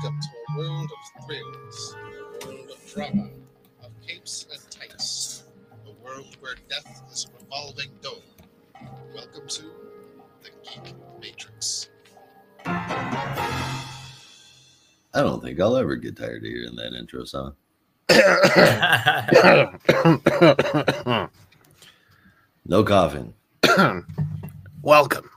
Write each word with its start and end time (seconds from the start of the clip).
to 0.00 0.08
a 0.08 0.56
world 0.56 0.90
of 0.90 0.98
thrills, 1.26 1.96
a 2.40 2.46
world 2.46 2.70
of 2.70 2.94
drama, 2.94 3.28
of 3.84 3.90
capes 4.00 4.46
and 4.50 4.60
tights, 4.70 5.44
a 5.86 5.90
world 6.02 6.38
where 6.40 6.54
death 6.70 7.02
is 7.12 7.26
a 7.26 7.28
revolving 7.38 7.90
door. 8.00 8.14
Welcome 9.14 9.46
to 9.46 9.62
the 10.42 10.48
Geek 10.62 10.94
Matrix. 11.20 11.90
I 12.64 13.84
don't 15.12 15.42
think 15.42 15.60
I'll 15.60 15.76
ever 15.76 15.96
get 15.96 16.16
tired 16.16 16.44
of 16.44 16.50
hearing 16.50 16.76
that 16.76 16.94
intro 16.94 17.26
song. 17.26 17.54
No 22.66 22.84
coughing. 22.84 23.32
Welcome 24.82 25.28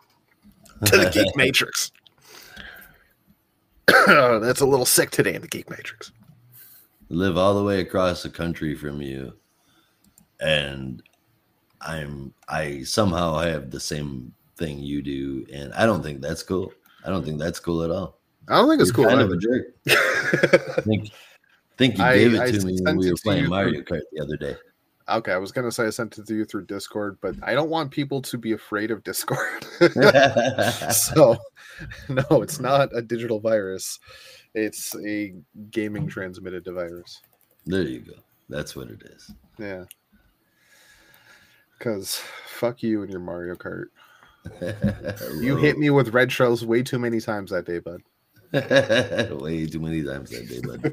to 0.85 0.97
the 0.97 1.09
Geek 1.09 1.31
Matrix. 1.35 1.91
That's 4.07 4.61
a 4.61 4.65
little 4.65 4.85
sick 4.85 5.11
today 5.11 5.35
in 5.35 5.41
the 5.41 5.47
Geek 5.47 5.69
Matrix. 5.69 6.11
Live 7.09 7.37
all 7.37 7.55
the 7.55 7.63
way 7.63 7.79
across 7.81 8.23
the 8.23 8.29
country 8.29 8.75
from 8.75 9.01
you, 9.01 9.33
and 10.39 11.03
I'm 11.81 12.33
I 12.47 12.83
somehow 12.83 13.37
have 13.39 13.71
the 13.71 13.79
same 13.79 14.33
thing 14.57 14.79
you 14.79 15.01
do, 15.01 15.45
and 15.53 15.73
I 15.73 15.85
don't 15.85 16.01
think 16.01 16.21
that's 16.21 16.43
cool. 16.43 16.73
I 17.05 17.09
don't 17.09 17.23
think 17.23 17.39
that's 17.39 17.59
cool 17.59 17.83
at 17.83 17.91
all. 17.91 18.19
I 18.47 18.55
don't 18.55 18.69
think 18.69 18.81
it's 18.81 18.89
You're 18.89 18.95
cool. 18.95 19.15
Kind 19.15 19.21
of 19.21 19.31
a 19.31 19.37
jerk. 19.37 20.83
think 20.83 21.11
think 21.77 21.97
you 21.97 22.03
I- 22.03 22.17
gave 22.17 22.33
it 22.33 22.41
I 22.41 22.51
to 22.51 22.65
me 22.65 22.77
when 22.81 22.97
we 22.97 23.11
were 23.11 23.17
playing 23.23 23.49
Mario 23.49 23.81
Kart 23.81 24.01
the 24.11 24.23
other 24.23 24.37
day. 24.37 24.55
Okay, 25.09 25.31
I 25.31 25.37
was 25.37 25.51
gonna 25.51 25.71
say 25.71 25.87
I 25.87 25.89
sent 25.89 26.17
it 26.17 26.27
to 26.27 26.35
you 26.35 26.45
through 26.45 26.65
Discord, 26.65 27.17
but 27.21 27.35
I 27.43 27.53
don't 27.53 27.69
want 27.69 27.91
people 27.91 28.21
to 28.23 28.37
be 28.37 28.53
afraid 28.53 28.91
of 28.91 29.03
Discord. 29.03 29.65
so 30.91 31.37
no, 32.09 32.41
it's 32.41 32.59
not 32.59 32.95
a 32.95 33.01
digital 33.01 33.39
virus. 33.39 33.99
It's 34.53 34.95
a 35.05 35.33
gaming 35.71 36.07
transmitted 36.07 36.65
virus. 36.65 37.21
there 37.65 37.83
you 37.83 37.99
go. 37.99 38.13
That's 38.49 38.75
what 38.75 38.89
it 38.89 39.01
is. 39.03 39.31
Yeah. 39.57 39.85
Cause 41.79 42.21
fuck 42.45 42.83
you 42.83 43.01
and 43.01 43.11
your 43.11 43.21
Mario 43.21 43.55
Kart. 43.55 43.85
You 45.39 45.55
hit 45.55 45.77
me 45.77 45.89
with 45.89 46.13
red 46.13 46.31
shells 46.31 46.65
way 46.65 46.83
too 46.83 46.99
many 46.99 47.21
times 47.21 47.51
that 47.51 47.65
day, 47.65 47.79
bud. 47.79 48.01
way 49.41 49.65
too 49.65 49.79
many 49.79 50.03
times 50.03 50.29
that 50.29 50.47
day, 50.47 50.59
bud. 50.61 50.83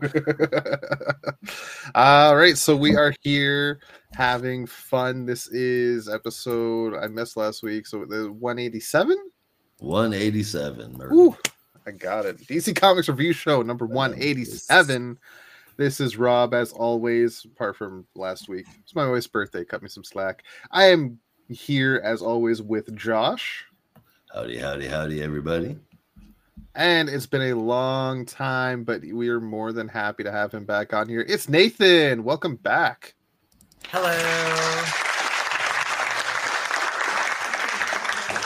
All 1.95 2.37
right, 2.37 2.57
so 2.57 2.77
we 2.77 2.97
are 2.97 3.13
here 3.23 3.81
having 4.15 4.67
fun. 4.67 5.25
This 5.27 5.47
is 5.49 6.09
episode 6.09 6.95
I 6.95 7.07
missed 7.07 7.37
last 7.37 7.63
week, 7.63 7.87
so 7.87 8.05
the 8.05 8.33
187. 8.33 9.17
187. 9.79 10.93
Murphy. 10.97 11.15
Ooh, 11.15 11.37
I 11.87 11.93
got 11.93 12.27
it. 12.27 12.39
DC 12.39 12.77
Comics 12.77 13.09
Review 13.09 13.33
Show 13.33 13.63
number 13.63 13.87
187. 13.87 15.19
This 15.77 16.01
is 16.01 16.19
Rob, 16.19 16.53
as 16.53 16.73
always, 16.73 17.45
apart 17.45 17.77
from 17.77 18.05
last 18.15 18.49
week. 18.49 18.67
It's 18.83 18.95
my 18.95 19.09
wife's 19.09 19.27
birthday. 19.27 19.65
Cut 19.65 19.83
me 19.83 19.89
some 19.89 20.05
slack. 20.05 20.45
I 20.71 20.85
am 20.85 21.19
here, 21.49 22.03
as 22.05 22.21
always, 22.21 22.61
with 22.61 22.95
Josh. 22.97 23.65
Howdy, 24.35 24.59
howdy, 24.59 24.87
howdy, 24.87 25.23
everybody. 25.23 25.79
And 26.75 27.09
it's 27.09 27.27
been 27.27 27.51
a 27.51 27.55
long 27.55 28.27
time, 28.27 28.85
but 28.85 29.01
we 29.03 29.29
are 29.31 29.41
more 29.41 29.73
than 29.73 29.89
happy 29.89 30.23
to 30.23 30.31
have 30.31 30.53
him 30.53 30.65
back 30.65 30.93
on 30.93 31.09
here. 31.09 31.25
It's 31.27 31.49
Nathan. 31.49 32.23
Welcome 32.25 32.57
back. 32.57 33.15
Hello. 33.89 34.11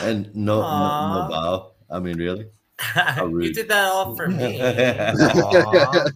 And 0.03 0.34
no, 0.34 0.61
no, 0.61 1.22
no 1.22 1.28
bow. 1.31 1.72
I 1.91 2.00
mean, 2.00 2.19
really? 2.19 2.47
you 3.17 3.53
did 3.53 3.69
that 3.69 3.84
all 3.84 4.17
for 4.17 4.28
me. 4.28 4.61
Aw. 4.61 4.75
Aw. 5.15 6.09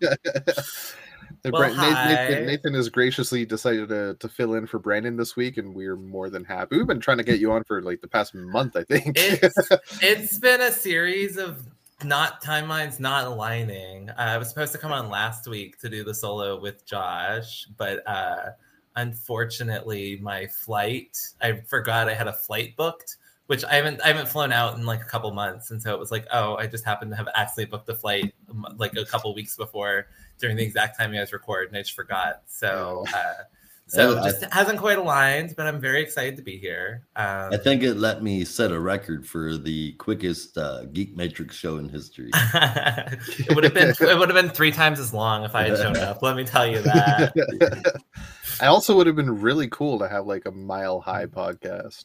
And 1.45 1.53
Well, 1.53 1.69
Nathan. 1.69 2.09
Nathan, 2.09 2.47
Nathan 2.47 2.75
has 2.75 2.89
graciously 2.89 3.45
decided 3.45 3.89
to, 3.91 4.17
to 4.19 4.29
fill 4.29 4.55
in 4.55 4.67
for 4.67 4.79
Brandon 4.79 5.17
this 5.17 5.37
week, 5.37 5.57
and 5.57 5.75
we 5.75 5.87
are 5.87 5.97
more 5.97 6.31
than 6.31 6.45
happy. 6.45 6.77
We've 6.77 6.87
been 6.87 7.01
trying 7.01 7.19
to 7.19 7.25
get 7.25 7.39
you 7.39 7.53
on 7.53 7.65
for 7.65 7.81
like 7.83 8.01
the 8.01 8.09
past 8.09 8.35
month, 8.35 8.77
I 8.77 8.83
think. 8.83 9.17
It's 9.17 9.57
it's 10.03 10.39
been 10.39 10.61
a 10.61 10.73
series 10.73 11.37
of 11.37 11.63
not 12.05 12.43
timelines 12.43 12.99
not 13.01 13.27
aligning. 13.27 14.11
Uh, 14.11 14.15
I 14.19 14.39
was 14.39 14.49
supposed 14.49 14.73
to 14.73 14.79
come 14.79 14.93
on 14.93 15.11
last 15.11 15.47
week 15.49 15.79
to 15.81 15.89
do 15.89 16.05
the 16.05 16.15
solo 16.15 16.61
with 16.61 16.85
Josh, 16.85 17.67
but 17.77 18.07
uh, 18.07 18.51
unfortunately, 18.97 20.19
my 20.23 20.47
flight 20.47 21.19
I 21.41 21.61
forgot 21.67 22.09
I 22.09 22.15
had 22.15 22.29
a 22.29 22.33
flight 22.33 22.77
booked, 22.77 23.17
which 23.47 23.65
I 23.65 23.75
haven't 23.75 24.01
I 24.03 24.09
haven't 24.09 24.29
flown 24.29 24.53
out 24.53 24.77
in 24.77 24.87
like 24.87 25.01
a 25.01 25.07
couple 25.07 25.31
months, 25.33 25.71
and 25.71 25.81
so 25.81 25.93
it 25.93 25.99
was 25.99 26.11
like, 26.11 26.27
oh, 26.33 26.57
I 26.57 26.67
just 26.67 26.85
happened 26.85 27.11
to 27.13 27.17
have 27.17 27.29
actually 27.35 27.67
booked 27.67 27.89
a 27.89 27.95
flight 27.95 28.35
like 28.77 28.97
a 28.97 29.05
couple 29.05 29.35
weeks 29.35 29.57
before 29.57 30.07
during 30.39 30.57
the 30.57 30.63
exact 30.63 30.99
time 30.99 31.13
you 31.13 31.21
guys 31.21 31.33
record, 31.33 31.69
and 31.69 31.77
I 31.77 31.81
just 31.81 31.95
forgot. 31.95 32.43
So. 32.47 33.05
Uh, 33.15 33.45
so 33.89 34.15
Well, 34.15 34.25
I- 34.25 34.31
just 34.31 34.45
hasn't 34.53 34.79
quite 34.79 34.99
aligned, 34.99 35.55
but 35.57 35.67
I'm 35.67 35.81
very 35.81 36.03
excited 36.03 36.37
to 36.37 36.43
be 36.43 36.59
here. 36.59 37.07
Um, 37.17 37.53
I 37.53 37.57
think 37.57 37.83
it 37.83 37.95
let 37.95 38.23
me 38.23 38.45
set 38.45 38.71
a 38.71 38.79
record 38.79 39.27
for 39.27 39.57
the 39.57 39.93
quickest 39.95 40.57
uh, 40.57 40.85
Geek 40.93 41.17
Matrix 41.17 41.57
show 41.57 41.79
in 41.79 41.89
history. 41.89 42.31
it 42.35 43.55
would 43.55 43.65
have 43.65 43.75
been 43.75 43.91
it 43.91 44.19
would 44.19 44.29
have 44.29 44.37
been 44.37 44.51
three 44.51 44.73
times 44.73 45.01
as 45.01 45.13
long 45.13 45.45
if 45.45 45.55
I 45.55 45.69
had 45.69 45.79
shown 45.79 45.97
up. 45.97 46.23
Let 46.23 46.37
me 46.37 46.45
tell 46.45 46.67
you 46.67 46.81
that. 46.83 48.03
I 48.61 48.67
also 48.67 48.97
would 48.97 49.07
have 49.07 49.17
been 49.17 49.41
really 49.41 49.69
cool 49.69 49.99
to 49.99 50.09
have 50.09 50.27
like 50.27 50.47
a 50.47 50.51
mile 50.53 51.01
high 51.01 51.27
podcast. 51.27 52.05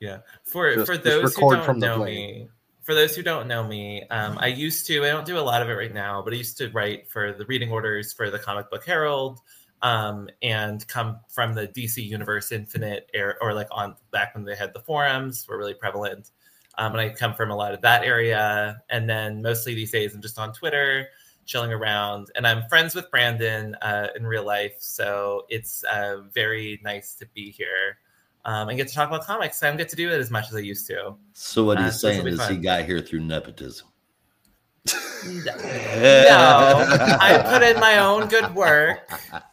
Yeah. 0.00 0.18
For 0.44 0.74
Just- 0.74 0.86
for 0.86 0.96
those 0.96 1.34
who 1.34 1.50
don't 1.50 1.64
from 1.64 1.78
know 1.78 2.04
me, 2.04 2.48
for 2.82 2.94
those 2.94 3.14
who 3.14 3.22
don't 3.22 3.46
know 3.46 3.62
me, 3.66 4.02
um, 4.10 4.36
I 4.40 4.48
used 4.48 4.86
to. 4.88 5.04
I 5.04 5.08
don't 5.10 5.24
do 5.24 5.38
a 5.38 5.40
lot 5.40 5.62
of 5.62 5.68
it 5.68 5.74
right 5.74 5.94
now, 5.94 6.20
but 6.20 6.32
I 6.32 6.36
used 6.36 6.58
to 6.58 6.68
write 6.70 7.08
for 7.08 7.32
the 7.32 7.46
reading 7.46 7.70
orders 7.70 8.12
for 8.12 8.28
the 8.28 8.40
Comic 8.40 8.68
Book 8.70 8.84
Herald, 8.84 9.38
um, 9.82 10.28
and 10.42 10.86
come 10.88 11.18
from 11.28 11.54
the 11.54 11.68
DC 11.68 12.04
Universe 12.04 12.52
Infinite 12.52 13.10
era, 13.12 13.34
or 13.40 13.52
like 13.52 13.68
on 13.70 13.96
back 14.10 14.34
when 14.34 14.44
they 14.44 14.54
had 14.54 14.72
the 14.72 14.80
forums 14.80 15.46
were 15.48 15.58
really 15.58 15.74
prevalent. 15.74 16.30
Um, 16.78 16.92
and 16.92 17.00
I 17.00 17.08
come 17.10 17.34
from 17.34 17.50
a 17.50 17.56
lot 17.56 17.74
of 17.74 17.82
that 17.82 18.04
area, 18.04 18.82
and 18.88 19.08
then 19.08 19.42
mostly 19.42 19.74
these 19.74 19.90
days 19.90 20.14
I'm 20.14 20.22
just 20.22 20.38
on 20.38 20.52
Twitter, 20.54 21.08
chilling 21.44 21.72
around, 21.72 22.28
and 22.34 22.46
I'm 22.46 22.62
friends 22.68 22.94
with 22.94 23.10
Brandon 23.10 23.74
uh, 23.82 24.08
in 24.16 24.26
real 24.26 24.44
life, 24.46 24.76
so 24.78 25.44
it's 25.50 25.84
uh, 25.84 26.22
very 26.32 26.80
nice 26.82 27.14
to 27.16 27.26
be 27.34 27.50
here 27.50 27.98
um, 28.44 28.68
and 28.68 28.78
get 28.78 28.88
to 28.88 28.94
talk 28.94 29.08
about 29.08 29.24
comics. 29.24 29.62
I 29.62 29.68
don't 29.68 29.76
get 29.76 29.88
to 29.90 29.96
do 29.96 30.08
it 30.08 30.18
as 30.18 30.30
much 30.30 30.48
as 30.48 30.54
I 30.54 30.60
used 30.60 30.86
to. 30.88 31.14
So 31.34 31.64
what 31.64 31.78
Uh, 31.78 31.84
he's 31.84 32.00
so 32.00 32.08
this'll 32.08 32.24
saying 32.24 32.36
be 32.36 32.42
is 32.42 32.48
he 32.48 32.56
got 32.56 32.84
here 32.84 33.00
through 33.00 33.20
nepotism. 33.20 33.88
No, 35.24 36.84
I 37.20 37.40
put 37.48 37.62
in 37.62 37.78
my 37.78 37.98
own 37.98 38.26
good 38.28 38.52
work. 38.56 39.08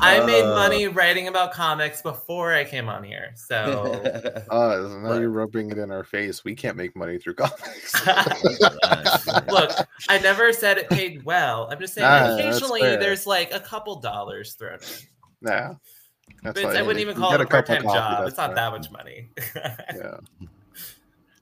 I 0.00 0.24
made 0.24 0.42
Uh. 0.44 0.54
money 0.54 0.88
writing 0.88 1.28
about 1.28 1.52
comics 1.52 2.02
before 2.02 2.52
I 2.52 2.64
came 2.64 2.88
on 2.88 3.02
here. 3.04 3.32
So 3.34 4.00
Uh, 4.50 4.88
now 5.02 5.14
you're 5.18 5.30
rubbing 5.30 5.70
it 5.70 5.78
in 5.78 5.90
our 5.90 6.04
face. 6.04 6.44
We 6.44 6.54
can't 6.54 6.76
make 6.76 6.94
money 6.96 7.18
through 7.18 7.34
comics. 7.34 8.06
look, 9.48 9.70
I 10.08 10.18
never 10.22 10.52
said 10.52 10.78
it 10.78 10.88
paid 10.90 11.24
well. 11.24 11.68
I'm 11.70 11.78
just 11.78 11.94
saying 11.94 12.06
Ah, 12.06 12.36
that's 12.36 12.40
occasionally 12.58 12.80
there's 12.96 13.26
like 13.26 13.52
a 13.54 13.60
couple 13.60 14.00
dollars 14.00 14.54
thrown 14.54 14.74
in. 14.74 15.06
nah, 15.40 15.68
But 15.68 15.76
that's 16.42 16.58
it's- 16.60 16.76
I 16.76 16.82
wouldn't 16.82 17.00
even 17.00 17.16
call 17.16 17.34
it 17.34 17.40
a 17.40 17.46
part-time 17.46 17.82
coffee, 17.82 17.98
job. 17.98 18.28
It's 18.28 18.36
not 18.36 18.54
that 18.54 18.70
much 18.72 18.90
money. 18.90 19.30
Yeah. 19.94 20.18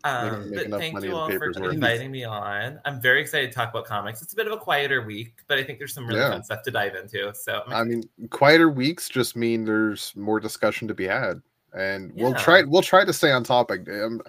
Um, 0.05 0.53
but 0.55 0.71
thank 0.71 1.03
you 1.03 1.15
all 1.17 1.29
for 1.31 1.71
inviting 1.71 2.13
me 2.13 2.23
on. 2.25 2.79
I'm 2.85 3.01
very 3.01 3.21
excited 3.21 3.51
to 3.51 3.55
talk 3.55 3.71
about 3.71 3.85
comics. 3.85 4.23
It's 4.23 4.33
a 4.33 4.37
bit 4.37 4.47
of 4.47 4.53
a 4.53 4.57
quieter 4.57 5.03
week, 5.05 5.35
but 5.49 5.59
I 5.59 5.65
think 5.65 5.79
there's 5.79 5.93
some 5.93 6.07
really 6.07 6.21
Yeah. 6.21 6.31
fun 6.31 6.45
stuff 6.45 6.63
to 6.63 6.71
dive 6.71 6.95
into. 6.95 7.35
So 7.35 7.63
I 7.69 7.83
mean, 7.85 8.05
quieter 8.31 8.69
weeks 8.71 9.09
just 9.09 9.35
mean 9.37 9.65
there's 9.65 10.13
more 10.17 10.39
discussion 10.39 10.87
to 10.89 10.95
be 10.95 11.05
had, 11.07 11.43
and 11.75 12.13
we'll 12.15 12.35
try. 12.35 12.63
We'll 12.63 12.83
try 12.83 13.05
to 13.05 13.13
stay 13.13 13.33
on 13.33 13.43
topic. 13.43 13.89
I'm, 13.89 14.21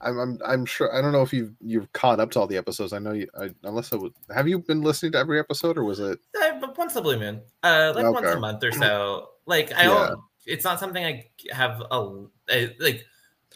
I'm, 0.00 0.18
I'm, 0.20 0.38
I'm 0.46 0.64
sure. 0.64 0.96
I 0.96 1.02
don't 1.02 1.10
know 1.10 1.22
if 1.22 1.32
you've 1.32 1.52
you've 1.60 1.92
caught 1.92 2.20
up 2.20 2.30
to 2.32 2.40
all 2.40 2.46
the 2.46 2.56
episodes. 2.56 2.92
I 2.92 3.00
know 3.00 3.12
you. 3.12 3.26
I, 3.36 3.50
unless 3.64 3.92
I 3.92 3.96
would, 3.96 4.12
have 4.32 4.46
you 4.46 4.60
been 4.60 4.82
listening 4.82 5.10
to 5.12 5.18
every 5.18 5.40
episode, 5.40 5.76
or 5.76 5.82
was 5.82 5.98
it? 5.98 6.20
Uh, 6.40 6.60
once 6.76 6.94
a 6.94 7.02
blue 7.02 7.18
moon, 7.18 7.40
uh, 7.64 7.92
like 7.96 8.08
once 8.12 8.28
a 8.28 8.38
month 8.38 8.62
or 8.62 8.70
so. 8.70 9.30
Like 9.46 9.72
I 9.76 9.82
Yeah. 9.82 10.06
don't. 10.10 10.20
It's 10.46 10.62
not 10.64 10.78
something 10.78 11.04
I 11.04 11.26
have 11.52 11.80
a 11.90 12.26
I- 12.50 12.74
like. 12.78 13.04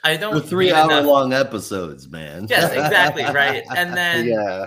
I 0.04 0.16
don't 0.16 0.34
With 0.34 0.48
three 0.48 0.72
hour 0.72 0.90
enough- 0.90 1.06
long 1.06 1.32
episodes, 1.32 2.08
man. 2.08 2.46
Yes, 2.48 2.72
exactly 2.72 3.24
right. 3.24 3.62
And 3.76 3.94
then 3.96 4.26
yeah, 4.26 4.66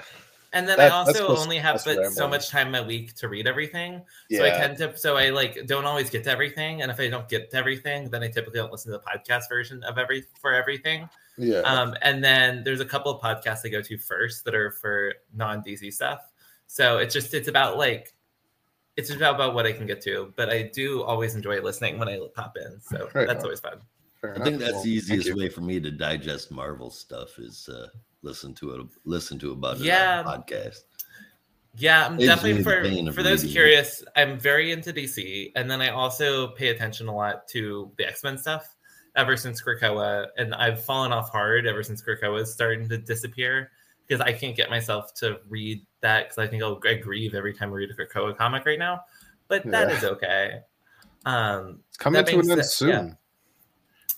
and 0.53 0.65
then 0.67 0.79
I 0.79 0.87
also 0.87 1.35
only 1.35 1.57
have 1.57 1.83
but 1.83 2.13
so 2.13 2.29
much 2.29 2.49
time 2.49 2.73
a 2.75 2.81
week 2.81 3.13
to 3.15 3.27
read 3.27 3.45
everything. 3.45 4.01
yeah. 4.29 4.39
So 4.39 4.45
I 4.45 4.49
tend 4.51 4.77
to 4.77 4.97
so 4.97 5.17
I 5.17 5.29
like 5.31 5.67
don't 5.67 5.85
always 5.85 6.09
get 6.09 6.23
to 6.23 6.31
everything. 6.31 6.81
And 6.81 6.89
if 6.89 6.99
I 6.99 7.09
don't 7.09 7.27
get 7.27 7.51
to 7.51 7.57
everything, 7.57 8.09
then 8.09 8.23
I 8.23 8.29
typically 8.29 8.59
don't 8.61 8.71
listen 8.71 8.93
to 8.93 8.97
the 8.97 9.03
podcast 9.03 9.49
version 9.49 9.83
of 9.83 9.97
every 9.97 10.23
for 10.39 10.53
everything. 10.53 11.09
yeah. 11.37 11.59
Um, 11.59 11.93
and 12.01 12.23
then 12.23 12.63
there's 12.63 12.79
a 12.79 12.85
couple 12.85 13.11
of 13.11 13.21
podcasts 13.21 13.65
I 13.65 13.69
go 13.69 13.81
to 13.81 13.97
first 13.97 14.45
that 14.45 14.55
are 14.55 14.71
for 14.71 15.15
non 15.33 15.61
DC 15.61 15.91
stuff. 15.93 16.21
So 16.67 16.99
it's 16.99 17.13
just 17.13 17.33
it's 17.33 17.49
about 17.49 17.77
like 17.77 18.13
it's 18.95 19.09
about, 19.09 19.35
about 19.35 19.55
what 19.55 19.65
I 19.65 19.73
can 19.73 19.85
get 19.85 19.99
to. 20.03 20.33
But 20.37 20.49
I 20.49 20.71
do 20.73 21.03
always 21.03 21.35
enjoy 21.35 21.59
listening 21.61 21.99
when 21.99 22.07
I 22.07 22.17
pop 22.33 22.55
in. 22.55 22.79
So 22.79 23.09
that's 23.13 23.43
always 23.43 23.59
fun. 23.59 23.81
Fair 24.21 24.39
I 24.39 24.43
think 24.43 24.59
that's 24.59 24.73
Well, 24.73 24.83
the 24.83 24.89
easiest 24.91 25.35
way 25.35 25.49
for 25.49 25.61
me 25.61 25.79
to 25.79 25.91
digest 25.91 26.51
Marvel 26.51 26.89
stuff 26.89 27.37
is 27.39 27.67
uh, 27.69 27.87
listen 28.21 28.53
to 28.55 28.71
it, 28.75 28.87
listen 29.03 29.37
to 29.39 29.51
about 29.51 29.77
it 29.77 29.83
Yeah. 29.83 30.23
on 30.25 30.33
a 30.35 30.39
podcast. 30.39 30.79
Yeah, 31.77 32.05
I'm 32.05 32.17
Saves 32.17 32.27
definitely 32.29 32.63
for 32.63 33.11
for 33.13 33.21
those 33.23 33.41
reading. 33.43 33.51
curious. 33.53 34.03
I'm 34.15 34.39
very 34.39 34.71
into 34.71 34.93
DC, 34.93 35.51
and 35.57 35.69
then 35.69 35.81
I 35.81 35.89
also 35.89 36.47
pay 36.49 36.69
attention 36.69 37.07
a 37.09 37.13
lot 37.15 37.47
to 37.49 37.91
the 37.97 38.07
X 38.07 38.23
Men 38.23 38.37
stuff. 38.37 38.75
Ever 39.17 39.35
since 39.37 39.61
Krakoa, 39.61 40.27
and 40.37 40.53
I've 40.55 40.83
fallen 40.83 41.11
off 41.13 41.29
hard 41.31 41.65
ever 41.65 41.83
since 41.83 42.01
Krakoa 42.03 42.41
is 42.41 42.51
starting 42.53 42.87
to 42.89 42.97
disappear 42.97 43.71
because 44.07 44.19
I 44.21 44.31
can't 44.33 44.55
get 44.57 44.69
myself 44.69 45.13
to 45.15 45.39
read 45.49 45.85
that 46.01 46.23
because 46.25 46.37
I 46.37 46.47
think 46.47 46.61
I'll 46.63 46.79
I 46.85 46.93
grieve 46.95 47.33
every 47.33 47.53
time 47.53 47.69
I 47.71 47.75
read 47.75 47.89
a 47.91 47.93
Krakoa 47.93 48.35
comic 48.37 48.65
right 48.65 48.79
now. 48.79 49.01
But 49.47 49.63
that 49.71 49.89
Yeah. 49.89 49.97
is 49.97 50.03
okay. 50.03 50.59
Um, 51.25 51.79
It's 51.89 51.97
coming 51.97 52.23
to 52.25 52.31
an 52.35 52.39
being 52.41 52.51
end 52.51 52.65
said- 52.65 52.87
yeah. 52.89 53.09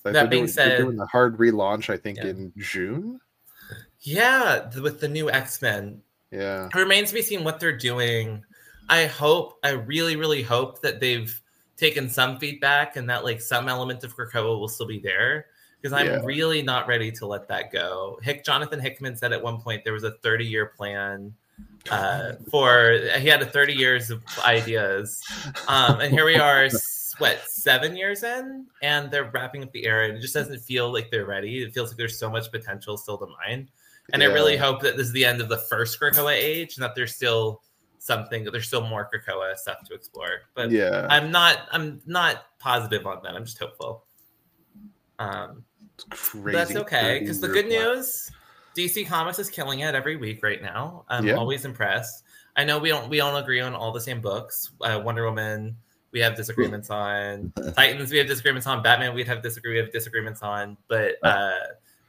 Like, 0.08 0.14
That 0.14 0.30
being 0.30 0.44
doing, 0.44 0.52
said- 0.54 0.78
doing 0.80 0.98
the 0.98 1.06
hard 1.06 1.38
relaunch, 1.38 1.90
I 1.90 1.98
think, 1.98 2.18
Yeah. 2.18 2.26
in 2.28 2.54
June. 2.58 3.20
yeah, 4.02 4.70
with 4.80 5.00
the 5.00 5.08
new 5.08 5.30
X 5.30 5.62
Men, 5.62 6.02
Yeah. 6.32 6.68
it 6.68 6.76
remains 6.76 7.10
to 7.10 7.16
be 7.16 7.22
seen 7.22 7.44
what 7.44 7.60
they're 7.60 7.76
doing. 7.76 8.44
I 8.90 9.06
hope, 9.06 9.60
I 9.64 9.72
really, 9.72 10.16
really 10.16 10.42
hope 10.44 10.82
that 10.82 11.00
they've 11.00 11.40
taken 11.76 12.10
some 12.10 12.40
feedback 12.40 12.96
and 12.96 13.10
that 13.10 13.24
like 13.24 13.42
some 13.42 13.68
element 13.70 14.04
of 14.04 14.16
Krakoa 14.16 14.60
will 14.60 14.68
still 14.70 14.88
be 14.88 15.00
there 15.00 15.48
because 15.82 15.94
I'm 15.94 16.08
Yeah. 16.08 16.22
really 16.24 16.62
not 16.62 16.88
ready 16.88 17.12
to 17.12 17.26
let 17.28 17.48
that 17.50 17.72
go. 17.72 18.20
Hick 18.24 18.44
Jonathan 18.44 18.80
Hickman 18.80 19.16
said 19.16 19.32
at 19.34 19.42
one 19.44 19.60
point 19.62 19.84
there 19.84 19.94
was 19.94 20.04
a 20.04 20.12
30 20.24 20.46
year 20.46 20.68
plan 20.68 21.34
uh, 21.90 22.34
for 22.52 23.00
he 23.18 23.28
had 23.28 23.42
a 23.42 23.46
30 23.46 23.74
years 23.74 24.10
of 24.12 24.22
ideas, 24.46 25.24
um, 25.68 26.00
and 26.02 26.14
here 26.14 26.26
we 26.26 26.36
are, 26.36 26.70
what 27.18 27.40
seven 27.50 27.96
years 27.96 28.24
in, 28.24 28.68
and 28.82 29.10
they're 29.12 29.30
wrapping 29.32 29.64
up 29.64 29.72
the 29.72 29.86
era, 29.86 30.08
and 30.08 30.18
it 30.18 30.22
just 30.22 30.34
doesn't 30.34 30.60
feel 30.60 30.92
like 30.92 31.10
they're 31.12 31.26
ready. 31.26 31.64
It 31.64 31.74
feels 31.74 31.90
like 31.90 31.98
there's 31.98 32.20
so 32.20 32.30
much 32.30 32.52
potential 32.52 32.98
still 32.98 33.18
to 33.18 33.28
mine. 33.46 33.70
And 34.14 34.24
I 34.24 34.28
really 34.28 34.56
hope 34.56 34.82
that 34.84 34.96
this 34.96 35.08
is 35.08 35.14
the 35.14 35.26
end 35.26 35.42
of 35.42 35.50
the 35.50 35.58
first 35.58 36.00
Krakoa 36.00 36.34
age 36.34 36.78
and 36.78 36.84
that 36.84 36.96
there's 36.96 37.14
still 37.14 37.62
something 38.00 38.46
there's 38.46 38.68
still 38.68 38.88
more 38.88 39.10
Krakoa 39.14 39.56
stuff 39.58 39.84
to 39.88 39.94
explore. 39.94 40.44
But 40.54 40.72
yeah. 40.72 41.08
I'm 41.10 41.30
not 41.30 41.68
I'm 41.72 42.02
not 42.06 42.46
positive 42.58 43.06
on 43.06 43.22
that. 43.24 43.36
I'm 43.36 43.44
just 43.44 43.60
hopeful. 43.60 44.06
Um 45.20 45.64
that's 46.36 46.76
okay 46.76 47.20
because 47.20 47.42
the 47.42 47.50
good 47.50 47.68
news 47.68 48.32
DC 48.78 49.08
Comics 49.08 49.40
is 49.40 49.50
killing 49.50 49.80
it 49.80 49.94
every 49.94 50.16
week 50.16 50.42
right 50.42 50.62
now. 50.62 51.04
I'm 51.10 51.26
Yeah. 51.26 51.34
always 51.34 51.66
impressed. 51.66 52.24
I 52.56 52.64
know 52.64 52.80
we 52.80 52.88
don't 52.90 53.10
we 53.10 53.18
don't 53.18 53.36
agree 53.36 53.60
on 53.60 53.74
all 53.74 53.92
the 53.92 54.00
same 54.00 54.22
books. 54.22 54.72
Uh, 54.80 55.02
Wonder 55.04 55.26
Woman 55.26 55.76
we 56.18 56.24
have 56.24 56.36
disagreements 56.36 56.90
on. 56.90 57.54
Titans 57.76 58.12
we 58.12 58.18
have 58.18 58.26
disagreements 58.26 58.66
on. 58.66 58.82
Batman 58.82 59.14
we'd 59.14 59.28
have 59.28 59.44
disagree 59.44 59.74
we 59.74 59.78
have 59.78 59.92
disagreements 59.92 60.42
on. 60.42 60.76
But 60.88 61.16
uh, 61.24 61.52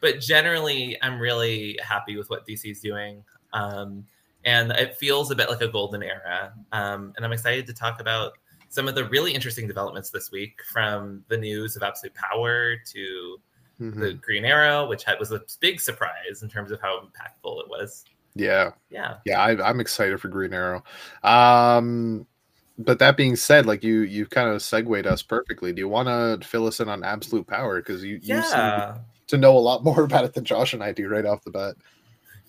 but 0.00 0.18
generally 0.20 0.96
I'm 1.02 1.18
really 1.20 1.78
happy 1.82 2.16
with 2.16 2.30
what 2.30 2.46
DC's 2.46 2.80
doing. 2.80 3.22
Um, 3.52 4.06
and 4.44 4.72
it 4.72 4.96
feels 4.96 5.30
a 5.30 5.34
bit 5.36 5.50
like 5.50 5.60
a 5.60 5.68
golden 5.68 6.02
era. 6.02 6.54
Um, 6.72 7.12
and 7.16 7.24
I'm 7.24 7.32
excited 7.32 7.66
to 7.66 7.74
talk 7.74 8.00
about 8.00 8.32
some 8.70 8.88
of 8.88 8.94
the 8.94 9.04
really 9.10 9.32
interesting 9.34 9.68
developments 9.68 10.08
this 10.08 10.30
week 10.32 10.60
from 10.72 11.22
the 11.28 11.36
news 11.36 11.76
of 11.76 11.82
Absolute 11.82 12.14
Power 12.14 12.76
to 12.92 13.40
Mhm. 13.78 14.00
the 14.00 14.14
Green 14.14 14.44
Arrow, 14.44 14.88
which 14.88 15.04
had, 15.04 15.18
was 15.20 15.30
a 15.32 15.40
big 15.60 15.80
surprise 15.80 16.42
in 16.42 16.48
terms 16.48 16.72
of 16.72 16.80
how 16.80 16.98
impactful 17.00 17.60
it 17.60 17.68
was. 17.68 18.04
Yeah. 18.34 18.70
Yeah. 18.90 19.16
Yeah, 19.24 19.40
I, 19.40 19.68
I'm 19.68 19.78
excited 19.80 20.20
for 20.20 20.26
Green 20.28 20.52
Arrow. 20.52 20.82
Um, 21.22 22.26
but 22.78 22.98
that 23.00 23.16
being 23.16 23.36
said, 23.36 23.66
like 23.66 23.82
you, 23.82 24.00
you 24.02 24.24
kind 24.26 24.48
of 24.48 24.62
segued 24.62 25.06
us 25.06 25.22
perfectly. 25.22 25.72
Do 25.72 25.80
you 25.80 25.88
want 25.88 26.08
to 26.08 26.46
fill 26.46 26.66
us 26.66 26.80
in 26.80 26.88
on 26.88 27.02
Absolute 27.04 27.46
Power? 27.46 27.80
Because 27.80 28.02
you, 28.04 28.20
you 28.22 28.40
seem 28.42 28.58
Yeah. 28.58 28.98
to 29.28 29.36
know 29.36 29.56
a 29.56 29.58
lot 29.58 29.82
more 29.88 30.02
about 30.04 30.24
it 30.24 30.34
than 30.34 30.44
Josh 30.44 30.72
and 30.74 30.82
I 30.82 30.92
do 30.92 31.08
right 31.08 31.26
off 31.26 31.42
the 31.44 31.50
bat. 31.50 31.74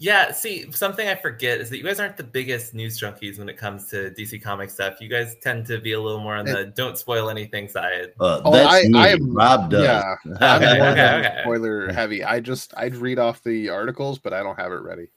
Yeah. 0.02 0.32
See, 0.32 0.72
something 0.72 1.08
I 1.10 1.16
forget 1.16 1.60
is 1.60 1.70
that 1.70 1.78
you 1.78 1.84
guys 1.84 2.00
aren't 2.00 2.16
the 2.16 2.24
biggest 2.24 2.74
news 2.74 2.98
junkies 2.98 3.38
when 3.38 3.50
it 3.50 3.58
comes 3.58 3.88
to 3.88 4.12
DC 4.12 4.42
Comics 4.42 4.74
stuff. 4.74 5.02
You 5.02 5.10
guys 5.10 5.36
tend 5.42 5.66
to 5.66 5.78
be 5.78 5.92
a 5.92 6.00
little 6.00 6.22
more 6.22 6.36
on 6.38 6.46
the 6.46 6.68
don't 6.76 6.98
spoil 6.98 7.30
anything 7.30 7.68
side. 7.68 8.14
Uh, 8.18 8.40
Oh, 8.46 8.52
that's 8.54 8.86
I- 8.86 8.88
me. 8.88 8.98
I 8.98 9.08
am- 9.10 9.34
Rob 9.36 9.70
does. 9.72 9.84
Yeah, 9.84 10.16
I'm 10.40 10.64
Okay, 10.64 10.78
more 10.80 10.88
okay, 10.90 10.96
than 10.96 11.26
okay. 11.26 11.40
spoiler 11.44 11.92
heavy. 11.92 12.24
I 12.24 12.40
just 12.40 12.74
I'd 12.78 12.96
read 12.96 13.20
off 13.20 13.44
the 13.44 13.68
articles, 13.70 14.20
but 14.20 14.32
I 14.32 14.42
don't 14.42 14.58
have 14.58 14.72
it 14.72 14.82
ready. 14.84 15.08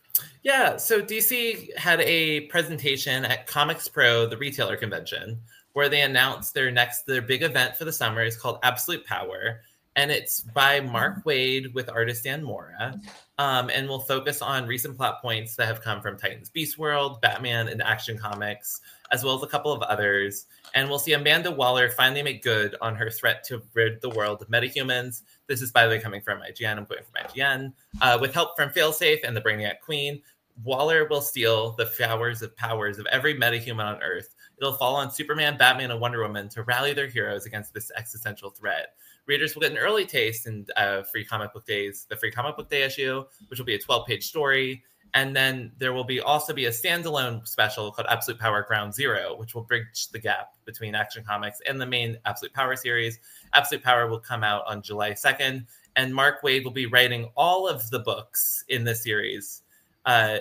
Yeah, 0.43 0.77
so 0.77 1.01
DC 1.01 1.77
had 1.77 2.01
a 2.01 2.41
presentation 2.43 3.25
at 3.25 3.47
Comics 3.47 3.89
Pro, 3.89 4.27
the 4.27 4.37
retailer 4.37 4.77
convention, 4.77 5.39
where 5.73 5.89
they 5.89 6.03
announced 6.03 6.55
their 6.55 6.71
next 6.71 7.07
their 7.07 7.23
big 7.23 7.43
event 7.43 7.77
for 7.77 7.85
the 7.85 7.93
summer 7.93 8.23
is 8.23 8.37
called 8.37 8.59
Absolute 8.63 9.07
Power, 9.07 9.63
and 9.97 10.11
it's 10.11 10.41
by 10.41 10.81
Mark 10.81 11.25
Waid 11.25 11.73
with 11.75 11.89
artist 11.89 12.25
Dan 12.25 12.43
Mora, 12.43 13.01
um, 13.39 13.71
and 13.71 13.89
will 13.89 14.01
focus 14.01 14.43
on 14.43 14.67
recent 14.67 14.97
plot 14.97 15.21
points 15.23 15.57
that 15.57 15.67
have 15.67 15.81
come 15.81 16.01
from 16.01 16.19
Titans 16.19 16.51
Beast 16.51 16.79
World, 16.79 17.21
Batman, 17.21 17.69
and 17.69 17.83
Action 17.83 18.19
Comics, 18.19 18.81
as 19.11 19.25
well 19.25 19.37
as 19.37 19.43
a 19.43 19.49
couple 19.49 19.73
of 19.73 19.83
others. 19.83 20.47
And 20.75 20.89
we'll 20.89 20.99
see 20.99 21.13
Amanda 21.13 21.51
Waller 21.51 21.91
finally 21.91 22.23
make 22.23 22.43
good 22.43 22.77
on 22.81 22.95
her 22.97 23.11
threat 23.11 23.45
to 23.45 23.63
rid 23.75 24.01
the 24.01 24.11
world 24.11 24.41
of 24.41 24.49
metahumans. 24.49 25.23
This 25.47 25.61
is, 25.61 25.71
by 25.71 25.85
the 25.85 25.91
way, 25.91 26.01
coming 26.01 26.23
from 26.23 26.41
IGN. 26.41 26.79
I'm 26.79 26.87
quoting 26.87 27.05
from 27.05 27.29
IGN. 27.29 27.73
Uh, 28.01 28.19
with 28.21 28.33
help 28.33 28.57
from 28.57 28.71
Failsafe 28.71 29.21
and 29.25 29.37
the 29.37 29.41
Brainiac 29.41 29.81
Queen, 29.81 30.23
Waller 30.65 31.07
will 31.09 31.21
steal 31.21 31.73
the 31.73 31.87
flowers 31.87 32.43
of 32.43 32.57
powers 32.57 32.99
of 32.99 33.07
every 33.07 33.35
metahuman 33.35 33.85
on 33.85 34.03
Earth. 34.03 34.35
It'll 34.59 34.75
fall 34.75 34.97
on 34.97 35.11
Superman, 35.11 35.57
Batman, 35.57 35.91
and 35.91 36.01
Wonder 36.01 36.23
Woman 36.23 36.49
to 36.51 36.63
rally 36.63 36.93
their 36.93 37.07
heroes 37.07 37.47
against 37.47 37.73
this 37.75 37.91
existential 37.97 38.51
threat. 38.51 38.95
Readers 39.27 39.55
will 39.55 39.63
get 39.63 39.73
an 39.73 39.79
early 39.79 40.05
taste 40.05 40.47
in 40.47 40.67
uh, 40.77 41.03
Free 41.05 41.25
Comic 41.25 41.53
Book 41.53 41.65
Days, 41.65 42.07
the 42.09 42.17
Free 42.17 42.31
Comic 42.31 42.57
Book 42.57 42.69
Day 42.69 42.83
issue, 42.83 43.25
which 43.49 43.59
will 43.59 43.67
be 43.67 43.75
a 43.75 43.79
12-page 43.79 44.27
story, 44.27 44.83
and 45.15 45.37
then 45.37 45.73
there 45.79 45.93
will 45.93 46.05
be 46.05 46.21
also 46.21 46.53
be 46.55 46.65
a 46.67 46.71
standalone 46.71 47.47
special 47.47 47.91
called 47.93 48.07
Absolute 48.11 48.41
Power 48.41 48.63
Ground 48.63 48.95
Zero, 48.95 49.37
which 49.37 49.55
will 49.55 49.63
bridge 49.63 50.09
the 50.13 50.19
gap 50.19 50.55
between 50.65 50.95
Action 50.95 51.23
Comics 51.25 51.61
and 51.67 51.81
the 51.81 51.87
main 51.87 52.17
Absolute 52.25 52.53
Power 52.55 52.77
series. 52.77 53.19
Absolute 53.53 53.85
Power 53.85 54.07
will 54.09 54.19
come 54.21 54.43
out 54.43 54.63
on 54.67 54.81
July 54.83 55.11
2nd, 55.13 55.67
and 55.97 56.15
Mark 56.15 56.43
Waid 56.43 56.65
will 56.65 56.71
be 56.71 56.87
writing 56.87 57.31
all 57.37 57.69
of 57.69 57.89
the 57.91 57.99
books 57.99 58.65
in 58.69 58.85
the 58.85 58.95
series, 58.95 59.63
uh, 60.07 60.39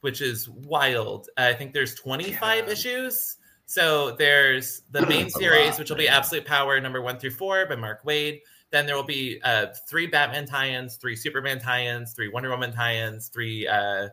which 0.00 0.20
is 0.20 0.48
wild. 0.48 1.28
I 1.36 1.52
think 1.52 1.72
there's 1.72 1.94
25 1.94 2.66
Yeah. 2.66 2.72
issues. 2.72 3.36
So 3.66 4.12
there's 4.12 4.82
the 4.90 5.06
main 5.06 5.30
series, 5.30 5.70
lot, 5.70 5.78
which 5.78 5.90
will 5.90 5.96
be. 5.96 6.08
Absolute 6.08 6.44
Power 6.44 6.80
number 6.80 7.02
one 7.02 7.18
through 7.18 7.30
four 7.32 7.66
by 7.66 7.76
Mark 7.76 8.04
Waid. 8.04 8.40
Then 8.72 8.84
there 8.86 8.96
will 8.96 9.04
be 9.04 9.40
uh, 9.44 9.66
three 9.88 10.06
Batman 10.06 10.46
tie-ins, 10.46 10.96
three 10.96 11.14
Superman 11.16 11.60
tie-ins, 11.60 12.12
three 12.12 12.28
Wonder 12.28 12.50
Woman 12.50 12.72
tie-ins, 12.72 13.28
three, 13.28 13.66
uh, 13.66 14.08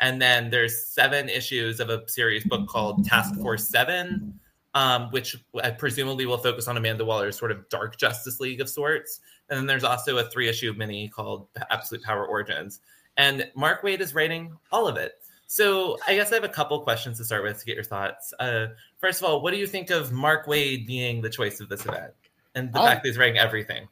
and 0.00 0.20
then 0.20 0.50
there's 0.50 0.86
seven 0.86 1.28
issues 1.28 1.80
of 1.80 1.88
a 1.88 2.06
series 2.08 2.44
book 2.44 2.68
called 2.68 3.04
Task 3.04 3.34
Force 3.36 3.68
Seven, 3.68 4.38
um, 4.74 5.08
which 5.10 5.36
uh, 5.62 5.70
presumably 5.78 6.26
will 6.26 6.36
focus 6.36 6.68
on 6.68 6.76
Amanda 6.76 7.04
Waller's 7.04 7.38
sort 7.38 7.50
of 7.50 7.68
dark 7.68 7.96
Justice 7.96 8.40
League 8.40 8.60
of 8.60 8.68
sorts. 8.68 9.20
And 9.48 9.58
then 9.58 9.66
there's 9.66 9.84
also 9.84 10.18
a 10.18 10.24
three-issue 10.24 10.74
mini 10.76 11.08
called 11.08 11.48
Absolute 11.70 12.02
Power 12.02 12.26
Origins, 12.26 12.80
and 13.16 13.50
Mark 13.54 13.82
Waid 13.82 14.00
is 14.00 14.14
writing 14.14 14.56
all 14.70 14.86
of 14.86 14.96
it. 14.96 15.12
So 15.46 15.98
I 16.08 16.14
guess 16.14 16.32
I 16.32 16.34
have 16.34 16.44
a 16.44 16.48
couple 16.48 16.80
questions 16.80 17.18
to 17.18 17.24
start 17.24 17.42
with 17.42 17.58
to 17.60 17.64
get 17.64 17.74
your 17.74 17.84
thoughts. 17.84 18.34
Uh, 18.40 18.68
first 18.98 19.22
of 19.22 19.28
all, 19.28 19.40
what 19.42 19.52
do 19.52 19.58
you 19.58 19.66
think 19.66 19.90
of 19.90 20.12
Mark 20.12 20.46
Waid 20.46 20.86
being 20.86 21.22
the 21.22 21.30
choice 21.30 21.60
of 21.60 21.68
this 21.68 21.84
event 21.86 22.12
and 22.54 22.72
the 22.72 22.80
Um, 22.80 22.86
fact 22.86 23.02
that 23.02 23.08
he's 23.10 23.18
writing 23.18 23.38
everything? 23.38 23.86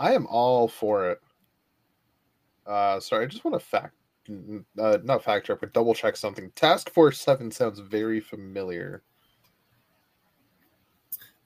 I 0.00 0.14
am 0.14 0.26
all 0.26 0.66
for 0.66 1.10
it. 1.10 1.20
Uh, 2.66 2.98
sorry, 3.00 3.24
I 3.26 3.28
just 3.28 3.44
want 3.44 3.60
to 3.60 3.64
fact, 3.64 3.94
uh, 4.78 4.98
not 5.04 5.22
fact 5.22 5.46
check, 5.46 5.60
but 5.60 5.74
double 5.74 5.94
check 5.94 6.16
something. 6.16 6.50
Task 6.56 6.90
Force 6.90 7.20
Seven 7.20 7.50
sounds 7.50 7.80
very 7.80 8.18
familiar. 8.18 9.02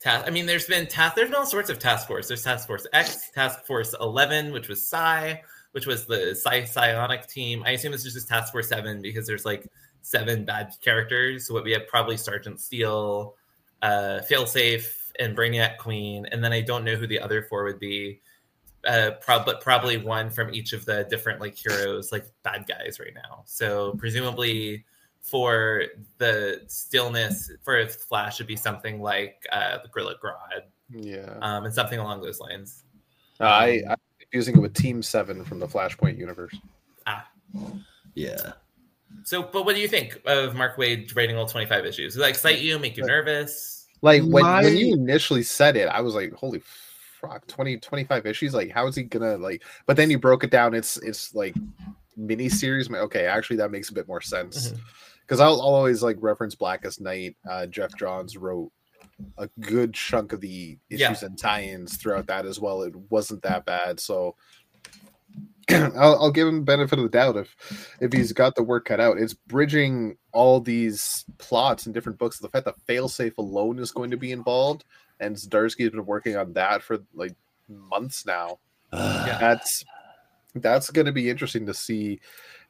Task. 0.00 0.24
I 0.26 0.30
mean, 0.30 0.46
there's 0.46 0.66
been 0.66 0.86
task. 0.86 1.16
There's 1.16 1.30
been 1.30 1.38
all 1.38 1.46
sorts 1.46 1.68
of 1.68 1.80
task 1.80 2.06
force. 2.06 2.28
There's 2.28 2.44
Task 2.44 2.66
Force 2.68 2.86
X, 2.92 3.30
Task 3.30 3.64
Force 3.66 3.94
Eleven, 4.00 4.52
which 4.52 4.68
was 4.68 4.86
Psi, 4.86 5.42
which 5.72 5.86
was 5.86 6.06
the 6.06 6.34
Psi 6.34 6.64
Psionic 6.64 7.26
team. 7.26 7.64
I 7.66 7.72
assume 7.72 7.90
this 7.90 8.06
is 8.06 8.14
just 8.14 8.28
Task 8.28 8.52
Force 8.52 8.68
Seven 8.68 9.02
because 9.02 9.26
there's 9.26 9.44
like 9.44 9.66
seven 10.02 10.44
bad 10.44 10.72
characters. 10.82 11.48
So 11.48 11.54
what 11.54 11.64
we 11.64 11.72
have 11.72 11.88
probably 11.88 12.16
Sergeant 12.16 12.60
Steel, 12.60 13.34
uh, 13.82 14.20
Failsafe, 14.30 15.04
and 15.18 15.36
Brainiac 15.36 15.78
Queen, 15.78 16.26
and 16.30 16.42
then 16.44 16.52
I 16.52 16.60
don't 16.60 16.84
know 16.84 16.96
who 16.96 17.06
the 17.06 17.20
other 17.20 17.42
four 17.42 17.64
would 17.64 17.80
be. 17.80 18.20
Uh, 18.86 19.12
prob- 19.20 19.46
but 19.46 19.60
probably 19.60 19.96
one 19.96 20.30
from 20.30 20.52
each 20.54 20.72
of 20.72 20.84
the 20.84 21.04
different 21.10 21.40
like 21.40 21.54
heroes, 21.56 22.12
like 22.12 22.24
bad 22.42 22.66
guys 22.66 22.98
right 23.00 23.14
now. 23.14 23.42
So 23.46 23.94
presumably 23.98 24.84
for 25.22 25.84
the 26.18 26.60
stillness 26.66 27.50
for 27.62 27.78
if 27.78 27.94
Flash 27.94 28.38
would 28.38 28.46
be 28.46 28.56
something 28.56 29.00
like 29.00 29.42
uh, 29.50 29.78
the 29.82 29.88
Gorilla 29.88 30.16
Grodd, 30.22 30.64
Yeah, 30.90 31.38
um, 31.40 31.64
and 31.64 31.72
something 31.72 31.98
along 31.98 32.20
those 32.20 32.40
lines. 32.40 32.84
Uh, 33.40 33.44
I 33.44 33.82
I'm 33.88 33.96
confusing 34.20 34.56
it 34.56 34.60
with 34.60 34.74
Team 34.74 35.02
Seven 35.02 35.44
from 35.44 35.58
the 35.60 35.66
Flashpoint 35.66 36.18
universe. 36.18 36.54
Ah, 37.06 37.26
yeah. 38.14 38.52
So, 39.22 39.42
but 39.42 39.64
what 39.64 39.74
do 39.74 39.80
you 39.80 39.88
think 39.88 40.20
of 40.26 40.54
Mark 40.54 40.76
Waid 40.76 41.14
writing 41.16 41.36
all 41.36 41.46
25 41.46 41.86
issues? 41.86 42.14
Does 42.14 42.20
that 42.20 42.28
excite 42.28 42.60
you, 42.60 42.78
make 42.78 42.96
you 42.96 43.04
nervous? 43.06 43.86
Like 44.02 44.22
when, 44.22 44.42
My- 44.42 44.62
when 44.62 44.76
you 44.76 44.92
initially 44.92 45.42
said 45.42 45.76
it, 45.76 45.88
I 45.88 46.00
was 46.02 46.14
like, 46.14 46.32
"Holy 46.34 46.60
fuck, 47.26 47.46
20, 47.46 47.78
25 47.78 48.26
issues! 48.26 48.54
Like, 48.54 48.70
how 48.70 48.86
is 48.86 48.96
he 48.96 49.02
gonna 49.04 49.36
like?" 49.36 49.62
But 49.86 49.96
then 49.96 50.10
you 50.10 50.18
broke 50.18 50.44
it 50.44 50.50
down. 50.50 50.74
It's 50.74 50.96
it's 50.98 51.34
like 51.34 51.54
mini 52.16 52.48
series. 52.48 52.90
Okay, 52.90 53.26
actually, 53.26 53.56
that 53.56 53.70
makes 53.70 53.90
a 53.90 53.94
bit 53.94 54.08
more 54.08 54.20
sense. 54.20 54.72
Because 55.20 55.40
I'll, 55.40 55.60
I'll 55.60 55.74
always 55.74 56.02
like 56.02 56.16
reference 56.20 56.54
Blackest 56.54 57.00
Night. 57.00 57.36
Uh, 57.48 57.66
Geoff 57.66 57.96
Johns 57.98 58.36
wrote 58.36 58.70
a 59.38 59.48
good 59.60 59.94
chunk 59.94 60.32
of 60.32 60.40
the 60.40 60.76
issues 60.90 61.00
Yeah. 61.22 61.26
and 61.26 61.38
tie-ins 61.38 61.96
throughout 61.96 62.26
that 62.26 62.46
as 62.46 62.58
well. 62.60 62.82
It 62.82 62.94
wasn't 63.10 63.42
that 63.42 63.64
bad, 63.64 64.00
so 64.00 64.34
I'll, 65.70 66.16
I'll 66.20 66.30
give 66.32 66.46
him 66.46 66.64
benefit 66.64 66.98
of 66.98 67.04
the 67.04 67.08
doubt 67.08 67.36
if 67.36 67.96
if 68.00 68.12
he's 68.12 68.32
got 68.32 68.54
the 68.54 68.62
work 68.62 68.84
cut 68.86 69.00
out. 69.00 69.18
It's 69.18 69.32
bridging 69.34 70.16
all 70.32 70.60
these 70.60 71.24
plots 71.38 71.86
in 71.86 71.92
different 71.92 72.18
books. 72.18 72.38
The 72.38 72.48
fact 72.50 72.66
that 72.66 72.74
Failsafe 72.86 73.38
alone 73.38 73.78
is 73.78 73.90
going 73.92 74.10
to 74.10 74.16
be 74.18 74.32
involved, 74.32 74.84
and 75.20 75.36
Zdarsky's 75.36 75.90
been 75.90 76.06
working 76.06 76.36
on 76.36 76.52
that 76.54 76.82
for 76.82 76.98
like 77.14 77.34
months 77.68 78.26
now. 78.26 78.58
Yeah. 78.92 79.38
That's 79.38 79.84
that's 80.54 80.90
going 80.90 81.06
to 81.06 81.12
be 81.12 81.30
interesting 81.30 81.66
to 81.66 81.74
see 81.74 82.20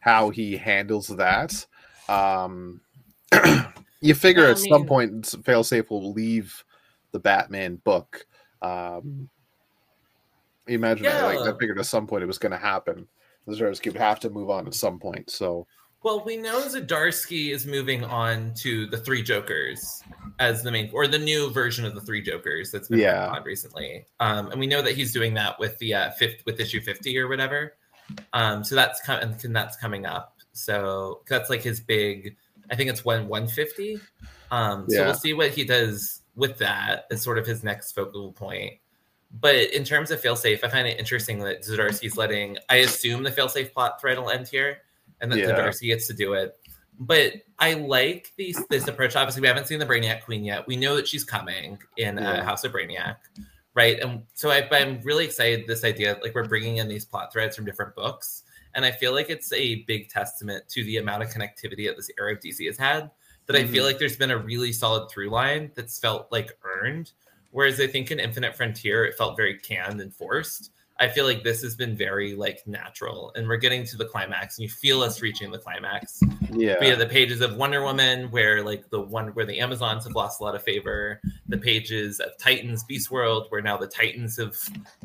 how 0.01 0.31
he 0.31 0.57
handles 0.57 1.09
that. 1.09 1.67
Um, 2.09 2.81
you 4.01 4.15
figure 4.15 4.47
I 4.47 4.51
at 4.51 4.59
some 4.59 4.87
point 4.87 5.23
Failsafe 5.23 5.91
will 5.91 6.13
leave 6.13 6.65
the 7.13 7.19
Batman 7.19 7.77
book. 7.77 8.27
Um, 8.63 9.29
imagine 10.67 11.05
that. 11.05 11.25
Like, 11.25 11.39
I 11.41 11.47
Yeah. 11.47 11.53
figured 11.59 11.79
at 11.79 11.87
some 11.87 12.07
point 12.07 12.23
it 12.23 12.27
was 12.27 12.39
going 12.39 12.53
to 12.53 12.59
happen. 12.59 13.07
Zdarsky 13.49 13.93
would 13.93 14.01
have 14.01 14.21
to 14.21 14.31
move 14.31 14.49
on 14.49 14.67
at 14.67 14.75
some 14.75 14.99
point. 14.99 15.29
So 15.31 15.67
Well, 16.05 16.23
we 16.23 16.37
know 16.37 16.61
Zdarsky 16.61 17.51
is 17.51 17.65
moving 17.67 18.05
on 18.05 18.53
to 18.57 18.85
the 18.87 18.99
Three 18.99 19.23
Jokers 19.23 20.03
as 20.39 20.63
the 20.63 20.71
main, 20.71 20.91
or 20.93 21.07
the 21.09 21.19
new 21.19 21.51
version 21.51 21.87
of 21.87 21.95
the 21.95 22.01
Three 22.03 22.21
Jokers 22.21 22.71
that's 22.71 22.89
been 22.89 22.99
Yeah. 22.99 23.29
on 23.29 23.43
recently. 23.43 24.05
Um, 24.21 24.51
and 24.51 24.61
we 24.61 24.67
know 24.67 24.83
that 24.83 24.95
he's 24.95 25.15
doing 25.15 25.33
that 25.35 25.59
with 25.59 25.79
the 25.79 25.95
uh, 25.95 26.11
fifth 26.13 26.45
with 26.45 26.61
issue 26.61 26.83
fifty 26.83 27.19
or 27.19 27.27
whatever. 27.27 27.77
Um, 28.35 28.63
so 28.63 28.75
that's 28.75 29.01
coming. 29.01 29.35
and 29.45 29.57
That's 29.57 29.79
coming 29.79 30.05
up. 30.05 30.37
So 30.53 31.23
that's 31.27 31.49
like 31.49 31.63
his 31.63 31.81
big. 31.81 32.37
I 32.71 32.77
think 32.77 32.91
it's 32.91 33.03
one 33.05 33.27
one 33.27 33.49
fifty. 33.49 33.99
Um, 34.51 34.85
so 34.91 34.97
Yeah. 34.99 35.05
we'll 35.07 35.15
see 35.15 35.33
what 35.33 35.53
he 35.53 35.65
does 35.65 36.21
with 36.37 36.59
that 36.59 37.07
as 37.11 37.23
sort 37.23 37.39
of 37.39 37.47
his 37.47 37.65
next 37.65 37.93
focal 37.93 38.31
point. 38.33 38.75
But 39.41 39.55
in 39.73 39.85
terms 39.85 40.11
of 40.11 40.21
failsafe, 40.21 40.63
I 40.63 40.69
find 40.69 40.87
it 40.87 40.99
interesting 40.99 41.39
that 41.41 41.63
Zdarsky's 41.63 42.19
letting. 42.19 42.59
I 42.69 42.77
assume 42.77 43.23
the 43.23 43.31
failsafe 43.33 43.73
plot 43.73 44.01
thread 44.03 44.19
will 44.19 44.29
end 44.31 44.49
here, 44.49 44.83
and 45.21 45.31
that 45.33 45.39
Yeah. 45.39 45.51
Zdarsky 45.51 45.89
gets 45.89 46.07
to 46.09 46.15
do 46.15 46.35
it. 46.35 46.57
But 46.99 47.35
I 47.59 47.75
like 47.75 48.33
these 48.37 48.63
this 48.71 48.87
approach. 48.87 49.17
Obviously, 49.17 49.43
we 49.43 49.49
haven't 49.49 49.67
seen 49.67 49.79
the 49.81 49.87
Brainiac 49.87 50.23
Queen 50.23 50.45
yet. 50.45 50.67
We 50.67 50.77
know 50.77 50.95
that 50.97 51.09
she's 51.09 51.25
coming 51.25 51.79
in 51.97 52.19
uh, 52.19 52.45
House 52.45 52.63
of 52.65 52.73
Brainiac, 52.73 53.17
right? 53.75 53.99
And 53.99 54.23
so 54.35 54.51
I, 54.51 54.69
I'm 54.71 55.01
really 55.03 55.25
excited. 55.25 55.67
This 55.67 55.83
idea, 55.85 56.19
like 56.23 56.35
we're 56.35 56.47
bringing 56.47 56.77
in 56.77 56.87
these 56.89 57.05
plot 57.05 57.33
threads 57.33 57.57
from 57.57 57.65
different 57.65 57.97
books, 57.97 58.45
and 58.77 58.85
I 58.85 58.93
feel 58.93 59.13
like 59.13 59.29
it's 59.29 59.53
a 59.53 59.83
big 59.87 60.09
testament 60.09 60.69
to 60.69 60.85
the 60.85 60.99
amount 60.99 61.25
of 61.25 61.31
connectivity 61.31 61.87
that 61.89 61.97
this 61.97 62.11
era 62.19 62.33
of 62.35 62.41
DC 62.41 62.65
has 62.67 62.79
had. 62.79 63.11
That 63.47 63.57
I 63.57 63.67
feel 63.67 63.83
Mhm. 63.83 63.87
like 63.89 63.99
there's 63.99 64.17
been 64.17 64.31
a 64.31 64.39
really 64.39 64.73
solid 64.73 65.11
through 65.11 65.31
line 65.31 65.73
that's 65.75 65.99
felt 65.99 66.31
like 66.33 66.57
earned. 66.65 67.11
Whereas 67.51 67.79
I 67.81 67.87
think 67.89 68.11
in 68.11 68.19
Infinite 68.21 68.57
Frontier, 68.57 69.05
it 69.05 69.17
felt 69.17 69.37
very 69.37 69.59
canned 69.59 70.01
and 70.01 70.15
forced. 70.15 70.71
I 70.99 71.09
feel 71.09 71.25
like 71.25 71.43
this 71.43 71.61
has 71.63 71.75
been 71.75 71.97
very 71.97 72.35
like 72.35 72.63
natural, 72.67 73.33
and 73.35 73.49
we're 73.49 73.57
getting 73.57 73.85
to 73.87 73.97
the 73.97 74.05
climax, 74.05 74.59
and 74.59 74.63
you 74.63 74.69
feel 74.69 75.03
us 75.03 75.21
reaching 75.21 75.51
the 75.51 75.59
climax 75.59 76.21
yeah, 76.53 76.79
via 76.79 76.95
the 76.95 77.07
pages 77.07 77.41
of 77.41 77.57
Wonder 77.57 77.83
Woman, 77.83 78.31
where 78.31 78.63
like 78.63 78.89
the 78.91 79.01
one 79.01 79.29
where 79.29 79.45
the 79.45 79.59
Amazons 79.59 80.05
have 80.05 80.15
lost 80.15 80.41
a 80.41 80.45
lot 80.45 80.55
of 80.55 80.63
favor, 80.63 81.21
the 81.49 81.59
pages 81.59 82.21
of 82.21 82.37
Titans 82.39 82.85
Beast 82.85 83.11
World, 83.11 83.47
where 83.49 83.61
now 83.61 83.77
the 83.77 83.89
Titans 83.89 84.37
have 84.37 84.55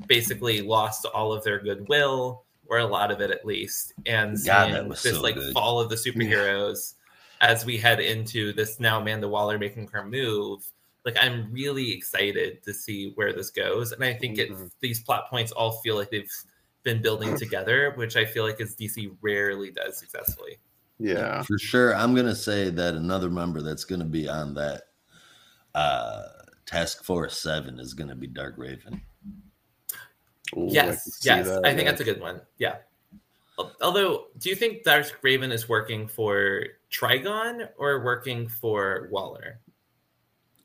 basically 0.06 0.62
lost 0.62 1.06
all 1.06 1.34
of 1.34 1.44
their 1.44 1.60
goodwill, 1.60 2.44
or 2.68 2.78
a 2.78 2.86
lot 2.86 3.10
of 3.10 3.20
it 3.20 3.32
at 3.32 3.44
least, 3.44 3.94
and 4.06 4.38
God, 4.46 4.72
seeing 4.72 4.90
this 4.90 5.02
so 5.02 5.22
like 5.22 5.36
good. 5.36 5.54
fall 5.54 5.80
of 5.80 5.90
the 5.90 5.96
superheroes 5.96 6.94
as 7.42 7.66
we 7.66 7.78
head 7.78 8.00
into 8.00 8.54
this 8.54 8.80
now 8.80 9.00
Amanda 9.00 9.28
Waller 9.28 9.58
making 9.58 9.88
her 9.88 10.06
move. 10.06 10.64
Like 11.10 11.24
I'm 11.24 11.52
really 11.52 11.92
excited 11.92 12.62
to 12.64 12.74
see 12.74 13.14
where 13.16 13.34
this 13.34 13.50
goes, 13.50 13.92
and 13.94 14.04
I 14.04 14.14
think 14.14 14.38
it 14.38 14.52
Mhm. 14.52 14.70
these 14.80 15.02
plot 15.02 15.28
points 15.30 15.52
all 15.52 15.80
feel 15.82 15.96
like 15.96 16.12
they've 16.12 16.32
been 16.84 17.02
building 17.02 17.36
together, 17.38 17.92
which 17.96 18.16
I 18.16 18.26
feel 18.26 18.44
like 18.44 18.62
is 18.62 18.76
DC 18.76 19.12
rarely 19.22 19.72
does 19.72 19.98
successfully. 19.98 20.58
yeah, 21.00 21.42
For 21.44 21.58
sure. 21.58 21.96
I'm 21.96 22.14
gonna 22.14 22.36
say 22.36 22.70
that 22.70 22.94
another 22.94 23.30
member 23.30 23.62
that's 23.62 23.86
gonna 23.86 24.06
be 24.06 24.28
on 24.30 24.54
that 24.56 24.84
uh 25.74 26.24
Task 26.66 27.04
Force 27.04 27.38
Seven 27.40 27.80
is 27.80 27.94
gonna 27.96 28.16
be 28.16 28.28
Dark 28.28 28.56
Raven. 28.58 29.02
Ooh, 30.56 30.68
yes, 30.70 31.06
see 31.06 31.30
yes, 31.30 31.48
that, 31.48 31.66
I 31.66 31.70
think 31.70 31.84
yeah. 31.86 31.90
that's 31.92 32.02
a 32.02 32.04
good 32.04 32.20
one. 32.22 32.42
Yeah. 32.58 32.78
Although, 33.82 34.28
do 34.38 34.50
you 34.50 34.56
think 34.56 34.84
Dark 34.84 35.20
Raven 35.22 35.52
is 35.52 35.68
working 35.68 36.08
for 36.08 36.64
Trigon 36.92 37.68
or 37.78 38.04
working 38.04 38.48
for 38.48 39.10
Waller? 39.12 39.60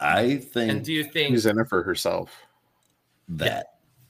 I 0.04 0.20
And 0.22 0.44
think 0.44 0.84
do 0.84 0.92
you 0.92 1.04
think 1.04 1.30
She's 1.34 1.46
in 1.46 1.58
it 1.58 1.68
for 1.68 1.82
herself. 1.82 2.30
that 3.28 3.66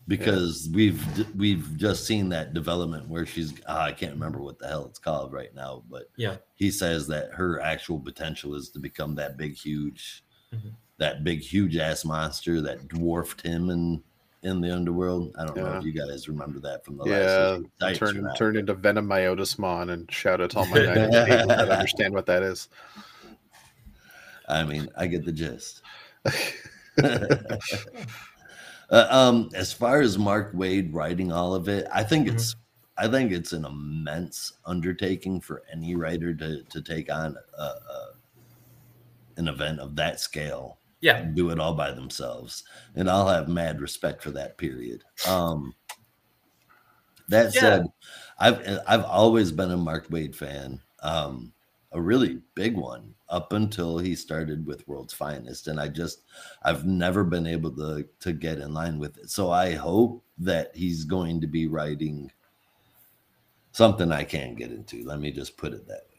because 0.09 0.69
we've 0.75 1.03
we've 1.37 1.77
just 1.77 2.05
seen 2.07 2.29
that 2.31 2.53
development 2.53 3.09
where 3.09 3.25
she's 3.25 3.55
ah, 3.67 3.85
I 3.85 3.93
can't 3.93 4.13
remember 4.13 4.41
what 4.43 4.59
the 4.59 4.67
hell 4.69 4.85
it's 4.87 4.99
called 4.99 5.33
right 5.33 5.55
now, 5.55 5.83
but 5.89 6.11
Yeah. 6.17 6.37
he 6.57 6.71
says 6.71 7.07
that 7.09 7.31
her 7.33 7.61
actual 7.61 7.99
potential 8.01 8.55
is 8.55 8.69
to 8.71 8.79
become 8.81 9.15
that 9.15 9.37
big 9.37 9.55
huge 9.55 10.25
Mhm. 10.53 10.73
that 10.99 11.25
big 11.25 11.41
huge 11.41 11.77
ass 11.77 12.05
monster 12.05 12.61
that 12.61 12.87
dwarfed 12.89 13.41
him 13.43 13.71
in 13.71 14.03
in 14.43 14.61
the 14.61 14.71
underworld. 14.71 15.35
I 15.39 15.47
don't 15.47 15.57
know 15.57 15.79
if 15.79 15.85
you 15.85 15.93
guys 15.93 16.29
remember 16.29 16.61
that 16.61 16.85
from 16.85 16.99
the 16.99 17.05
Yeah, 17.07 17.17
last 17.19 17.61
issue. 17.61 17.69
Tights 17.81 17.99
turn 17.99 18.35
turn 18.37 18.57
into 18.59 18.75
Venom 18.75 19.07
Myotismon 19.09 19.91
and 19.91 20.11
shout 20.13 20.43
out 20.43 20.51
to 20.51 20.59
all 20.59 20.67
my 20.67 20.77
United 20.81 21.13
States 21.13 21.47
that 21.47 21.71
understand 21.71 22.13
what 22.13 22.27
that 22.27 22.43
is. 22.43 22.69
I 24.49 24.65
mean, 24.65 24.91
I 24.97 25.07
get 25.07 25.25
the 25.25 25.33
gist. 25.33 25.83
Uh, 28.91 29.07
um, 29.11 29.51
as 29.55 29.73
far 29.73 30.01
as 30.01 30.19
Mark 30.19 30.53
Waid 30.53 30.93
writing 30.93 31.33
all 31.33 31.55
of 31.55 31.69
it, 31.69 31.87
I 31.93 32.05
think 32.05 32.29
it's 32.29 32.55
I 32.97 33.09
think 33.09 33.33
it's 33.33 33.53
an 33.53 33.65
immense 33.65 34.53
undertaking 34.65 35.41
for 35.41 35.63
any 35.73 35.95
writer 35.97 36.35
to 36.35 36.63
to 36.65 36.83
take 36.83 37.11
on 37.11 37.37
a, 37.59 37.63
a, 37.63 38.15
an 39.37 39.49
event 39.49 39.81
of 39.81 39.97
that 39.97 40.21
scale 40.21 40.79
yeah, 41.01 41.19
and 41.19 41.35
do 41.35 41.51
it 41.51 41.59
all 41.59 41.75
by 41.75 41.91
themselves. 41.93 42.65
And 42.95 43.09
I'll 43.11 43.29
have 43.29 43.49
mad 43.49 43.81
respect 43.81 44.23
for 44.23 44.31
that 44.33 44.59
period. 44.59 45.05
Um, 45.25 45.75
that 47.29 47.55
Yeah. 47.55 47.61
said, 47.61 47.87
I've 48.39 48.61
I've 48.87 49.05
always 49.05 49.53
been 49.53 49.71
a 49.71 49.77
Mark 49.77 50.09
Wade 50.11 50.37
fan, 50.37 50.83
um, 51.03 51.54
a 51.95 52.01
really 52.01 52.41
big 52.55 52.77
one 52.77 53.15
up 53.29 53.53
until 53.53 53.99
he 53.99 54.15
started 54.15 54.67
with 54.67 54.87
World's 54.87 55.15
Finest, 55.15 55.69
and 55.69 55.81
I 55.81 55.89
just 55.89 56.23
I've 56.63 56.85
never 56.85 57.25
been 57.25 57.47
able 57.47 57.71
to 57.77 58.05
to 58.21 58.33
get 58.33 58.59
in 58.59 58.75
line 58.75 58.99
with 58.99 59.17
it. 59.19 59.31
So 59.31 59.51
I 59.51 59.73
hope 59.73 60.23
that 60.39 60.75
he's 60.75 61.05
going 61.05 61.41
to 61.41 61.47
be 61.47 61.67
writing 61.67 62.31
something 63.73 64.13
I 64.13 64.25
can't 64.25 64.57
get 64.57 64.71
into. 64.71 65.05
Let 65.05 65.21
me 65.21 65.31
just 65.31 65.57
put 65.57 65.73
it 65.73 65.87
that 65.89 66.07
way. 66.09 66.15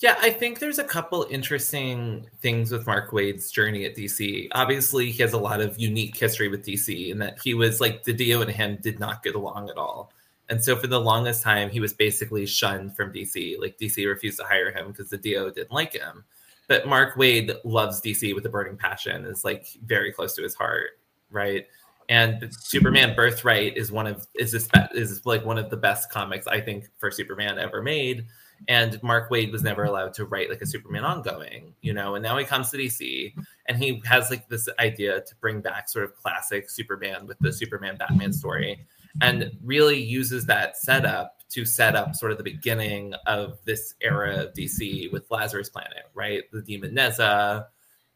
Yeah, 0.00 0.16
I 0.22 0.30
think 0.30 0.60
there's 0.60 0.78
a 0.78 0.84
couple 0.84 1.26
interesting 1.28 2.26
things 2.40 2.72
with 2.72 2.86
Mark 2.86 3.12
Waid's 3.12 3.50
journey 3.50 3.84
at 3.84 3.94
DC. 3.94 4.48
Obviously, 4.52 5.10
he 5.10 5.22
has 5.22 5.34
a 5.34 5.38
lot 5.38 5.60
of 5.60 5.78
unique 5.78 6.16
history 6.16 6.48
with 6.48 6.64
DC, 6.64 7.10
in 7.10 7.18
that 7.18 7.38
he 7.42 7.52
was 7.52 7.82
like 7.82 8.02
Didio 8.02 8.40
and 8.40 8.50
him 8.50 8.78
did 8.80 8.98
not 8.98 9.22
get 9.22 9.34
along 9.34 9.68
at 9.68 9.76
all. 9.76 10.10
And 10.50 10.62
so 10.62 10.76
for 10.76 10.88
the 10.88 11.00
longest 11.00 11.42
time, 11.42 11.70
he 11.70 11.80
was 11.80 11.92
basically 11.92 12.44
shunned 12.44 12.96
from 12.96 13.12
DC. 13.12 13.58
Like 13.60 13.78
DC 13.78 14.06
refused 14.06 14.38
to 14.40 14.44
hire 14.44 14.72
him 14.72 14.88
because 14.88 15.10
DiDio 15.10 15.54
didn't 15.54 15.72
like 15.72 15.94
him. 15.94 16.24
But 16.68 16.86
Mark 16.86 17.16
Waid 17.16 17.56
loves 17.64 18.00
DC 18.00 18.34
with 18.34 18.44
a 18.46 18.48
burning 18.48 18.76
passion, 18.76 19.24
is 19.24 19.44
like 19.44 19.66
very 19.84 20.12
close 20.12 20.34
to 20.34 20.42
his 20.42 20.54
heart, 20.54 20.98
right? 21.30 21.66
And 22.08 22.52
Superman 22.52 23.14
Birthright 23.14 23.76
is 23.76 23.92
one 23.92 24.06
of 24.06 24.26
is 24.34 24.52
this 24.52 24.68
is 24.92 25.24
like 25.24 25.44
one 25.44 25.58
of 25.58 25.70
the 25.70 25.76
best 25.76 26.10
comics 26.10 26.46
I 26.46 26.60
think 26.60 26.88
for 26.98 27.10
Superman 27.10 27.58
ever 27.58 27.82
made 27.82 28.26
and 28.68 29.02
Mark 29.02 29.30
Waid 29.30 29.52
was 29.52 29.62
never 29.62 29.84
allowed 29.84 30.12
to 30.14 30.24
write 30.24 30.50
like 30.50 30.60
a 30.60 30.66
Superman 30.66 31.04
ongoing, 31.04 31.74
you 31.80 31.94
know, 31.94 32.14
and 32.14 32.22
now 32.22 32.36
he 32.36 32.44
comes 32.44 32.70
to 32.70 32.76
DC 32.76 33.34
and 33.68 33.78
he 33.78 34.02
has 34.04 34.30
like 34.30 34.48
this 34.48 34.68
idea 34.78 35.20
to 35.22 35.34
bring 35.36 35.60
back 35.60 35.88
sort 35.88 36.04
of 36.04 36.14
classic 36.16 36.68
Superman 36.68 37.26
with 37.26 37.38
the 37.40 37.52
Superman 37.52 37.96
Batman 37.96 38.32
story 38.32 38.86
and 39.20 39.50
really 39.62 40.00
uses 40.00 40.46
that 40.46 40.76
setup 40.76 41.36
to 41.50 41.64
set 41.64 41.96
up 41.96 42.14
sort 42.14 42.32
of 42.32 42.38
the 42.38 42.44
beginning 42.44 43.14
of 43.26 43.58
this 43.64 43.94
era 44.00 44.36
of 44.36 44.54
DC 44.54 45.10
with 45.12 45.28
Lazarus 45.30 45.68
Planet, 45.68 46.04
right? 46.14 46.44
The 46.52 46.62
Demon 46.62 46.94
Nezha 46.94 47.66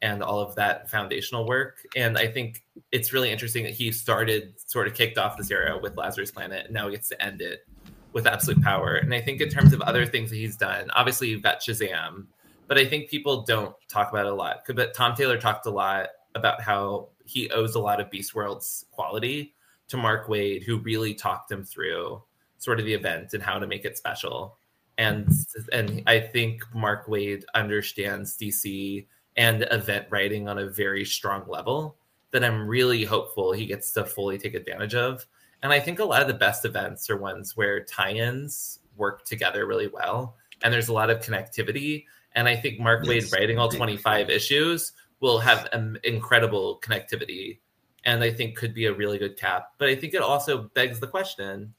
and 0.02 0.22
all 0.22 0.40
of 0.40 0.54
that 0.54 0.90
foundational 0.90 1.46
work. 1.46 1.78
And 1.96 2.16
I 2.16 2.28
think 2.28 2.62
it's 2.92 3.12
really 3.12 3.30
interesting 3.30 3.64
that 3.64 3.72
he 3.72 3.90
started 3.90 4.54
sort 4.66 4.86
of 4.86 4.94
kicked 4.94 5.18
off 5.18 5.36
this 5.36 5.50
era 5.50 5.78
with 5.82 5.96
Lazarus 5.96 6.30
Planet 6.30 6.66
and 6.66 6.74
now 6.74 6.86
he 6.86 6.92
gets 6.92 7.08
to 7.08 7.22
end 7.22 7.40
it 7.40 7.66
with 8.12 8.26
absolute 8.26 8.62
power. 8.62 8.94
And 8.94 9.12
I 9.12 9.20
think 9.20 9.40
in 9.40 9.48
terms 9.48 9.72
of 9.72 9.80
other 9.80 10.06
things 10.06 10.30
that 10.30 10.36
he's 10.36 10.56
done, 10.56 10.90
obviously 10.94 11.28
you've 11.28 11.42
got 11.42 11.60
Shazam, 11.60 12.26
but 12.68 12.78
I 12.78 12.86
think 12.86 13.10
people 13.10 13.42
don't 13.42 13.74
talk 13.88 14.10
about 14.10 14.26
it 14.26 14.32
a 14.32 14.34
lot. 14.34 14.60
But 14.72 14.94
Tom 14.94 15.16
Taylor 15.16 15.38
talked 15.38 15.66
a 15.66 15.70
lot 15.70 16.10
about 16.34 16.60
how 16.60 17.08
he 17.24 17.50
owes 17.50 17.74
a 17.74 17.80
lot 17.80 18.00
of 18.00 18.10
Beast 18.10 18.34
World's 18.34 18.84
quality 18.92 19.54
to 19.94 20.02
Mark 20.02 20.26
Waid, 20.26 20.64
who 20.64 20.78
really 20.78 21.14
talked 21.14 21.50
him 21.50 21.64
through 21.64 22.22
sort 22.58 22.80
of 22.80 22.86
the 22.86 22.94
event 22.94 23.32
and 23.32 23.42
how 23.42 23.58
to 23.58 23.66
make 23.66 23.84
it 23.84 23.96
special. 23.96 24.58
and 24.98 25.28
and 25.72 26.02
I 26.06 26.20
think 26.20 26.62
Mark 26.74 27.06
Waid 27.06 27.44
understands 27.54 28.36
DC 28.36 29.06
and 29.36 29.66
event 29.70 30.06
writing 30.10 30.48
on 30.48 30.58
a 30.58 30.66
very 30.66 31.04
strong 31.04 31.44
level 31.48 31.96
that 32.30 32.44
I'm 32.44 32.66
really 32.66 33.04
hopeful 33.04 33.52
he 33.52 33.66
gets 33.66 33.92
to 33.92 34.04
fully 34.04 34.38
take 34.38 34.54
advantage 34.54 34.94
of. 34.94 35.26
And 35.62 35.72
I 35.72 35.80
think 35.80 35.98
a 35.98 36.04
lot 36.04 36.22
of 36.22 36.28
the 36.28 36.34
best 36.34 36.64
events 36.64 37.08
are 37.10 37.16
ones 37.16 37.56
where 37.56 37.84
tie-ins 37.84 38.80
work 38.96 39.24
together 39.24 39.66
really 39.66 39.88
well 39.88 40.36
and 40.62 40.72
there's 40.72 40.88
a 40.88 40.92
lot 40.92 41.10
of 41.10 41.20
connectivity. 41.20 42.06
And 42.32 42.48
I 42.48 42.56
think 42.56 42.80
Mark 42.80 43.04
Yes. 43.04 43.30
Waid 43.30 43.32
writing 43.32 43.58
all 43.58 43.68
25 43.68 44.30
issues 44.30 44.92
will 45.20 45.38
have 45.38 45.68
an 45.72 45.98
incredible 46.04 46.80
connectivity 46.84 47.58
and 48.04 48.22
I 48.22 48.32
think 48.32 48.56
could 48.56 48.74
be 48.74 48.86
a 48.86 48.92
really 48.92 49.18
good 49.18 49.36
cap. 49.36 49.72
But 49.78 49.88
I 49.88 49.96
think 49.96 50.14
it 50.14 50.22
also 50.22 50.70
begs 50.74 51.00
the 51.00 51.06
question 51.06 51.74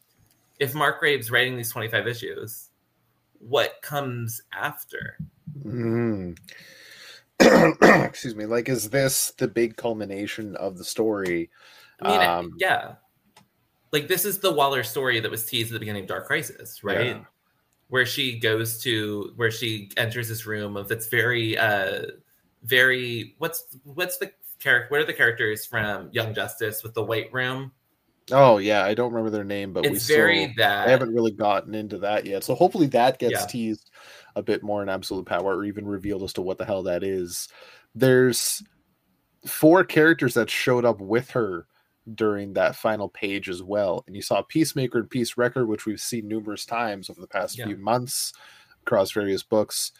if 0.60 0.74
Mark 0.74 1.00
Graves 1.00 1.32
writing 1.32 1.58
these 1.58 1.72
25 1.72 2.08
issues, 2.08 2.70
what 3.40 3.82
comes 3.82 4.42
after? 4.54 5.18
Mm. 5.64 6.38
Excuse 8.06 8.36
me. 8.36 8.46
Like, 8.46 8.70
is 8.70 8.90
this 8.90 9.34
the 9.38 9.48
big 9.48 9.76
culmination 9.76 10.56
of 10.56 10.78
the 10.78 10.84
story? 10.84 11.50
I 12.02 12.10
mean, 12.10 12.28
Um, 12.28 12.54
yeah. 12.58 12.96
Like 13.92 14.08
this 14.08 14.26
is 14.26 14.40
the 14.40 14.52
Waller 14.52 14.84
story 14.84 15.20
that 15.20 15.32
was 15.32 15.46
teased 15.46 15.72
at 15.72 15.74
the 15.74 15.80
beginning 15.80 16.04
of 16.04 16.10
Dark 16.10 16.28
Crisis, 16.28 16.84
right? 16.84 17.08
Yeah. 17.08 17.20
Where 17.88 18.06
she 18.06 18.40
goes 18.40 18.82
to 18.84 19.32
where 19.36 19.52
she 19.52 19.92
enters 19.96 20.28
this 20.28 20.46
room 20.46 20.76
of 20.76 20.90
that's 20.90 21.08
very 21.08 21.58
uh 21.58 22.02
very 22.64 23.36
what's 23.38 23.78
what's 23.84 24.18
the 24.18 24.32
character 24.66 24.88
what 24.90 25.02
are 25.02 25.06
the 25.06 25.14
characters 25.14 25.66
from 25.66 26.10
Young 26.12 26.34
Justice 26.34 26.84
with 26.84 26.94
the 26.94 27.04
white 27.04 27.32
room? 27.32 27.72
Oh 28.32 28.58
yeah, 28.58 28.84
I 28.84 28.96
don't 28.96 29.14
remember 29.14 29.30
their 29.30 29.44
name, 29.44 29.72
but 29.72 29.84
we 29.84 29.92
it's 29.92 30.08
very 30.08 30.46
still, 30.46 30.54
that 30.58 30.88
I 30.88 30.92
haven't 30.92 31.14
really 31.14 31.32
gotten 31.32 31.76
into 31.76 32.00
that 32.00 32.26
yet. 32.26 32.44
So 32.44 32.56
hopefully 32.56 32.88
that 32.88 33.20
gets 33.20 33.42
Yeah. 33.42 33.46
teased 33.46 33.92
a 34.36 34.42
bit 34.42 34.64
more 34.64 34.82
in 34.82 34.90
Absolute 34.90 35.26
Power, 35.28 35.58
or 35.58 35.64
even 35.64 35.88
revealed 35.88 36.24
as 36.24 36.34
to 36.34 36.42
what 36.42 36.58
the 36.58 36.66
hell 36.66 36.82
that 36.84 37.04
is. 37.04 37.48
There's 37.94 38.64
four 39.46 39.84
characters 39.84 40.34
that 40.34 40.50
showed 40.50 40.86
up 40.86 41.00
with 41.00 41.30
her 41.32 41.68
during 42.16 42.54
that 42.54 42.76
final 42.76 43.10
page 43.10 43.48
as 43.48 43.62
well, 43.62 44.04
and 44.08 44.16
you 44.16 44.22
saw 44.24 44.42
Peacemaker 44.42 45.00
and 45.00 45.10
Peace 45.10 45.38
Record, 45.38 45.68
which 45.68 45.86
we've 45.86 46.02
seen 46.02 46.28
numerous 46.28 46.66
times 46.66 47.10
over 47.10 47.22
the 47.22 47.28
past 47.28 47.58
Yeah. 47.58 47.66
few 47.68 47.78
months 47.78 48.34
across 48.82 49.12
various 49.12 49.44
books. 49.44 49.92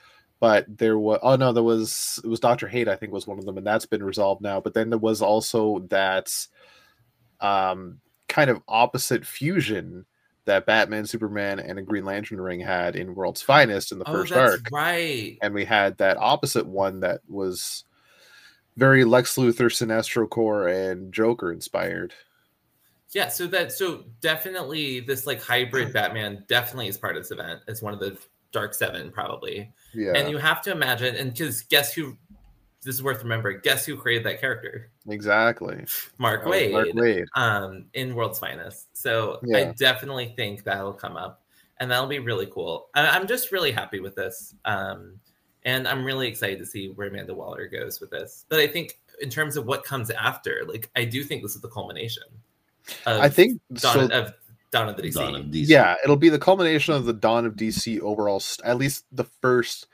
But 0.46 0.78
there 0.78 1.00
was 1.00 1.18
oh 1.24 1.38
no, 1.38 1.54
there 1.54 1.64
was 1.64 2.22
it 2.24 2.28
was 2.28 2.40
Doctor 2.40 2.68
Hate, 2.68 2.88
I 2.88 2.96
think 2.96 3.12
was 3.12 3.26
one 3.26 3.40
of 3.40 3.46
them, 3.46 3.58
and 3.58 3.66
that's 3.66 3.88
been 3.88 4.04
resolved 4.04 4.44
now. 4.44 4.60
But 4.60 4.76
then 4.76 4.92
there 4.92 5.00
was 5.00 5.24
also 5.24 5.80
that 5.90 6.32
um 7.42 8.00
kind 8.28 8.52
of 8.52 8.62
opposite 8.68 9.26
fusion 9.26 10.06
that 10.46 10.68
Batman, 10.68 11.08
Superman, 11.08 11.60
and 11.60 11.80
a 11.80 11.82
Green 11.82 12.06
Lantern 12.06 12.40
ring 12.40 12.60
had 12.60 12.96
in 12.96 13.16
World's 13.16 13.42
Finest 13.42 13.92
in 13.92 13.98
the 13.98 14.08
oh, 14.08 14.14
first 14.14 14.34
that's 14.36 14.52
arc. 14.52 14.70
right. 14.72 15.36
And 15.42 15.56
we 15.56 15.66
had 15.66 15.98
that 15.98 16.18
opposite 16.18 16.68
one 16.68 17.00
that 17.00 17.22
was 17.28 17.84
very 18.78 19.04
Lex 19.04 19.38
Luthor, 19.38 19.72
Sinestro 19.72 20.30
Corps, 20.30 20.68
and 20.68 21.12
Joker 21.12 21.52
inspired. 21.52 22.14
Yeah, 23.14 23.30
so 23.30 23.48
that 23.48 23.72
so 23.72 24.04
definitely 24.22 25.00
this 25.00 25.26
like 25.26 25.42
hybrid 25.42 25.92
Batman 25.92 26.46
definitely 26.48 26.88
is 26.88 27.00
part 27.00 27.18
of 27.18 27.24
this 27.24 27.32
event. 27.32 27.62
It's 27.68 27.82
one 27.82 27.96
of 27.96 28.00
the 28.00 28.16
Dark 28.56 28.74
Seven 28.74 29.12
probably. 29.12 29.70
Yeah, 29.94 30.14
And 30.16 30.30
you 30.32 30.38
have 30.38 30.62
to 30.64 30.72
imagine, 30.72 31.16
and 31.16 31.32
because 31.32 31.62
guess 31.64 31.94
who? 31.94 32.18
This 32.84 32.96
is 32.96 33.04
worth 33.04 33.22
remembering. 33.24 33.60
Guess 33.64 33.86
who 33.86 33.98
created 33.98 34.26
that 34.28 34.40
character? 34.40 34.90
exactly. 35.10 35.86
Mark 36.20 36.46
Waid, 36.46 36.72
Mark 36.72 36.88
Waid. 36.90 37.26
um, 37.36 37.86
in 37.94 38.14
World's 38.16 38.40
Finest. 38.40 38.96
So 38.96 39.40
I 39.54 39.74
definitely 39.78 40.34
think 40.36 40.64
that'll 40.64 40.94
come 40.94 41.18
up, 41.18 41.42
and 41.80 41.90
that'll 41.92 42.08
be 42.08 42.20
really 42.20 42.46
cool. 42.46 42.88
I- 42.96 43.08
I'm 43.10 43.28
just 43.28 43.52
really 43.52 43.72
happy 43.72 44.00
with 44.00 44.16
this, 44.16 44.54
um, 44.66 45.20
and 45.64 45.88
I'm 45.88 46.06
really 46.06 46.28
excited 46.28 46.60
to 46.60 46.66
see 46.66 46.90
where 46.90 47.08
Amanda 47.08 47.34
Waller 47.34 47.68
goes 47.68 48.00
with 48.00 48.12
this. 48.12 48.46
But 48.50 48.60
I 48.60 48.68
think 48.68 49.00
in 49.20 49.30
terms 49.32 49.58
of 49.58 49.66
what 49.66 49.84
comes 49.84 50.10
after, 50.12 50.62
like 50.68 50.90
I 50.96 51.06
do 51.06 51.24
think 51.24 51.42
this 51.42 51.56
is 51.56 51.62
the 51.62 51.70
culmination. 51.70 52.24
Of 53.08 53.20
I 53.20 53.30
think 53.30 53.60
Dawn 53.74 54.10
so. 54.10 54.16
of 54.16 54.34
Dawn 54.76 54.90
of 54.90 54.98
the 54.98 55.04
DC. 55.04 55.14
Dawn 55.14 55.36
of 55.36 55.46
DC. 55.46 55.68
Yeah, 55.68 55.96
it'll 56.04 56.16
be 56.18 56.30
the 56.30 56.40
culmination 56.40 56.94
of 56.94 57.06
the 57.06 57.14
Dawn 57.14 57.46
of 57.46 57.54
DC 57.56 58.00
overall, 58.02 58.40
st- 58.40 58.68
at 58.68 58.78
least 58.78 59.06
the 59.12 59.24
first 59.42 59.88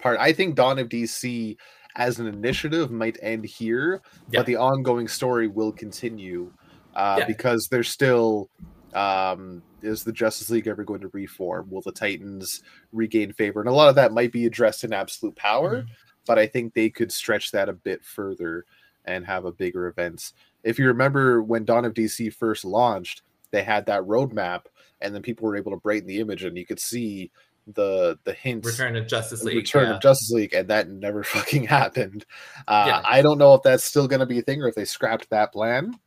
part. 0.00 0.18
I 0.20 0.32
think 0.32 0.54
Dawn 0.54 0.78
of 0.78 0.88
DC 0.88 1.56
as 1.96 2.18
an 2.18 2.26
initiative 2.26 2.90
might 2.90 3.16
end 3.22 3.44
here, 3.46 4.02
Yeah. 4.30 4.40
but 4.40 4.46
the 4.46 4.56
ongoing 4.56 5.08
story 5.08 5.48
will 5.48 5.72
continue 5.72 6.52
uh, 6.94 7.16
Yeah. 7.20 7.26
because 7.26 7.68
there's 7.70 7.88
still. 7.88 8.50
Um, 8.94 9.62
is 9.82 10.04
the 10.04 10.12
Justice 10.12 10.48
League 10.48 10.66
ever 10.68 10.82
going 10.82 11.00
to 11.02 11.08
reform? 11.08 11.68
Will 11.70 11.82
the 11.82 11.92
Titans 11.92 12.62
regain 12.92 13.30
favor? 13.32 13.60
And 13.60 13.68
a 13.68 13.72
lot 13.72 13.90
of 13.90 13.94
that 13.96 14.12
might 14.12 14.32
be 14.32 14.46
addressed 14.46 14.84
in 14.84 14.92
Absolute 14.94 15.36
Power, 15.36 15.82
Mhm. 15.82 15.86
but 16.26 16.38
I 16.38 16.46
think 16.46 16.72
they 16.72 16.88
could 16.88 17.12
stretch 17.12 17.50
that 17.52 17.68
a 17.68 17.74
bit 17.74 18.02
further 18.02 18.64
and 19.04 19.26
have 19.26 19.44
a 19.44 19.52
bigger 19.52 19.86
event. 19.88 20.32
If 20.64 20.78
you 20.78 20.86
remember 20.86 21.42
when 21.42 21.66
Dawn 21.66 21.84
of 21.84 21.92
DC 21.92 22.30
first 22.30 22.64
launched, 22.64 23.20
they 23.50 23.62
had 23.62 23.86
that 23.86 24.02
roadmap, 24.02 24.62
and 25.00 25.14
then 25.14 25.22
people 25.22 25.46
were 25.46 25.56
able 25.56 25.72
to 25.72 25.78
brighten 25.78 26.08
the 26.08 26.20
image, 26.20 26.44
and 26.44 26.56
you 26.56 26.66
could 26.66 26.80
see 26.80 27.30
the 27.66 28.18
the 28.24 28.32
hints. 28.32 28.66
Return 28.66 28.96
of 28.96 29.06
Justice 29.06 29.42
League. 29.42 29.56
Return 29.56 29.88
yeah. 29.88 29.96
of 29.96 30.02
Justice 30.02 30.30
League, 30.30 30.54
and 30.54 30.68
that 30.68 30.88
never 30.88 31.22
fucking 31.24 31.64
happened. 31.64 32.24
Uh, 32.66 32.84
Yeah. 32.86 33.02
I 33.04 33.22
don't 33.22 33.38
know 33.38 33.54
if 33.54 33.62
that's 33.62 33.84
still 33.84 34.08
going 34.08 34.20
to 34.20 34.26
be 34.26 34.38
a 34.38 34.42
thing 34.42 34.62
or 34.62 34.68
if 34.68 34.74
they 34.74 34.84
scrapped 34.84 35.30
that 35.30 35.52
plan. 35.52 35.98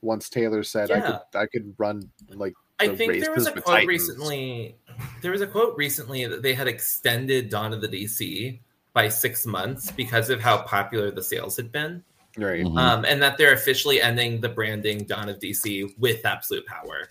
Once 0.00 0.28
Taylor 0.28 0.62
said 0.62 0.90
I 0.90 1.00
could, 1.00 1.20
I 1.34 1.46
could 1.46 1.74
run 1.78 2.10
like 2.28 2.52
I 2.78 2.88
the 2.88 2.96
think 2.96 3.20
there 3.20 3.32
was 3.32 3.46
a 3.46 3.52
quote 3.52 3.64
Titans. 3.64 3.88
recently. 3.88 4.76
There 5.22 5.32
was 5.32 5.40
a 5.40 5.46
quote 5.46 5.76
recently 5.76 6.26
that 6.26 6.42
they 6.42 6.54
had 6.54 6.68
extended 6.68 7.48
Dawn 7.48 7.72
of 7.72 7.80
the 7.80 7.88
DC 7.88 8.60
by 8.92 9.08
six 9.08 9.46
months 9.46 9.90
because 9.90 10.30
of 10.30 10.40
how 10.40 10.62
popular 10.62 11.10
the 11.10 11.22
sales 11.22 11.56
had 11.56 11.72
been, 11.72 12.04
right. 12.36 12.64
Mhm. 12.64 12.78
um, 12.78 13.04
and 13.04 13.22
that 13.22 13.38
they're 13.38 13.52
officially 13.52 14.00
ending 14.00 14.40
the 14.40 14.48
branding 14.48 15.04
Dawn 15.04 15.28
of 15.28 15.38
DC 15.38 15.94
with 15.98 16.24
Absolute 16.24 16.66
Power. 16.66 17.08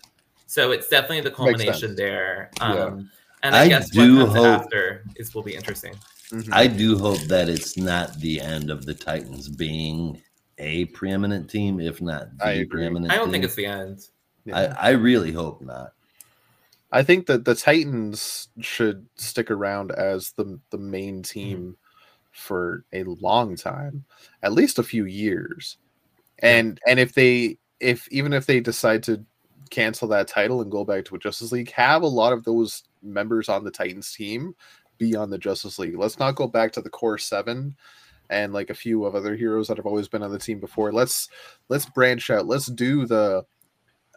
So 0.47 0.71
it's 0.71 0.88
definitely 0.88 1.21
the 1.21 1.31
culmination 1.31 1.95
there. 1.95 2.51
Um, 2.62 2.75
Yeah. 2.77 3.01
And 3.45 3.55
I, 3.55 3.63
I 3.63 3.67
guess 3.67 3.89
do 3.89 4.17
what 4.17 4.25
comes 4.27 4.36
hope- 4.38 4.45
after 4.62 5.03
is 5.17 5.33
will 5.36 5.43
be 5.43 5.55
interesting. 5.55 5.95
Mhm. 6.31 6.49
I 6.53 6.67
do 6.67 6.97
hope 6.97 7.19
that 7.27 7.49
it's 7.49 7.75
not 7.77 8.17
the 8.19 8.39
end 8.39 8.69
of 8.71 8.86
the 8.86 8.93
Titans 8.93 9.49
being 9.49 10.21
a 10.59 10.86
preeminent 10.86 11.49
team, 11.49 11.79
if 11.81 12.01
not 12.01 12.38
the 12.38 12.45
I 12.45 12.51
agree. 12.51 12.65
preeminent. 12.81 13.12
I 13.12 13.17
don't 13.17 13.31
think 13.31 13.43
it's 13.43 13.55
the 13.55 13.65
end. 13.65 14.07
Yeah. 14.45 14.75
I, 14.79 14.89
I 14.89 14.91
really 14.91 15.31
hope 15.31 15.62
not. 15.62 15.93
I 16.91 17.01
think 17.03 17.25
that 17.25 17.43
the 17.43 17.55
Titans 17.55 18.47
should 18.62 19.07
stick 19.15 19.49
around 19.51 19.91
as 19.91 20.31
the 20.33 20.59
the 20.69 20.77
main 20.77 21.23
team 21.23 21.75
for 22.34 22.84
a 22.91 23.04
long 23.04 23.56
time, 23.56 24.04
at 24.41 24.54
least 24.54 24.80
a 24.80 24.84
few 24.84 25.06
years. 25.06 25.78
And 26.39 26.80
and 26.86 27.00
if 27.00 27.13
they 27.13 27.58
if 27.80 28.08
even 28.12 28.34
if 28.34 28.46
they 28.46 28.60
decide 28.60 29.04
to 29.04 29.24
cancel 29.69 30.08
that 30.10 30.28
title 30.28 30.62
and 30.62 30.72
go 30.72 30.84
back 30.84 31.06
to 31.06 31.15
a 31.15 31.19
Justice 31.19 31.52
League, 31.52 31.72
have 31.72 32.02
a 32.02 32.08
lot 32.08 32.34
of 32.34 32.43
those 32.43 32.84
members 33.02 33.50
on 33.50 33.63
the 33.63 33.72
Titans 33.72 34.13
team 34.13 34.56
be 34.98 35.15
on 35.15 35.30
the 35.30 35.38
Justice 35.38 35.80
League. 35.80 35.98
Let's 35.98 36.19
not 36.19 36.36
go 36.36 36.48
back 36.48 36.72
to 36.74 36.82
the 36.82 36.89
core 36.89 37.17
7 37.17 37.76
and 38.30 38.54
like 38.54 38.69
a 38.69 38.76
few 38.76 39.06
of 39.06 39.15
other 39.15 39.36
heroes 39.36 39.67
that 39.67 39.78
have 39.78 39.86
always 39.86 40.08
been 40.08 40.24
on 40.24 40.32
the 40.32 40.39
team 40.39 40.60
before. 40.60 40.91
Let's 40.91 41.30
let's 41.69 41.86
branch 41.86 42.30
out. 42.30 42.48
Let's 42.48 42.67
do 42.67 43.06
the 43.06 43.46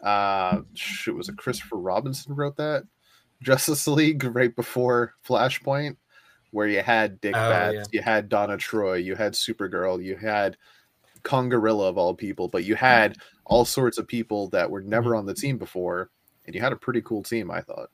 uh 0.03 0.61
shoot 0.73 1.15
was 1.15 1.29
it 1.29 1.37
Christopher 1.37 1.77
Robinson 1.77 2.35
wrote 2.35 2.57
that 2.57 2.83
Justice 3.41 3.87
League 3.87 4.23
right 4.23 4.55
before 4.55 5.13
Flashpoint 5.27 5.97
where 6.51 6.67
you 6.67 6.81
had 6.81 7.19
Dick 7.21 7.35
Oh, 7.35 7.49
Bats, 7.49 7.75
yeah. 7.75 7.83
you 7.91 8.01
had 8.01 8.29
Donna 8.29 8.57
Troy, 8.57 8.95
you 8.95 9.15
had 9.15 9.33
Supergirl, 9.33 10.03
you 10.03 10.15
had 10.15 10.57
Congorilla 11.23 11.89
of 11.89 11.97
all 11.97 12.13
people, 12.13 12.47
but 12.47 12.63
you 12.63 12.75
had 12.75 13.17
all 13.45 13.65
sorts 13.65 13.97
of 13.97 14.07
people 14.07 14.47
that 14.49 14.69
were 14.69 14.81
never 14.81 15.09
Mm-hmm. 15.11 15.19
on 15.19 15.25
the 15.25 15.33
team 15.33 15.57
before, 15.57 16.09
and 16.45 16.55
you 16.55 16.61
had 16.61 16.71
a 16.73 16.77
pretty 16.77 17.01
cool 17.01 17.23
team, 17.23 17.51
I 17.51 17.61
thought. 17.61 17.89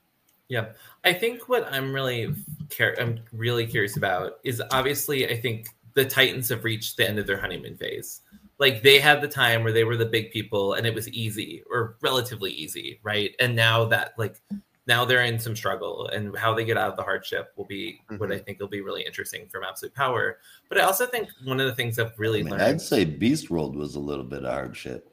Yeah, 0.50 0.68
I 1.04 1.14
think 1.14 1.50
what 1.50 1.68
I'm 1.72 1.94
really 1.94 2.34
care 2.70 2.96
I'm 3.00 3.20
really 3.32 3.66
curious 3.66 3.98
about 3.98 4.34
is 4.44 4.62
obviously 4.72 5.28
I 5.28 5.40
think 5.40 5.68
the 5.96 6.06
Titans 6.06 6.50
have 6.50 6.64
reached 6.64 6.98
the 6.98 7.08
end 7.08 7.18
of 7.18 7.26
their 7.26 7.40
honeymoon 7.40 7.76
phase. 7.78 8.22
Like 8.60 8.84
they 8.84 9.00
had 9.00 9.22
the 9.22 9.28
time 9.28 9.64
where 9.64 9.72
they 9.74 9.84
were 9.84 9.98
the 9.98 10.06
big 10.06 10.32
people 10.32 10.74
and 10.74 10.86
it 10.86 10.94
was 10.94 11.10
easy 11.10 11.64
or 11.72 11.96
relatively 12.02 12.52
easy, 12.52 13.00
right? 13.04 13.34
And 13.40 13.56
now 13.56 13.86
that 13.86 14.14
like 14.18 14.42
now 14.86 15.06
they're 15.06 15.24
in 15.24 15.40
some 15.40 15.56
struggle 15.56 16.08
and 16.08 16.38
how 16.38 16.54
they 16.54 16.66
get 16.66 16.78
out 16.78 16.90
of 16.90 16.98
the 16.98 17.04
hardship 17.04 17.54
will 17.56 17.66
be 17.66 18.02
what 18.18 18.32
I 18.32 18.36
mm-hmm. 18.36 18.44
think 18.44 18.60
will 18.60 18.68
be 18.68 18.82
really 18.82 19.04
interesting 19.04 19.48
from 19.50 19.64
Absolute 19.64 19.96
Power. 19.96 20.40
But 20.68 20.78
I 20.78 20.82
also 20.82 21.06
think 21.06 21.30
one 21.46 21.60
of 21.60 21.68
the 21.68 21.76
things 21.76 22.00
I've 22.00 22.18
really 22.20 22.42
I 22.42 22.44
mean, 22.44 22.52
learned 22.52 22.64
I'd 22.64 22.82
say 22.82 23.06
Beast 23.06 23.50
World 23.50 23.76
was 23.76 23.96
a 23.96 24.00
little 24.00 24.26
bit 24.26 24.44
of 24.44 24.52
hardship. 24.52 25.10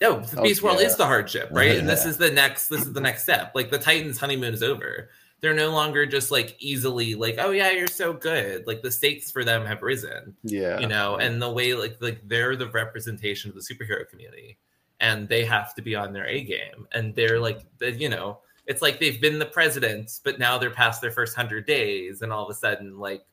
No, 0.00 0.16
oh, 0.16 0.20
the 0.20 0.40
Oh, 0.40 0.42
Beast 0.42 0.62
World 0.62 0.80
yeah. 0.80 0.86
is 0.86 0.96
the 0.96 1.06
hardship, 1.06 1.48
right? 1.52 1.76
And 1.76 1.88
this 1.88 2.04
is 2.06 2.16
the 2.18 2.30
next 2.30 2.68
this 2.68 2.82
is 2.82 2.92
the 2.92 3.00
next 3.00 3.22
step. 3.22 3.52
Like 3.54 3.70
the 3.70 3.78
Titans 3.78 4.18
honeymoon 4.18 4.54
is 4.54 4.62
over. 4.62 5.10
They're 5.40 5.54
no 5.54 5.70
longer 5.70 6.06
just 6.06 6.30
like 6.30 6.56
easily 6.58 7.14
like, 7.14 7.36
oh 7.38 7.50
yeah, 7.50 7.70
you're 7.70 7.86
so 7.86 8.12
good. 8.12 8.66
Like 8.66 8.82
the 8.82 8.90
stakes 8.90 9.30
for 9.30 9.44
them 9.44 9.66
have 9.66 9.82
risen, 9.82 10.34
Yeah. 10.42 10.80
you 10.80 10.88
know, 10.88 11.16
and 11.16 11.40
the 11.40 11.50
way 11.50 11.74
like 11.74 11.98
like 12.00 12.22
they're 12.26 12.56
the 12.56 12.70
representation 12.70 13.50
of 13.50 13.54
the 13.54 13.60
superhero 13.60 14.08
community 14.08 14.58
and 15.00 15.28
they 15.28 15.44
have 15.44 15.74
to 15.74 15.82
be 15.82 15.94
on 15.94 16.12
their 16.12 16.26
A 16.26 16.42
game. 16.42 16.88
And 16.92 17.14
they're 17.14 17.38
like 17.38 17.60
the, 17.78 17.92
you 17.92 18.08
know, 18.08 18.38
it's 18.66 18.82
like 18.82 18.98
they've 18.98 19.20
been 19.20 19.38
the 19.38 19.46
president, 19.46 20.20
but 20.24 20.38
now 20.38 20.58
they're 20.58 20.70
past 20.70 21.00
their 21.00 21.10
first 21.10 21.36
hundred 21.36 21.66
days, 21.66 22.22
and 22.22 22.32
all 22.32 22.44
of 22.44 22.50
a 22.50 22.54
sudden, 22.54 22.98
like 22.98 23.24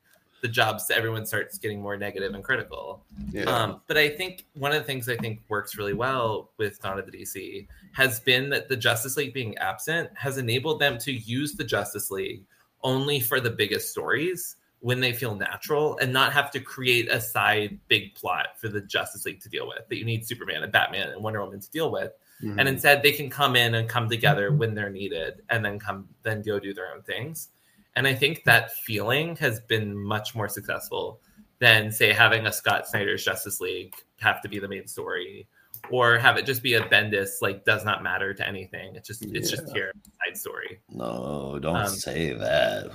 the 0.44 0.48
jobs, 0.50 0.92
everyone 0.92 1.26
starts 1.26 1.58
getting 1.58 1.82
more 1.82 1.96
negative 1.96 2.34
and 2.36 2.44
critical. 2.44 3.06
Yeah. 3.32 3.44
Um, 3.44 3.82
but 3.88 3.98
I 3.98 4.10
think 4.10 4.46
one 4.54 4.74
of 4.74 4.78
the 4.78 4.84
things 4.84 5.08
I 5.08 5.16
think 5.16 5.40
works 5.48 5.78
really 5.78 5.94
well 5.94 6.52
with 6.58 6.82
Dawn 6.82 7.00
of 7.00 7.10
the 7.10 7.18
DC 7.18 7.66
has 7.94 8.20
been 8.20 8.50
that 8.50 8.68
the 8.68 8.76
Justice 8.76 9.16
League 9.16 9.34
being 9.34 9.58
absent 9.58 10.10
has 10.16 10.38
enabled 10.38 10.82
them 10.82 10.98
to 11.00 11.14
use 11.14 11.54
the 11.54 11.64
Justice 11.64 12.12
League 12.12 12.44
only 12.84 13.22
for 13.22 13.40
the 13.40 13.50
biggest 13.50 13.90
stories 13.90 14.58
when 14.82 15.00
they 15.00 15.14
feel 15.14 15.34
natural 15.34 15.98
and 16.00 16.12
not 16.12 16.34
have 16.34 16.52
to 16.52 16.60
create 16.60 17.10
a 17.10 17.22
side 17.22 17.80
big 17.88 18.14
plot 18.14 18.48
for 18.60 18.68
the 18.68 18.82
Justice 18.82 19.26
League 19.26 19.40
to 19.40 19.48
deal 19.48 19.66
with 19.66 19.88
that 19.88 19.98
you 19.98 20.04
need 20.04 20.28
Superman 20.28 20.62
and 20.62 20.74
Batman 20.74 21.08
and 21.08 21.24
Wonder 21.24 21.42
Woman 21.42 21.62
to 21.62 21.72
deal 21.72 21.90
with. 21.90 22.12
Mhm. 22.44 22.60
And 22.60 22.68
instead 22.68 23.02
they 23.02 23.12
can 23.14 23.30
come 23.30 23.56
in 23.56 23.76
and 23.76 23.88
come 23.88 24.10
together 24.10 24.52
when 24.52 24.76
they're 24.76 24.90
needed 24.90 25.42
and 25.50 25.64
then 25.64 25.80
come 25.80 26.10
then 26.24 26.42
go 26.42 26.60
do 26.60 26.74
their 26.74 26.94
own 26.94 27.02
things. 27.04 27.50
And 27.96 28.08
I 28.08 28.14
think 28.14 28.44
that 28.44 28.74
feeling 28.74 29.36
has 29.38 29.60
been 29.62 29.96
much 29.96 30.36
more 30.36 30.50
successful 30.50 31.22
than 31.60 31.92
say 31.92 32.12
having 32.12 32.46
a 32.46 32.52
Scott 32.52 32.88
Snyder's 32.88 33.24
Justice 33.24 33.62
League 33.62 33.96
have 34.20 34.42
to 34.42 34.50
be 34.50 34.60
the 34.60 34.68
main 34.68 34.88
story 34.88 35.48
or 35.90 36.18
have 36.18 36.38
it 36.38 36.46
just 36.46 36.64
be 36.64 36.76
a 36.76 36.82
Bendis 36.82 37.42
like 37.42 37.66
does 37.66 37.84
not 37.84 38.04
matter 38.04 38.34
to 38.34 38.48
anything. 38.48 38.96
It's 38.96 39.08
just 39.08 39.24
it's 39.26 39.50
just 39.52 39.64
Yeah. 39.68 39.74
here 39.74 39.92
side 40.26 40.38
story. 40.38 40.80
No, 40.90 41.60
don't 41.62 41.76
Um, 41.76 41.88
say 41.88 42.34
that. 42.34 42.92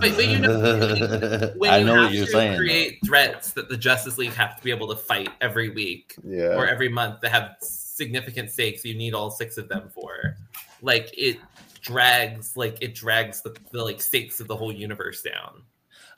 But, 0.00 0.16
but 0.16 0.26
you 0.26 0.38
know 0.38 1.52
when 1.56 1.70
I 1.70 1.78
you 1.78 1.84
know 1.84 1.94
have 1.94 2.04
what 2.04 2.12
you're 2.12 2.26
to 2.26 2.32
saying. 2.32 2.58
create 2.58 2.98
threats 3.04 3.52
that 3.52 3.68
the 3.68 3.76
Justice 3.76 4.18
League 4.18 4.32
have 4.32 4.56
to 4.56 4.62
be 4.64 4.70
able 4.70 4.88
to 4.88 4.96
fight 4.96 5.28
every 5.40 5.70
week 5.70 6.16
yeah. 6.24 6.56
or 6.56 6.66
every 6.66 6.88
month 6.88 7.20
that 7.20 7.30
have 7.30 7.56
significant 7.60 8.50
stakes 8.50 8.84
you 8.84 8.94
need 8.94 9.14
all 9.14 9.30
six 9.30 9.56
of 9.56 9.68
them 9.68 9.88
for 9.94 10.36
like 10.82 11.10
it 11.16 11.38
drags 11.80 12.56
like 12.56 12.76
it 12.82 12.94
drags 12.94 13.42
the, 13.42 13.56
the 13.72 13.82
like 13.82 14.00
stakes 14.00 14.40
of 14.40 14.48
the 14.48 14.56
whole 14.56 14.72
universe 14.72 15.22
down 15.22 15.62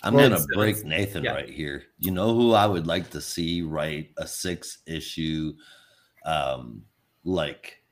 I'm 0.02 0.14
Well, 0.14 0.28
gonna 0.30 0.44
break 0.54 0.84
Nathan 0.84 1.24
yeah. 1.24 1.32
right 1.32 1.48
here. 1.48 1.82
You 1.98 2.12
know 2.12 2.32
who 2.34 2.52
I 2.52 2.66
would 2.66 2.86
like 2.86 3.10
to 3.10 3.20
see 3.20 3.62
write 3.62 4.12
a 4.16 4.26
six 4.26 4.78
issue, 4.86 5.54
um, 6.24 6.82
like 7.24 7.82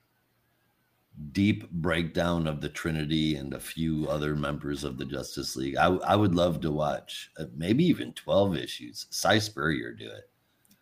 deep 1.32 1.68
breakdown 1.70 2.46
of 2.46 2.60
the 2.60 2.68
Trinity 2.68 3.36
and 3.36 3.54
a 3.54 3.60
few 3.60 4.06
other 4.08 4.36
members 4.36 4.84
of 4.84 4.98
the 4.98 5.04
Justice 5.04 5.56
League. 5.56 5.76
I, 5.76 5.86
I 5.86 6.14
would 6.14 6.34
love 6.34 6.60
to 6.60 6.70
watch 6.70 7.30
uh, 7.38 7.46
maybe 7.56 7.84
even 7.86 8.12
twelve 8.12 8.56
issues. 8.56 9.06
Si 9.10 9.40
Spurrier 9.40 9.92
do 9.92 10.06
it. 10.06 10.30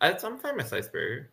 I, 0.00 0.10
i'm 0.26 0.38
fine 0.38 0.56
with 0.56 0.68
Si 0.68 0.82
Spurrier. 0.82 1.30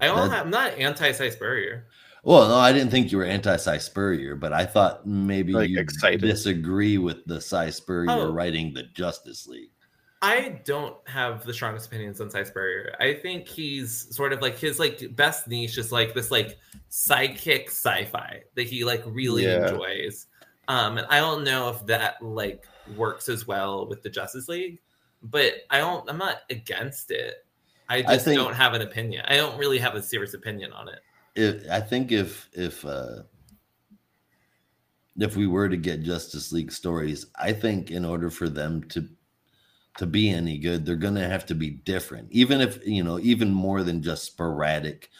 i 0.00 0.06
don't 0.06 0.28
That- 0.28 0.36
have, 0.36 0.44
i'm 0.46 0.50
not 0.50 0.72
anti 0.78 1.10
Si 1.12 1.30
Spurrier. 1.30 1.86
Well, 2.24 2.48
no, 2.48 2.56
I 2.56 2.72
didn't 2.72 2.90
think 2.90 3.12
you 3.12 3.18
were 3.18 3.24
anti 3.24 3.56
Si 3.56 3.78
Spurrier, 3.78 4.34
but 4.34 4.52
I 4.52 4.64
thought 4.64 5.06
maybe 5.06 5.52
Like, 5.52 5.68
you 5.68 5.78
excited. 5.78 6.20
disagree 6.22 6.96
with 6.98 7.24
the 7.26 7.40
Si 7.40 7.70
Spurrier 7.70 8.10
Oh. 8.10 8.32
writing 8.32 8.72
the 8.72 8.84
Justice 8.94 9.46
League. 9.46 9.70
I 10.22 10.60
don't 10.64 10.96
have 11.06 11.44
the 11.44 11.52
strongest 11.52 11.86
opinions 11.88 12.18
on 12.22 12.30
Si 12.30 12.42
Spurrier. 12.44 12.96
I 12.98 13.12
think 13.12 13.46
he's 13.46 14.14
sort 14.16 14.32
of 14.32 14.40
like 14.40 14.58
his 14.58 14.78
like 14.78 15.14
best 15.14 15.46
niche 15.48 15.76
is 15.76 15.92
like 15.92 16.14
this 16.14 16.30
like 16.30 16.58
sidekick 16.90 17.66
sci-fi 17.66 18.42
that 18.54 18.62
he 18.66 18.84
like 18.84 19.02
really 19.06 19.44
Yeah. 19.44 19.68
enjoys. 19.68 20.26
Um, 20.68 20.96
and 20.96 21.06
I 21.10 21.18
don't 21.20 21.44
know 21.44 21.68
if 21.68 21.84
that 21.86 22.22
like 22.22 22.64
works 22.96 23.28
as 23.28 23.46
well 23.46 23.86
with 23.86 24.02
the 24.02 24.08
Justice 24.08 24.48
League, 24.48 24.78
but 25.22 25.56
I 25.68 25.76
don't. 25.78 26.08
I'm 26.08 26.16
not 26.16 26.38
against 26.48 27.10
it. 27.10 27.44
I 27.90 28.00
just 28.00 28.24
think- 28.24 28.38
don't 28.40 28.54
have 28.54 28.72
an 28.72 28.80
opinion. 28.80 29.26
I 29.28 29.36
don't 29.36 29.58
really 29.58 29.76
have 29.78 29.94
a 29.94 30.02
serious 30.02 30.32
opinion 30.32 30.72
on 30.72 30.88
it. 30.88 31.00
If 31.34 31.68
I 31.70 31.80
think 31.80 32.12
if 32.12 32.48
if 32.52 32.84
uh 32.84 33.22
if 35.18 35.36
we 35.36 35.46
were 35.46 35.68
to 35.68 35.76
get 35.76 36.02
Justice 36.02 36.50
League 36.52 36.72
stories, 36.72 37.26
I 37.36 37.52
think 37.52 37.90
in 37.90 38.04
order 38.04 38.30
for 38.30 38.48
them 38.48 38.82
to 38.90 39.08
to 39.98 40.06
be 40.06 40.28
any 40.30 40.58
good, 40.58 40.84
they're 40.84 40.96
gonna 40.96 41.28
have 41.28 41.46
to 41.46 41.54
be 41.54 41.70
different. 41.70 42.28
Even 42.32 42.60
if 42.60 42.84
you 42.86 43.04
know, 43.04 43.18
even 43.20 43.52
more 43.52 43.82
than 43.82 44.02
just 44.02 44.24
sporadic 44.24 45.10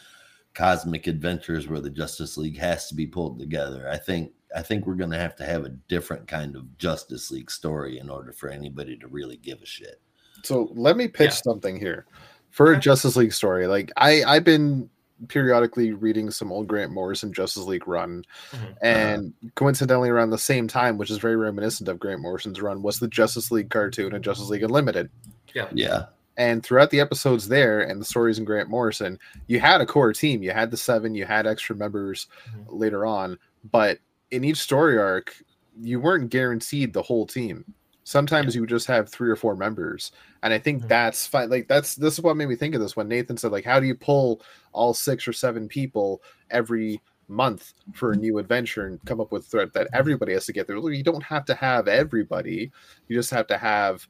cosmic 0.53 1.07
adventures 1.07 1.67
where 1.67 1.81
the 1.81 1.89
Justice 1.89 2.37
League 2.37 2.57
has 2.57 2.87
to 2.87 2.95
be 2.95 3.05
pulled 3.05 3.39
together. 3.39 3.89
I 3.89 3.97
think 3.97 4.31
I 4.55 4.61
think 4.61 4.85
we're 4.85 4.95
gonna 4.95 5.19
have 5.19 5.35
to 5.37 5.45
have 5.45 5.65
a 5.65 5.69
different 5.69 6.27
kind 6.27 6.55
of 6.55 6.77
Justice 6.77 7.31
League 7.31 7.51
story 7.51 7.99
in 7.99 8.09
order 8.09 8.31
for 8.31 8.49
anybody 8.49 8.97
to 8.97 9.07
really 9.07 9.37
give 9.37 9.61
a 9.61 9.65
shit. 9.65 10.01
So 10.43 10.69
let 10.75 10.97
me 10.97 11.07
pitch 11.07 11.31
Yeah. 11.31 11.41
something 11.51 11.79
here 11.79 12.05
for 12.51 12.71
a 12.73 12.79
Justice 12.79 13.15
League 13.15 13.33
story. 13.33 13.67
Like 13.67 13.91
I, 13.97 14.23
I've 14.23 14.43
been 14.43 14.89
periodically 15.27 15.93
reading 15.93 16.29
some 16.29 16.51
old 16.51 16.67
Grant 16.67 16.91
Morrison 16.91 17.31
Justice 17.33 17.63
League 17.63 17.87
run, 17.87 18.23
Mhm. 18.51 18.75
and 18.81 19.33
coincidentally 19.55 20.09
around 20.09 20.29
the 20.31 20.37
same 20.37 20.67
time, 20.67 20.97
which 20.97 21.09
is 21.09 21.17
very 21.17 21.35
reminiscent 21.35 21.87
of 21.89 21.99
Grant 21.99 22.21
Morrison's 22.21 22.61
run, 22.61 22.81
was 22.81 22.99
the 22.99 23.07
Justice 23.07 23.51
League 23.51 23.69
cartoon 23.69 24.13
and 24.13 24.23
Justice 24.23 24.49
League 24.49 24.63
Unlimited. 24.63 25.09
Yeah. 25.53 25.69
Yeah. 25.73 26.05
And 26.37 26.61
throughout 26.63 26.89
the 26.89 26.99
episodes 26.99 27.47
there 27.47 27.79
and 27.79 28.01
the 28.01 28.05
stories 28.05 28.37
in 28.37 28.43
Grant 28.45 28.69
Morrison, 28.69 29.17
you 29.47 29.61
had 29.61 29.79
a 29.79 29.85
core 29.85 30.11
team. 30.11 30.43
You 30.43 30.51
had 30.51 30.69
the 30.69 30.75
seven, 30.77 31.15
you 31.15 31.23
had 31.25 31.47
extra 31.47 31.75
members 31.75 32.27
Mhm. 32.49 32.65
later 32.67 33.05
on, 33.05 33.39
but 33.71 33.99
in 34.31 34.43
each 34.43 34.57
story 34.57 34.97
arc, 34.97 35.33
you 35.79 35.99
weren't 36.01 36.29
guaranteed 36.29 36.91
the 36.91 37.01
whole 37.03 37.25
team. 37.25 37.63
Sometimes 38.05 38.55
you 38.55 38.65
just 38.67 38.85
have 38.85 39.09
three 39.09 39.29
or 39.31 39.35
four 39.35 39.55
members. 39.55 40.11
And 40.43 40.53
I 40.53 40.59
think 40.59 40.83
Mhm. 40.83 40.87
that's 40.87 41.25
fine. 41.25 41.49
Like 41.49 41.67
that's 41.67 41.95
this 41.95 42.13
is 42.13 42.21
what 42.21 42.37
made 42.37 42.47
me 42.47 42.55
think 42.55 42.75
of 42.75 42.81
this 42.81 42.95
when 42.95 43.07
Nathan 43.07 43.35
said, 43.35 43.51
like, 43.51 43.65
how 43.65 43.79
do 43.79 43.87
you 43.87 43.95
pull 43.95 44.41
all 44.73 44.93
six 44.93 45.27
or 45.27 45.33
seven 45.33 45.67
people 45.67 46.21
every 46.51 47.01
month 47.27 47.73
for 47.93 48.11
a 48.11 48.15
new 48.15 48.37
adventure 48.37 48.85
and 48.85 49.03
come 49.05 49.19
up 49.19 49.31
with 49.31 49.41
a 49.41 49.47
threat 49.47 49.73
that 49.73 49.89
everybody 49.91 50.33
has 50.33 50.45
to 50.45 50.53
get 50.53 50.67
there? 50.67 50.79
Well, 50.79 50.93
You 50.93 51.03
don't 51.03 51.23
have 51.23 51.45
to 51.45 51.55
have 51.55 51.87
everybody. 51.87 52.71
You 53.07 53.17
just 53.17 53.31
have 53.31 53.47
to 53.47 53.57
have 53.57 54.07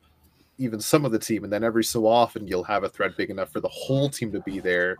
even 0.57 0.81
some 0.81 1.05
of 1.05 1.11
the 1.13 1.19
team, 1.19 1.45
and 1.45 1.51
then 1.51 1.63
every 1.63 1.83
so 1.83 2.05
often 2.05 2.47
you'll 2.47 2.63
have 2.63 2.83
a 2.83 2.89
thread 2.89 3.13
big 3.17 3.29
enough 3.29 3.51
for 3.51 3.61
the 3.61 3.67
whole 3.69 4.09
team 4.09 4.31
to 4.33 4.41
be 4.41 4.59
there. 4.59 4.97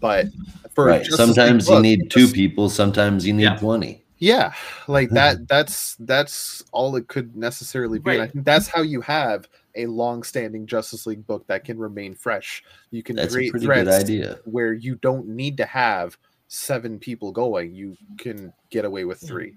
But 0.00 0.28
for 0.74 0.86
Right. 0.86 1.04
Sometimes 1.06 1.68
you 1.68 1.74
book, 1.76 1.82
need 1.82 2.10
two 2.10 2.28
people, 2.28 2.70
sometimes 2.70 3.26
you 3.26 3.34
need 3.34 3.42
Yeah. 3.44 3.56
20. 3.56 4.04
Yeah, 4.18 4.52
like 4.86 5.10
that. 5.10 5.38
That's 5.48 5.96
that's 6.00 6.64
all 6.72 6.96
it 6.96 7.08
could 7.08 7.36
necessarily 7.36 7.98
be. 7.98 8.12
And 8.12 8.22
I 8.22 8.26
think 8.26 8.44
that's 8.44 8.66
how 8.66 8.82
you 8.82 9.00
have 9.02 9.48
a 9.74 9.86
long-standing 9.86 10.66
Justice 10.66 11.06
League 11.06 11.26
book 11.26 11.46
that 11.46 11.64
can 11.64 11.78
remain 11.78 12.14
fresh. 12.14 12.64
You 12.90 13.02
can 13.02 13.16
That's 13.16 13.32
create 13.32 13.52
pretty 13.52 13.66
threads 13.66 13.88
good 13.88 14.00
idea. 14.00 14.38
where 14.44 14.72
you 14.72 14.96
don't 14.96 15.28
need 15.28 15.56
to 15.58 15.64
have 15.64 16.18
seven 16.48 16.98
people 16.98 17.30
going. 17.30 17.74
You 17.74 17.96
can 18.18 18.52
get 18.70 18.84
away 18.84 19.04
with 19.04 19.18
mm-hmm. 19.18 19.28
three. 19.28 19.54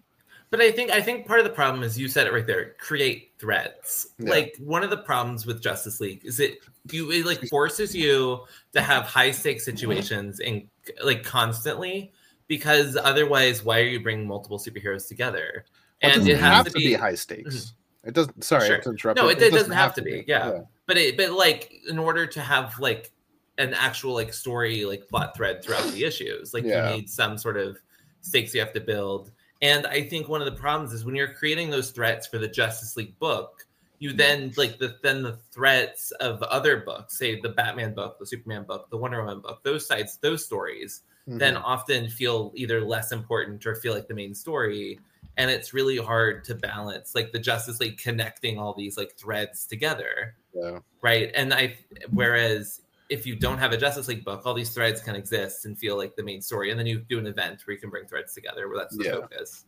But 0.52 0.60
I 0.60 0.70
think 0.70 0.92
I 0.92 1.02
think 1.02 1.26
part 1.26 1.40
of 1.40 1.46
the 1.46 1.52
problem 1.52 1.82
is 1.82 1.98
you 1.98 2.10
said 2.10 2.28
it 2.28 2.34
right 2.34 2.46
there. 2.46 2.76
Create 2.78 3.32
threads. 3.40 4.10
Yeah. 4.20 4.32
Like 4.32 4.56
one 4.60 4.84
of 4.84 4.90
the 4.90 4.98
problems 4.98 5.46
with 5.46 5.62
Justice 5.62 6.02
League 6.02 6.22
is 6.26 6.42
it 6.42 6.60
you 6.92 7.10
it 7.10 7.26
like 7.26 7.42
forces 7.48 7.96
you 7.96 8.42
to 8.74 8.82
have 8.82 9.06
high 9.06 9.32
stakes 9.32 9.64
situations 9.64 10.42
and 10.42 10.68
like 11.04 11.24
constantly 11.24 12.12
because 12.52 12.98
otherwise, 12.98 13.64
why 13.64 13.80
are 13.80 13.86
you 13.86 14.02
bringing 14.02 14.28
multiple 14.28 14.60
superheroes 14.60 15.08
together? 15.08 15.64
Well, 16.04 16.12
And 16.12 16.28
it 16.28 16.34
it 16.34 16.40
has 16.42 16.54
have 16.54 16.66
to 16.66 16.72
be, 16.74 16.88
be 16.88 16.94
high 16.96 17.16
stakes. 17.16 17.56
Mm-hmm. 17.56 18.10
It 18.10 18.14
doesn't. 18.14 18.44
Sorry, 18.44 18.68
Sure. 18.68 18.78
to 18.80 18.90
interrupt. 18.90 19.18
No, 19.18 19.24
you. 19.24 19.30
it- 19.30 19.42
it 19.42 19.54
doesn't 19.54 19.72
have 19.72 19.94
to 19.94 20.02
be, 20.02 20.26
yeah. 20.28 20.52
yeah. 20.52 20.60
but 20.86 20.98
it 20.98 21.16
but 21.16 21.32
like 21.32 21.72
in 21.90 21.98
order 21.98 22.28
to 22.28 22.42
have 22.42 22.78
like 22.78 23.14
an 23.58 23.74
actual 23.74 24.14
like 24.14 24.34
story 24.34 24.84
like 24.84 25.08
plot 25.08 25.34
thread 25.34 25.64
throughout 25.64 25.90
the 25.94 26.04
issues 26.04 26.54
like 26.54 26.66
Yeah. 26.66 26.90
you 26.90 26.98
need 26.98 27.10
some 27.10 27.38
sort 27.38 27.56
of 27.56 27.78
stakes 28.20 28.54
you 28.54 28.60
have 28.60 28.74
to 28.74 28.80
build 28.80 29.32
and 29.62 29.86
i 29.88 30.02
think 30.02 30.28
one 30.28 30.42
of 30.42 30.46
the 30.46 30.60
problems 30.60 30.94
is 30.94 31.04
when 31.06 31.16
you're 31.16 31.34
creating 31.34 31.70
those 31.70 31.92
threats 31.92 32.26
for 32.26 32.38
the 32.38 32.48
justice 32.48 32.96
league 32.96 33.18
book 33.20 33.68
you 34.00 34.10
mm-hmm. 34.10 34.18
then 34.18 34.54
like 34.56 34.80
the 34.80 34.96
then 35.04 35.22
the 35.22 35.38
threats 35.52 36.12
of 36.22 36.42
other 36.44 36.78
books 36.78 37.18
say 37.18 37.40
the 37.42 37.50
batman 37.50 37.94
book 37.94 38.18
the 38.20 38.26
superman 38.26 38.64
book 38.64 38.90
the 38.90 38.98
wonder 38.98 39.20
woman 39.24 39.42
book 39.42 39.62
those 39.64 39.86
sides 39.86 40.18
those 40.22 40.44
stories 40.46 41.02
then 41.40 41.56
Mhm. 41.56 41.62
often 41.64 42.10
feel 42.10 42.52
either 42.56 42.82
less 42.82 43.12
important 43.12 43.66
or 43.66 43.76
feel 43.76 43.94
like 43.94 44.08
the 44.08 44.14
main 44.14 44.34
story. 44.36 45.00
And 45.38 45.50
it's 45.50 45.74
really 45.74 45.98
hard 45.98 46.44
to 46.46 46.56
balance 46.56 47.16
like 47.16 47.32
the 47.32 47.40
justice 47.40 47.80
league 47.80 47.98
connecting 47.98 48.58
all 48.60 48.74
these 48.74 48.98
like 48.98 49.16
threads 49.18 49.66
together. 49.66 50.36
Yeah. 50.54 50.80
right? 51.02 51.32
And 51.34 51.54
i 51.54 51.78
whereas 52.10 52.82
if 53.10 53.26
you 53.26 53.36
don't 53.36 53.58
have 53.58 53.72
a 53.72 53.78
justice 53.78 54.08
league 54.08 54.24
book 54.26 54.42
all 54.46 54.54
these 54.54 54.74
threads 54.74 55.02
can 55.02 55.16
exist 55.16 55.66
and 55.66 55.78
feel 55.80 55.96
like 55.98 56.16
the 56.16 56.24
main 56.24 56.42
story. 56.42 56.70
And 56.72 56.78
then 56.80 56.86
you 56.88 57.00
do 57.00 57.18
an 57.20 57.28
event 57.28 57.62
where 57.66 57.74
you 57.76 57.80
can 57.80 57.90
bring 57.90 58.06
threads 58.06 58.34
together 58.34 58.68
where 58.68 58.78
that's 58.78 58.98
the 58.98 59.06
Yeah. 59.06 59.12
focus. 59.14 59.66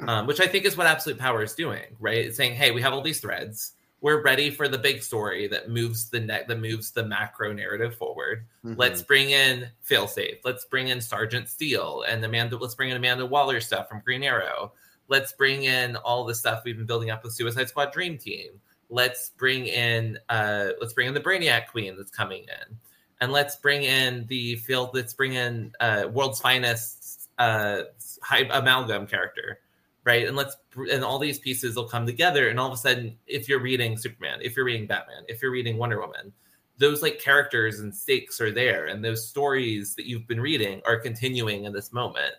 Um, 0.00 0.26
which 0.26 0.40
i 0.40 0.46
think 0.46 0.64
is 0.64 0.78
what 0.78 0.86
absolute 0.86 1.18
power 1.18 1.42
is 1.42 1.54
doing 1.54 1.94
right? 2.00 2.24
It's 2.24 2.36
saying 2.38 2.54
hey 2.54 2.70
we 2.70 2.80
have 2.80 2.94
all 2.94 3.02
these 3.02 3.20
threads 3.20 3.74
we're 4.02 4.22
ready 4.22 4.50
for 4.50 4.66
the 4.66 4.78
big 4.78 5.02
story 5.02 5.46
that 5.48 5.68
moves 5.68 6.08
the 6.08 6.20
net 6.20 6.48
that 6.48 6.58
moves 6.58 6.90
the 6.90 7.04
macro 7.04 7.52
narrative 7.52 7.94
forward. 7.94 8.46
Mhm. 8.64 8.76
let's 8.78 9.02
bring 9.02 9.30
in 9.30 9.68
failsafe. 9.88 10.38
Let's 10.44 10.64
bring 10.64 10.88
in 10.88 11.00
sergeant 11.00 11.48
steele 11.48 12.04
and 12.08 12.24
amanda 12.24 12.56
let's 12.56 12.74
bring 12.74 12.90
in 12.90 12.96
amanda 12.96 13.26
waller 13.26 13.60
stuff 13.60 13.88
from 13.88 14.00
green 14.04 14.22
arrow. 14.22 14.72
Let's 15.08 15.32
bring 15.32 15.64
in 15.64 15.96
all 15.96 16.24
the 16.24 16.34
stuff 16.34 16.62
we've 16.64 16.76
been 16.76 16.86
building 16.86 17.10
up 17.10 17.24
with 17.24 17.32
suicide 17.34 17.68
squad 17.68 17.92
dream 17.92 18.16
team. 18.16 18.60
Let's 18.88 19.30
bring 19.30 19.66
in 19.66 20.18
uh 20.28 20.70
let's 20.80 20.92
bring 20.92 21.08
in 21.08 21.14
the 21.14 21.20
brainiac 21.20 21.68
queen 21.68 21.96
that's 21.96 22.10
coming 22.10 22.42
in. 22.44 22.78
And 23.20 23.32
let's 23.32 23.56
bring 23.56 23.82
in 23.82 24.26
the 24.28 24.56
field 24.56 24.90
let's 24.94 25.12
bring 25.14 25.34
in 25.34 25.72
uh 25.80 26.04
world's 26.10 26.40
finest 26.40 27.28
uh 27.38 27.82
hy- 28.22 28.48
amalgam 28.50 29.06
character 29.06 29.58
right 30.04 30.26
and 30.26 30.36
let's 30.36 30.56
and 30.92 31.04
all 31.04 31.18
these 31.18 31.38
pieces 31.38 31.76
will 31.76 31.88
come 31.88 32.06
together 32.06 32.48
and 32.48 32.58
all 32.58 32.66
of 32.68 32.72
a 32.72 32.76
sudden 32.76 33.16
if 33.26 33.48
you're 33.48 33.60
reading 33.60 33.96
superman 33.96 34.38
if 34.42 34.56
you're 34.56 34.64
reading 34.64 34.86
batman 34.86 35.22
if 35.28 35.42
you're 35.42 35.50
reading 35.50 35.76
wonder 35.76 36.00
woman 36.00 36.32
those 36.78 37.02
like 37.02 37.18
characters 37.18 37.80
and 37.80 37.94
stakes 37.94 38.40
are 38.40 38.50
there 38.50 38.86
and 38.86 39.04
those 39.04 39.28
stories 39.28 39.94
that 39.94 40.06
you've 40.06 40.26
been 40.26 40.40
reading 40.40 40.80
are 40.86 40.98
continuing 40.98 41.64
in 41.64 41.72
this 41.72 41.92
moment 41.92 42.32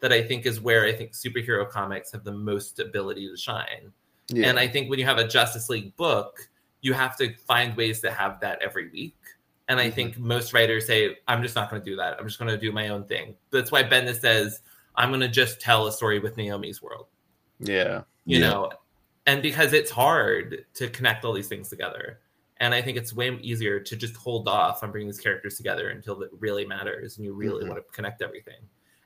that 0.00 0.12
i 0.12 0.22
think 0.22 0.46
is 0.46 0.60
where 0.60 0.84
i 0.86 0.92
think 0.92 1.12
superhero 1.12 1.68
comics 1.68 2.10
have 2.12 2.24
the 2.24 2.32
most 2.32 2.80
ability 2.80 3.28
to 3.28 3.36
shine 3.36 3.92
Yeah. 4.30 4.48
and 4.48 4.58
I 4.58 4.66
think 4.68 4.88
when 4.88 4.98
you 4.98 5.04
have 5.04 5.18
a 5.18 5.28
Justice 5.28 5.68
League 5.68 5.94
book, 5.96 6.48
you 6.80 6.94
have 6.94 7.14
to 7.18 7.34
find 7.46 7.76
ways 7.76 8.00
to 8.00 8.10
have 8.10 8.40
that 8.40 8.62
every 8.62 8.88
week. 8.88 9.18
And 9.68 9.78
I 9.78 9.90
Mhm. 9.90 9.94
think 9.94 10.18
most 10.18 10.54
writers 10.54 10.86
say, 10.86 11.18
I'm 11.28 11.42
just 11.42 11.54
not 11.54 11.68
going 11.68 11.82
to 11.82 11.90
do 11.90 11.94
that. 11.96 12.16
I'm 12.18 12.26
just 12.26 12.38
going 12.38 12.50
to 12.50 12.56
do 12.56 12.72
my 12.72 12.88
own 12.88 13.04
thing. 13.04 13.36
That's 13.50 13.70
why 13.70 13.82
Bendis 13.82 14.20
says, 14.20 14.62
I'm 14.96 15.10
going 15.10 15.20
to 15.20 15.28
just 15.28 15.60
tell 15.60 15.86
a 15.86 15.92
story 15.92 16.18
with 16.18 16.36
Naomi's 16.36 16.82
world, 16.82 17.06
yeah. 17.58 18.02
you 18.24 18.38
Yeah. 18.40 18.50
know? 18.50 18.72
And 19.26 19.42
because 19.42 19.72
it's 19.72 19.90
hard 19.90 20.66
to 20.74 20.88
connect 20.88 21.24
all 21.24 21.32
these 21.32 21.48
things 21.48 21.68
together. 21.68 22.20
And 22.58 22.74
I 22.74 22.82
think 22.82 22.96
it's 22.96 23.12
way 23.12 23.36
easier 23.42 23.80
to 23.80 23.96
just 23.96 24.14
hold 24.16 24.46
off 24.48 24.82
on 24.82 24.90
bringing 24.92 25.08
these 25.08 25.20
characters 25.20 25.56
together 25.56 25.88
until 25.88 26.22
it 26.22 26.30
really 26.38 26.64
matters 26.66 27.16
and 27.16 27.24
you 27.24 27.32
really 27.32 27.64
Mhm. 27.64 27.68
want 27.70 27.86
to 27.86 27.92
connect 27.92 28.22
everything. 28.22 28.60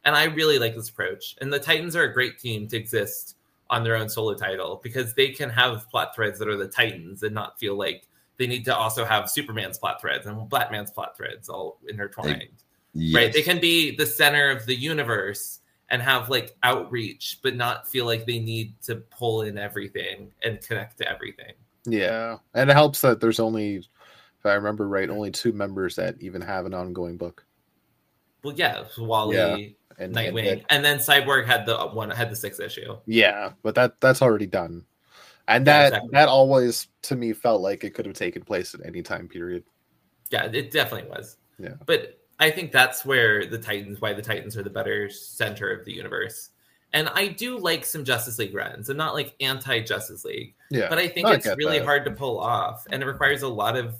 And 0.04 0.14
I 0.16 0.24
really 0.24 0.58
like 0.58 0.74
this 0.74 0.88
approach. 0.90 1.36
And 1.40 1.52
the 1.52 1.58
Titans 1.58 1.96
are 1.96 2.02
a 2.02 2.12
great 2.12 2.38
team 2.38 2.68
to 2.68 2.76
exist 2.76 3.36
on 3.70 3.84
their 3.84 3.96
own 3.96 4.08
solo 4.08 4.34
title 4.34 4.80
because 4.82 5.14
they 5.14 5.30
can 5.30 5.50
have 5.50 5.88
plot 5.90 6.14
threads 6.14 6.38
that 6.38 6.48
are 6.48 6.56
the 6.56 6.68
Titans 6.68 7.22
and 7.22 7.34
not 7.34 7.58
feel 7.58 7.76
like 7.76 8.06
they 8.38 8.46
need 8.46 8.64
to 8.64 8.76
also 8.76 9.04
have 9.04 9.30
Superman's 9.30 9.78
plot 9.78 10.00
threads 10.00 10.26
and 10.26 10.48
Batman's 10.48 10.90
plot 10.90 11.16
threads 11.16 11.48
all 11.48 11.78
intertwined. 11.88 12.48
Right? 12.94 13.32
They 13.32 13.42
can 13.42 13.60
be 13.60 13.94
the 13.94 14.06
center 14.06 14.50
of 14.50 14.66
the 14.66 14.74
universe 14.74 15.60
and 15.90 16.02
have 16.02 16.28
like 16.28 16.54
outreach, 16.62 17.38
but 17.42 17.56
not 17.56 17.88
feel 17.88 18.04
like 18.06 18.26
they 18.26 18.38
need 18.38 18.80
to 18.82 18.96
pull 18.96 19.42
in 19.42 19.56
everything 19.58 20.30
and 20.42 20.60
connect 20.60 20.98
to 20.98 21.08
everything. 21.10 21.52
Yeah. 21.86 22.36
And 22.54 22.68
it 22.70 22.74
helps 22.74 23.00
that 23.00 23.20
there's 23.20 23.40
only, 23.40 23.76
if 23.76 24.44
I 24.44 24.52
remember 24.54 24.86
right, 24.88 25.08
only 25.08 25.30
two 25.30 25.52
members 25.52 25.96
that 25.96 26.16
even 26.20 26.42
have 26.42 26.66
an 26.66 26.74
ongoing 26.74 27.16
book. 27.16 27.44
Well, 28.44 28.54
yeah, 28.54 28.84
Wally, 28.98 29.36
Yeah, 29.36 29.54
And, 29.54 29.74
and 29.98 30.14
Nightwing, 30.16 30.44
that- 30.60 30.64
and 30.70 30.84
then 30.84 30.98
Cyborg 30.98 31.46
had 31.46 31.66
the 31.66 31.76
one 31.88 32.10
had 32.10 32.30
the 32.30 32.36
sixth 32.36 32.60
issue. 32.60 32.96
yeah, 33.06 33.52
but 33.62 33.74
that 33.74 34.00
that's 34.00 34.22
already 34.22 34.46
done. 34.46 34.84
And 35.48 35.66
Yeah, 35.66 35.72
that 35.72 35.86
exactly. 35.88 36.10
that 36.12 36.28
always 36.28 36.88
to 37.02 37.16
me 37.16 37.32
felt 37.32 37.62
like 37.62 37.82
it 37.82 37.94
could 37.94 38.04
have 38.06 38.14
taken 38.14 38.44
place 38.44 38.74
at 38.74 38.84
any 38.84 39.02
time 39.02 39.26
period. 39.26 39.64
Yeah, 40.30 40.44
it 40.44 40.70
definitely 40.70 41.08
was. 41.10 41.38
Yeah. 41.58 41.74
But 41.86 42.20
I 42.40 42.50
think 42.50 42.70
that's 42.72 43.04
where 43.04 43.46
the 43.46 43.58
Titans, 43.58 44.00
why 44.00 44.12
the 44.12 44.22
Titans 44.22 44.56
are 44.56 44.62
the 44.62 44.70
better 44.70 45.10
center 45.10 45.70
of 45.72 45.84
the 45.84 45.92
universe. 45.92 46.50
And 46.92 47.08
I 47.10 47.28
do 47.28 47.58
like 47.58 47.84
some 47.84 48.04
Justice 48.04 48.38
League 48.38 48.54
runs. 48.54 48.88
I'm 48.88 48.96
not 48.96 49.12
like 49.14 49.34
anti 49.40 49.80
Justice 49.80 50.24
League, 50.24 50.54
Yeah. 50.70 50.88
but 50.88 50.98
I 50.98 51.08
think 51.08 51.26
I 51.26 51.34
it's 51.34 51.46
really 51.56 51.78
that. 51.80 51.84
hard 51.84 52.04
to 52.06 52.10
pull 52.10 52.38
off 52.38 52.86
and 52.90 53.02
it 53.02 53.06
requires 53.06 53.42
a 53.42 53.48
lot 53.48 53.76
of 53.76 53.96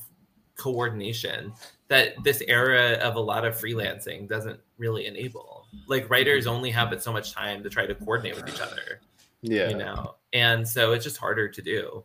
coordination 0.57 1.53
that 1.89 2.15
this 2.25 2.43
era 2.49 2.93
of 3.03 3.17
a 3.17 3.21
lot 3.21 3.45
of 3.45 3.55
freelancing 3.55 4.29
doesn't 4.29 4.59
really 4.79 5.07
enable. 5.07 5.67
Like 5.87 6.09
writers 6.09 6.47
Mm-hmm. 6.47 6.55
only 6.55 6.71
have 6.71 6.91
but 6.91 7.03
so 7.03 7.13
much 7.13 7.33
time 7.33 7.63
to 7.63 7.69
try 7.71 7.87
to 7.87 7.95
coordinate 7.95 8.37
with 8.37 8.49
each 8.49 8.61
other, 8.61 9.01
yeah. 9.43 9.69
you 9.69 9.77
know. 9.77 10.15
And 10.33 10.67
so 10.67 10.93
it's 10.93 11.05
just 11.05 11.17
harder 11.19 11.49
to 11.49 11.63
do. 11.63 12.05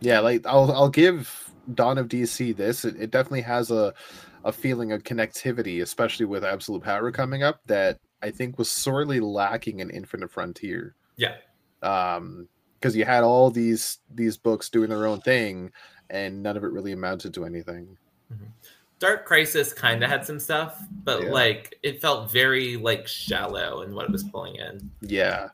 Yeah, 0.00 0.20
like 0.20 0.46
I'll 0.46 0.70
I'll 0.72 0.88
give 0.88 1.47
Dawn 1.74 1.98
of 1.98 2.08
DC 2.08 2.56
this. 2.56 2.84
It, 2.84 2.96
it 3.00 3.10
definitely 3.10 3.42
has 3.42 3.70
a 3.70 3.94
a 4.44 4.52
feeling 4.52 4.92
of 4.92 5.02
connectivity, 5.02 5.82
especially 5.82 6.26
with 6.26 6.44
Absolute 6.44 6.82
Power 6.82 7.10
coming 7.10 7.42
up, 7.42 7.60
that 7.66 7.98
I 8.22 8.30
think 8.30 8.56
was 8.58 8.70
sorely 8.70 9.20
lacking 9.20 9.80
in 9.80 9.90
Infinite 9.90 10.30
Frontier. 10.30 10.94
Yeah. 11.16 11.34
Um, 11.82 12.48
because 12.78 12.94
you 12.96 13.04
had 13.04 13.24
all 13.24 13.50
these 13.50 13.98
these 14.14 14.36
books 14.36 14.68
doing 14.68 14.88
their 14.90 15.06
own 15.06 15.20
thing, 15.20 15.72
and 16.10 16.42
none 16.42 16.56
of 16.56 16.62
it 16.64 16.68
really 16.72 16.92
amounted 16.92 17.34
to 17.34 17.44
anything. 17.44 17.96
Dark 19.00 19.26
Crisis 19.26 19.72
kind 19.72 20.02
of 20.02 20.10
had 20.10 20.24
some 20.24 20.38
stuff, 20.40 20.80
but 21.04 21.22
Yeah. 21.24 21.30
like 21.30 21.78
it 21.82 22.00
felt 22.00 22.30
very 22.32 22.76
like 22.76 23.06
shallow 23.06 23.82
in 23.82 23.94
what 23.94 24.04
it 24.06 24.10
was 24.10 24.24
pulling 24.24 24.56
in. 24.56 24.90
Yeah, 25.00 25.48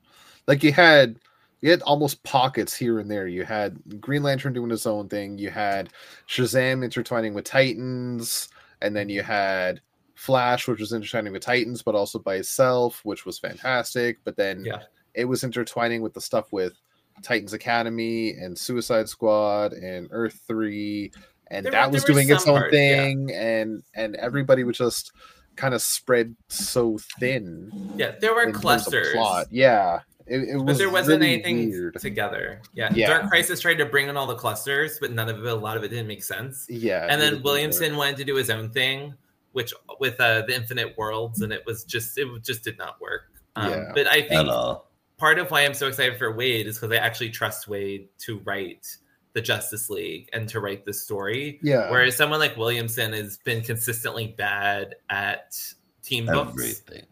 like 0.46 0.62
you 0.62 0.72
had 0.72 1.16
you 1.64 1.70
had 1.70 1.81
almost 1.83 2.22
pockets 2.24 2.77
here 2.77 2.98
and 2.98 3.11
there. 3.11 3.27
You 3.27 3.42
had 3.42 3.79
Green 3.98 4.22
Lantern 4.22 4.53
doing 4.53 4.68
his 4.68 4.85
own 4.87 5.09
thing. 5.09 5.38
You 5.38 5.48
had 5.48 5.88
Shazam 6.29 6.85
intertwining 6.85 7.33
with 7.33 7.46
Titans, 7.46 8.50
and 8.83 8.94
then 8.94 9.09
you 9.09 9.22
had 9.22 9.81
Flash, 10.14 10.68
which 10.68 10.79
was 10.79 10.92
intertwining 10.92 11.33
with 11.33 11.40
Titans, 11.40 11.81
but 11.81 11.94
also 11.94 12.18
by 12.18 12.35
itself, 12.35 13.00
which 13.05 13.24
was 13.24 13.38
fantastic. 13.38 14.18
But 14.24 14.37
then 14.37 14.62
Yeah. 14.62 14.83
it 15.14 15.24
was 15.24 15.42
intertwining 15.42 16.03
with 16.03 16.12
the 16.12 16.20
stuff 16.20 16.53
with 16.53 16.74
Titans 17.22 17.55
Academy 17.55 18.33
and 18.33 18.59
Suicide 18.59 19.09
Squad 19.09 19.72
and 19.72 20.07
Earth 20.11 20.38
Three, 20.46 21.12
and 21.46 21.64
There 21.64 21.72
that 21.72 21.87
were- 21.87 21.94
was 21.94 22.05
doing 22.05 22.29
its 22.29 22.46
own 22.46 22.61
yeah. 22.64 22.70
thing, 22.70 23.33
and 23.33 23.83
and 23.94 24.16
everybody 24.16 24.64
was 24.64 24.77
just 24.77 25.12
kind 25.57 25.72
of 25.72 25.81
spread 25.81 26.37
so 26.50 26.98
thin 27.18 27.70
Yeah, 27.96 28.16
there 28.20 28.35
were 28.35 28.42
in 28.42 28.48
terms 28.48 28.57
of 28.57 28.61
clusters, 28.61 29.12
plot. 29.14 29.46
Yeah, 29.50 30.00
it, 30.26 30.40
it 30.48 30.54
was. 30.56 30.64
but 30.64 30.78
there 30.78 30.90
wasn't 30.90 31.20
really 31.20 31.34
anything 31.34 31.70
weird. 31.70 31.94
together. 32.00 32.60
Yeah. 32.74 32.90
Yeah. 32.94 33.08
Dark 33.08 33.28
Crisis 33.28 33.60
tried 33.60 33.74
to 33.78 33.87
bring 33.87 34.08
in 34.08 34.16
all 34.16 34.26
the 34.26 34.34
clusters, 34.37 34.98
but 35.00 35.12
none 35.12 35.28
of 35.28 35.38
it, 35.38 35.46
a 35.50 35.54
lot 35.54 35.76
of 35.76 35.84
it 35.84 35.88
didn't 35.88 36.06
make 36.08 36.22
sense. 36.22 36.66
Yeah, 36.68 37.06
and 37.10 37.20
then 37.20 37.32
didn't 37.34 37.44
Williamson 37.44 37.96
wanted 37.96 38.16
to 38.18 38.24
do 38.24 38.34
his 38.37 38.50
own 38.50 38.70
thing, 38.70 39.14
which 39.52 39.72
with 40.00 40.18
uh, 40.20 40.42
the 40.46 40.54
Infinite 40.54 40.96
Worlds, 40.96 41.42
and 41.42 41.52
it 41.52 41.62
was 41.66 41.84
just 41.84 42.16
it 42.18 42.26
just 42.42 42.64
did 42.64 42.78
not 42.78 43.00
work. 43.00 43.22
Um, 43.56 43.70
Yeah. 43.70 43.92
But 43.94 44.06
I 44.08 44.18
At 44.20 44.28
think 44.28 44.48
all. 44.48 44.90
part 45.18 45.38
of 45.38 45.50
why 45.50 45.64
I'm 45.64 45.74
so 45.74 45.87
excited 45.88 46.18
for 46.18 46.32
Waid 46.34 46.64
is 46.66 46.78
because 46.78 46.90
I 46.96 47.00
actually 47.00 47.30
trust 47.30 47.68
Waid 47.68 48.08
to 48.20 48.38
write 48.40 48.87
the 49.34 49.40
Justice 49.40 49.90
League 49.90 50.28
and 50.32 50.48
to 50.48 50.60
write 50.60 50.84
this 50.87 51.02
story. 51.02 51.58
Yeah, 51.62 51.90
Whereas 51.90 52.16
someone 52.16 52.38
like 52.38 52.56
Williamson 52.56 53.12
has 53.12 53.37
been 53.38 53.62
consistently 53.62 54.28
bad 54.38 54.94
at 55.10 55.56
team 56.02 56.26
books. 56.26 56.50
Everything. 56.52 56.98
And 56.98 57.06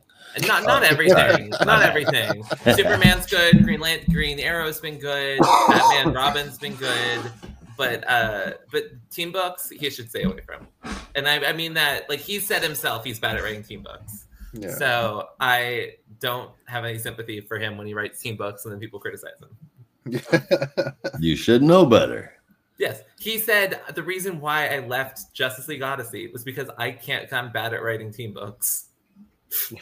Not 0.46 0.64
not 0.64 0.82
Oh. 0.82 0.86
everything. 0.86 1.50
not 1.64 1.82
everything. 1.82 2.42
Superman's 2.74 3.26
good. 3.26 3.62
Green 3.64 3.80
Lan- 3.80 4.04
Green 4.10 4.38
Arrow's 4.40 4.80
been 4.80 4.98
good. 4.98 5.38
Batman 5.40 6.12
Robin's 6.14 6.58
been 6.58 6.74
good. 6.76 7.20
But 7.76 8.08
uh 8.08 8.52
but 8.70 8.84
team 9.10 9.32
books 9.32 9.68
he 9.70 9.90
should 9.90 10.08
stay 10.10 10.22
away 10.22 10.40
from. 10.46 10.66
And 11.14 11.26
I, 11.28 11.44
I 11.50 11.52
mean 11.52 11.74
that 11.74 12.08
like 12.08 12.20
he 12.20 12.38
said 12.38 12.62
himself 12.62 13.04
he's 13.04 13.18
bad 13.18 13.36
at 13.36 13.42
writing 13.42 13.62
team 13.62 13.82
books. 13.82 14.26
yeah. 14.52 14.74
So 14.74 15.28
I 15.40 15.94
don't 16.20 16.50
have 16.66 16.84
any 16.84 16.98
sympathy 16.98 17.40
for 17.40 17.58
him 17.58 17.76
when 17.76 17.86
he 17.86 17.94
writes 17.94 18.20
team 18.20 18.36
books 18.36 18.64
and 18.64 18.72
then 18.72 18.80
people 18.80 19.00
criticize 19.00 19.32
him. 19.40 19.56
You 21.20 21.36
should 21.36 21.62
know 21.62 21.84
better. 21.86 22.32
Yes, 22.78 23.02
he 23.20 23.38
said 23.38 23.80
the 23.94 24.02
reason 24.02 24.40
why 24.40 24.68
I 24.68 24.80
left 24.80 25.32
Justice 25.34 25.68
League 25.68 25.82
Odyssey 25.82 26.28
was 26.32 26.42
because 26.42 26.68
I 26.78 26.90
can't. 26.90 27.32
I'm 27.32 27.52
bad 27.52 27.72
at 27.74 27.82
writing 27.82 28.12
team 28.12 28.32
books. 28.32 28.86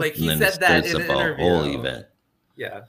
like 0.00 0.14
he 0.14 0.28
said 0.36 0.60
that 0.60 0.86
in 0.86 0.96
an 0.96 1.02
a 1.10 1.12
interview. 1.14 1.44
whole 1.44 1.64
event. 1.64 2.06
Yeah, 2.56 2.82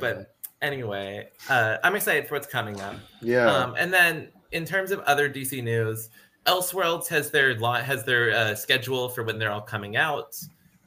but 0.00 0.34
anyway, 0.62 1.28
uh, 1.48 1.76
I'm 1.84 1.94
excited 1.94 2.26
for 2.26 2.34
what's 2.34 2.46
coming 2.46 2.80
up. 2.80 2.96
yeah, 3.20 3.46
Um, 3.46 3.74
and 3.78 3.92
then 3.92 4.28
in 4.52 4.64
terms 4.64 4.90
of 4.90 5.00
other 5.00 5.28
DC 5.28 5.62
news, 5.62 6.08
Elseworlds 6.46 7.06
has 7.08 7.30
their 7.30 7.58
lot 7.58 7.82
has 7.84 8.04
their 8.04 8.30
uh, 8.32 8.54
schedule 8.54 9.08
for 9.08 9.22
when 9.22 9.38
they're 9.38 9.52
all 9.52 9.60
coming 9.60 9.96
out, 9.96 10.34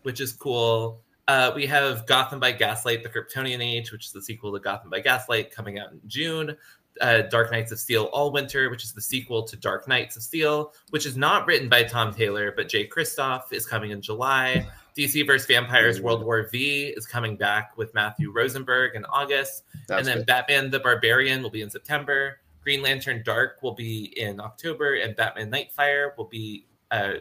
which 0.04 0.20
is 0.20 0.34
cool. 0.34 1.02
Uh, 1.28 1.52
we 1.56 1.66
have 1.68 2.06
Gotham 2.08 2.40
by 2.40 2.52
Gaslight: 2.52 3.04
The 3.04 3.10
Kryptonian 3.10 3.64
Age, 3.64 3.92
which 3.92 4.06
is 4.08 4.12
the 4.12 4.22
sequel 4.22 4.52
to 4.54 4.60
Gotham 4.60 4.90
by 4.90 5.00
Gaslight, 5.00 5.52
coming 5.52 5.80
out 5.80 5.92
in 5.92 6.02
June. 6.08 6.58
Uh, 7.00 7.22
Dark 7.22 7.52
Knights 7.52 7.72
of 7.72 7.80
Steel 7.80 8.06
All 8.12 8.32
Winter, 8.34 8.70
which 8.70 8.84
is 8.84 8.92
the 8.92 9.02
sequel 9.02 9.44
to 9.44 9.56
Dark 9.56 9.88
Knights 9.88 10.18
of 10.18 10.24
Steel, 10.24 10.74
which 10.90 11.06
is 11.06 11.16
not 11.16 11.48
written 11.48 11.70
by 11.70 11.84
Tom 11.84 12.14
Taylor, 12.14 12.52
but 12.54 12.68
Jay 12.68 12.86
Kristoff 12.86 13.44
is 13.52 13.66
coming 13.66 13.92
in 13.92 14.02
July. 14.02 14.68
DC 14.98 15.26
vs. 15.26 15.48
Vampires 15.48 16.02
World 16.02 16.24
War 16.24 16.48
V 16.52 16.88
is 16.88 17.06
coming 17.06 17.38
back 17.38 17.78
with 17.78 17.94
Matthew 17.94 18.32
Rosenberg 18.32 18.96
in 18.96 19.06
August 19.06 19.64
that's 19.88 20.00
and 20.00 20.08
then 20.08 20.18
good. 20.18 20.26
Batman 20.28 20.70
the 20.72 20.80
Barbarian 20.80 21.42
will 21.42 21.50
be 21.50 21.62
in 21.62 21.70
September. 21.70 22.40
Green 22.64 22.82
Lantern 22.84 23.24
Dark 23.26 23.58
will 23.64 23.74
be 23.74 24.06
in 24.20 24.40
October, 24.40 24.96
and 24.96 25.16
Batman 25.16 25.50
Nightfire 25.52 26.16
will 26.18 26.26
be 26.26 26.66
uh, 26.92 27.14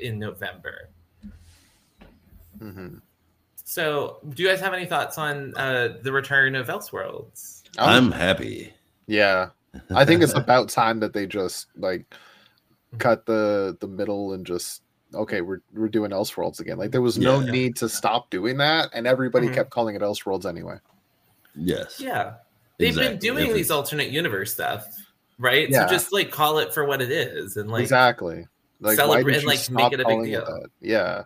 in 0.00 0.18
November. 0.18 0.90
Mhm. 2.58 3.00
So, 3.64 4.18
do 4.28 4.42
you 4.42 4.48
guys 4.48 4.60
have 4.60 4.74
any 4.74 4.86
thoughts 4.86 5.16
on 5.18 5.54
uh, 5.56 5.98
the 6.02 6.12
return 6.12 6.54
of 6.54 6.66
Elseworlds? 6.68 7.62
I'm- 7.78 7.88
I'm 8.06 8.12
happy. 8.12 8.72
yeah, 9.06 9.50
I 9.94 10.04
think 10.04 10.22
it's 10.22 10.34
about 10.34 10.68
time 10.68 11.00
that 11.00 11.12
they 11.12 11.26
just 11.26 11.68
like 11.76 12.12
cut 12.98 13.26
the 13.26 13.76
the 13.80 13.86
middle 13.88 14.32
and 14.32 14.44
just 14.44 14.82
okay, 15.14 15.40
we're 15.40 15.60
we're 15.74 15.88
doing 15.88 16.10
Elseworlds 16.10 16.60
again. 16.60 16.78
Like 16.78 16.90
there 16.92 17.02
was 17.02 17.18
no 17.18 17.40
Yeah. 17.40 17.50
need 17.50 17.76
to 17.76 17.88
stop 17.88 18.30
doing 18.30 18.56
that, 18.58 18.90
and 18.92 19.06
everybody 19.06 19.48
Mhm. 19.48 19.54
kept 19.54 19.70
calling 19.70 19.96
it 19.96 20.02
Elseworlds 20.02 20.46
anyway. 20.46 20.76
yes. 21.54 22.00
Yeah, 22.00 22.34
they've 22.78 22.94
been 22.94 23.18
doing 23.18 23.48
If 23.48 23.54
these 23.54 23.70
alternate 23.70 24.10
universe 24.10 24.52
stuff, 24.52 24.86
right? 25.38 25.68
Yeah. 25.68 25.86
So 25.86 25.92
just 25.92 26.12
like 26.12 26.30
call 26.30 26.58
it 26.58 26.72
for 26.72 26.84
what 26.84 27.02
it 27.02 27.10
is, 27.10 27.56
and 27.56 27.70
like 27.70 27.82
exactly. 27.82 28.46
Like, 28.82 28.96
Celebrate- 28.96 29.24
why 29.24 29.30
did 29.32 29.38
and, 29.40 29.46
like, 29.46 29.58
stop 29.58 29.74
make 29.76 29.92
it 29.92 30.00
a 30.00 30.06
big 30.06 30.24
deal. 30.24 30.40
that? 30.46 30.70
Yeah, 30.80 31.24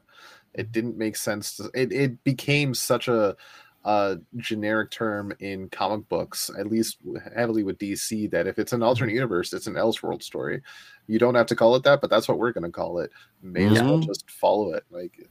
it 0.55 0.73
didn't 0.73 0.99
make 0.99 1.15
sense. 1.15 1.57
To, 1.59 1.71
it 1.73 1.93
it 1.93 2.25
became 2.25 2.75
such 2.75 3.07
a, 3.07 3.37
a 3.85 4.17
generic 4.39 4.91
term 4.91 5.33
in 5.41 5.69
comic 5.69 6.09
books, 6.09 6.51
at 6.59 6.69
least 6.69 6.99
heavily 7.37 7.63
with 7.65 7.79
DC, 7.79 8.31
that 8.31 8.47
if 8.47 8.59
it's 8.59 8.73
an 8.73 8.83
alternate 8.83 9.09
Mm-hmm. 9.11 9.17
universe, 9.17 9.53
it's 9.53 9.67
an 9.67 9.75
Elseworld 9.75 10.23
story. 10.23 10.63
You 11.07 11.19
don't 11.19 11.35
have 11.35 11.47
to 11.49 11.57
call 11.57 11.77
it 11.77 11.83
that, 11.83 12.01
but 12.01 12.09
that's 12.09 12.27
what 12.27 12.39
we're 12.39 12.53
going 12.53 12.65
to 12.65 12.71
call 12.71 12.99
it. 13.01 13.11
May 13.43 13.67
as 13.67 13.83
well 13.83 13.99
Mhm. 13.99 14.07
just 14.07 14.31
follow 14.31 14.73
it. 14.73 14.85
Like 14.91 15.29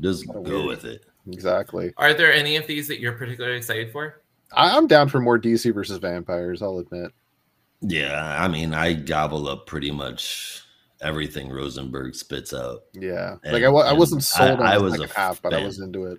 Just 0.00 0.26
go 0.28 0.40
weird. 0.40 0.66
with 0.66 0.84
it. 0.84 1.04
exactly. 1.30 1.92
Are 1.96 2.14
there 2.14 2.32
any 2.32 2.54
of 2.56 2.66
these 2.68 2.86
that 2.88 3.00
you're 3.00 3.12
particularly 3.12 3.56
excited 3.56 3.90
for? 3.90 4.20
I, 4.52 4.76
I'm 4.76 4.86
down 4.86 5.08
for 5.08 5.20
more 5.20 5.38
DC 5.38 5.74
versus 5.74 5.98
vampires. 5.98 6.62
I'll 6.62 6.78
admit. 6.78 7.10
Yeah, 7.80 8.36
I 8.42 8.48
mean, 8.48 8.72
I 8.74 8.92
gobble 8.92 9.48
up 9.48 9.66
pretty 9.66 9.90
much 9.90 10.62
everything 11.00 11.48
Rosenberg 11.50 12.14
spits 12.14 12.52
out. 12.54 12.84
Yeah, 12.92 13.36
And- 13.44 13.52
like 13.52 13.62
I, 13.64 13.66
I 13.68 13.92
wasn't 13.92 14.22
sold 14.24 14.50
I- 14.50 14.54
on 14.54 14.62
I 14.62 14.78
the 14.78 14.84
was 14.84 14.94
a 14.94 14.98
second 14.98 15.14
half, 15.16 15.42
but 15.42 15.52
I 15.52 15.58
fan. 15.58 15.66
was 15.66 15.80
into 15.80 16.06
it. 16.06 16.18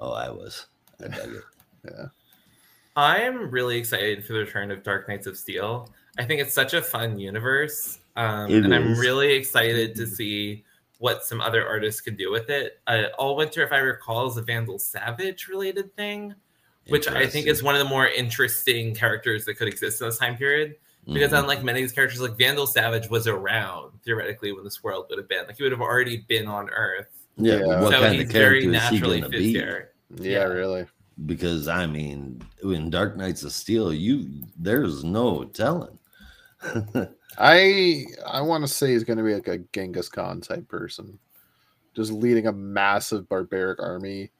Oh, 0.00 0.12
I 0.12 0.30
was. 0.30 0.66
I 1.02 1.08
dug 1.08 1.34
it. 1.34 1.42
Yeah. 1.84 2.06
I'm 2.94 3.50
really 3.50 3.78
excited 3.78 4.22
for 4.26 4.34
the 4.34 4.40
return 4.40 4.70
of 4.70 4.82
Dark 4.82 5.08
Knights 5.08 5.26
of 5.26 5.38
Steel. 5.38 5.88
I 6.18 6.24
think 6.24 6.42
it's 6.42 6.52
such 6.52 6.74
a 6.74 6.82
fun 6.82 7.18
universe, 7.18 8.00
um, 8.16 8.50
It 8.50 8.64
and 8.64 8.74
I'm 8.74 8.98
really 8.98 9.32
excited 9.32 9.94
to 9.94 10.06
see 10.06 10.62
what 10.98 11.24
some 11.24 11.40
other 11.40 11.66
artists 11.66 12.02
can 12.02 12.16
do 12.16 12.30
with 12.30 12.50
it. 12.50 12.80
Uh, 12.86 13.04
All 13.16 13.34
Winter, 13.34 13.62
if 13.62 13.72
I 13.72 13.78
recall, 13.78 14.28
is 14.28 14.36
a 14.36 14.42
Vandal 14.42 14.78
Savage 14.78 15.48
related 15.48 15.96
thing, 15.96 16.34
which 16.88 17.08
I 17.08 17.26
think 17.26 17.46
is 17.46 17.62
one 17.62 17.74
of 17.74 17.78
the 17.78 17.88
more 17.88 18.08
interesting 18.08 18.94
characters 18.94 19.46
that 19.46 19.54
could 19.54 19.68
exist 19.68 20.02
in 20.02 20.08
this 20.08 20.18
time 20.18 20.36
period. 20.36 20.74
Because 21.10 21.30
Mhm. 21.32 21.38
unlike 21.40 21.62
many 21.64 21.80
of 21.80 21.84
these 21.84 21.92
characters, 21.92 22.20
like 22.20 22.36
Vandal 22.36 22.66
Savage 22.66 23.08
was 23.08 23.26
around 23.26 23.98
theoretically 24.04 24.52
when 24.52 24.64
this 24.64 24.82
world 24.84 25.06
would 25.08 25.18
have 25.18 25.28
been. 25.28 25.46
Like 25.46 25.56
he 25.56 25.62
would 25.62 25.72
have 25.72 25.80
already 25.80 26.18
been 26.28 26.46
on 26.46 26.68
Earth. 26.68 27.19
Yeah, 27.36 27.58
Yeah. 27.58 27.80
what 27.80 27.92
so 27.92 28.00
kind 28.00 28.20
of 28.20 28.28
character 28.28 28.70
is 28.72 28.88
he 28.88 29.00
going 29.00 29.22
to 29.22 29.28
be? 29.28 29.52
here. 29.52 29.90
Yeah, 30.16 30.30
Yeah. 30.30 30.44
really. 30.44 30.86
Because 31.26 31.68
I 31.68 31.86
mean, 31.86 32.42
in 32.62 32.88
Dark 32.90 33.16
Knights 33.16 33.42
of 33.42 33.52
Steel, 33.52 33.92
you 33.92 34.28
there's 34.56 35.04
no 35.04 35.44
telling. 35.44 35.98
I 37.38 38.04
I 38.26 38.40
want 38.40 38.64
to 38.64 38.68
say 38.68 38.92
he's 38.92 39.04
going 39.04 39.18
to 39.18 39.24
be 39.24 39.34
like 39.34 39.48
a 39.48 39.58
Genghis 39.72 40.08
Khan 40.08 40.40
type 40.40 40.68
person, 40.68 41.18
just 41.94 42.12
leading 42.12 42.46
a 42.46 42.52
massive 42.52 43.28
barbaric 43.28 43.80
army 43.80 44.30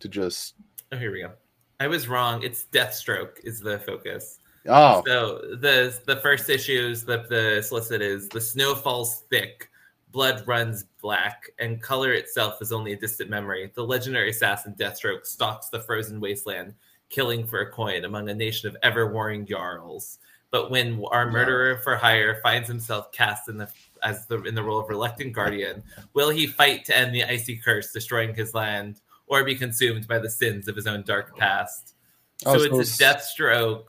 to 0.00 0.08
just 0.08 0.54
Oh, 0.92 0.96
here 0.96 1.12
we 1.12 1.20
go. 1.22 1.32
I 1.80 1.86
was 1.86 2.08
wrong. 2.08 2.42
It's 2.42 2.64
Deathstroke 2.72 3.44
is 3.44 3.60
the 3.60 3.78
focus. 3.80 4.38
oh 4.66 5.02
So 5.06 5.38
the 5.60 5.98
the 6.06 6.16
first 6.16 6.48
issues, 6.50 7.04
the 7.04 7.24
the 7.28 7.62
solicit 7.62 8.00
is 8.02 8.28
the 8.28 8.40
snow 8.40 8.74
falls 8.74 9.24
thick, 9.30 9.68
blood 10.12 10.42
runs 10.46 10.84
black, 11.00 11.50
and 11.58 11.82
color 11.82 12.12
itself 12.12 12.62
is 12.62 12.72
only 12.72 12.92
a 12.92 12.96
distant 12.98 13.30
memory. 13.30 13.70
The 13.74 13.84
legendary 13.84 14.30
assassin 14.30 14.74
Deathstroke 14.78 15.26
stalks 15.26 15.68
the 15.68 15.80
frozen 15.80 16.20
wasteland, 16.20 16.74
killing 17.10 17.46
for 17.46 17.60
a 17.60 17.70
coin 17.70 18.04
among 18.04 18.28
a 18.28 18.34
nation 18.34 18.68
of 18.68 18.76
ever 18.82 19.12
warring 19.12 19.46
jarls. 19.46 20.18
But 20.50 20.70
when 20.70 21.04
our 21.10 21.30
murderer 21.30 21.78
for 21.84 21.96
hire 21.96 22.40
finds 22.42 22.68
himself 22.68 23.12
cast 23.12 23.48
in 23.48 23.58
the 23.58 23.68
as 24.02 24.26
the 24.26 24.42
in 24.44 24.54
the 24.54 24.62
role 24.62 24.78
of 24.78 24.88
reluctant 24.88 25.34
guardian, 25.34 25.82
will 26.14 26.30
he 26.30 26.46
fight 26.46 26.84
to 26.86 26.96
end 26.96 27.14
the 27.14 27.24
icy 27.24 27.56
curse 27.56 27.92
destroying 27.92 28.34
his 28.34 28.54
land, 28.54 29.00
or 29.26 29.44
be 29.44 29.54
consumed 29.54 30.08
by 30.08 30.18
the 30.18 30.30
sins 30.30 30.66
of 30.68 30.74
his 30.76 30.86
own 30.86 31.02
dark 31.02 31.36
past? 31.36 31.94
So, 32.38 32.52
Oh, 32.52 32.58
so 32.58 32.78
it's 32.78 33.00
a 33.00 33.04
Deathstroke 33.04 33.84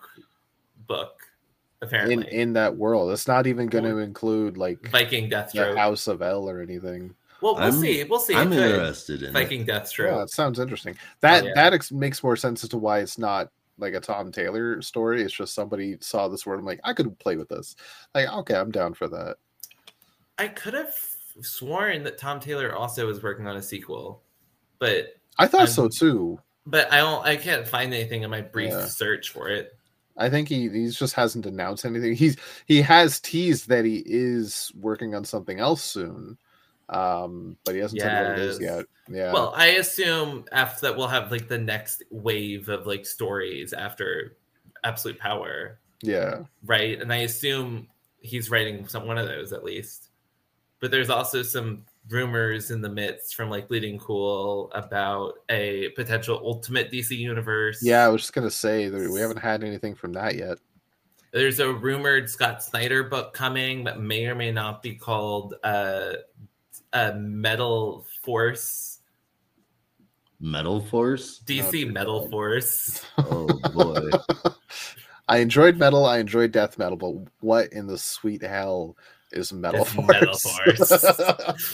book, 0.87 1.18
apparently. 1.81 2.15
in 2.15 2.23
in 2.23 2.53
that 2.53 2.75
world. 2.75 3.11
It's 3.11 3.27
not 3.27 3.47
even 3.47 3.67
going 3.67 3.83
to 3.85 3.97
include 3.97 4.57
like 4.57 4.89
Viking 4.89 5.29
the 5.29 5.35
Deathstroke. 5.35 5.77
House 5.77 6.07
of 6.07 6.21
L 6.21 6.49
or 6.49 6.61
anything. 6.61 7.13
well, 7.41 7.55
we'll 7.55 7.63
I'm- 7.63 7.73
see. 7.73 8.03
We'll 8.03 8.19
see. 8.19 8.35
I'm 8.35 8.51
interested 8.53 9.23
in 9.23 9.29
it. 9.29 9.33
Viking 9.33 9.65
Yeah, 9.67 9.79
Deathstroke. 9.79 10.23
it 10.23 10.29
sounds 10.31 10.59
interesting. 10.59 10.95
That 11.21 11.43
yeah. 11.45 11.51
that 11.55 11.73
ex- 11.73 11.91
makes 11.91 12.23
more 12.23 12.35
sense 12.35 12.63
as 12.63 12.69
to 12.71 12.77
why 12.77 12.99
it's 12.99 13.17
not 13.17 13.49
like 13.77 13.93
a 13.93 13.99
Tom 13.99 14.31
Taylor 14.31 14.81
story. 14.81 15.21
It's 15.23 15.33
just 15.33 15.53
somebody 15.53 15.97
saw 16.01 16.27
this 16.27 16.45
word. 16.45 16.59
I'm 16.59 16.65
like, 16.65 16.81
I 16.83 16.93
could 16.93 17.17
play 17.19 17.37
with 17.37 17.47
this. 17.49 17.75
Like, 18.13 18.27
okay, 18.27 18.55
I'm 18.55 18.71
down 18.71 18.93
for 18.93 19.07
that. 19.07 19.37
I 20.37 20.47
could 20.49 20.73
have 20.73 20.93
sworn 21.41 22.03
that 22.03 22.17
Tom 22.17 22.39
Taylor 22.41 22.75
also 22.75 23.05
was 23.07 23.23
working 23.23 23.47
on 23.47 23.55
a 23.55 23.61
sequel, 23.61 24.21
but 24.79 25.15
I 25.37 25.47
thought 25.47 25.61
I'm- 25.61 25.69
so 25.69 25.87
too. 25.87 26.39
but 26.65 26.91
I 26.91 26.97
don't. 26.97 27.25
I 27.25 27.37
can't 27.37 27.65
find 27.65 27.93
anything 27.93 28.23
in 28.23 28.29
my 28.29 28.41
brief 28.41 28.71
Yeah. 28.71 28.85
search 28.85 29.29
for 29.29 29.47
it. 29.49 29.71
I 30.19 30.29
think 30.29 30.49
he 30.49 30.69
he 30.69 30.89
just 30.89 31.13
hasn't 31.15 31.45
announced 31.45 31.85
anything. 31.85 32.13
He's 32.13 32.37
he 32.65 32.81
has 32.81 33.19
teased 33.19 33.69
that 33.69 33.85
he 33.85 34.03
is 34.05 34.71
working 34.79 35.15
on 35.15 35.23
something 35.23 35.59
else 35.59 35.81
soon, 35.81 36.37
um, 36.89 37.57
but 37.63 37.73
he 37.73 37.81
hasn't 37.81 38.01
said 38.01 38.29
what 38.29 38.39
it 38.39 38.45
is 38.45 38.59
yet. 38.59 38.85
Yeah, 39.09 39.31
Well, 39.33 39.53
I 39.55 39.67
assume 39.67 40.45
after 40.51 40.81
that 40.81 40.97
we'll 40.97 41.07
have 41.07 41.31
like 41.31 41.47
the 41.47 41.57
next 41.57 42.03
wave 42.11 42.69
of 42.69 42.85
like 42.85 43.05
stories 43.05 43.73
after 43.73 44.37
Absolute 44.83 45.17
Power, 45.17 45.79
yeah, 46.01 46.43
right? 46.65 47.01
And 47.01 47.11
I 47.11 47.17
assume 47.17 47.87
he's 48.19 48.51
writing 48.51 48.87
some 48.87 49.07
one 49.07 49.17
of 49.17 49.27
those 49.27 49.53
at 49.53 49.63
least. 49.63 50.09
But 50.81 50.91
there's 50.91 51.09
also 51.09 51.43
some 51.43 51.85
rumors 52.09 52.71
in 52.71 52.81
the 52.81 52.89
midst 52.89 53.35
from 53.35 53.49
like 53.49 53.67
Bleeding 53.67 53.99
Cool 53.99 54.71
about 54.73 55.33
a 55.49 55.89
potential 55.89 56.41
Ultimate 56.43 56.91
DC 56.91 57.17
universe. 57.17 57.79
yeah. 57.81 58.05
I 58.05 58.09
was 58.09 58.21
just 58.21 58.33
gonna 58.33 58.51
say 58.51 58.89
that 58.89 59.11
we 59.11 59.19
haven't 59.19 59.37
had 59.37 59.63
anything 59.63 59.95
from 59.95 60.13
that 60.13 60.35
yet. 60.35 60.57
There's 61.31 61.59
a 61.59 61.71
rumored 61.71 62.29
Scott 62.29 62.63
Snyder 62.63 63.03
book 63.03 63.33
coming 63.33 63.83
that 63.83 63.99
may 63.99 64.25
or 64.25 64.33
may 64.33 64.51
not 64.51 64.81
be 64.81 64.95
called 64.95 65.53
uh, 65.63 66.13
uh, 66.91 67.13
Metal 67.15 68.05
Force, 68.23 68.99
Metal 70.39 70.81
Force. 70.81 71.41
DC 71.45 71.71
dear 71.71 71.91
Metal 71.91 72.21
God. 72.21 72.31
Force. 72.31 73.05
Oh 73.17 73.47
boy. 73.73 74.09
I 75.27 75.37
enjoyed 75.37 75.77
metal. 75.77 76.07
I 76.07 76.17
enjoyed 76.17 76.51
death 76.51 76.79
metal, 76.79 76.97
but 76.97 77.13
what 77.41 77.71
in 77.71 77.85
the 77.85 77.99
sweet 77.99 78.41
hell 78.41 78.97
is 79.31 79.53
metal 79.53 79.85
force? 79.85 80.07
Metal 80.07 80.37
Force. 80.37 81.05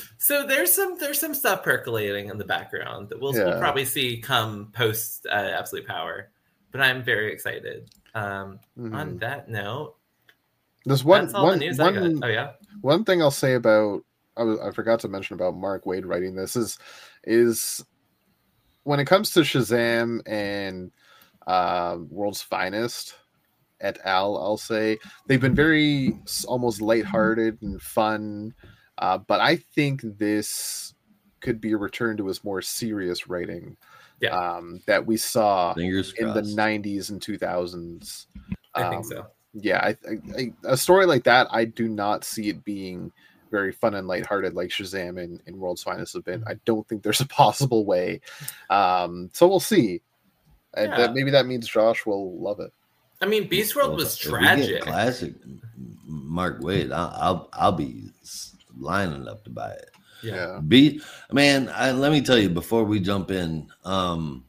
So 0.17 0.45
there's 0.45 0.71
some 0.73 0.97
there's 0.99 1.19
some 1.19 1.33
stuff 1.33 1.63
percolating 1.63 2.29
in 2.29 2.37
the 2.37 2.45
background 2.45 3.09
that 3.09 3.19
we'll, 3.21 3.33
we'll 3.33 3.59
probably 3.59 3.85
see 3.85 4.17
come 4.21 4.71
post 4.73 5.25
uh, 5.27 5.33
Absolute 5.35 5.85
Power. 5.87 6.29
But 6.71 6.81
I'm 6.81 7.03
very 7.03 7.31
excited. 7.31 7.89
Um, 8.13 8.59
Mhm. 8.77 8.93
On 8.95 9.17
that 9.19 9.49
note, 9.49 9.95
There's 10.85 11.03
one 11.03 11.25
that's 11.25 11.33
all 11.33 11.43
one 11.45 11.59
the 11.59 11.65
news 11.65 11.79
I 11.79 11.83
one 11.91 12.19
got. 12.19 12.27
Oh 12.27 12.31
yeah, 12.31 12.51
one 12.81 13.03
thing 13.05 13.21
I'll 13.21 13.31
say 13.31 13.53
about 13.53 14.03
I, 14.37 14.43
was- 14.43 14.59
I 14.59 14.71
forgot 14.71 14.99
to 15.01 15.07
mention 15.07 15.35
about 15.35 15.55
Mark 15.55 15.85
Waid 15.85 16.05
writing 16.05 16.35
this 16.35 16.55
is 16.55 16.77
is 17.23 17.83
when 18.83 18.99
it 18.99 19.05
comes 19.05 19.31
to 19.31 19.39
Shazam 19.41 20.21
and 20.27 20.91
uh, 21.47 21.97
World's 22.09 22.41
Finest 22.41 23.15
et 23.81 23.97
al. 24.05 24.37
I'll 24.37 24.57
say 24.57 24.97
they've 25.27 25.41
been 25.41 25.55
very 25.55 26.17
almost 26.47 26.81
lighthearted 26.81 27.61
and 27.61 27.81
fun, 27.81 28.53
uh, 28.97 29.17
but 29.17 29.39
I 29.41 29.57
think 29.57 30.01
this 30.03 30.93
could 31.41 31.59
be 31.61 31.73
a 31.73 31.77
return 31.77 32.17
to 32.17 32.27
his 32.27 32.43
more 32.43 32.61
serious 32.61 33.27
writing 33.27 33.77
Yeah. 34.19 34.29
um, 34.29 34.81
that 34.87 35.05
we 35.05 35.17
saw 35.17 35.73
Fingers 35.75 36.13
in 36.17 36.33
the 36.33 36.41
90s 36.41 37.09
and 37.11 37.21
2000s. 37.21 38.25
I 38.73 38.83
Um, 38.83 38.91
think 38.91 39.05
so. 39.05 39.27
yeah, 39.53 39.77
I, 39.79 39.89
I, 40.09 40.17
I, 40.37 40.53
a 40.63 40.77
story 40.77 41.05
like 41.05 41.23
that, 41.25 41.47
I 41.51 41.65
do 41.65 41.87
not 41.87 42.23
see 42.23 42.49
it 42.49 42.63
being 42.65 43.11
very 43.51 43.71
fun 43.71 43.93
and 43.93 44.07
lighthearted 44.07 44.53
like 44.55 44.69
Shazam 44.69 45.21
and, 45.21 45.39
and 45.45 45.55
World's 45.57 45.83
Finest 45.83 46.13
have 46.15 46.25
been. 46.25 46.43
I 46.47 46.55
don't 46.65 46.87
think 46.87 47.03
there's 47.03 47.21
a 47.21 47.27
possible 47.43 47.85
way. 47.85 48.21
Um, 48.69 49.29
so 49.33 49.47
we'll 49.47 49.59
see. 49.59 50.01
And 50.73 50.91
that, 50.91 51.13
maybe 51.13 51.31
that 51.31 51.45
means 51.45 51.67
Josh 51.69 52.05
will 52.05 52.37
love 52.37 52.59
it. 52.59 52.73
I 53.21 53.25
mean, 53.25 53.47
Beast 53.47 53.75
World 53.75 53.95
was 53.95 54.17
if 54.19 54.25
we 54.25 54.39
get 54.39 54.39
tragic. 54.39 54.81
Classic 54.81 55.33
Mark 56.05 56.61
Waid. 56.61 56.91
I'll, 56.91 57.13
I'll 57.15 57.49
I'll 57.53 57.71
be 57.71 58.09
s- 58.21 58.55
lining 58.77 59.27
up 59.27 59.43
to 59.45 59.49
buy 59.49 59.71
it. 59.71 59.89
Yeah. 60.21 60.59
Be 60.67 61.01
man, 61.31 61.69
I, 61.73 61.91
let 61.91 62.11
me 62.11 62.21
tell 62.21 62.37
you 62.37 62.49
before 62.49 62.83
we 62.83 62.99
jump 62.99 63.31
in. 63.31 63.67
Um, 63.83 64.45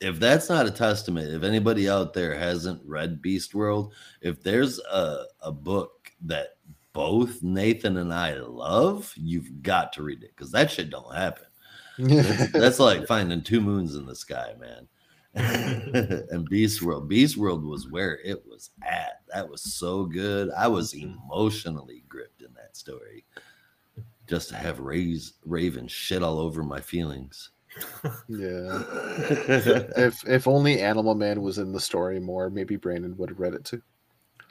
if 0.00 0.18
that's 0.18 0.48
not 0.48 0.66
a 0.66 0.70
testament, 0.70 1.32
if 1.32 1.42
anybody 1.44 1.88
out 1.88 2.12
there 2.12 2.34
hasn't 2.36 2.82
read 2.84 3.22
Beast 3.22 3.54
World, 3.54 3.94
if 4.20 4.42
there's 4.42 4.80
a, 4.80 5.24
a 5.42 5.52
book 5.52 6.10
that 6.22 6.56
both 6.92 7.42
Nathan 7.42 7.96
and 7.98 8.12
I 8.12 8.34
love, 8.34 9.12
you've 9.16 9.62
got 9.62 9.92
to 9.94 10.02
read 10.02 10.22
it 10.24 10.32
because 10.34 10.50
that 10.52 10.70
shit 10.70 10.90
don't 10.90 11.14
happen. 11.14 11.44
That's 11.98 12.80
like 12.80 13.06
finding 13.06 13.42
two 13.42 13.60
moons 13.60 13.94
in 13.94 14.06
the 14.06 14.16
sky, 14.16 14.54
man. 14.58 14.88
and 15.34 16.48
Beast 16.48 16.82
World, 16.82 17.08
Beast 17.08 17.36
World 17.36 17.64
was 17.64 17.90
where 17.90 18.18
it 18.22 18.44
was 18.46 18.70
at. 18.82 19.22
That 19.32 19.48
was 19.48 19.62
so 19.62 20.04
good. 20.04 20.50
I 20.56 20.68
was 20.68 20.92
mm-hmm. 20.92 21.14
emotionally 21.24 22.04
gripped 22.08 22.42
in 22.42 22.52
that 22.54 22.76
story. 22.76 23.24
Just 24.28 24.50
to 24.50 24.56
have 24.56 24.78
Ray's 24.78 25.34
Raven 25.44 25.88
shit 25.88 26.22
all 26.22 26.38
over 26.38 26.62
my 26.62 26.80
feelings. 26.80 27.50
yeah. 28.28 28.82
If 29.96 30.26
if 30.28 30.46
only 30.46 30.80
Animal 30.80 31.14
Man 31.14 31.40
was 31.40 31.58
in 31.58 31.72
the 31.72 31.80
story 31.80 32.20
more, 32.20 32.50
maybe 32.50 32.76
Brandon 32.76 33.16
would 33.16 33.30
have 33.30 33.40
read 33.40 33.54
it 33.54 33.64
too. 33.64 33.82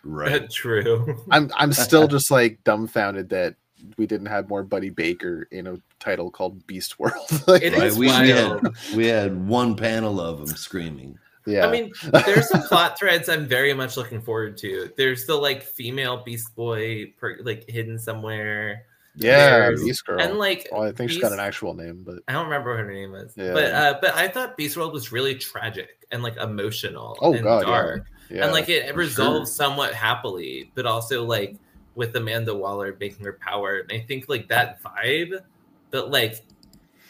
right. 0.03 0.49
True. 0.51 1.23
I'm 1.29 1.51
I'm 1.55 1.73
still 1.73 2.07
just 2.07 2.31
like 2.31 2.63
dumbfounded 2.63 3.29
that 3.29 3.55
we 3.97 4.05
didn't 4.05 4.27
have 4.27 4.49
more 4.49 4.63
Buddy 4.63 4.89
Baker 4.89 5.47
in 5.51 5.67
a 5.67 5.77
title 5.99 6.29
called 6.31 6.65
Beast 6.67 6.99
World. 6.99 7.13
like, 7.47 7.61
It 7.63 7.77
Right, 7.77 7.91
we, 7.93 8.07
we 8.07 8.29
had 8.29 8.59
we 8.95 9.07
had 9.07 9.47
one 9.47 9.75
panel 9.75 10.19
of 10.21 10.39
them 10.39 10.47
screaming. 10.47 11.17
yeah, 11.45 11.65
I 11.65 11.71
mean, 11.71 11.91
there's 12.25 12.49
some 12.49 12.61
plot 12.63 12.97
threads 12.99 13.27
I'm 13.29 13.47
very 13.47 13.73
much 13.73 13.97
looking 13.97 14.21
forward 14.21 14.57
to. 14.57 14.91
There's 14.97 15.25
the 15.25 15.35
like 15.35 15.63
female 15.63 16.23
Beast 16.23 16.55
Boy, 16.55 17.13
per, 17.17 17.37
like 17.43 17.67
hidden 17.69 17.97
somewhere, 17.97 18.85
yeah, 19.15 19.57
there's- 19.59 19.83
Beast 19.83 20.05
Girl. 20.05 20.21
and 20.21 20.37
like 20.37 20.67
well, 20.71 20.83
I 20.83 20.91
think 20.91 21.11
she's 21.11 21.21
got 21.21 21.33
an 21.33 21.39
actual 21.39 21.73
name, 21.73 22.03
but 22.05 22.19
I 22.27 22.33
don't 22.33 22.45
remember 22.45 22.71
what 22.71 22.79
her 22.79 22.91
name 22.91 23.15
is, 23.15 23.33
Yeah. 23.35 23.53
but 23.53 23.73
uh, 23.73 23.97
but 24.01 24.15
I 24.15 24.27
thought 24.27 24.55
Beast 24.55 24.77
World 24.77 24.93
was 24.93 25.11
really 25.11 25.35
tragic 25.35 26.05
and 26.11 26.21
like 26.23 26.37
emotional 26.37 27.17
Oh, 27.21 27.33
and 27.33 27.43
God, 27.43 27.65
dark, 27.65 28.05
yeah, 28.29 28.43
and 28.43 28.53
like 28.53 28.69
it, 28.69 28.85
it 28.85 28.95
resolves 28.95 29.49
sure. 29.49 29.55
somewhat 29.55 29.93
happily, 29.93 30.71
but 30.75 30.85
also 30.85 31.25
like 31.25 31.57
with 31.95 32.15
Amanda 32.15 32.55
Waller 32.55 32.95
making 32.99 33.25
her 33.25 33.33
power, 33.33 33.79
and 33.79 33.91
I 33.91 34.03
think 34.05 34.29
like 34.29 34.47
that 34.47 34.81
vibe, 34.81 35.41
but 35.89 36.09
like 36.09 36.45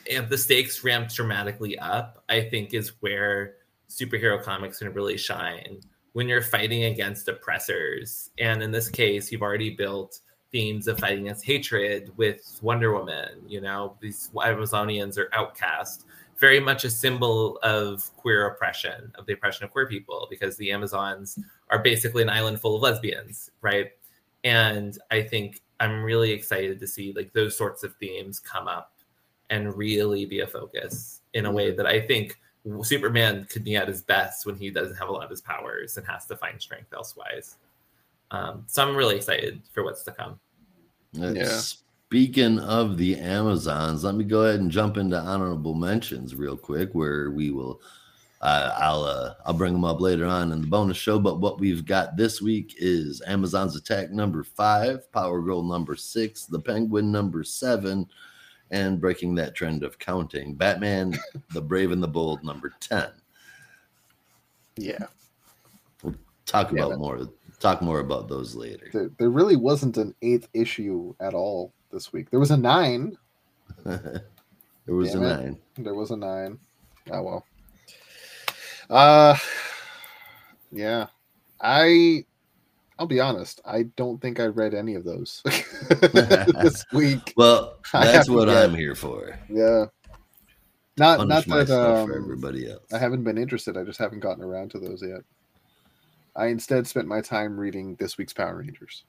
if 0.05 0.29
the 0.29 0.37
stakes 0.37 0.83
ramp 0.83 1.09
dramatically 1.09 1.77
up, 1.79 2.23
I 2.29 2.41
think 2.41 2.73
is 2.73 2.93
where 3.01 3.55
superhero 3.89 4.41
comics 4.41 4.79
can 4.79 4.93
really 4.93 5.17
shine 5.17 5.79
when 6.13 6.27
you're 6.27 6.41
fighting 6.41 6.85
against 6.85 7.27
oppressors. 7.27 8.31
And 8.39 8.63
in 8.63 8.71
this 8.71 8.89
case, 8.89 9.31
you've 9.31 9.41
already 9.41 9.69
built 9.69 10.19
themes 10.51 10.87
of 10.87 10.99
fighting 10.99 11.25
against 11.25 11.45
hatred 11.45 12.11
with 12.17 12.59
Wonder 12.61 12.93
Woman. 12.93 13.41
You 13.47 13.61
know, 13.61 13.95
these 14.01 14.29
Amazonians 14.35 15.17
are 15.17 15.29
outcast, 15.33 16.05
very 16.37 16.59
much 16.59 16.83
a 16.83 16.89
symbol 16.89 17.57
of 17.63 18.09
queer 18.17 18.47
oppression, 18.47 19.11
of 19.15 19.25
the 19.25 19.33
oppression 19.33 19.63
of 19.63 19.71
queer 19.71 19.87
people, 19.87 20.27
because 20.29 20.57
the 20.57 20.71
Amazons 20.71 21.39
are 21.69 21.79
basically 21.79 22.23
an 22.23 22.29
island 22.29 22.59
full 22.59 22.75
of 22.75 22.81
lesbians, 22.81 23.51
right? 23.61 23.91
And 24.43 24.97
I 25.11 25.21
think 25.21 25.61
I'm 25.79 26.03
really 26.03 26.31
excited 26.31 26.79
to 26.79 26.87
see 26.87 27.13
like 27.15 27.33
those 27.33 27.57
sorts 27.57 27.83
of 27.83 27.95
themes 27.95 28.39
come 28.39 28.67
up 28.67 28.93
and 29.49 29.75
really 29.75 30.25
be 30.25 30.39
a 30.39 30.47
focus 30.47 31.21
in 31.33 31.45
a 31.45 31.51
way 31.51 31.71
that 31.71 31.85
I 31.85 31.99
think 32.01 32.39
Superman 32.83 33.45
could 33.49 33.63
be 33.63 33.75
at 33.75 33.87
his 33.87 34.01
best 34.01 34.45
when 34.45 34.55
he 34.55 34.69
doesn't 34.69 34.95
have 34.95 35.09
a 35.09 35.11
lot 35.11 35.23
of 35.23 35.29
his 35.29 35.41
powers 35.41 35.97
and 35.97 36.05
has 36.07 36.25
to 36.27 36.37
find 36.37 36.61
strength 36.61 36.93
elsewise. 36.93 37.57
Um, 38.31 38.63
so 38.67 38.87
I'm 38.87 38.95
really 38.95 39.17
excited 39.17 39.61
for 39.73 39.83
what's 39.83 40.03
to 40.03 40.11
come. 40.11 40.39
Yeah. 41.13 41.47
Speaking 41.47 42.59
of 42.59 42.97
the 42.97 43.17
Amazons, 43.17 44.03
let 44.03 44.15
me 44.15 44.23
go 44.23 44.43
ahead 44.43 44.59
and 44.59 44.71
jump 44.71 44.97
into 44.97 45.17
honorable 45.17 45.73
mentions 45.73 46.35
real 46.35 46.57
quick, 46.57 46.93
where 46.93 47.31
we 47.31 47.51
will. 47.51 47.81
Uh, 48.41 48.75
I'll 48.79 49.03
uh, 49.03 49.33
I'll 49.45 49.53
bring 49.53 49.71
them 49.73 49.85
up 49.85 50.01
later 50.01 50.25
on 50.25 50.51
in 50.51 50.61
the 50.61 50.67
bonus 50.67 50.97
show. 50.97 51.19
But 51.19 51.39
what 51.39 51.59
we've 51.59 51.85
got 51.85 52.17
this 52.17 52.41
week 52.41 52.73
is 52.77 53.21
Amazon's 53.27 53.75
Attack 53.75 54.11
number 54.11 54.43
five, 54.43 55.11
Power 55.11 55.41
Girl 55.41 55.61
number 55.61 55.95
six, 55.95 56.45
The 56.45 56.59
Penguin 56.59 57.11
number 57.11 57.43
seven, 57.43 58.07
and 58.71 58.99
breaking 58.99 59.35
that 59.35 59.53
trend 59.53 59.83
of 59.83 59.99
counting, 59.99 60.55
Batman, 60.55 61.15
The 61.53 61.61
Brave 61.61 61.91
and 61.91 62.01
the 62.01 62.07
Bold 62.07 62.43
number 62.43 62.73
ten. 62.79 63.09
yeah, 64.75 65.05
we'll 66.01 66.15
Talk 66.45 66.71
Yeah, 66.71 66.79
about 66.79 66.89
but- 66.91 66.99
more. 66.99 67.29
Talk 67.59 67.83
more 67.83 67.99
about 67.99 68.27
those 68.27 68.55
later. 68.55 68.89
there, 68.91 69.11
there 69.19 69.29
really 69.29 69.55
wasn't 69.55 69.97
an 69.97 70.15
eighth 70.23 70.47
issue 70.55 71.13
at 71.19 71.35
all 71.35 71.71
this 71.91 72.11
week. 72.11 72.31
There 72.31 72.39
was 72.39 72.49
a 72.49 72.57
nine. 72.57 73.15
there 73.85 74.23
was 74.87 75.11
Damn 75.13 75.21
a 75.21 75.25
it. 75.27 75.37
nine. 75.43 75.57
There 75.77 75.93
was 75.93 76.09
a 76.09 76.17
nine. 76.17 76.57
Oh 77.11 77.21
well. 77.21 77.45
Uh, 78.91 79.35
yeah, 80.71 81.07
I. 81.59 82.25
I'll 82.99 83.07
be 83.07 83.19
honest. 83.19 83.61
I 83.65 83.83
don't 83.95 84.21
think 84.21 84.39
I 84.39 84.45
read 84.45 84.75
any 84.75 84.93
of 84.93 85.03
those 85.03 85.41
this 85.89 86.85
week. 86.93 87.33
Well, 87.35 87.79
that's 87.93 88.29
what 88.29 88.47
yet. 88.47 88.57
I'm 88.57 88.75
here 88.75 88.93
for. 88.93 89.39
Yeah. 89.49 89.85
Not 90.97 91.17
Punish 91.17 91.29
not 91.29 91.45
that 91.45 91.49
myself 91.49 92.07
for 92.07 92.15
um, 92.15 92.23
everybody 92.23 92.69
else. 92.69 92.83
I 92.93 92.99
haven't 92.99 93.23
been 93.23 93.39
interested. 93.39 93.75
I 93.75 93.83
just 93.83 93.97
haven't 93.97 94.19
gotten 94.19 94.43
around 94.43 94.69
to 94.71 94.79
those 94.79 95.01
yet. 95.01 95.21
I 96.35 96.47
instead 96.47 96.85
spent 96.85 97.07
my 97.07 97.21
time 97.21 97.59
reading 97.59 97.95
this 97.95 98.19
week's 98.19 98.33
Power 98.33 98.57
Rangers 98.57 99.05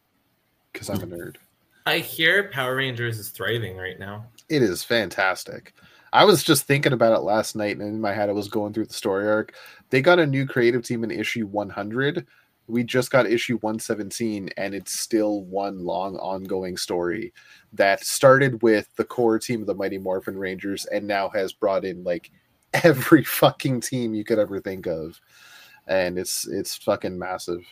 because 0.72 0.88
I'm 0.88 1.02
a 1.02 1.06
nerd. 1.06 1.36
I 1.84 1.98
hear 1.98 2.48
Power 2.48 2.76
Rangers 2.76 3.18
is 3.18 3.28
thriving 3.28 3.76
right 3.76 3.98
now. 3.98 4.24
It 4.48 4.62
is 4.62 4.82
fantastic. 4.82 5.74
I 6.12 6.24
was 6.24 6.42
just 6.42 6.66
thinking 6.66 6.92
about 6.92 7.14
it 7.14 7.22
last 7.22 7.56
night, 7.56 7.78
and 7.78 7.88
in 7.88 8.00
my 8.00 8.12
head, 8.12 8.28
I 8.28 8.32
was 8.32 8.48
going 8.48 8.72
through 8.72 8.86
the 8.86 8.94
story 8.94 9.26
arc. 9.26 9.54
They 9.88 10.02
got 10.02 10.18
a 10.18 10.26
new 10.26 10.46
creative 10.46 10.84
team 10.84 11.04
in 11.04 11.10
issue 11.10 11.46
100. 11.46 12.26
We 12.66 12.84
just 12.84 13.10
got 13.10 13.26
issue 13.26 13.56
117, 13.58 14.50
and 14.56 14.74
it's 14.74 14.98
still 14.98 15.42
one 15.44 15.84
long 15.84 16.16
ongoing 16.16 16.76
story 16.76 17.32
that 17.72 18.04
started 18.04 18.62
with 18.62 18.94
the 18.96 19.04
core 19.04 19.38
team 19.38 19.62
of 19.62 19.66
the 19.66 19.74
Mighty 19.74 19.98
Morphin 19.98 20.36
Rangers 20.36 20.84
and 20.86 21.06
now 21.06 21.30
has 21.30 21.52
brought 21.52 21.84
in 21.84 22.04
like 22.04 22.30
every 22.84 23.24
fucking 23.24 23.80
team 23.80 24.14
you 24.14 24.24
could 24.24 24.38
ever 24.38 24.60
think 24.60 24.86
of. 24.86 25.18
And 25.86 26.18
it's 26.18 26.46
it's 26.46 26.76
fucking 26.76 27.18
massive. 27.18 27.64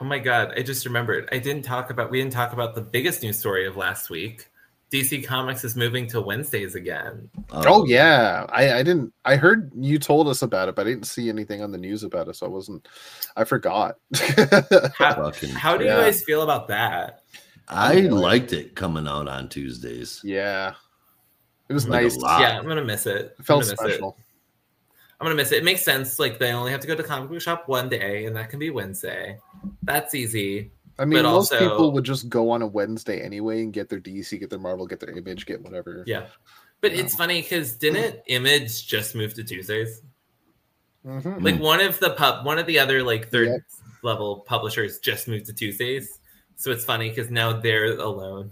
Oh 0.00 0.04
my 0.04 0.18
god, 0.18 0.52
I 0.56 0.62
just 0.62 0.84
remembered. 0.84 1.28
I 1.32 1.38
didn't 1.38 1.62
talk 1.64 1.90
about 1.90 2.10
we 2.10 2.20
didn't 2.20 2.34
talk 2.34 2.52
about 2.52 2.74
the 2.74 2.82
biggest 2.82 3.22
news 3.22 3.38
story 3.38 3.66
of 3.66 3.76
last 3.76 4.10
week. 4.10 4.48
DC 4.92 5.24
Comics 5.24 5.64
is 5.64 5.76
moving 5.76 6.06
to 6.08 6.20
Wednesdays 6.20 6.74
again. 6.74 7.28
Oh. 7.50 7.62
oh 7.66 7.86
yeah, 7.86 8.46
I, 8.48 8.72
I 8.78 8.82
didn't. 8.82 9.12
I 9.24 9.36
heard 9.36 9.70
you 9.76 9.98
told 9.98 10.28
us 10.28 10.40
about 10.42 10.68
it, 10.68 10.74
but 10.74 10.86
I 10.86 10.90
didn't 10.90 11.06
see 11.06 11.28
anything 11.28 11.62
on 11.62 11.70
the 11.72 11.78
news 11.78 12.04
about 12.04 12.28
it, 12.28 12.36
so 12.36 12.46
I 12.46 12.48
wasn't. 12.48 12.88
I 13.36 13.44
forgot. 13.44 13.96
How, 14.94 15.30
how 15.56 15.76
do 15.76 15.84
Yeah. 15.84 15.96
you 15.98 16.02
guys 16.04 16.22
feel 16.24 16.42
about 16.42 16.68
that? 16.68 17.20
I 17.68 18.00
liked 18.00 18.54
it 18.54 18.74
coming 18.74 19.06
out 19.06 19.28
on 19.28 19.48
Tuesdays. 19.50 20.22
yeah, 20.24 20.72
it 21.68 21.74
was 21.74 21.86
Like 21.86 22.04
nice. 22.04 22.16
yeah, 22.40 22.58
I'm 22.58 22.66
gonna 22.66 22.82
miss 22.84 23.04
it. 23.06 23.16
It 23.16 23.34
I'm 23.40 23.44
felt 23.44 23.60
gonna 23.64 23.72
miss 23.72 23.80
it. 23.80 23.88
special. 23.98 24.16
I'm 25.20 25.24
gonna 25.26 25.34
miss 25.34 25.52
it. 25.52 25.58
It 25.58 25.64
makes 25.64 25.82
sense. 25.82 26.18
Like 26.18 26.38
they 26.38 26.52
only 26.52 26.70
have 26.70 26.80
to 26.80 26.86
go 26.86 26.94
to 26.94 27.02
comic 27.02 27.28
book 27.28 27.42
shop 27.42 27.64
one 27.68 27.90
day, 27.90 28.24
and 28.24 28.34
that 28.36 28.48
can 28.48 28.58
be 28.58 28.70
Wednesday. 28.70 29.36
That's 29.82 30.14
easy. 30.14 30.70
I 30.98 31.04
mean, 31.04 31.22
But 31.22 31.28
most 31.30 31.52
also- 31.52 31.58
people 31.70 31.92
would 31.92 32.04
just 32.04 32.28
go 32.28 32.50
on 32.50 32.62
a 32.62 32.66
Wednesday 32.66 33.20
anyway 33.20 33.62
and 33.62 33.72
get 33.72 33.88
their 33.88 34.00
DC, 34.00 34.38
get 34.38 34.50
their 34.50 34.58
Marvel, 34.58 34.86
get 34.86 35.00
their 35.00 35.10
Image, 35.16 35.46
get 35.46 35.62
whatever. 35.62 36.02
Yeah, 36.06 36.26
but 36.80 36.92
it's 36.92 37.14
funny 37.14 37.40
because 37.42 37.74
didn't 37.74 38.20
Image 38.26 38.86
just 38.86 39.14
move 39.14 39.34
to 39.34 39.44
Tuesdays? 39.44 40.02
Mhm. 41.06 41.42
Like 41.42 41.60
one 41.60 41.80
of 41.80 41.98
the 42.00 42.10
pub, 42.10 42.44
one 42.44 42.58
of 42.58 42.66
the 42.66 42.78
other 42.78 43.02
like 43.02 43.30
third 43.30 43.48
Yep. 43.48 43.60
level 44.02 44.40
publishers 44.46 44.98
just 44.98 45.28
moved 45.28 45.46
to 45.46 45.52
Tuesdays. 45.52 46.18
So 46.56 46.70
it's 46.72 46.84
funny 46.84 47.08
because 47.08 47.30
now 47.30 47.52
they're 47.60 47.92
alone. 47.98 48.50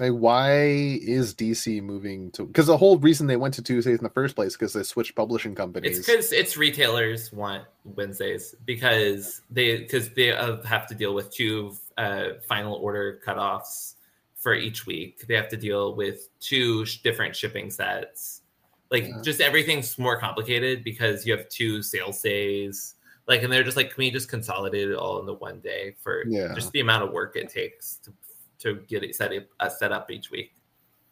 Like, 0.00 0.12
why 0.12 0.62
is 1.02 1.34
DC 1.34 1.82
moving 1.82 2.30
to? 2.32 2.46
Because 2.46 2.66
the 2.66 2.78
whole 2.78 2.96
reason 2.98 3.26
they 3.26 3.36
went 3.36 3.52
to 3.54 3.62
Tuesdays 3.62 3.98
in 3.98 4.02
the 4.02 4.08
first 4.10 4.34
place 4.34 4.54
because 4.56 4.72
they 4.72 4.82
switched 4.82 5.14
publishing 5.14 5.54
companies. 5.54 5.98
It's 5.98 6.06
because 6.06 6.32
it's 6.32 6.56
retailers 6.56 7.30
want 7.30 7.64
Wednesdays 7.84 8.54
because 8.64 9.42
they 9.50 9.80
because 9.80 10.08
they 10.14 10.32
uh, 10.32 10.62
have 10.62 10.86
to 10.88 10.94
deal 10.94 11.14
with 11.14 11.30
two 11.30 11.74
uh, 11.98 12.28
final 12.48 12.74
order 12.74 13.20
cutoffs 13.26 13.94
for 14.36 14.54
each 14.54 14.86
week. 14.86 15.26
They 15.26 15.34
have 15.34 15.48
to 15.50 15.56
deal 15.56 15.94
with 15.94 16.28
two 16.40 16.84
sh- 16.84 16.98
different 17.02 17.36
shipping 17.36 17.70
sets. 17.70 18.42
Like 18.90 19.04
Yeah. 19.08 19.20
just 19.22 19.40
everything's 19.40 19.98
more 19.98 20.18
complicated 20.18 20.84
because 20.84 21.24
you 21.26 21.36
have 21.36 21.48
two 21.48 21.82
sales 21.82 22.20
days. 22.20 22.96
Like 23.28 23.42
and 23.42 23.52
they're 23.52 23.62
just 23.62 23.76
like, 23.76 23.90
can 23.90 23.98
we 23.98 24.10
just 24.10 24.28
consolidate 24.28 24.90
it 24.90 24.94
all 24.96 25.20
into 25.20 25.34
one 25.34 25.60
day 25.60 25.94
for 26.02 26.24
Yeah. 26.26 26.52
just 26.54 26.72
the 26.72 26.80
amount 26.80 27.04
of 27.04 27.12
work 27.12 27.36
it 27.36 27.48
takes 27.48 27.96
to 28.04 28.12
to 28.58 28.74
get 28.86 29.02
it 29.02 29.14
set 29.16 29.32
up, 29.32 29.44
uh, 29.60 29.68
set 29.68 29.90
up 29.92 30.10
each 30.10 30.30
week. 30.30 30.54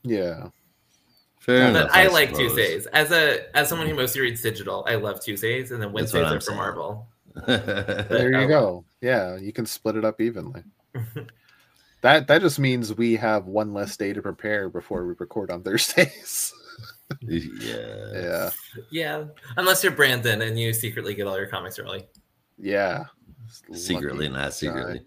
yeah, 0.04 0.48
Fair 1.40 1.68
enough. 1.68 1.88
But 1.88 1.96
I, 1.96 2.06
like. 2.08 2.32
Tuesdays 2.34 2.86
as 2.86 3.10
a 3.12 3.56
as 3.56 3.68
someone 3.68 3.88
who 3.88 3.94
mostly 3.94 4.20
reads 4.20 4.42
digital. 4.42 4.84
I 4.88 4.96
love 4.96 5.20
Tuesdays, 5.20 5.70
and 5.72 5.82
then 5.82 5.90
Wednesdays 5.92 6.30
are 6.30 6.40
for. 6.40 6.54
Marvel. 6.54 7.08
There 7.46 8.40
you 8.40 8.48
go. 8.48 8.84
Yeah, 9.00 9.36
you 9.36 9.52
can 9.52 9.66
split 9.66 9.96
it 9.96 10.04
up 10.04 10.20
evenly. 10.20 10.62
That 12.02 12.28
that 12.28 12.40
just 12.40 12.58
means 12.58 12.96
we 12.96 13.14
have 13.16 13.44
one 13.44 13.74
less 13.74 13.94
day 13.94 14.14
to 14.14 14.22
prepare 14.22 14.70
before 14.70 15.04
we 15.06 15.12
record 15.18 15.50
on 15.50 15.62
Thursdays. 15.64 16.50
yeah. 17.20 17.76
yeah, 18.14 18.50
yeah, 18.90 19.24
unless 19.58 19.84
you're 19.84 19.92
Brandon 19.92 20.40
and 20.40 20.58
you 20.58 20.72
secretly 20.72 21.12
get 21.12 21.26
all 21.26 21.36
your 21.36 21.46
comics 21.48 21.78
early. 21.78 22.08
yeah. 22.58 23.04
Secretly, 23.74 24.30
Lucky 24.30 24.42
not 24.42 24.54
secretly. 24.54 25.02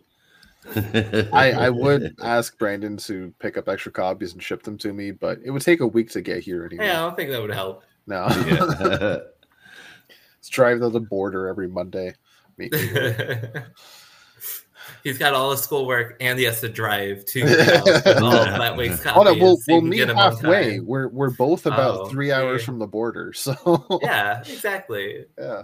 I, 1.34 1.52
I 1.54 1.70
would 1.72 2.14
ask 2.22 2.56
Brandon 2.60 2.96
to 2.98 3.34
pick 3.40 3.58
up 3.58 3.68
extra 3.68 3.92
copies 3.92 4.34
and 4.34 4.44
ship 4.44 4.62
them 4.62 4.78
to 4.78 4.94
me, 4.94 5.10
but 5.10 5.40
it 5.44 5.50
would 5.50 5.64
take 5.64 5.80
a 5.80 5.88
week 5.88 6.12
to 6.12 6.22
get 6.22 6.44
here 6.44 6.64
anyway. 6.66 6.86
Yeah, 6.86 7.00
I 7.02 7.08
don't 7.08 7.16
think 7.18 7.32
that 7.32 7.42
would 7.42 7.50
help. 7.54 7.84
No, 8.06 8.28
Yeah. 8.46 9.18
Let's 10.44 10.50
drive 10.50 10.82
to 10.82 10.89
the 10.89 11.00
border 11.00 11.48
every 11.48 11.70
Monday. 11.70 12.14
Meet 12.58 12.74
me 12.74 12.86
there. 12.88 13.72
He's 15.06 15.18
got 15.18 15.34
all 15.34 15.52
his 15.52 15.62
schoolwork 15.62 16.18
and 16.20 16.38
he 16.38 16.44
has 16.44 16.60
to 16.60 16.68
drive 16.68 17.24
to 17.28 17.39
your 17.39 17.64
house 17.64 17.86
with 17.86 18.08
all 18.22 18.36
of 18.36 18.46
that 18.48 18.76
week's 18.76 19.00
copies. 19.00 19.22
Oh 19.22 19.24
no, 19.24 19.34
we'll 19.41 19.56
so 19.56 19.64
we'll 19.76 19.82
meet 19.82 19.98
get 19.98 20.10
'em 20.10 20.18
on 20.18 20.34
halfway. 20.34 20.82
We're 20.82 21.08
we're 21.08 21.30
both 21.30 21.66
about 21.66 22.02
Oh, 22.02 22.06
three 22.08 22.34
hours 22.34 22.56
okay. 22.60 22.66
from 22.66 22.80
the 22.80 22.88
border, 22.88 23.32
so 23.32 23.56
Yeah, 24.02 24.39
exactly. 24.46 25.24
yeah. 25.39 25.64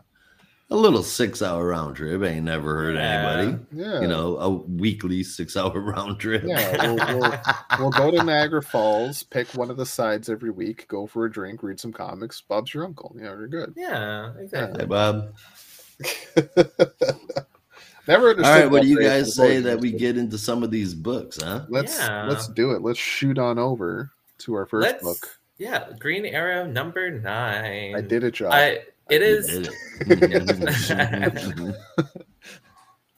A 0.71 0.75
little 0.75 1.01
six 1.03 1.41
hour 1.41 1.65
round 1.67 1.95
trip 1.95 2.21
ain't 2.23 2.45
never 2.45 2.75
hurt 2.75 2.95
Yeah. 2.95 3.29
anybody. 3.39 3.65
Yeah. 3.71 4.01
You 4.01 4.07
know, 4.07 4.37
a 4.37 4.49
weekly 4.49 5.23
six 5.23 5.57
hour 5.57 5.79
round 5.79 6.19
trip. 6.19 6.43
Yeah, 6.45 6.93
we'll- 6.93 7.19
we'll- 7.19 7.39
We'll 7.79 7.89
go 7.91 8.11
to 8.11 8.23
Niagara 8.23 8.61
Falls, 8.61 9.23
pick 9.23 9.47
one 9.55 9.69
of 9.71 9.77
the 9.77 9.85
sides 9.85 10.29
every 10.29 10.51
week, 10.51 10.87
go 10.87 11.07
for 11.07 11.25
a 11.25 11.31
drink, 11.31 11.63
read 11.63 11.79
some 11.79 11.93
comics. 11.93 12.41
Bob's 12.41 12.73
your 12.73 12.83
uncle. 12.85 13.15
Yeah, 13.17 13.23
you're 13.29 13.47
good. 13.47 13.73
Yeah, 13.77 14.33
exactly. 14.37 14.81
Hey, 14.81 14.85
Bob. 14.85 15.33
Never 18.07 18.25
All 18.25 18.29
understood. 18.31 18.43
right, 18.43 18.71
what 18.71 18.81
do 18.81 18.87
you 18.87 19.01
guys 19.01 19.35
say 19.35 19.59
that 19.59 19.79
we 19.79 19.91
get 19.91 20.17
into 20.17 20.37
some 20.37 20.63
of 20.63 20.71
these 20.71 20.93
books, 20.95 21.39
huh? 21.41 21.65
Let's 21.69 21.97
Yeah. 21.99 22.25
let's 22.27 22.47
do 22.47 22.71
it. 22.71 22.81
Let's 22.81 22.97
shoot 22.99 23.37
on 23.37 23.59
over 23.59 24.11
to 24.39 24.53
our 24.55 24.65
1st 24.65 24.81
Let's 24.81 25.03
book. 25.03 25.39
yeah, 25.59 25.89
Green 25.99 26.25
Arrow 26.25 26.65
number 26.65 27.11
nine. 27.11 27.95
I 27.95 28.01
did 28.01 28.23
it, 28.23 28.31
Josh. 28.33 28.51
I 28.53 28.79
it 29.09 29.21
is. 29.21 29.69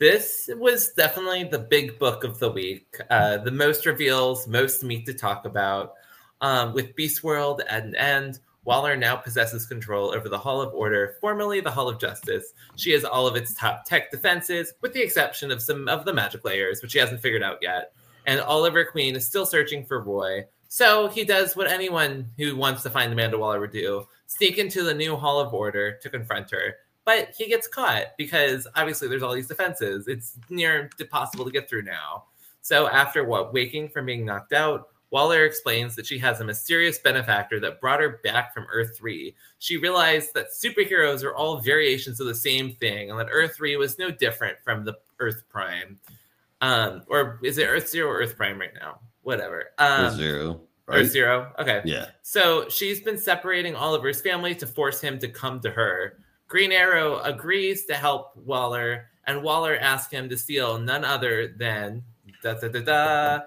This 0.01 0.49
was 0.57 0.93
definitely 0.93 1.43
the 1.43 1.59
big 1.59 1.99
book 1.99 2.23
of 2.23 2.39
the 2.39 2.49
week. 2.49 2.87
Uh, 3.11 3.37
the 3.37 3.51
most 3.51 3.85
reveals, 3.85 4.47
most 4.47 4.83
meat 4.83 5.05
to 5.05 5.13
talk 5.13 5.45
about. 5.45 5.93
Um, 6.41 6.73
with 6.73 6.95
Beast 6.95 7.23
World 7.23 7.61
at 7.69 7.83
an 7.83 7.95
end, 7.95 8.39
Waller 8.63 8.97
now 8.97 9.15
possesses 9.15 9.67
control 9.67 10.11
over 10.11 10.27
the 10.27 10.39
Hall 10.39 10.59
of 10.59 10.73
Order, 10.73 11.17
formerly 11.21 11.61
the 11.61 11.69
Hall 11.69 11.87
of 11.87 11.99
Justice. 11.99 12.53
She 12.77 12.93
has 12.93 13.03
all 13.03 13.27
of 13.27 13.35
its 13.35 13.53
top 13.53 13.85
tech 13.85 14.09
defenses, 14.09 14.73
with 14.81 14.93
the 14.93 15.03
exception 15.03 15.51
of 15.51 15.61
some 15.61 15.87
of 15.87 16.03
the 16.03 16.13
magic 16.13 16.43
layers, 16.43 16.81
which 16.81 16.93
she 16.93 16.97
hasn't 16.97 17.21
figured 17.21 17.43
out 17.43 17.59
yet. 17.61 17.93
And 18.25 18.41
Oliver 18.41 18.85
Queen 18.85 19.15
is 19.15 19.27
still 19.27 19.45
searching 19.45 19.85
for 19.85 20.01
Roy. 20.01 20.45
So 20.73 21.09
he 21.09 21.25
does 21.25 21.53
what 21.53 21.69
anyone 21.69 22.31
who 22.37 22.55
wants 22.55 22.81
to 22.83 22.89
find 22.89 23.11
Amanda 23.11 23.37
Waller 23.37 23.59
would 23.59 23.73
do 23.73 24.07
sneak 24.27 24.57
into 24.57 24.83
the 24.83 24.93
new 24.93 25.17
Hall 25.17 25.41
of 25.41 25.53
Order 25.53 25.97
to 26.01 26.09
confront 26.09 26.49
her 26.51 26.75
but 27.05 27.33
he 27.35 27.47
gets 27.47 27.67
caught 27.67 28.15
because 28.17 28.67
obviously 28.75 29.07
there's 29.07 29.23
all 29.23 29.33
these 29.33 29.47
defenses. 29.47 30.07
It's 30.07 30.37
near 30.49 30.89
impossible 30.99 31.45
to 31.45 31.51
get 31.51 31.67
through 31.67 31.83
now. 31.83 32.25
So 32.61 32.87
after 32.87 33.23
what 33.23 33.53
waking 33.53 33.89
from 33.89 34.05
being 34.05 34.25
knocked 34.25 34.53
out, 34.53 34.89
Waller 35.09 35.45
explains 35.45 35.95
that 35.95 36.05
she 36.05 36.17
has 36.19 36.39
a 36.39 36.45
mysterious 36.45 36.99
benefactor 36.99 37.59
that 37.59 37.81
brought 37.81 37.99
her 37.99 38.21
back 38.23 38.53
from 38.53 38.67
Earth 38.71 38.95
3. 38.95 39.35
She 39.59 39.75
realized 39.75 40.33
that 40.35 40.53
superheroes 40.53 41.23
are 41.23 41.35
all 41.35 41.59
variations 41.59 42.21
of 42.21 42.27
the 42.27 42.35
same 42.35 42.75
thing, 42.75 43.09
and 43.09 43.19
that 43.19 43.27
Earth 43.29 43.55
3 43.55 43.75
was 43.75 43.99
no 43.99 44.09
different 44.09 44.57
from 44.63 44.85
the 44.85 44.97
Earth 45.19 45.43
Prime. 45.49 45.99
Um, 46.61 47.03
or 47.09 47.39
is 47.43 47.57
it 47.57 47.65
Earth 47.65 47.89
Zero 47.89 48.09
or 48.09 48.19
Earth 48.19 48.37
Prime 48.37 48.57
right 48.57 48.73
now? 48.79 48.99
Whatever. 49.23 49.71
Um, 49.77 50.15
Zero. 50.15 50.61
Earth 50.87 50.95
Right? 50.97 51.05
Zero. 51.05 51.53
Okay. 51.59 51.81
Yeah. 51.85 52.07
So 52.21 52.67
she's 52.69 53.01
been 53.01 53.17
separating 53.17 53.75
Oliver's 53.75 54.21
family 54.21 54.55
to 54.55 54.67
force 54.67 54.99
him 54.99 55.19
to 55.19 55.27
come 55.27 55.59
to 55.61 55.71
her. 55.71 56.17
Green 56.47 56.71
Arrow 56.71 57.19
agrees 57.19 57.85
to 57.85 57.93
help 57.93 58.35
Waller, 58.35 59.09
and 59.25 59.41
Waller 59.41 59.77
asks 59.77 60.11
him 60.11 60.27
to 60.29 60.37
steal 60.37 60.79
none 60.79 61.05
other 61.05 61.53
than 61.57 62.03
da 62.43 62.55
da 62.55 62.67
da 62.67 62.81
da 62.81 63.39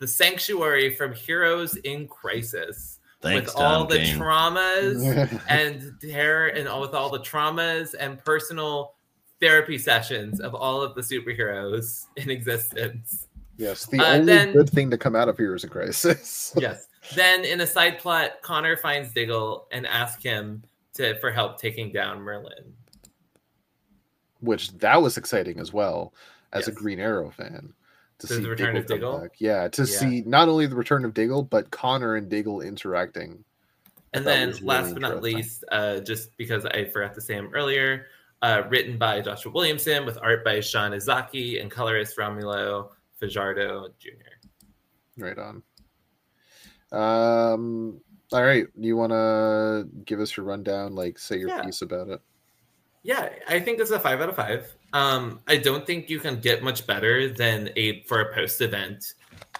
the 0.00 0.08
sanctuary 0.08 0.94
from 0.94 1.12
Heroes 1.12 1.76
in 1.76 2.08
Crisis. 2.08 2.98
Thanks, 3.20 3.54
with 3.54 3.62
all 3.62 3.84
the 3.84 3.98
King. 3.98 4.18
traumas 4.18 5.42
and 5.48 5.92
terror 6.00 6.46
and 6.48 6.66
all 6.66 6.80
with 6.80 6.94
all 6.94 7.10
the 7.10 7.20
traumas 7.20 7.94
and 7.98 8.18
personal 8.24 8.94
therapy 9.42 9.76
sessions 9.76 10.40
of 10.40 10.54
all 10.54 10.80
of 10.80 10.94
the 10.94 11.02
superheroes 11.02 12.06
in 12.16 12.30
existence. 12.30 13.26
Yes, 13.60 13.84
the 13.84 14.00
Uh, 14.00 14.14
only 14.14 14.24
then- 14.26 14.52
good 14.54 14.70
thing 14.70 14.90
to 14.90 14.96
come 14.96 15.14
out 15.14 15.28
of 15.28 15.36
here 15.36 15.54
is 15.54 15.64
a 15.64 15.68
Crisis. 15.68 16.54
yes. 16.58 16.86
Then 17.14 17.44
in 17.44 17.60
a 17.60 17.66
side 17.66 17.98
plot, 17.98 18.40
Connor 18.42 18.76
finds 18.78 19.12
Diggle 19.12 19.68
and 19.70 19.86
asks 19.86 20.22
him 20.22 20.62
to 20.94 21.18
for 21.20 21.30
help 21.30 21.60
taking 21.60 21.92
down 21.92 22.20
Merlin. 22.22 22.72
Which 24.40 24.72
that 24.78 25.02
was 25.02 25.18
exciting 25.18 25.60
as 25.60 25.72
well 25.72 26.14
as 26.54 26.68
a 26.68 26.72
Green 26.72 26.98
Arrow 26.98 27.30
fan. 27.30 27.74
To 28.20 28.26
see 28.26 28.42
The 28.42 28.48
return 28.50 28.76
of 28.76 28.86
Diggle? 28.86 29.18
back. 29.18 29.32
Yeah, 29.38 29.68
to 29.68 29.82
Yeah. 29.82 29.86
see 29.98 30.22
not 30.22 30.48
only 30.48 30.66
the 30.66 30.74
return 30.76 31.04
of 31.04 31.12
Diggle, 31.14 31.42
but 31.42 31.70
Connor 31.70 32.16
and 32.16 32.28
Diggle 32.30 32.60
interacting. 32.62 33.44
And 34.12 34.26
then 34.26 34.48
really 34.48 34.60
last 34.62 34.92
but 34.94 35.02
not 35.02 35.22
least, 35.22 35.64
uh, 35.70 36.00
just 36.00 36.36
because 36.38 36.64
I 36.66 36.86
forgot 36.86 37.14
to 37.14 37.20
say 37.20 37.34
him 37.34 37.50
earlier, 37.54 38.06
uh, 38.42 38.62
written 38.68 38.98
by 38.98 39.20
Joshua 39.20 39.52
Williamson 39.52 40.04
with 40.06 40.18
art 40.20 40.44
by 40.44 40.60
Sean 40.60 40.92
Izaakse 40.92 41.60
and 41.60 41.70
colorist 41.70 42.16
Romulo 42.16 42.90
Fajardo 43.20 43.88
Jr. 43.98 44.08
Right 45.18 45.38
on. 45.38 45.62
Um. 46.92 48.00
All 48.32 48.42
right. 48.42 48.66
You 48.78 48.96
want 48.96 49.10
to 49.12 49.88
give 50.04 50.20
us 50.20 50.36
your 50.36 50.46
rundown? 50.46 50.94
Like, 50.94 51.18
say 51.18 51.36
your 51.38 51.48
Yeah. 51.48 51.64
piece 51.64 51.82
about 51.82 52.08
it. 52.08 52.20
Yeah, 53.02 53.30
I 53.48 53.58
think 53.60 53.80
it's 53.80 53.90
a 53.90 53.98
five 53.98 54.20
out 54.20 54.28
of 54.28 54.36
five. 54.36 54.72
Um, 54.92 55.40
I 55.48 55.56
don't 55.56 55.86
think 55.86 56.08
you 56.10 56.20
can 56.20 56.38
get 56.38 56.62
much 56.62 56.86
better 56.86 57.28
than 57.32 57.70
a 57.76 58.02
for 58.02 58.20
a 58.20 58.34
post 58.34 58.60
event 58.60 59.14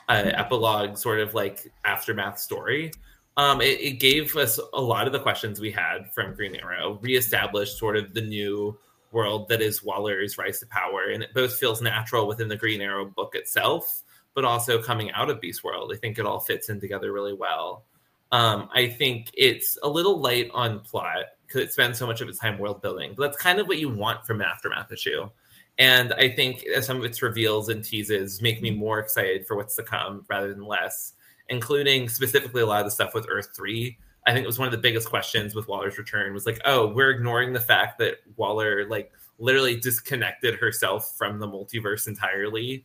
uh, 0.08 0.30
epilogue 0.34 0.98
sort 0.98 1.20
of 1.20 1.34
like 1.34 1.72
aftermath 1.84 2.38
story. 2.38 2.92
Um, 3.36 3.60
it, 3.60 3.80
it 3.80 3.92
gave 4.00 4.36
us 4.36 4.60
a 4.74 4.80
lot 4.80 5.06
of 5.06 5.12
the 5.12 5.20
questions 5.20 5.58
we 5.58 5.70
had 5.70 6.12
from 6.12 6.34
Green 6.34 6.54
Arrow, 6.56 6.98
reestablished 7.00 7.78
sort 7.78 7.96
of 7.96 8.12
the 8.12 8.20
new 8.20 8.78
world 9.12 9.48
that 9.48 9.60
is 9.60 9.82
Waller's 9.82 10.38
rise 10.38 10.60
to 10.60 10.66
power, 10.66 11.10
and 11.12 11.22
it 11.22 11.34
both 11.34 11.54
feels 11.54 11.82
natural 11.82 12.26
within 12.26 12.48
the 12.48 12.56
Green 12.56 12.80
Arrow 12.80 13.04
book 13.04 13.34
itself, 13.34 14.02
but 14.34 14.44
also 14.44 14.82
coming 14.82 15.10
out 15.12 15.30
of 15.30 15.40
Beast 15.40 15.64
World. 15.64 15.92
I 15.94 15.98
think 15.98 16.18
it 16.18 16.26
all 16.26 16.40
fits 16.40 16.68
in 16.68 16.80
together 16.80 17.12
really 17.12 17.34
well. 17.34 17.84
Um, 18.32 18.68
I 18.72 18.88
think 18.88 19.30
it's 19.34 19.76
a 19.82 19.88
little 19.88 20.20
light 20.20 20.50
on 20.54 20.80
plot 20.80 21.24
because 21.46 21.62
it 21.62 21.72
spends 21.72 21.98
so 21.98 22.06
much 22.06 22.20
of 22.20 22.28
its 22.28 22.38
time 22.38 22.58
world 22.58 22.80
building. 22.80 23.14
But 23.16 23.26
that's 23.26 23.42
kind 23.42 23.58
of 23.58 23.66
what 23.66 23.78
you 23.78 23.88
want 23.88 24.24
from 24.24 24.40
an 24.40 24.46
aftermath 24.46 24.92
issue. 24.92 25.28
And 25.78 26.12
I 26.12 26.28
think 26.28 26.64
some 26.82 26.98
of 26.98 27.04
its 27.04 27.22
reveals 27.22 27.68
and 27.70 27.82
teases 27.82 28.40
make 28.40 28.62
me 28.62 28.70
more 28.70 29.00
excited 29.00 29.46
for 29.46 29.56
what's 29.56 29.76
to 29.76 29.82
come 29.82 30.24
rather 30.28 30.52
than 30.52 30.64
less, 30.64 31.14
including 31.48 32.08
specifically 32.08 32.62
a 32.62 32.66
lot 32.66 32.80
of 32.80 32.86
the 32.86 32.90
stuff 32.90 33.14
with 33.14 33.26
Earth 33.28 33.48
3. 33.56 33.96
I 34.26 34.32
think 34.32 34.44
it 34.44 34.46
was 34.46 34.58
one 34.58 34.68
of 34.68 34.72
the 34.72 34.78
biggest 34.78 35.08
questions 35.08 35.54
with 35.54 35.68
Waller's 35.68 35.98
return 35.98 36.34
was 36.34 36.46
like, 36.46 36.60
oh, 36.64 36.92
we're 36.92 37.10
ignoring 37.10 37.52
the 37.52 37.60
fact 37.60 37.98
that 37.98 38.16
Waller 38.36 38.86
like 38.88 39.12
literally 39.38 39.76
disconnected 39.76 40.54
herself 40.56 41.16
from 41.16 41.38
the 41.38 41.48
multiverse 41.48 42.06
entirely 42.06 42.84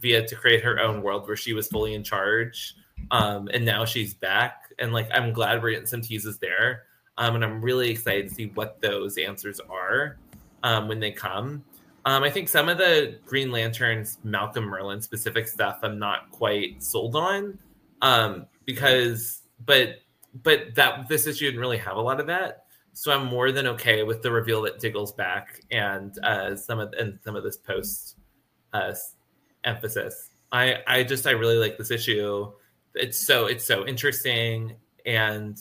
via 0.00 0.26
to 0.26 0.36
create 0.36 0.62
her 0.62 0.78
own 0.80 1.02
world 1.02 1.26
where 1.26 1.36
she 1.36 1.54
was 1.54 1.68
fully 1.68 1.94
in 1.94 2.04
charge. 2.04 2.74
Um, 3.10 3.48
and 3.52 3.64
now 3.64 3.84
she's 3.84 4.14
back. 4.14 4.72
And 4.78 4.92
like 4.92 5.08
I'm 5.12 5.32
glad 5.32 5.62
we're 5.62 5.70
getting 5.70 5.86
some 5.86 6.02
teases 6.02 6.38
there. 6.38 6.82
Um, 7.16 7.36
and 7.36 7.44
I'm 7.44 7.62
really 7.62 7.90
excited 7.90 8.28
to 8.28 8.34
see 8.34 8.46
what 8.54 8.80
those 8.80 9.16
answers 9.18 9.60
are 9.60 10.18
um, 10.62 10.88
when 10.88 11.00
they 11.00 11.12
come. 11.12 11.64
Um, 12.06 12.22
I 12.22 12.30
think 12.30 12.48
some 12.48 12.68
of 12.68 12.76
the 12.76 13.18
Green 13.24 13.50
Lanterns, 13.50 14.18
Malcolm 14.24 14.64
Merlin 14.64 15.00
specific 15.00 15.48
stuff, 15.48 15.78
I'm 15.82 15.98
not 15.98 16.30
quite 16.30 16.82
sold 16.82 17.16
on 17.16 17.58
um, 18.02 18.46
because, 18.66 19.42
but 19.64 20.00
but 20.42 20.74
that 20.74 21.08
this 21.08 21.26
issue 21.26 21.46
didn't 21.46 21.60
really 21.60 21.78
have 21.78 21.96
a 21.96 22.00
lot 22.00 22.20
of 22.20 22.26
that. 22.26 22.64
So 22.92 23.12
I'm 23.12 23.26
more 23.26 23.50
than 23.50 23.66
okay 23.68 24.02
with 24.02 24.22
the 24.22 24.30
reveal 24.30 24.62
that 24.62 24.78
Diggle's 24.78 25.12
back 25.12 25.60
and 25.70 26.16
uh, 26.22 26.56
some 26.56 26.78
of 26.78 26.92
and 26.98 27.18
some 27.24 27.36
of 27.36 27.42
this 27.42 27.56
post 27.56 28.16
uh, 28.72 28.94
emphasis. 29.64 30.30
I 30.52 30.78
I 30.86 31.02
just 31.02 31.26
I 31.26 31.32
really 31.32 31.56
like 31.56 31.76
this 31.76 31.90
issue. 31.90 32.52
It's 32.94 33.18
so 33.18 33.46
it's 33.46 33.64
so 33.64 33.86
interesting 33.86 34.76
and 35.04 35.58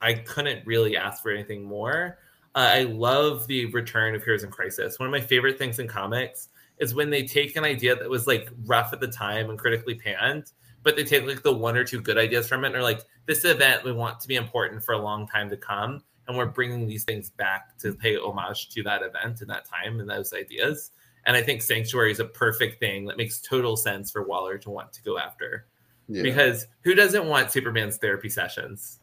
I 0.00 0.14
couldn't 0.14 0.66
really 0.66 0.96
ask 0.96 1.22
for 1.22 1.30
anything 1.30 1.64
more. 1.64 2.18
Uh, 2.54 2.70
I 2.72 2.82
love 2.82 3.46
the 3.46 3.66
return 3.66 4.14
of 4.14 4.22
Heroes 4.22 4.44
in 4.44 4.50
Crisis. 4.50 4.98
One 4.98 5.08
of 5.08 5.12
my 5.12 5.20
favorite 5.20 5.58
things 5.58 5.78
in 5.78 5.88
comics 5.88 6.48
is 6.78 6.94
when 6.94 7.10
they 7.10 7.24
take 7.24 7.56
an 7.56 7.64
idea 7.64 7.96
that 7.96 8.08
was 8.08 8.26
like 8.26 8.50
rough 8.66 8.92
at 8.92 9.00
the 9.00 9.08
time 9.08 9.48
and 9.50 9.58
critically 9.58 9.94
panned, 9.94 10.52
but 10.84 10.94
they 10.94 11.02
take 11.02 11.26
like 11.26 11.42
the 11.42 11.52
one 11.52 11.76
or 11.76 11.82
two 11.82 12.00
good 12.00 12.18
ideas 12.18 12.46
from 12.46 12.62
it 12.64 12.68
and 12.68 12.76
are 12.76 12.82
like, 12.82 13.02
this 13.26 13.44
event 13.44 13.84
we 13.84 13.92
want 13.92 14.20
to 14.20 14.28
be 14.28 14.36
important 14.36 14.84
for 14.84 14.92
a 14.92 15.02
long 15.02 15.26
time 15.26 15.50
to 15.50 15.56
come. 15.56 16.02
And 16.28 16.36
we're 16.36 16.46
bringing 16.46 16.86
these 16.86 17.04
things 17.04 17.30
back 17.30 17.76
to 17.78 17.94
pay 17.94 18.16
homage 18.16 18.68
to 18.70 18.82
that 18.84 19.02
event 19.02 19.40
and 19.40 19.50
that 19.50 19.66
time 19.66 19.98
and 19.98 20.08
those 20.08 20.32
ideas. 20.32 20.92
And 21.26 21.36
I 21.36 21.42
think 21.42 21.62
Sanctuary 21.62 22.12
is 22.12 22.20
a 22.20 22.24
perfect 22.24 22.80
thing 22.80 23.06
that 23.06 23.16
makes 23.16 23.40
total 23.40 23.76
sense 23.76 24.10
for 24.10 24.22
Waller 24.22 24.58
to 24.58 24.70
want 24.70 24.92
to 24.92 25.02
go 25.02 25.18
after. 25.18 25.66
Yeah. 26.08 26.22
Because 26.22 26.66
who 26.82 26.94
doesn't 26.94 27.26
want 27.26 27.50
Superman's 27.50 27.96
therapy 27.96 28.28
sessions 28.28 29.00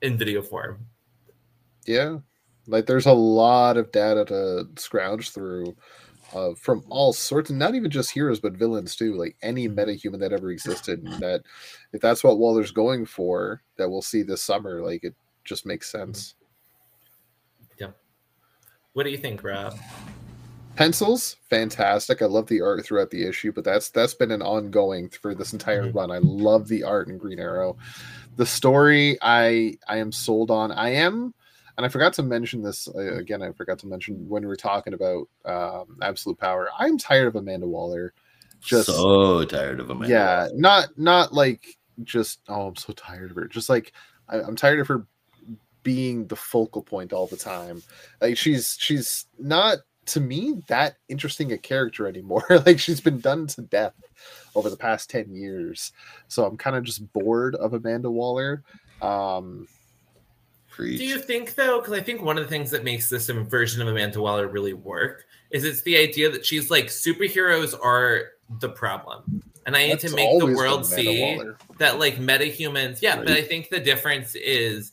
in 0.00 0.16
video 0.16 0.42
form? 0.42 0.86
Yeah. 1.86 2.18
Like 2.66 2.86
there's 2.86 3.06
a 3.06 3.12
lot 3.12 3.76
of 3.76 3.92
data 3.92 4.24
to 4.26 4.68
scrounge 4.76 5.30
through 5.30 5.76
uh, 6.34 6.54
from 6.54 6.84
all 6.88 7.12
sorts, 7.12 7.50
and 7.50 7.58
not 7.58 7.74
even 7.74 7.90
just 7.90 8.10
heroes, 8.10 8.40
but 8.40 8.54
villains 8.54 8.96
too. 8.96 9.14
Like 9.14 9.36
any 9.42 9.68
metahuman 9.68 10.18
that 10.20 10.32
ever 10.32 10.50
existed. 10.50 11.02
And 11.02 11.14
that 11.22 11.42
if 11.92 12.00
that's 12.00 12.24
what 12.24 12.38
Waller's 12.38 12.72
going 12.72 13.06
for, 13.06 13.62
that 13.76 13.88
we'll 13.88 14.02
see 14.02 14.22
this 14.22 14.42
summer, 14.42 14.82
like 14.82 15.04
it 15.04 15.14
just 15.44 15.64
makes 15.64 15.90
sense. 15.90 16.34
Yeah. 17.78 17.90
What 18.92 19.04
do 19.04 19.10
you 19.10 19.18
think, 19.18 19.42
Rob? 19.42 19.78
Pencils, 20.76 21.36
fantastic. 21.48 22.20
I 22.20 22.26
love 22.26 22.48
the 22.48 22.60
art 22.60 22.84
throughout 22.84 23.10
the 23.10 23.24
issue, 23.24 23.52
but 23.52 23.62
that's 23.62 23.90
that's 23.90 24.14
been 24.14 24.32
an 24.32 24.42
ongoing 24.42 25.08
for 25.08 25.32
this 25.34 25.52
entire 25.52 25.84
Mhm. 25.84 25.94
run. 25.94 26.10
I 26.10 26.18
love 26.18 26.66
the 26.66 26.82
art 26.82 27.06
in 27.08 27.16
Green 27.16 27.38
Arrow. 27.38 27.76
The 28.36 28.46
story, 28.46 29.16
I 29.22 29.78
I 29.86 29.98
am 29.98 30.10
sold 30.10 30.50
on. 30.50 30.72
I 30.72 30.90
am 30.90 31.32
and 31.76 31.84
I 31.84 31.88
forgot 31.88 32.12
to 32.14 32.22
mention 32.22 32.62
this 32.62 32.88
uh, 32.88 33.16
again. 33.16 33.42
I 33.42 33.52
forgot 33.52 33.78
to 33.80 33.86
mention 33.86 34.28
when 34.28 34.42
we 34.42 34.48
were 34.48 34.56
talking 34.56 34.94
about 34.94 35.28
um, 35.44 35.98
absolute 36.02 36.38
power. 36.38 36.68
I'm 36.78 36.98
tired 36.98 37.28
of 37.28 37.36
Amanda 37.36 37.66
Waller. 37.66 38.14
Just 38.60 38.86
so 38.86 39.44
tired 39.44 39.80
of 39.80 39.90
Amanda. 39.90 40.08
Yeah, 40.08 40.42
Waller. 40.44 40.52
not 40.56 40.98
not 40.98 41.32
like 41.32 41.76
just 42.02 42.40
oh, 42.48 42.68
I'm 42.68 42.76
so 42.76 42.92
tired 42.92 43.30
of 43.30 43.36
her. 43.36 43.46
Just 43.46 43.68
like 43.68 43.92
I, 44.28 44.40
I'm 44.40 44.56
tired 44.56 44.80
of 44.80 44.88
her 44.88 45.06
being 45.82 46.26
the 46.26 46.36
focal 46.36 46.82
point 46.82 47.12
all 47.12 47.26
the 47.26 47.36
time. 47.36 47.82
Like 48.20 48.36
she's 48.36 48.76
she's 48.80 49.26
not 49.38 49.78
to 50.06 50.20
me 50.20 50.62
that 50.68 50.96
interesting 51.08 51.52
a 51.52 51.58
character 51.58 52.06
anymore. 52.06 52.44
like 52.66 52.78
she's 52.78 53.00
been 53.00 53.20
done 53.20 53.46
to 53.48 53.62
death 53.62 53.94
over 54.54 54.70
the 54.70 54.76
past 54.76 55.10
10 55.10 55.34
years. 55.34 55.92
So 56.28 56.44
I'm 56.44 56.56
kind 56.56 56.76
of 56.76 56.84
just 56.84 57.12
bored 57.12 57.54
of 57.54 57.74
Amanda 57.74 58.10
Waller. 58.10 58.62
Um 59.00 59.66
Preach. 60.74 60.98
Do 60.98 61.06
you 61.06 61.20
think 61.20 61.54
though? 61.54 61.78
Because 61.78 61.92
I 61.92 62.00
think 62.00 62.20
one 62.20 62.36
of 62.36 62.42
the 62.42 62.50
things 62.50 62.70
that 62.72 62.82
makes 62.82 63.08
this 63.08 63.28
version 63.28 63.80
of 63.80 63.86
Amanda 63.86 64.20
Waller 64.20 64.48
really 64.48 64.72
work 64.72 65.24
is 65.50 65.62
it's 65.62 65.82
the 65.82 65.96
idea 65.96 66.28
that 66.30 66.44
she's 66.44 66.68
like 66.68 66.86
superheroes 66.86 67.78
are 67.80 68.32
the 68.58 68.68
problem, 68.68 69.40
and 69.66 69.76
I 69.76 69.86
need 69.86 69.92
that's 69.92 70.10
to 70.10 70.16
make 70.16 70.40
the 70.40 70.46
world 70.46 70.84
see 70.84 71.36
Waller. 71.36 71.56
that 71.78 72.00
like 72.00 72.16
metahumans. 72.16 73.00
Yeah, 73.00 73.16
but 73.18 73.30
I 73.30 73.42
think 73.42 73.68
the 73.68 73.78
difference 73.78 74.34
is 74.34 74.90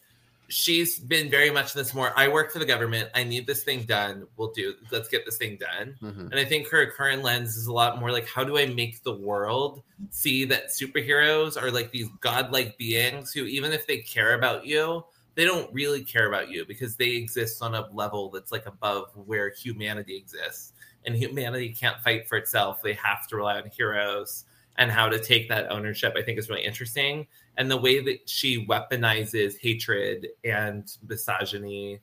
she's 0.50 1.00
been 1.00 1.32
very 1.32 1.50
much 1.50 1.74
this 1.74 1.96
more. 1.96 2.14
I 2.16 2.28
work 2.28 2.52
for 2.52 2.60
the 2.60 2.66
government. 2.66 3.10
I 3.16 3.24
need 3.24 3.48
this 3.48 3.64
thing 3.64 3.82
done. 3.84 4.28
We'll 4.38 4.52
do. 4.52 4.76
Let's 4.92 5.08
get 5.08 5.26
this 5.26 5.38
thing 5.38 5.58
done. 5.58 5.96
Mhm. 6.04 6.30
And 6.30 6.36
I 6.36 6.46
think 6.46 6.68
her 6.68 6.92
current 6.92 7.24
lens 7.24 7.56
is 7.58 7.66
a 7.68 7.74
lot 7.74 8.00
more 8.00 8.12
like, 8.12 8.28
how 8.28 8.44
do 8.44 8.58
I 8.58 8.68
make 8.68 9.02
the 9.02 9.14
world 9.14 9.82
see 10.12 10.46
that 10.46 10.68
superheroes 10.68 11.60
are 11.60 11.72
like 11.72 11.92
these 11.92 12.10
godlike 12.20 12.78
beings 12.78 13.32
who, 13.32 13.46
even 13.46 13.72
if 13.72 13.88
they 13.88 13.98
care 14.00 14.34
about 14.34 14.66
you, 14.66 15.06
they 15.42 15.48
don't 15.48 15.74
really 15.74 16.04
care 16.04 16.28
about 16.28 16.52
you 16.52 16.68
because 16.68 16.96
they 16.98 17.14
exist 17.14 17.64
on 17.64 17.74
a 17.74 17.88
level 17.94 18.30
that's 18.30 18.52
like 18.52 18.68
above 18.68 19.10
where 19.16 19.50
humanity 19.50 20.16
exists. 20.16 20.74
And 21.04 21.16
humanity 21.16 21.70
can't 21.70 22.00
fight 22.02 22.30
for 22.30 22.38
itself. 22.38 22.84
They 22.84 22.94
have 22.94 23.28
to 23.30 23.38
rely 23.38 23.60
on 23.60 23.68
heroes 23.76 24.46
and 24.78 24.92
how 24.92 25.10
to 25.10 25.18
take 25.18 25.50
that 25.50 25.72
ownership, 25.72 26.14
I 26.16 26.22
think 26.22 26.38
is 26.38 26.48
really 26.48 26.64
interesting. 26.64 27.26
And 27.58 27.72
the 27.72 27.78
way 27.78 28.02
that 28.02 28.30
she 28.30 28.68
weaponizes 28.68 29.58
hatred 29.60 30.28
and 30.44 30.88
misogyny 31.08 32.02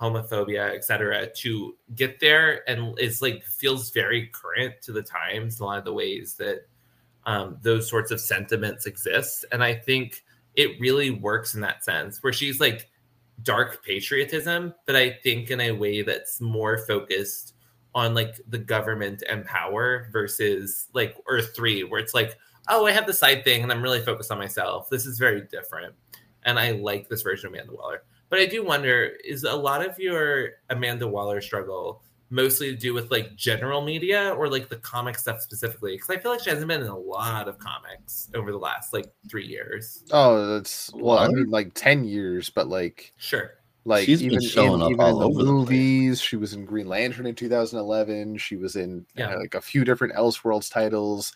homophobia, 0.00 0.72
etc., 0.72 1.26
to 1.38 1.74
get 1.96 2.20
there 2.20 2.62
and 2.70 2.96
is 3.00 3.20
like 3.20 3.42
feels 3.42 3.90
very 3.90 4.28
current 4.28 4.74
to 4.82 4.92
the 4.92 5.02
times, 5.02 5.58
a 5.58 5.64
lot 5.64 5.78
of 5.78 5.84
the 5.84 5.92
ways 5.92 6.34
that 6.34 6.68
um, 7.24 7.58
those 7.62 7.88
sorts 7.88 8.12
of 8.12 8.20
sentiments 8.20 8.86
exist. 8.86 9.44
And 9.50 9.64
I 9.64 9.74
think 9.74 10.22
it 10.56 10.80
really 10.80 11.10
works 11.10 11.54
in 11.54 11.60
that 11.60 11.84
sense 11.84 12.22
where 12.22 12.32
she's 12.32 12.60
like 12.60 12.90
dark 13.42 13.84
patriotism, 13.84 14.74
but 14.86 14.96
I 14.96 15.18
think 15.22 15.50
in 15.50 15.60
a 15.60 15.72
way 15.72 16.02
that's 16.02 16.40
more 16.40 16.78
focused 16.86 17.54
on 17.94 18.14
like 18.14 18.40
the 18.48 18.58
government 18.58 19.22
and 19.28 19.44
power 19.44 20.08
versus 20.12 20.88
like 20.92 21.16
Earth 21.28 21.54
3, 21.54 21.84
where 21.84 22.00
it's 22.00 22.14
like, 22.14 22.36
oh, 22.68 22.86
I 22.86 22.92
have 22.92 23.06
the 23.06 23.12
side 23.12 23.44
thing 23.44 23.62
and 23.62 23.70
I'm 23.70 23.82
really 23.82 24.00
focused 24.00 24.32
on 24.32 24.38
myself. 24.38 24.88
This 24.90 25.06
is 25.06 25.18
very 25.18 25.42
different. 25.42 25.94
And 26.44 26.58
I 26.58 26.72
like 26.72 27.08
this 27.08 27.22
version 27.22 27.48
of 27.48 27.54
Amanda 27.54 27.74
Waller. 27.74 28.02
But 28.28 28.40
I 28.40 28.46
do 28.46 28.64
wonder 28.64 29.12
is 29.24 29.44
a 29.44 29.54
lot 29.54 29.86
of 29.86 29.98
your 29.98 30.50
Amanda 30.70 31.06
Waller 31.06 31.40
struggle 31.40 32.02
mostly 32.30 32.70
to 32.70 32.76
do 32.76 32.92
with 32.92 33.10
like 33.10 33.36
general 33.36 33.82
media 33.82 34.34
or 34.36 34.48
like 34.48 34.68
the 34.68 34.76
comic 34.76 35.16
stuff 35.18 35.40
specifically? 35.40 35.92
Because 35.96 36.10
I 36.10 36.18
feel 36.18 36.32
like 36.32 36.42
she 36.42 36.50
hasn't 36.50 36.68
been 36.68 36.80
in 36.82 36.88
a 36.88 36.98
lot 36.98 37.48
of 37.48 37.58
comics 37.58 38.28
over 38.34 38.50
the 38.52 38.58
last 38.58 38.92
like 38.92 39.06
three 39.30 39.46
years. 39.46 40.02
Oh, 40.10 40.46
that's 40.54 40.90
well, 40.94 41.18
I 41.18 41.28
mean 41.28 41.50
like 41.50 41.72
10 41.74 42.04
years, 42.04 42.50
but 42.50 42.68
like 42.68 43.12
Sure. 43.16 43.52
like 43.84 44.06
She's 44.06 44.20
been 44.20 44.32
even 44.32 44.42
in, 44.42 44.48
showing 44.48 44.82
up 44.82 44.90
even 44.90 45.06
in 45.06 45.18
the 45.18 45.24
over 45.26 45.44
the 45.44 45.52
movies 45.52 46.20
she 46.20 46.36
was 46.36 46.52
in 46.52 46.64
green 46.64 46.88
lantern 46.88 47.26
in 47.26 47.34
2011 47.36 48.38
she 48.38 48.56
was 48.56 48.74
in 48.76 49.06
uh, 49.16 49.20
Yeah. 49.20 49.36
like 49.36 49.54
a 49.54 49.60
few 49.60 49.84
different 49.84 50.14
elseworlds 50.14 50.68
titles 50.72 51.32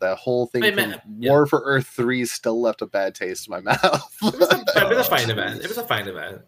the 0.00 0.14
whole 0.16 0.46
thing 0.48 0.64
I 0.64 0.70
from 0.72 0.76
meant- 0.90 1.00
yeah. 1.18 1.30
war 1.30 1.46
for 1.46 1.62
earth 1.64 1.86
3 1.86 2.26
still 2.26 2.60
left 2.60 2.82
a 2.82 2.86
bad 2.86 3.14
taste 3.14 3.46
in 3.48 3.52
my 3.52 3.60
mouth 3.72 4.14
It 4.22 4.38
was, 4.38 4.52
a, 4.52 4.82
it 4.82 4.88
was 4.96 4.98
a 4.98 5.04
fine 5.10 5.30
event. 5.30 5.62
It 5.62 5.68
was 5.68 5.78
a 5.78 5.84
fine 5.86 6.06
event. 6.08 6.42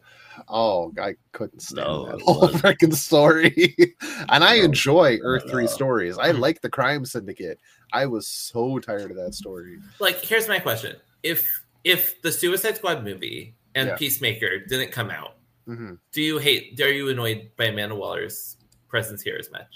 Oh 0.49 0.93
i 1.01 1.14
couldn't 1.32 1.61
stand 1.61 1.87
No, 1.87 2.07
that 2.07 2.16
it 2.16 2.22
whole 2.22 2.49
freaking 2.61 2.95
story 2.95 3.74
and 4.28 4.45
i 4.45 4.57
No, 4.59 4.64
enjoy 4.64 5.18
earth 5.22 5.49
3 5.51 5.66
stories 5.66 6.18
i 6.18 6.30
like 6.47 6.61
the 6.61 6.70
crime 6.70 7.05
syndicate 7.05 7.59
i 7.93 8.07
was 8.07 8.26
so 8.28 8.78
tired 8.78 9.11
of 9.11 9.16
that 9.16 9.34
story 9.34 9.78
Like, 10.01 10.22
here's 10.24 10.49
my 10.49 10.59
question: 10.59 10.97
If 11.22 11.49
if 11.84 12.20
the 12.22 12.32
Suicide 12.32 12.76
Squad 12.76 13.05
movie 13.05 13.57
and 13.74 13.89
Yeah. 13.89 13.97
Peacemaker 13.97 14.66
didn't 14.66 14.93
come 14.93 15.11
out, 15.11 15.37
hmm 15.66 15.95
do 16.12 16.22
you 16.22 16.39
hate? 16.39 16.80
Are 16.80 16.91
you 16.93 17.09
annoyed 17.11 17.51
by 17.57 17.64
Amanda 17.66 17.95
Waller's 17.95 18.57
presence 18.89 19.22
here 19.22 19.37
as 19.39 19.51
much? 19.51 19.68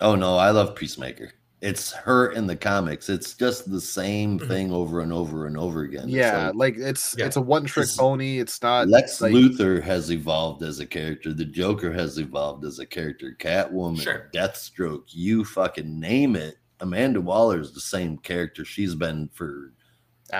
Oh 0.00 0.14
no, 0.14 0.36
I 0.36 0.50
love 0.50 0.74
Peacemaker. 0.74 1.32
It's 1.64 1.92
her 1.92 2.32
in 2.32 2.46
the 2.46 2.56
comics. 2.56 3.08
It's 3.08 3.32
just 3.32 3.70
the 3.70 3.80
same 3.80 4.38
Mhm. 4.38 4.48
thing 4.48 4.70
over 4.72 5.00
and 5.00 5.10
over 5.10 5.46
and 5.46 5.56
over 5.56 5.80
again. 5.80 6.04
It's 6.04 6.12
yeah 6.12 6.48
like 6.54 6.76
like 6.76 6.76
it's 6.76 7.14
Yeah. 7.16 7.24
it's 7.24 7.36
a 7.36 7.40
one 7.40 7.64
trick 7.64 7.88
pony 7.96 8.38
it's 8.38 8.60
not 8.62 8.86
Lex 8.88 9.20
like, 9.22 9.32
Luthor 9.32 9.82
has 9.82 10.10
evolved 10.12 10.62
as 10.62 10.78
a 10.80 10.84
character. 10.86 11.32
The 11.32 11.46
Joker 11.46 11.90
has 11.92 12.18
evolved 12.18 12.66
as 12.66 12.78
a 12.80 12.86
character. 12.86 13.34
Catwoman, 13.38 14.02
Sure. 14.02 14.30
Deathstroke, 14.34 15.04
you 15.08 15.42
fucking 15.42 15.98
name 15.98 16.36
it. 16.36 16.58
Amanda 16.80 17.20
Waller 17.22 17.60
is 17.60 17.72
the 17.72 17.80
same 17.80 18.18
character 18.18 18.62
she's 18.66 18.94
been 18.94 19.30
for 19.32 19.72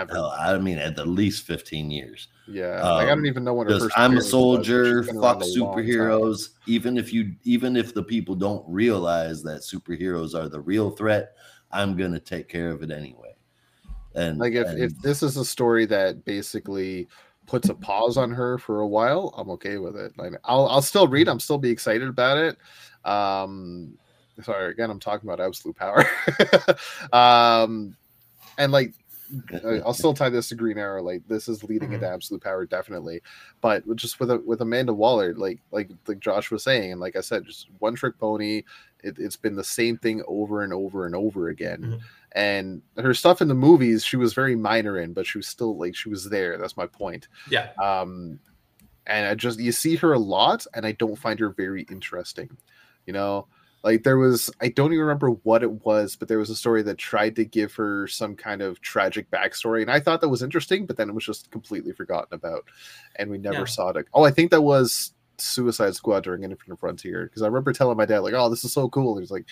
ever. 0.02 0.14
hell, 0.14 0.34
I 0.38 0.58
mean 0.58 0.78
at 0.78 0.96
the 0.96 1.04
least 1.04 1.44
15 1.46 1.90
years. 1.90 2.28
Yeah, 2.46 2.84
like 2.90 3.08
I 3.08 3.14
don't 3.14 3.20
Um, 3.20 3.26
even 3.26 3.44
know 3.44 3.54
when 3.54 3.68
her. 3.68 3.90
I'm 3.96 4.18
a 4.18 4.20
appearance 4.20 4.24
was, 4.24 4.30
soldier, 4.30 5.02
fuck 5.04 5.40
around 5.40 5.42
a 5.42 5.46
long 5.46 5.88
time. 5.88 6.20
superheroes. 6.20 6.50
Even 6.66 6.98
if 6.98 7.12
you 7.12 7.34
even 7.44 7.76
if 7.76 7.94
the 7.94 8.02
people 8.02 8.34
don't 8.34 8.64
realize 8.68 9.42
that 9.44 9.62
superheroes 9.62 10.34
are 10.34 10.48
the 10.48 10.60
real 10.60 10.90
threat, 10.90 11.36
I'm 11.70 11.96
gonna 11.96 12.20
take 12.20 12.48
care 12.48 12.70
of 12.70 12.82
it 12.82 12.90
anyway. 12.90 13.34
And 14.14 14.38
Like 14.38 14.52
if 14.54 14.66
and 14.68 14.78
if 14.78 15.00
this 15.00 15.22
is 15.22 15.36
a 15.36 15.44
story 15.44 15.86
that 15.86 16.24
basically 16.24 17.08
puts 17.46 17.68
a 17.68 17.74
pause 17.74 18.16
on 18.16 18.30
her 18.32 18.58
for 18.58 18.80
a 18.80 18.86
while, 18.86 19.34
I'm 19.36 19.50
okay 19.50 19.78
with 19.78 19.96
it. 19.96 20.12
Like 20.18 20.34
I'll 20.44 20.66
I'll 20.68 20.82
still 20.82 21.08
read. 21.08 21.28
I'm 21.28 21.40
still 21.40 21.58
be 21.58 21.70
excited 21.70 22.08
about 22.08 22.38
it. 22.38 22.58
Um, 23.08 23.98
sorry 24.42 24.70
again, 24.70 24.90
I'm 24.90 25.00
talking 25.00 25.28
about 25.28 25.40
absolute 25.40 25.76
power. 25.76 26.04
um, 27.12 27.96
and 28.58 28.72
like 28.72 28.94
I'll 29.84 29.94
still 29.94 30.14
tie 30.14 30.28
this 30.28 30.48
to 30.48 30.54
Green 30.54 30.78
Arrow. 30.78 31.02
Like 31.02 31.26
this 31.28 31.48
is 31.48 31.64
leading 31.64 31.92
into 31.92 32.08
absolute 32.08 32.42
power, 32.42 32.66
definitely. 32.66 33.22
But 33.60 33.84
just 33.96 34.20
with 34.20 34.30
a, 34.30 34.38
with 34.38 34.60
Amanda 34.60 34.92
Waller, 34.92 35.34
like 35.34 35.60
like 35.70 35.90
like 36.06 36.20
Josh 36.20 36.50
was 36.50 36.62
saying, 36.62 36.92
and 36.92 37.00
like 37.00 37.16
I 37.16 37.20
said, 37.20 37.44
just 37.44 37.68
one 37.78 37.94
trick 37.94 38.18
pony. 38.18 38.62
It, 39.02 39.18
it's 39.18 39.36
been 39.36 39.54
the 39.54 39.64
same 39.64 39.98
thing 39.98 40.22
over 40.26 40.62
and 40.62 40.72
over 40.72 41.06
and 41.06 41.14
over 41.14 41.48
again. 41.48 41.82
Mhm. 41.82 42.00
And 42.32 42.82
her 42.96 43.14
stuff 43.14 43.42
in 43.42 43.48
the 43.48 43.54
movies, 43.54 44.04
she 44.04 44.16
was 44.16 44.34
very 44.34 44.56
minor 44.56 44.98
in, 44.98 45.12
but 45.12 45.26
she 45.26 45.38
was 45.38 45.46
still 45.46 45.76
like 45.76 45.94
she 45.94 46.08
was 46.08 46.28
there. 46.30 46.58
That's 46.58 46.76
my 46.76 46.86
point. 46.86 47.28
Yeah. 47.48 47.70
Um, 47.80 48.40
and 49.06 49.26
I 49.26 49.34
just 49.34 49.60
you 49.60 49.72
see 49.72 49.96
her 49.96 50.12
a 50.12 50.18
lot, 50.18 50.66
and 50.74 50.86
I 50.86 50.92
don't 50.92 51.16
find 51.16 51.38
her 51.40 51.50
very 51.50 51.82
interesting. 51.90 52.56
You 53.06 53.12
know, 53.12 53.46
like 53.84 54.02
there 54.02 54.16
was 54.16 54.50
I 54.62 54.68
don't 54.70 54.92
even 54.92 55.02
remember 55.04 55.28
what 55.30 55.62
it 55.62 55.84
was, 55.84 56.16
but 56.16 56.26
there 56.26 56.38
was 56.38 56.48
a 56.50 56.56
story 56.56 56.82
that 56.82 56.96
tried 56.96 57.36
to 57.36 57.44
give 57.44 57.74
her 57.74 58.06
some 58.08 58.34
kind 58.34 58.62
of 58.62 58.80
tragic 58.80 59.30
backstory, 59.30 59.82
and 59.82 59.90
I 59.90 60.00
thought 60.00 60.22
that 60.22 60.28
was 60.30 60.42
interesting, 60.42 60.86
but 60.86 60.96
then 60.96 61.10
it 61.10 61.14
was 61.14 61.24
just 61.26 61.50
completely 61.50 61.92
forgotten 61.92 62.34
about, 62.34 62.64
and 63.16 63.30
we 63.30 63.36
never 63.38 63.60
Yeah. 63.60 63.64
saw 63.66 63.90
it. 63.90 64.06
Oh, 64.14 64.24
I 64.24 64.30
think 64.30 64.50
that 64.50 64.62
was 64.62 65.12
Suicide 65.36 65.94
Squad 65.94 66.24
during 66.24 66.44
Infinite 66.44 66.80
Frontier 66.80 67.24
because 67.26 67.42
I 67.42 67.46
remember 67.46 67.72
telling 67.74 67.98
my 67.98 68.06
dad 68.06 68.20
like, 68.20 68.34
"Oh, 68.34 68.48
this 68.48 68.64
is 68.64 68.72
so 68.72 68.88
cool." 68.88 69.18
He's 69.18 69.30
like, 69.30 69.44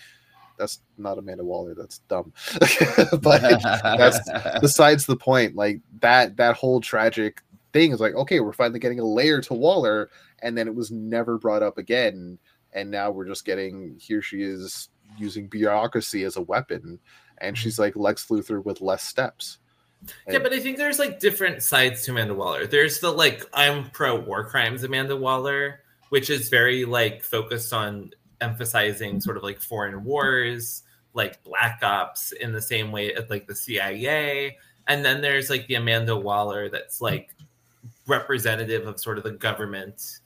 "That's 0.58 0.80
not 0.96 1.18
Amanda 1.18 1.44
Waller. 1.44 1.74
That's 1.74 1.98
dumb." 2.08 2.32
but 3.22 3.42
that's 3.98 4.30
besides 4.62 5.04
the 5.04 5.16
point 5.16 5.56
like 5.56 5.80
that 6.00 6.36
that 6.38 6.56
whole 6.56 6.80
tragic 6.80 7.42
thing 7.72 7.92
is 7.92 8.00
like 8.00 8.14
okay 8.14 8.40
we're 8.40 8.52
finally 8.52 8.78
getting 8.78 9.00
a 9.00 9.04
layer 9.04 9.40
to 9.40 9.54
waller 9.54 10.10
and 10.42 10.56
then 10.56 10.68
it 10.68 10.74
was 10.74 10.90
never 10.90 11.38
brought 11.38 11.62
up 11.62 11.78
again 11.78 12.38
and 12.72 12.90
now 12.90 13.10
we're 13.10 13.26
just 13.26 13.44
getting 13.44 13.96
here 13.98 14.22
she 14.22 14.42
is 14.42 14.88
using 15.18 15.46
bureaucracy 15.46 16.24
as 16.24 16.36
a 16.36 16.42
weapon 16.42 16.98
and 17.38 17.56
she's 17.56 17.74
mm-hmm. 17.74 17.82
like 17.82 17.96
lex 17.96 18.26
luthor 18.26 18.64
with 18.64 18.80
less 18.80 19.02
steps 19.02 19.58
Yeah, 20.28 20.38
but 20.38 20.52
I 20.52 20.58
think 20.58 20.78
there's 20.78 20.98
like 20.98 21.20
different 21.20 21.62
sides 21.62 22.04
to 22.04 22.10
Amanda 22.10 22.34
Waller. 22.34 22.66
There's 22.66 23.00
the 23.00 23.10
like 23.10 23.44
I'm 23.54 23.90
pro 23.90 24.18
war 24.18 24.44
crimes 24.44 24.82
Amanda 24.82 25.16
Waller, 25.16 25.80
which 26.08 26.28
is 26.28 26.48
very 26.48 26.84
like 26.84 27.22
focused 27.22 27.72
on 27.72 28.10
emphasizing 28.40 29.20
sort 29.20 29.36
of 29.36 29.42
like 29.42 29.60
foreign 29.60 30.04
wars, 30.04 30.82
like 31.14 31.42
black 31.44 31.80
ops 31.82 32.32
in 32.32 32.52
the 32.52 32.60
same 32.60 32.92
way 32.92 33.14
as 33.14 33.30
like 33.30 33.46
the 33.46 33.54
CIA. 33.54 34.58
And 34.88 35.04
then 35.04 35.20
there's 35.20 35.48
like 35.48 35.68
the 35.68 35.76
Amanda 35.76 36.16
Waller 36.16 36.68
that's 36.68 37.00
like 37.00 37.30
representative 38.06 38.86
of 38.86 39.00
sort 39.00 39.18
of 39.18 39.24
the 39.24 39.30
government 39.30 40.20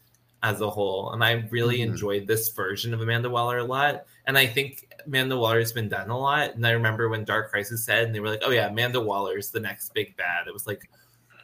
as 0.47 0.61
a 0.61 0.70
whole. 0.70 1.12
And 1.12 1.24
I 1.24 1.32
really 1.51 1.78
Mhm. 1.78 1.86
enjoyed 1.88 2.26
this 2.26 2.49
version 2.51 2.94
of 2.94 3.01
Amanda 3.01 3.28
Waller 3.28 3.59
a 3.59 3.64
lot. 3.64 4.05
And 4.26 4.38
I 4.38 4.47
think 4.47 4.86
Amanda 5.05 5.36
Waller's 5.36 5.72
been 5.72 5.88
done 5.88 6.09
a 6.11 6.18
lot. 6.18 6.55
And 6.55 6.66
I 6.66 6.70
remember 6.70 7.09
when 7.09 7.24
Dark 7.24 7.51
Crisis 7.51 7.84
said, 7.84 8.05
and 8.05 8.14
they 8.14 8.20
were 8.20 8.30
like, 8.30 8.42
oh 8.44 8.51
yeah, 8.51 8.68
Amanda 8.68 9.01
Waller 9.01 9.38
is 9.38 9.51
the 9.51 9.61
next 9.61 9.92
big 9.94 10.16
bad. 10.16 10.47
It 10.47 10.53
was 10.53 10.66
like, 10.66 10.88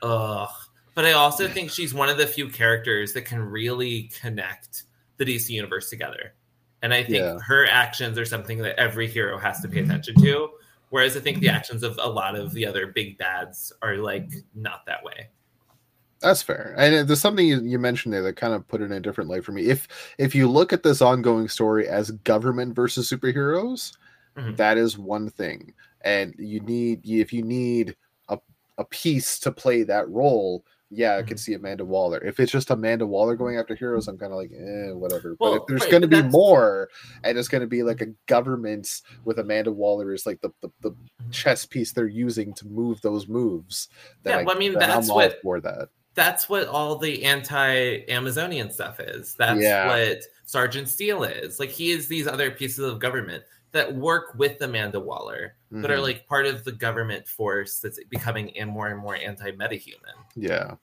ugh. 0.03 0.49
but 0.95 1.05
I 1.05 1.13
also 1.13 1.49
think 1.49 1.71
she's 1.71 1.95
one 1.95 2.09
of 2.11 2.17
the 2.19 2.27
few 2.27 2.49
characters 2.49 3.13
that 3.15 3.23
can 3.23 3.41
really 3.41 4.11
connect 4.21 4.85
the 5.17 5.25
DC 5.25 5.51
universe 5.55 5.89
together. 5.91 6.35
And 6.83 6.93
I 6.93 7.03
think 7.03 7.19
Yeah. 7.25 7.39
her 7.39 7.67
actions 7.67 8.19
are 8.19 8.25
something 8.27 8.59
that 8.59 8.79
every 8.79 9.07
hero 9.09 9.39
has 9.39 9.61
to 9.63 9.69
pay 9.69 9.81
attention 9.81 10.15
to. 10.23 10.51
Whereas 10.91 11.17
I 11.17 11.21
think 11.21 11.41
the 11.41 11.49
actions 11.49 11.83
of 11.83 11.99
a 12.03 12.09
lot 12.09 12.35
of 12.37 12.53
the 12.53 12.67
other 12.67 12.87
big 12.89 13.17
bads 13.17 13.73
are 13.81 13.97
like 13.97 14.31
not 14.55 14.85
that 14.87 15.03
way. 15.03 15.29
That's 16.23 16.43
fair. 16.43 16.75
And 16.79 16.95
uh, 16.95 17.03
there's 17.05 17.21
something 17.21 17.47
you, 17.47 17.61
you 17.63 17.79
mentioned 17.79 18.15
there 18.15 18.23
that 18.23 18.37
kind 18.37 18.55
of 18.55 18.67
put 18.69 18.81
it 18.81 18.85
in 18.87 18.93
a 18.93 19.01
different 19.01 19.29
light 19.31 19.45
for 19.45 19.53
me. 19.53 19.67
If 19.67 19.89
if 20.19 20.35
you 20.35 20.49
look 20.49 20.73
at 20.73 20.83
this 20.83 21.03
ongoing 21.03 21.49
story 21.49 21.89
as 21.89 22.11
government 22.13 22.75
versus 22.75 23.11
superheroes, 23.11 23.93
Mhm. 24.37 24.57
that 24.57 24.79
is 24.79 24.97
one 24.97 25.29
thing. 25.29 25.75
And 26.03 26.35
you 26.39 26.61
need 26.61 27.01
if 27.05 27.33
you 27.33 27.43
need 27.43 27.97
a, 28.29 28.39
a 28.79 28.85
piece 28.85 29.39
to 29.41 29.53
play 29.53 29.83
that 29.83 30.09
role, 30.09 30.65
yeah, 30.95 31.17
I 31.17 31.23
could 31.23 31.39
Mhm. 31.39 31.41
see 31.41 31.55
Amanda 31.55 31.85
Waller. 31.85 32.19
If 32.25 32.39
it's 32.39 32.53
just 32.53 32.71
Amanda 32.71 33.07
Waller 33.07 33.35
going 33.35 33.57
after 33.57 33.75
heroes, 33.75 34.09
I'm 34.09 34.19
kind 34.19 34.31
of 34.33 34.37
like, 34.39 34.53
eh, 34.53 34.93
whatever. 34.93 35.37
Well, 35.41 35.53
but 35.53 35.63
if 35.63 35.67
there's 35.67 35.91
going 35.91 36.03
to 36.03 36.09
be 36.09 36.23
more, 36.23 36.89
and 37.25 37.37
it's 37.39 37.49
going 37.49 37.63
to 37.63 37.67
be 37.67 37.83
like 37.83 38.01
a 38.03 38.09
government 38.27 39.01
with 39.25 39.39
Amanda 39.39 39.73
Waller 39.73 40.13
is 40.13 40.27
like 40.27 40.41
the, 40.43 40.51
the, 40.61 40.69
the 40.83 40.95
chess 41.31 41.65
piece 41.67 41.93
they're 41.93 42.07
using 42.09 42.53
to 42.55 42.67
move 42.67 43.01
those 43.01 43.27
moves. 43.27 43.89
then 44.23 44.41
Yeah, 44.41 44.45
well, 44.45 44.57
I 44.57 44.59
mean, 44.59 44.75
that's 44.75 45.09
I'm 45.09 45.15
what- 45.15 45.41
for 45.43 45.61
that. 45.61 45.89
That's 46.15 46.49
what 46.49 46.67
all 46.69 46.97
the 46.97 47.25
anti-Amazonian 47.25 48.71
stuff 48.71 49.01
is. 49.01 49.35
That's 49.35 49.61
Yeah. 49.61 49.87
what 49.87 50.23
Sergeant 50.45 50.89
Steele 50.89 51.25
is. 51.25 51.59
Like 51.59 51.71
he 51.71 51.91
is 51.91 52.09
these 52.09 52.27
other 52.27 52.51
pieces 52.51 52.81
of 52.81 52.99
government 52.99 53.45
that 53.73 53.95
work 53.95 54.35
with 54.37 54.61
Amanda 54.61 55.01
Waller, 55.01 55.57
but 55.71 55.91
are 55.91 55.95
mm-hmm. 55.95 56.03
like 56.03 56.27
part 56.27 56.45
of 56.45 56.65
the 56.65 56.73
government 56.73 57.27
force 57.27 57.79
that's 57.79 57.99
becoming 58.11 58.53
a 58.57 58.67
more 58.67 58.89
and 58.89 59.01
more 59.01 59.17
anti-metahuman. 59.17 59.97
Yeah. 60.37 60.75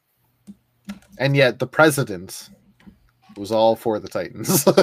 And 1.20 1.36
yet 1.36 1.60
the 1.60 1.68
president 1.68 2.50
was 3.40 3.52
all 3.52 3.76
for 3.76 4.00
the 4.00 4.08
Titans. 4.08 4.66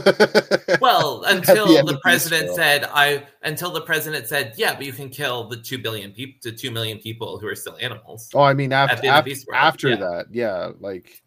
Well, 0.80 1.24
At 1.24 1.42
the 1.44 1.52
until 1.52 1.84
the 1.84 1.98
president 2.02 2.54
said, 2.54 2.84
"I," 2.92 3.26
until 3.42 3.70
the 3.70 3.80
president 3.80 4.28
said, 4.28 4.54
"Yeah, 4.56 4.74
but 4.74 4.84
you 4.84 4.92
can 4.92 5.08
kill 5.08 5.48
the 5.48 5.56
two 5.56 5.78
billion 5.78 6.12
people, 6.12 6.38
the 6.42 6.52
two 6.52 6.70
million 6.70 6.98
people 6.98 7.38
who 7.38 7.46
are 7.46 7.54
still 7.54 7.76
animals." 7.80 8.30
oh, 8.34 8.42
I 8.42 8.52
mean 8.52 8.72
after 8.72 8.96
the 8.96 9.08
end 9.08 9.26
of 9.26 9.32
after, 9.32 9.54
after 9.54 9.88
yeah. 9.90 9.96
that, 9.96 10.26
yeah, 10.32 10.70
like 10.80 11.22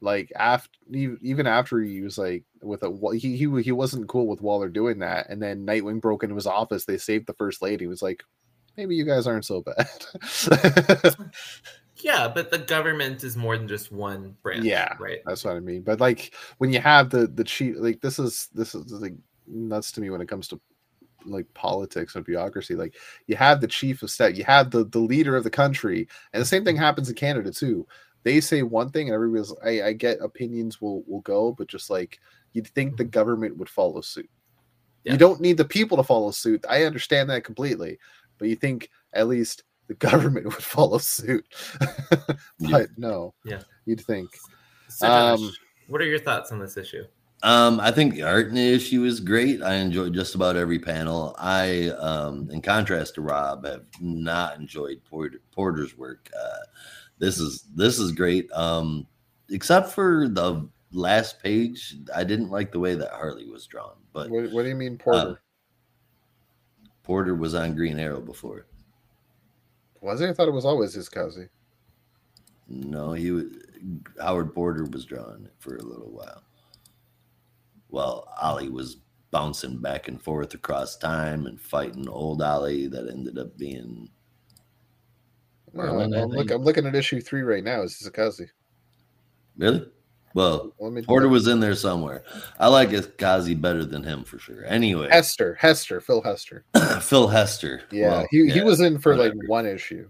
like 0.00 0.32
after 0.36 0.70
even 0.90 1.46
after 1.46 1.80
he 1.80 2.00
was 2.00 2.16
like 2.16 2.44
with 2.62 2.82
a 2.82 3.18
he 3.18 3.36
he 3.36 3.62
he 3.62 3.72
wasn't 3.72 4.08
cool 4.08 4.26
with 4.28 4.40
Waller 4.40 4.68
doing 4.68 5.00
that, 5.00 5.28
and 5.28 5.42
then 5.42 5.66
Nightwing 5.66 6.00
broke 6.00 6.22
into 6.22 6.36
his 6.36 6.46
office. 6.46 6.84
They 6.84 6.98
saved 6.98 7.26
the 7.26 7.34
first 7.34 7.60
lady. 7.62 7.84
He 7.84 7.88
was 7.88 8.02
like, 8.02 8.22
maybe 8.76 8.94
you 8.94 9.04
guys 9.04 9.26
aren't 9.26 9.44
so 9.44 9.62
bad. 9.62 9.88
Yeah, 11.98 12.28
but 12.28 12.50
the 12.50 12.58
government 12.58 13.24
is 13.24 13.36
more 13.36 13.56
than 13.56 13.68
just 13.68 13.90
one 13.90 14.36
branch. 14.42 14.64
Yeah. 14.64 14.94
right. 14.98 15.20
That's 15.24 15.44
what 15.44 15.56
I 15.56 15.60
mean. 15.60 15.82
But 15.82 16.00
like 16.00 16.34
when 16.58 16.72
you 16.72 16.80
have 16.80 17.10
the 17.10 17.26
the 17.26 17.44
chief, 17.44 17.76
like 17.78 18.00
this 18.00 18.18
is 18.18 18.48
this 18.54 18.74
is 18.74 18.92
like 18.92 19.14
nuts 19.46 19.92
to 19.92 20.00
me 20.00 20.10
when 20.10 20.20
it 20.20 20.28
comes 20.28 20.48
to 20.48 20.60
like 21.24 21.52
politics 21.54 22.14
and 22.14 22.24
bureaucracy. 22.24 22.74
Like 22.74 22.94
you 23.26 23.36
have 23.36 23.60
the 23.60 23.66
chief 23.66 24.02
of 24.02 24.10
state, 24.10 24.36
you 24.36 24.44
have 24.44 24.70
the 24.70 24.84
the 24.84 24.98
leader 24.98 25.36
of 25.36 25.44
the 25.44 25.50
country, 25.50 26.08
and 26.32 26.40
the 26.40 26.46
same 26.46 26.64
thing 26.64 26.76
happens 26.76 27.08
in 27.08 27.14
Canada 27.14 27.50
too. 27.50 27.86
They 28.22 28.40
say 28.40 28.62
one 28.62 28.90
thing, 28.90 29.08
and 29.08 29.14
everybody's. 29.14 29.54
I, 29.64 29.88
I 29.88 29.92
get 29.92 30.20
opinions 30.20 30.80
will 30.80 31.02
will 31.06 31.20
go, 31.20 31.52
but 31.52 31.68
just 31.68 31.90
like 31.90 32.20
you'd 32.52 32.68
think 32.68 32.96
the 32.96 33.04
mm-hmm. 33.04 33.10
government 33.10 33.56
would 33.56 33.68
follow 33.68 34.00
suit. 34.00 34.28
Yeah. 35.04 35.12
You 35.12 35.18
don't 35.18 35.40
need 35.40 35.56
the 35.56 35.64
people 35.64 35.96
to 35.96 36.02
follow 36.02 36.30
suit. 36.32 36.64
I 36.68 36.84
understand 36.84 37.30
that 37.30 37.44
completely, 37.44 37.98
but 38.38 38.48
you 38.48 38.56
think 38.56 38.90
at 39.12 39.28
least 39.28 39.62
the 39.88 39.94
government 39.94 40.44
would 40.46 40.54
follow 40.54 40.98
suit. 40.98 41.44
but 42.10 42.38
Yeah. 42.58 42.86
no, 42.96 43.34
Yeah. 43.44 43.62
you'd 43.84 44.00
think. 44.00 44.30
So, 44.88 45.06
Josh, 45.06 45.40
Um, 45.40 45.52
what 45.88 46.00
are 46.00 46.06
your 46.06 46.18
thoughts 46.18 46.52
on 46.52 46.58
this 46.58 46.76
issue? 46.76 47.04
Um, 47.42 47.78
I 47.80 47.90
think 47.90 48.14
the 48.14 48.22
art 48.22 48.48
in 48.48 48.54
the 48.54 48.72
issue 48.72 49.04
is 49.04 49.20
great. 49.20 49.62
I 49.62 49.74
enjoyed 49.74 50.14
just 50.14 50.34
about 50.34 50.56
every 50.56 50.78
panel. 50.78 51.36
I, 51.38 51.90
um, 51.90 52.50
in 52.50 52.62
contrast 52.62 53.14
to 53.16 53.20
Rob, 53.20 53.66
have 53.66 53.84
not 54.00 54.58
enjoyed 54.58 55.02
Porter, 55.04 55.40
Porter's 55.52 55.96
work. 55.98 56.30
Uh, 56.36 56.64
this 57.18 57.38
is 57.38 57.64
this 57.74 57.98
is 57.98 58.12
great. 58.12 58.50
Um, 58.52 59.06
except 59.50 59.90
for 59.92 60.28
the 60.28 60.66
last 60.92 61.42
page, 61.42 61.96
I 62.14 62.24
didn't 62.24 62.50
like 62.50 62.72
the 62.72 62.80
way 62.80 62.94
that 62.94 63.10
Harley 63.12 63.46
was 63.48 63.66
drawn. 63.66 63.96
But 64.12 64.30
What, 64.30 64.50
what 64.52 64.62
do 64.62 64.68
you 64.70 64.74
mean, 64.74 64.96
Porter? 64.96 65.40
Porter 67.02 67.34
was 67.34 67.54
on 67.54 67.74
Green 67.76 67.98
Arrow 67.98 68.20
before. 68.20 68.66
Was 70.00 70.20
it? 70.20 70.30
I 70.30 70.32
thought 70.32 70.48
it 70.48 70.52
was 70.52 70.64
always 70.64 70.94
his 70.94 71.08
cousin. 71.08 71.48
No, 72.68 73.12
he 73.12 73.30
was 73.30 73.44
Howard 74.20 74.54
Porter 74.54 74.84
was 74.84 75.04
drawn 75.04 75.48
for 75.58 75.76
a 75.76 75.82
little 75.82 76.10
while. 76.10 76.42
Well, 77.88 78.28
Ollie 78.40 78.68
was 78.68 78.96
bouncing 79.30 79.78
back 79.78 80.08
and 80.08 80.20
forth 80.20 80.54
across 80.54 80.96
time 80.96 81.46
and 81.46 81.60
fighting 81.60 82.08
old 82.08 82.42
Ollie 82.42 82.88
that 82.88 83.08
ended 83.08 83.38
up 83.38 83.56
being 83.56 84.08
Merlin, 85.72 86.14
I 86.14 86.22
I'm, 86.22 86.28
look. 86.28 86.50
I'm 86.50 86.62
looking 86.62 86.86
at 86.86 86.94
issue 86.94 87.20
three 87.20 87.42
right 87.42 87.62
now. 87.62 87.82
Izaakse? 87.82 88.48
really 89.56 89.86
well. 90.36 90.72
Porter 91.06 91.28
was 91.28 91.48
in 91.48 91.58
there 91.60 91.74
somewhere. 91.74 92.22
I 92.60 92.68
like 92.68 92.90
Izaakse 92.90 93.58
better 93.60 93.84
than 93.84 94.04
him 94.04 94.22
for 94.22 94.38
sure. 94.38 94.64
Anyway, 94.66 95.08
Hester, 95.10 95.54
Hester, 95.54 96.00
Phil 96.00 96.20
Hester. 96.22 96.64
Phil 97.00 97.26
Hester. 97.26 97.82
Yeah, 97.90 98.08
Well, 98.10 98.26
he, 98.30 98.50
he 98.50 98.60
was 98.60 98.80
in 98.80 98.98
for 98.98 99.16
like 99.16 99.32
one 99.48 99.66
issue. 99.66 100.08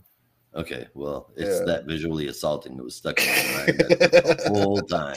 Okay, 0.55 0.87
well, 0.95 1.31
it's 1.37 1.61
Yeah. 1.61 1.66
that 1.66 1.85
visually 1.87 2.27
assaulting 2.29 2.77
that 2.77 2.83
was 2.83 2.97
stuck 2.97 3.20
in 3.20 3.27
my 3.29 3.57
mind 3.57 3.79
the 3.79 4.51
whole 4.53 4.81
time. 4.81 5.16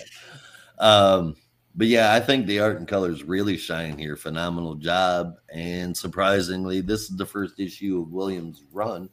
Um, 0.79 1.35
but 1.75 1.87
yeah, 1.87 2.13
I 2.13 2.19
think 2.19 2.45
the 2.45 2.59
art 2.59 2.77
and 2.77 2.87
colors 2.87 3.23
really 3.23 3.55
shine 3.57 3.97
here. 3.97 4.15
Phenomenal 4.15 4.75
job, 4.75 5.35
and 5.53 5.95
surprisingly, 5.95 6.81
this 6.81 7.09
is 7.09 7.15
the 7.15 7.25
first 7.25 7.59
issue 7.59 8.01
of 8.01 8.11
Williams' 8.11 8.63
run 8.71 9.09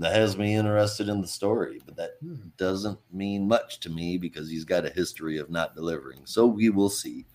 that 0.00 0.14
has 0.14 0.36
me 0.36 0.54
interested 0.54 1.08
in 1.08 1.20
the 1.20 1.26
story. 1.26 1.80
But 1.84 1.96
that 1.96 2.12
Hmm. 2.22 2.48
doesn't 2.56 2.98
mean 3.12 3.46
much 3.46 3.80
to 3.80 3.90
me 3.90 4.18
because 4.18 4.50
he's 4.50 4.64
got 4.64 4.86
a 4.86 4.90
history 4.90 5.38
of 5.38 5.50
not 5.50 5.74
delivering. 5.74 6.20
So 6.24 6.46
we 6.46 6.70
will 6.70 6.90
see. 6.90 7.26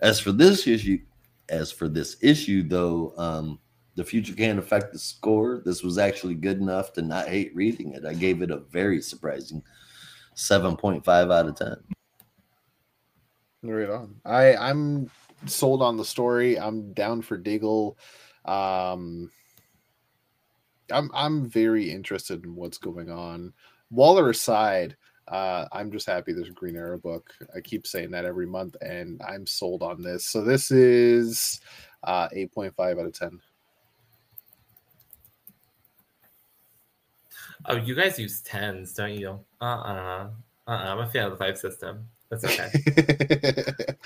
As 0.00 0.20
for 0.20 0.32
this 0.32 0.66
issue, 0.66 1.00
as 1.48 1.72
for 1.72 1.88
this 1.88 2.16
issue 2.22 2.62
though, 2.62 3.12
um, 3.16 3.58
the 3.96 4.04
future 4.04 4.34
can't 4.34 4.58
affect 4.58 4.92
the 4.92 4.98
score. 4.98 5.62
This 5.64 5.82
was 5.82 5.98
actually 5.98 6.34
good 6.34 6.58
enough 6.58 6.92
to 6.94 7.02
not 7.02 7.28
hate 7.28 7.54
reading 7.54 7.92
it. 7.92 8.04
I 8.06 8.14
gave 8.14 8.40
it 8.40 8.50
a 8.50 8.58
very 8.58 9.02
surprising 9.02 9.62
7.5 10.34 11.30
out 11.30 11.46
of 11.48 11.54
10. 11.56 11.76
Right 13.62 13.90
on. 13.90 14.20
I 14.24 14.56
I'm 14.56 15.10
sold 15.46 15.82
on 15.82 15.96
the 15.96 16.04
story. 16.04 16.58
I'm 16.58 16.92
down 16.94 17.20
for 17.22 17.36
Diggle. 17.36 17.98
Um, 18.46 19.30
I'm 20.92 21.10
I'm 21.14 21.48
very 21.48 21.90
interested 21.90 22.44
in 22.44 22.54
what's 22.54 22.78
going 22.78 23.10
on. 23.10 23.52
Waller 23.90 24.30
aside, 24.30 24.96
uh, 25.28 25.66
I'm 25.72 25.90
just 25.90 26.06
happy 26.06 26.32
there's 26.32 26.48
a 26.48 26.52
Green 26.52 26.76
Arrow 26.76 26.98
book. 26.98 27.32
I 27.56 27.60
keep 27.60 27.86
saying 27.86 28.10
that 28.12 28.24
every 28.24 28.46
month, 28.46 28.76
and 28.80 29.20
I'm 29.26 29.46
sold 29.46 29.82
on 29.82 30.02
this. 30.02 30.24
So 30.24 30.42
this 30.42 30.70
is 30.70 31.60
uh, 32.02 32.28
8.5 32.28 32.72
out 32.78 33.06
of 33.06 33.12
10. 33.12 33.40
Oh, 37.66 37.76
you 37.76 37.94
guys 37.94 38.18
use 38.18 38.40
tens, 38.40 38.94
don't 38.94 39.14
you? 39.14 39.38
Uh 39.60 39.64
uh-uh. 39.64 40.28
uh. 40.66 40.70
I'm 40.70 40.98
a 41.00 41.10
fan 41.10 41.24
of 41.24 41.32
the 41.32 41.36
five 41.36 41.58
system. 41.58 42.08
That's 42.30 42.44
okay. 42.44 42.70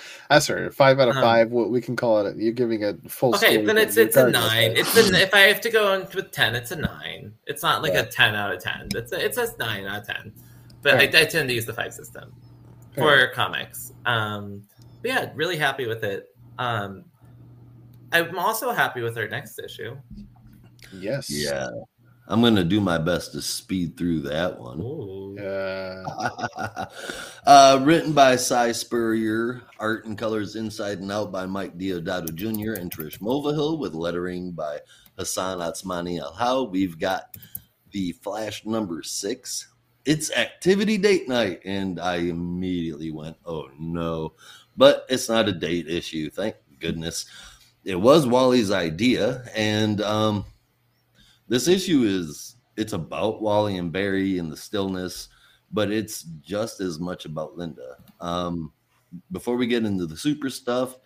That's 0.30 0.48
right. 0.48 0.72
Five 0.72 0.98
out 0.98 1.08
of 1.08 1.16
Um, 1.16 1.22
five. 1.22 1.50
What 1.50 1.70
we 1.70 1.80
can 1.82 1.94
call 1.94 2.24
it. 2.26 2.36
You're 2.36 2.52
giving 2.54 2.82
a 2.84 2.94
full. 3.06 3.34
Okay, 3.34 3.54
score, 3.54 3.66
then 3.66 3.78
it's 3.78 3.96
it's 3.98 4.16
a 4.16 4.30
nine. 4.30 4.70
but- 4.70 4.78
It's 4.78 5.08
an 5.08 5.14
if 5.14 5.34
I 5.34 5.40
have 5.40 5.60
to 5.60 5.70
go 5.70 5.92
on 5.92 6.08
with 6.14 6.30
ten, 6.30 6.54
it's 6.54 6.70
a 6.70 6.76
nine. 6.76 7.34
It's 7.46 7.62
not 7.62 7.82
like 7.82 7.92
Yeah. 7.92 8.00
a 8.00 8.06
ten 8.06 8.34
out 8.34 8.52
of 8.54 8.62
ten. 8.62 8.88
It's 8.94 9.12
a, 9.12 9.22
it's 9.22 9.36
a 9.36 9.48
nine 9.58 9.84
out 9.86 10.00
of 10.00 10.06
ten. 10.06 10.32
But 10.80 10.94
I, 10.94 11.02
I 11.02 11.24
tend 11.26 11.48
to 11.50 11.54
use 11.54 11.66
the 11.66 11.74
five 11.74 11.92
system 11.92 12.32
Fair. 12.94 13.28
for 13.28 13.34
comics. 13.34 13.92
Um, 14.06 14.64
but 15.02 15.10
yeah, 15.10 15.30
really 15.34 15.56
happy 15.58 15.86
with 15.86 16.02
it. 16.02 16.26
Um, 16.58 17.04
I'm 18.12 18.38
also 18.38 18.70
happy 18.72 19.02
with 19.02 19.18
our 19.18 19.28
next 19.28 19.58
issue. 19.58 19.96
Yes. 20.94 21.28
Yeah. 21.30 21.68
I'm 22.26 22.40
going 22.40 22.56
to 22.56 22.64
do 22.64 22.80
my 22.80 22.96
best 22.96 23.32
to 23.32 23.42
speed 23.42 23.96
through 23.96 24.20
that 24.22 24.58
one. 24.58 25.38
Uh, 25.38 26.86
uh, 27.46 27.80
written 27.82 28.12
by 28.12 28.36
Si 28.36 28.72
Spurrier, 28.72 29.62
art 29.78 30.06
and 30.06 30.16
colors 30.16 30.56
inside 30.56 31.00
and 31.00 31.12
out 31.12 31.30
by 31.30 31.44
Mike 31.44 31.76
Deodato 31.76 32.34
Jr. 32.34 32.80
and 32.80 32.90
Trish 32.90 33.18
Mulvihill, 33.18 33.78
with 33.78 33.92
lettering 33.92 34.52
by 34.52 34.78
Hassan 35.18 35.58
Otsmane-Elhaou. 35.58 36.70
We've 36.70 36.98
got 36.98 37.36
the 37.90 38.12
Flash 38.12 38.64
number 38.64 39.02
six. 39.02 39.68
It's 40.06 40.32
activity 40.32 40.96
date 40.96 41.28
night, 41.28 41.60
and 41.64 42.00
I 42.00 42.16
immediately 42.16 43.10
went, 43.10 43.36
"Oh 43.44 43.68
no!" 43.78 44.34
But 44.76 45.06
it's 45.08 45.28
not 45.28 45.48
a 45.48 45.52
date 45.52 45.88
issue, 45.88 46.30
thank 46.30 46.56
goodness. 46.80 47.26
It 47.84 48.00
was 48.00 48.26
Wally's 48.26 48.70
idea, 48.70 49.44
and 49.54 50.00
um, 50.00 50.44
this 51.48 51.68
issue 51.68 52.02
is 52.04 52.56
it's 52.76 52.92
about 52.92 53.42
Wally 53.42 53.76
and 53.78 53.92
Barry 53.92 54.38
and 54.38 54.50
the 54.50 54.56
stillness 54.56 55.28
but 55.74 55.90
it's 55.90 56.22
just 56.40 56.80
as 56.80 56.98
much 57.00 57.26
about 57.26 57.58
Linda. 57.58 57.96
Um, 58.20 58.72
before 59.32 59.56
we 59.56 59.66
get 59.66 59.84
into 59.84 60.06
the 60.06 60.16
super 60.16 60.48
stuff, 60.48 60.96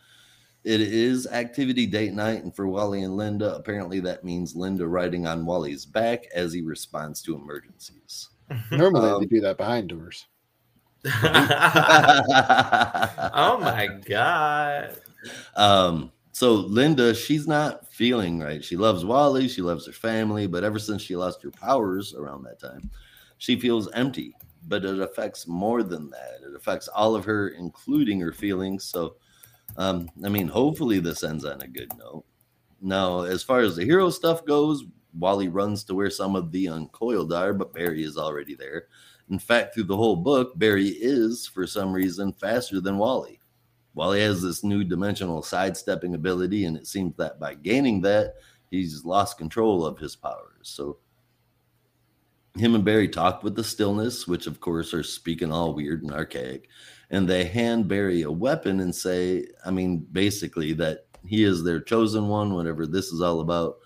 it 0.63 0.83
is 0.83 1.27
activity 1.27 1.87
date 1.87 2.13
night, 2.13 2.45
and 2.45 2.55
for 2.55 2.69
Wally 2.69 3.03
and 3.03 3.17
Linda, 3.17 3.57
apparently 3.57 3.99
that 4.01 4.25
means 4.25 4.55
Linda 4.55 4.87
riding 4.87 5.27
on 5.27 5.47
Wally's 5.47 5.87
back 5.87 6.27
as 6.35 6.53
he 6.53 6.61
responds 6.61 7.23
to 7.23 7.35
emergencies. 7.35 8.29
Normally 8.71 9.09
Um, 9.11 9.21
they 9.21 9.27
do 9.27 9.41
that 9.41 9.57
behind 9.57 9.89
doors. 9.89 10.27
oh 11.07 11.11
my 13.63 13.89
god. 14.05 14.99
Um, 15.57 16.13
so 16.33 16.53
Linda, 16.53 17.15
she's 17.15 17.47
not 17.49 17.88
feeling 17.99 18.39
right. 18.39 18.65
She 18.65 18.77
loves 18.77 19.05
Wally, 19.05 19.49
she 19.49 19.61
loves 19.61 19.85
her 19.85 19.93
family, 19.93 20.47
but 20.47 20.63
ever 20.63 20.79
since 20.79 21.03
she 21.03 21.17
lost 21.17 21.43
her 21.43 21.51
powers 21.51 22.15
around 22.15 22.45
that 22.45 22.61
time, 22.61 22.89
she 23.39 23.59
feels 23.59 23.91
empty. 23.91 24.37
But 24.69 24.85
it 24.85 25.01
affects 25.01 25.49
more 25.49 25.83
than 25.83 26.09
that. 26.11 26.39
It 26.47 26.55
affects 26.55 26.87
all 26.87 27.17
of 27.17 27.25
her, 27.25 27.49
including 27.49 28.21
her 28.21 28.33
feelings. 28.33 28.85
So, 28.85 29.17
um, 29.77 30.09
I 30.25 30.29
mean, 30.29 30.47
hopefully 30.47 31.01
this 31.01 31.25
ends 31.25 31.45
on 31.45 31.61
a 31.61 31.67
good 31.67 31.91
note. 31.99 32.25
Now, 32.81 33.23
as 33.23 33.43
far 33.43 33.61
as 33.61 33.75
the 33.75 33.85
hero 33.85 34.11
stuff 34.11 34.45
goes, 34.45 34.85
Wally 35.19 35.49
runs 35.49 35.83
to 35.85 35.95
where 35.97 36.11
some 36.11 36.37
of 36.37 36.53
the 36.53 36.69
uncoiled 36.69 37.33
are, 37.33 37.53
but 37.53 37.73
Barry 37.73 38.05
is 38.05 38.17
already 38.17 38.55
there. 38.55 38.87
In 39.29 39.41
fact, 39.41 39.75
through 39.75 39.85
the 39.85 39.97
whole 39.97 40.17
book, 40.17 40.57
Barry 40.57 40.89
is, 40.89 41.49
for 41.49 41.67
some 41.67 41.93
reason, 41.93 42.33
faster 42.33 42.81
than 42.81 42.97
Wally. 42.97 43.38
Wally 43.99 44.21
has 44.21 44.41
this 44.41 44.63
new 44.63 44.85
dimensional 44.85 45.43
sidestepping 45.43 46.15
ability, 46.15 46.67
and 46.67 46.77
it 46.77 46.87
seems 46.87 47.17
that 47.17 47.41
by 47.41 47.55
gaining 47.55 48.01
that, 48.03 48.37
he's 48.71 49.05
lost 49.05 49.39
control 49.39 49.85
of 49.85 49.99
his 49.99 50.15
powers. 50.15 50.69
So, 50.69 50.99
him 52.57 52.77
and 52.77 52.85
Barry 52.85 53.09
talk 53.09 53.43
with 53.43 53.57
the 53.57 53.65
stillness, 53.65 54.29
which 54.29 54.47
of 54.47 54.61
course 54.61 54.95
are 54.95 55.03
speaking 55.03 55.51
all 55.51 55.75
weird 55.75 56.05
and 56.05 56.13
archaic, 56.13 56.69
and 57.11 57.29
they 57.29 57.45
hand 57.45 57.89
Barry 57.89 58.23
a 58.23 58.31
weapon 58.31 58.79
and 58.79 58.95
say, 58.95 59.49
I 59.67 59.73
mean, 59.73 60.07
basically 60.13 60.75
that 60.75 61.07
he 61.27 61.43
is 61.43 61.65
their 61.65 61.81
chosen 61.81 62.29
one, 62.29 62.55
whatever 62.55 62.87
this 62.87 63.09
is 63.09 63.21
all 63.21 63.41
about. 63.41 63.79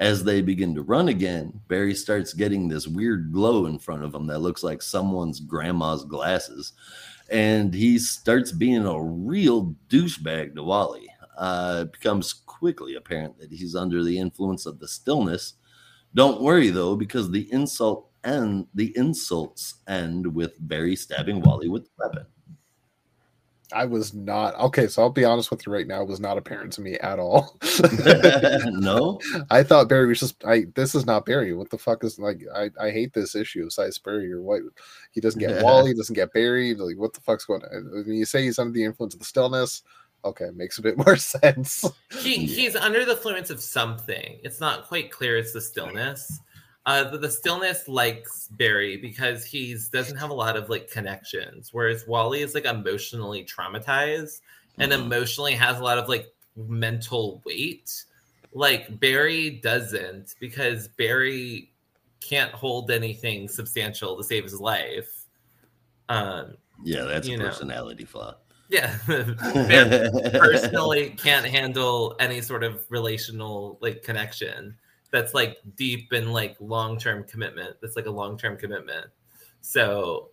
As 0.00 0.24
they 0.24 0.40
begin 0.40 0.74
to 0.74 0.82
run 0.82 1.08
again, 1.08 1.60
Barry 1.68 1.94
starts 1.94 2.32
getting 2.32 2.68
this 2.68 2.88
weird 2.88 3.32
glow 3.32 3.66
in 3.66 3.78
front 3.78 4.02
of 4.02 4.14
him 4.14 4.26
that 4.26 4.40
looks 4.40 4.64
like 4.64 4.82
someone's 4.82 5.38
grandma's 5.38 6.04
glasses. 6.04 6.72
And 7.30 7.74
he 7.74 7.98
starts 7.98 8.52
being 8.52 8.86
a 8.86 9.02
real 9.02 9.74
douchebag 9.88 10.54
to 10.54 10.62
Wally. 10.62 11.08
Uh, 11.36 11.84
it 11.86 11.92
becomes 11.92 12.32
quickly 12.32 12.94
apparent 12.94 13.38
that 13.38 13.52
he's 13.52 13.74
under 13.76 14.02
the 14.02 14.18
influence 14.18 14.66
of 14.66 14.78
the 14.80 14.88
stillness. 14.88 15.54
Don't 16.14 16.42
worry 16.42 16.70
though, 16.70 16.96
because 16.96 17.30
the 17.30 17.52
insult 17.52 18.10
and 18.24 18.66
the 18.74 18.92
insults 18.96 19.76
end 19.86 20.26
with 20.34 20.52
Barry 20.60 20.96
stabbing 20.96 21.40
Wally 21.40 21.68
with 21.68 21.84
the 21.84 21.90
weapon. 21.98 22.26
I 23.72 23.84
was 23.84 24.14
not 24.14 24.54
okay, 24.56 24.86
so 24.86 25.02
I'll 25.02 25.10
be 25.10 25.24
honest 25.24 25.50
with 25.50 25.66
you 25.66 25.72
right 25.72 25.86
now, 25.86 26.02
it 26.02 26.08
was 26.08 26.20
not 26.20 26.38
apparent 26.38 26.72
to 26.74 26.80
me 26.80 26.94
at 26.98 27.18
all. 27.18 27.58
no, 28.66 29.20
I 29.50 29.62
thought 29.62 29.88
Barry 29.88 30.06
was 30.06 30.20
just 30.20 30.42
I 30.44 30.66
this 30.74 30.94
is 30.94 31.04
not 31.04 31.26
Barry. 31.26 31.52
What 31.52 31.70
the 31.70 31.78
fuck 31.78 32.02
is 32.02 32.18
like 32.18 32.40
I, 32.54 32.70
I 32.80 32.90
hate 32.90 33.12
this 33.12 33.34
issue 33.34 33.68
Size 33.68 33.98
Barry 33.98 34.32
or 34.32 34.40
what 34.40 34.62
he 35.12 35.20
doesn't 35.20 35.40
get 35.40 35.62
Wally, 35.64 35.90
he 35.90 35.94
doesn't 35.94 36.14
get 36.14 36.32
Barry. 36.32 36.74
Like 36.74 36.96
what 36.96 37.12
the 37.12 37.20
fuck's 37.20 37.44
going 37.44 37.62
on? 37.62 37.90
When 38.06 38.14
you 38.14 38.24
say 38.24 38.42
he's 38.44 38.58
under 38.58 38.72
the 38.72 38.84
influence 38.84 39.14
of 39.14 39.20
the 39.20 39.26
stillness, 39.26 39.82
okay, 40.24 40.48
makes 40.54 40.78
a 40.78 40.82
bit 40.82 40.96
more 40.96 41.16
sense. 41.16 41.84
He 42.20 42.46
he's 42.46 42.74
under 42.74 43.04
the 43.04 43.12
influence 43.12 43.50
of 43.50 43.60
something. 43.60 44.38
It's 44.42 44.60
not 44.60 44.88
quite 44.88 45.10
clear 45.10 45.36
it's 45.36 45.52
the 45.52 45.60
stillness. 45.60 46.40
Uh, 46.88 47.04
the, 47.10 47.18
the 47.18 47.30
stillness 47.30 47.86
likes 47.86 48.48
Barry 48.52 48.96
because 48.96 49.44
he's 49.44 49.90
doesn't 49.90 50.16
have 50.16 50.30
a 50.30 50.34
lot 50.34 50.56
of 50.56 50.70
like 50.70 50.90
connections, 50.90 51.68
whereas 51.70 52.06
Wally 52.06 52.40
is 52.40 52.54
like 52.54 52.64
emotionally 52.64 53.44
traumatized 53.44 54.40
and 54.78 54.90
Mhm. 54.90 55.02
emotionally 55.04 55.52
has 55.52 55.78
a 55.78 55.82
lot 55.84 55.98
of 55.98 56.08
like 56.08 56.28
mental 56.56 57.42
weight. 57.44 58.04
Like 58.54 58.98
Barry 59.00 59.50
doesn't 59.62 60.34
because 60.40 60.88
Barry 60.88 61.74
can't 62.20 62.52
hold 62.52 62.90
anything 62.90 63.48
substantial 63.48 64.16
to 64.16 64.24
save 64.24 64.44
his 64.44 64.58
life. 64.58 65.26
Um, 66.08 66.56
yeah, 66.84 67.02
that's 67.02 67.28
a 67.28 67.32
You 67.32 67.36
know. 67.36 67.44
personality 67.44 68.06
flaw. 68.06 68.36
yeah, 68.70 68.96
Barry 69.06 70.08
personally 70.38 71.10
can't 71.18 71.44
handle 71.44 72.16
any 72.18 72.40
sort 72.40 72.64
of 72.64 72.86
relational 72.88 73.76
like 73.82 74.02
connection 74.02 74.74
that's 75.10 75.34
like 75.34 75.58
deep 75.76 76.12
and 76.12 76.32
like 76.32 76.56
long-term 76.60 77.24
commitment 77.24 77.76
that's 77.80 77.96
like 77.96 78.06
a 78.06 78.10
long-term 78.10 78.56
commitment 78.56 79.06
so 79.60 80.28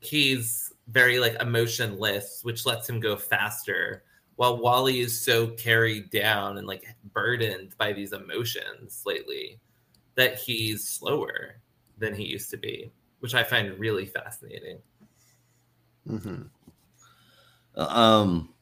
he's 0.00 0.72
very 0.88 1.18
like 1.18 1.40
emotionless 1.40 2.40
which 2.42 2.66
lets 2.66 2.88
him 2.88 3.00
go 3.00 3.16
faster 3.16 4.04
while 4.36 4.58
wally 4.58 5.00
is 5.00 5.20
so 5.24 5.48
carried 5.48 6.10
down 6.10 6.58
and 6.58 6.66
like 6.66 6.84
burdened 7.12 7.74
by 7.78 7.92
these 7.92 8.12
emotions 8.12 9.02
lately 9.06 9.58
that 10.14 10.38
he's 10.38 10.86
slower 10.86 11.56
than 11.98 12.14
he 12.14 12.24
used 12.24 12.50
to 12.50 12.56
be 12.56 12.90
which 13.20 13.34
i 13.34 13.42
find 13.42 13.78
really 13.78 14.06
fascinating 14.06 14.78
Mhm. 16.08 16.48
um 17.76 18.52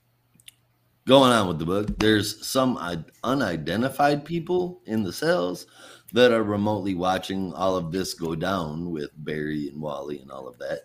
going 1.11 1.33
on 1.33 1.49
with 1.49 1.59
the 1.59 1.67
book 1.67 1.99
there's 1.99 2.47
some 2.47 2.79
unidentified 3.25 4.25
people 4.25 4.81
in 4.87 5.03
the 5.03 5.13
cells 5.13 5.67
that 6.13 6.31
are 6.31 6.45
remotely 6.45 6.95
watching 6.95 7.53
all 7.55 7.75
of 7.75 7.91
this 7.91 8.15
go 8.15 8.37
down 8.37 8.93
with 8.93 9.11
barry 9.17 9.67
and 9.67 9.83
wally 9.83 10.21
and 10.21 10.31
all 10.31 10.47
of 10.47 10.57
that 10.59 10.83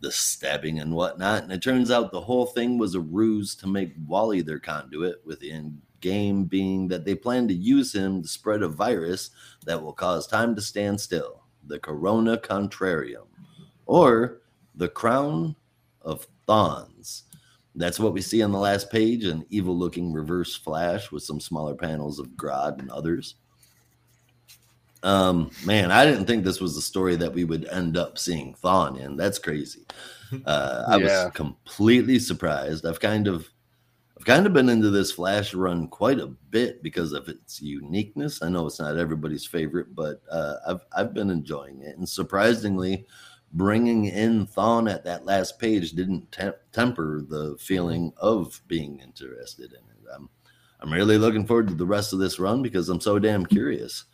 the 0.00 0.12
stabbing 0.12 0.80
and 0.80 0.92
whatnot. 0.92 1.44
And 1.44 1.50
it 1.50 1.62
turns 1.62 1.90
out 1.90 2.12
the 2.12 2.20
whole 2.20 2.44
thing 2.44 2.76
was 2.76 2.94
a 2.94 3.00
ruse 3.00 3.54
to 3.54 3.66
make 3.66 3.94
wally 4.06 4.42
their 4.42 4.58
conduit 4.58 5.24
with 5.24 5.40
the 5.40 5.50
end 5.50 5.80
game 6.02 6.44
being 6.44 6.88
that 6.88 7.06
they 7.06 7.14
plan 7.14 7.48
to 7.48 7.54
use 7.54 7.94
him 7.94 8.20
to 8.20 8.28
spread 8.28 8.60
a 8.60 8.68
virus 8.68 9.30
that 9.64 9.82
will 9.82 9.94
cause 9.94 10.26
time 10.26 10.54
to 10.56 10.60
stand 10.60 11.00
still 11.00 11.44
the 11.66 11.78
corona 11.78 12.36
contrarium 12.36 13.28
or 13.86 14.42
the 14.74 14.88
crown 14.88 15.56
of 16.02 16.26
thorns 16.46 17.22
that's 17.74 17.98
what 17.98 18.12
we 18.12 18.20
see 18.20 18.42
on 18.42 18.52
the 18.52 18.58
last 18.58 18.90
page 18.90 19.24
an 19.24 19.44
evil 19.50 19.76
looking 19.76 20.12
reverse 20.12 20.54
flash 20.54 21.10
with 21.10 21.22
some 21.22 21.40
smaller 21.40 21.74
panels 21.74 22.18
of 22.18 22.28
Grodd 22.30 22.78
and 22.78 22.90
others. 22.90 23.36
Um, 25.02 25.50
man, 25.66 25.90
I 25.90 26.06
didn't 26.06 26.24
think 26.24 26.44
this 26.44 26.60
was 26.60 26.74
the 26.74 26.80
story 26.80 27.14
that 27.16 27.32
we 27.32 27.44
would 27.44 27.66
end 27.68 27.96
up 27.96 28.16
seeing 28.18 28.54
Thawne 28.54 28.98
in. 28.98 29.16
That's 29.16 29.38
crazy. 29.38 29.86
Uh, 30.46 30.82
I 30.90 30.96
Yeah. 30.96 31.26
was 31.26 31.32
completely 31.34 32.18
surprised. 32.18 32.84
I've 32.84 32.98
kind 32.98 33.28
of 33.28 33.48
I've 34.18 34.24
kind 34.24 34.46
of 34.46 34.52
been 34.52 34.68
into 34.68 34.90
this 34.90 35.12
Flash 35.12 35.54
run 35.54 35.86
quite 35.86 36.18
a 36.18 36.26
bit 36.26 36.82
because 36.82 37.12
of 37.12 37.28
its 37.28 37.62
uniqueness. 37.62 38.42
I 38.42 38.48
know 38.48 38.66
it's 38.66 38.80
not 38.80 38.96
everybody's 38.96 39.46
favorite, 39.46 39.94
but 39.94 40.22
uh, 40.28 40.56
I've 40.66 40.80
I've 40.96 41.14
been 41.14 41.30
enjoying 41.30 41.82
it, 41.82 41.98
and 41.98 42.08
surprisingly, 42.08 43.06
bringing 43.54 44.06
in 44.06 44.46
Thawne 44.46 44.92
at 44.92 45.04
that 45.04 45.24
last 45.24 45.58
page 45.58 45.92
didn't 45.92 46.30
temp- 46.32 46.58
temper 46.72 47.22
the 47.26 47.56
feeling 47.58 48.12
of 48.18 48.60
being 48.66 48.98
interested 49.00 49.72
in 49.72 49.78
it. 49.78 50.08
I'm, 50.14 50.28
I'm 50.80 50.92
really 50.92 51.18
looking 51.18 51.46
forward 51.46 51.68
to 51.68 51.74
the 51.74 51.86
rest 51.86 52.12
of 52.12 52.18
this 52.18 52.38
run 52.38 52.62
because 52.62 52.88
I'm 52.88 53.00
so 53.00 53.18
damn 53.18 53.46
curious. 53.46 54.04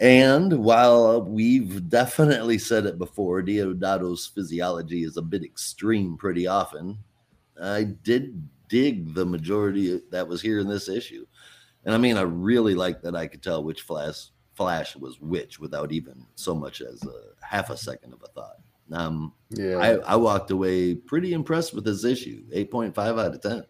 And 0.00 0.60
while 0.64 1.22
we've 1.22 1.88
definitely 1.88 2.58
said 2.58 2.86
it 2.86 2.98
before, 2.98 3.42
Deodato's 3.42 4.28
physiology 4.28 5.02
is 5.02 5.16
a 5.16 5.22
bit 5.22 5.42
extreme 5.42 6.16
pretty 6.16 6.46
often, 6.46 6.98
I 7.60 7.82
did 7.82 8.48
dig 8.68 9.12
the 9.14 9.26
majority 9.26 10.00
that 10.12 10.28
was 10.28 10.40
here 10.40 10.60
in 10.60 10.68
this 10.68 10.88
issue. 10.88 11.26
And 11.84 11.94
I 11.94 11.98
mean, 11.98 12.16
I 12.16 12.22
really 12.22 12.76
like 12.76 13.02
that 13.02 13.16
I 13.16 13.26
could 13.26 13.42
tell 13.42 13.64
which 13.64 13.82
Flash 13.82 14.30
Flash 14.54 14.96
was 14.96 15.20
which 15.20 15.60
without 15.60 15.92
even 15.92 16.26
so 16.34 16.52
much 16.52 16.80
as 16.80 17.00
a 17.04 17.46
half 17.46 17.70
a 17.70 17.76
second 17.76 18.12
of 18.12 18.22
a 18.24 18.26
thought. 18.28 18.56
Um, 18.92 19.32
Yeah. 19.50 19.78
I, 19.78 20.12
I 20.12 20.16
walked 20.16 20.50
away 20.50 20.94
pretty 20.94 21.32
impressed 21.32 21.74
with 21.74 21.84
this 21.84 22.04
issue. 22.04 22.44
8.5 22.54 22.98
out 22.98 23.34
of 23.34 23.40
10. 23.42 23.64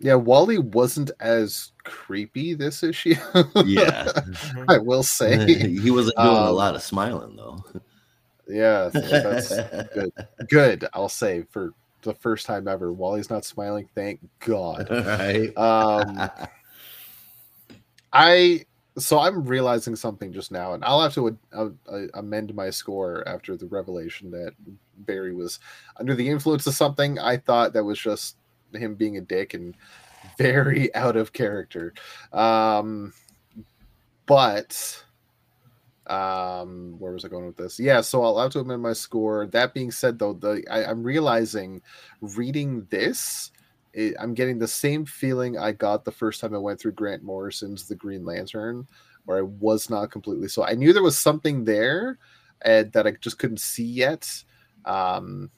yeah, 0.00 0.14
Wally 0.14 0.58
wasn't 0.58 1.10
as 1.20 1.72
creepy 1.84 2.54
this 2.54 2.82
issue. 2.82 3.14
Yeah. 3.64 4.10
I 4.68 4.78
will 4.78 5.02
say. 5.02 5.46
he 5.78 5.90
wasn't 5.90 6.16
doing 6.16 6.28
a 6.28 6.48
Um, 6.50 6.54
lot 6.54 6.74
of 6.74 6.82
smiling 6.82 7.36
though. 7.36 7.64
yeah, 8.48 8.90
that's 8.92 9.48
good. 9.94 10.12
Good, 10.50 10.86
I'll 10.92 11.08
say 11.08 11.44
for 11.50 11.72
the 12.02 12.14
first 12.14 12.44
time 12.44 12.68
ever. 12.68 12.92
Wally's 12.92 13.30
not 13.30 13.46
smiling, 13.46 13.88
thank 13.94 14.20
God. 14.40 14.88
right. 14.90 15.56
Um 15.56 16.28
I 18.12 18.64
so 18.96 19.18
I'm 19.18 19.44
realizing 19.44 19.96
something 19.96 20.32
just 20.32 20.52
now, 20.52 20.74
and 20.74 20.84
I'll 20.84 21.02
have 21.02 21.14
to 21.14 21.36
uh, 21.52 21.68
uh, 21.88 22.00
amend 22.14 22.54
my 22.54 22.70
score 22.70 23.26
after 23.26 23.56
the 23.56 23.66
revelation 23.66 24.30
that 24.30 24.52
Barry 24.98 25.34
was 25.34 25.58
under 25.98 26.14
the 26.14 26.28
influence 26.28 26.66
of 26.66 26.74
something. 26.74 27.18
I 27.18 27.38
thought 27.38 27.72
that 27.72 27.84
was 27.84 27.98
just 27.98 28.36
him 28.72 28.94
being 28.94 29.16
a 29.16 29.20
dick 29.20 29.54
and 29.54 29.74
very 30.38 30.94
out 30.94 31.16
of 31.16 31.32
character. 31.32 31.92
Um, 32.32 33.12
but 34.26 35.04
um 36.06 36.96
where 36.98 37.12
was 37.12 37.24
i 37.24 37.28
going 37.28 37.46
with 37.46 37.56
this 37.56 37.80
yeah 37.80 38.02
so 38.02 38.22
i'll 38.22 38.38
have 38.38 38.52
to 38.52 38.58
amend 38.58 38.82
my 38.82 38.92
score 38.92 39.46
that 39.46 39.72
being 39.72 39.90
said 39.90 40.18
though 40.18 40.34
the 40.34 40.62
I, 40.70 40.84
i'm 40.84 41.02
realizing 41.02 41.80
reading 42.20 42.86
this 42.90 43.50
it, 43.94 44.14
i'm 44.20 44.34
getting 44.34 44.58
the 44.58 44.68
same 44.68 45.04
feeling 45.04 45.58
i 45.58 45.72
got 45.72 46.04
the 46.04 46.12
first 46.12 46.40
time 46.40 46.54
i 46.54 46.58
went 46.58 46.78
through 46.78 46.92
grant 46.92 47.22
morrison's 47.22 47.88
the 47.88 47.94
green 47.94 48.24
lantern 48.24 48.86
where 49.24 49.38
i 49.38 49.42
was 49.42 49.88
not 49.88 50.10
completely 50.10 50.48
so 50.48 50.64
i 50.64 50.74
knew 50.74 50.92
there 50.92 51.02
was 51.02 51.18
something 51.18 51.64
there 51.64 52.18
and 52.62 52.92
that 52.92 53.06
i 53.06 53.10
just 53.12 53.38
couldn't 53.38 53.60
see 53.60 53.84
yet 53.84 54.44
um 54.84 55.50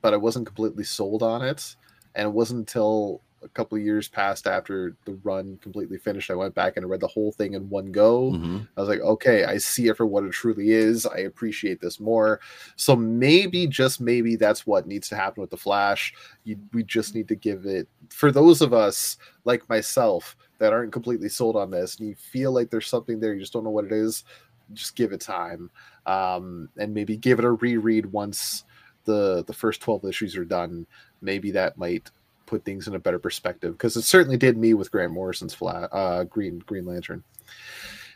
but 0.00 0.12
i 0.12 0.16
wasn't 0.16 0.46
completely 0.46 0.84
sold 0.84 1.22
on 1.22 1.42
it 1.42 1.76
and 2.14 2.26
it 2.26 2.32
wasn't 2.32 2.58
until 2.58 3.20
a 3.46 3.48
couple 3.50 3.78
of 3.78 3.84
years 3.84 4.08
passed 4.08 4.46
after 4.46 4.96
the 5.04 5.14
run 5.22 5.58
completely 5.62 5.96
finished. 5.96 6.30
I 6.30 6.34
went 6.34 6.54
back 6.54 6.76
and 6.76 6.84
I 6.84 6.88
read 6.88 7.00
the 7.00 7.06
whole 7.06 7.32
thing 7.32 7.54
in 7.54 7.68
one 7.70 7.92
go. 7.92 8.32
Mm-hmm. 8.32 8.58
I 8.76 8.80
was 8.80 8.88
like, 8.88 9.00
okay, 9.00 9.44
I 9.44 9.56
see 9.56 9.86
it 9.86 9.96
for 9.96 10.04
what 10.04 10.24
it 10.24 10.32
truly 10.32 10.72
is. 10.72 11.06
I 11.06 11.18
appreciate 11.20 11.80
this 11.80 12.00
more. 12.00 12.40
So 12.74 12.94
maybe, 12.96 13.66
just 13.66 14.00
maybe, 14.00 14.36
that's 14.36 14.66
what 14.66 14.86
needs 14.86 15.08
to 15.08 15.16
happen 15.16 15.40
with 15.40 15.50
the 15.50 15.56
Flash. 15.56 16.12
You, 16.44 16.58
we 16.72 16.82
just 16.82 17.14
need 17.14 17.28
to 17.28 17.36
give 17.36 17.64
it 17.64 17.88
for 18.10 18.30
those 18.30 18.60
of 18.60 18.74
us 18.74 19.16
like 19.44 19.68
myself 19.68 20.36
that 20.58 20.72
aren't 20.72 20.92
completely 20.92 21.28
sold 21.28 21.56
on 21.56 21.70
this, 21.70 21.96
and 21.96 22.08
you 22.08 22.14
feel 22.14 22.52
like 22.52 22.70
there's 22.70 22.88
something 22.88 23.20
there, 23.20 23.34
you 23.34 23.40
just 23.40 23.52
don't 23.52 23.64
know 23.64 23.70
what 23.70 23.84
it 23.84 23.92
is. 23.92 24.24
Just 24.72 24.96
give 24.96 25.12
it 25.12 25.20
time, 25.20 25.70
um, 26.06 26.68
and 26.76 26.92
maybe 26.92 27.16
give 27.16 27.38
it 27.38 27.44
a 27.44 27.52
reread 27.52 28.06
once 28.06 28.64
the 29.04 29.44
the 29.46 29.52
first 29.52 29.80
12 29.80 30.04
issues 30.04 30.36
are 30.36 30.44
done 30.44 30.84
maybe 31.22 31.50
that 31.50 31.78
might 31.78 32.10
put 32.46 32.64
things 32.64 32.88
in 32.88 32.94
a 32.94 32.98
better 32.98 33.18
perspective 33.18 33.72
because 33.72 33.96
it 33.96 34.02
certainly 34.02 34.36
did 34.36 34.56
me 34.56 34.74
with 34.74 34.90
Grant 34.90 35.12
Morrison's 35.12 35.54
flat 35.54 35.88
uh, 35.92 36.24
Green 36.24 36.60
Green 36.60 36.86
Lantern. 36.86 37.22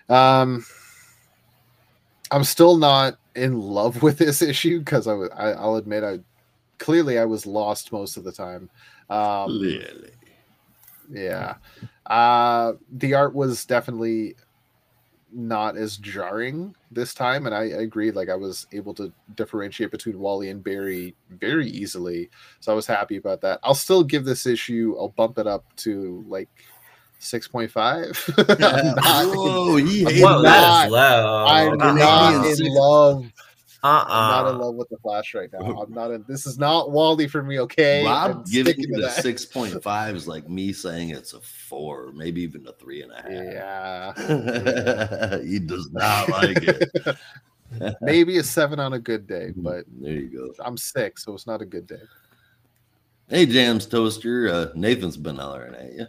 Um, 0.09 0.64
I'm 2.31 2.45
still 2.45 2.76
not 2.76 3.18
in 3.35 3.61
love 3.61 4.03
with 4.03 4.18
this 4.18 4.43
issue 4.53 4.78
because 4.78 5.07
I, 5.07 5.14
I 5.14 5.51
I'll 5.53 5.76
admit 5.76 6.05
I 6.05 6.20
clearly 6.78 7.18
I 7.18 7.24
was 7.24 7.47
lost 7.47 7.93
most 7.93 8.16
of 8.16 8.24
the 8.24 8.33
time. 8.33 8.70
Um, 9.09 9.49
Clearly. 9.59 10.12
yeah, 11.11 11.57
uh, 12.07 12.74
the 12.93 13.14
art 13.14 13.35
was 13.35 13.64
definitely 13.64 14.37
not 15.33 15.76
as 15.76 15.97
jarring 15.97 16.74
this 16.91 17.14
time, 17.14 17.47
and 17.47 17.55
I, 17.55 17.61
I 17.62 17.83
agree. 17.83 18.11
Like 18.11 18.28
I 18.28 18.35
was 18.35 18.66
able 18.72 18.95
to 18.95 19.12
differentiate 19.37 19.91
between 19.91 20.18
Wally 20.18 20.51
and 20.51 20.62
Barry 20.62 21.14
very 21.31 21.68
easily, 21.68 22.31
so 22.61 22.72
I 22.72 22.74
was 22.74 22.87
happy 22.87 23.16
about 23.16 23.41
that. 23.43 23.61
I'll 23.62 23.74
still 23.74 24.03
give 24.05 24.24
this 24.24 24.47
issue. 24.47 24.97
I'll 24.99 25.09
bump 25.11 25.39
it 25.39 25.47
up 25.47 25.64
to 25.78 26.24
like 26.28 26.49
six 27.18 27.47
point 27.47 27.70
five. 27.70 28.16
Whoa, 28.37 29.76
he 29.76 30.05
hated 30.05 30.22
Whoa, 30.22 30.43
not- 30.43 30.91
low. 30.91 31.45
I'm 31.47 31.76
not 31.78 32.47
in 32.47 32.74
love. 32.74 33.26
Uh-uh. 33.83 34.05
I'm 34.09 34.45
not 34.45 34.51
in 34.51 34.59
love 34.59 34.74
with 34.74 34.89
the 34.91 34.99
Flash 34.99 35.35
right 35.35 35.51
now. 35.53 35.81
I'm 35.83 35.93
not 35.93 36.11
in. 36.11 36.24
This 36.28 36.47
is 36.47 36.59
not 36.59 36.91
Wally 36.91 37.28
for 37.28 37.43
me. 37.43 37.59
Okay, 37.61 38.05
Rob 38.05 38.31
I'm 38.31 38.45
giving 38.45 38.74
sticking 38.74 38.95
it 38.95 39.01
to 39.01 39.07
a 39.07 39.11
six 39.22 39.45
point 39.45 39.83
five 39.83 40.14
is 40.14 40.28
like 40.28 40.49
me 40.49 40.72
saying 40.72 41.11
it's 41.11 41.33
a 41.33 41.41
four, 41.41 42.12
maybe 42.12 42.43
even 42.43 42.66
a 42.66 42.72
three 42.72 43.03
and 43.03 43.12
a 43.12 43.22
half. 43.22 44.18
Yeah, 44.18 45.39
he 45.45 45.59
does 45.59 45.91
not 45.93 46.28
like 46.28 46.59
it. 46.62 47.16
maybe 48.01 48.39
a 48.39 48.43
seven 48.43 48.81
on 48.81 48.93
a 48.93 48.99
good 48.99 49.26
day, 49.26 49.53
but 49.57 49.85
there 50.01 50.12
you 50.12 50.28
go. 50.28 50.64
I'm 50.64 50.76
sick, 50.76 51.18
so 51.18 51.33
it's 51.33 51.47
not 51.47 51.62
a 51.62 51.66
good 51.66 51.87
day. 51.87 52.03
Hey, 53.28 53.47
Jams 53.47 53.87
Toaster. 53.87 54.49
Uh, 54.49 54.66
Nathan's 54.74 55.16
been 55.16 55.37
hollering 55.37 55.74
at 55.74 55.93
you. 55.93 56.07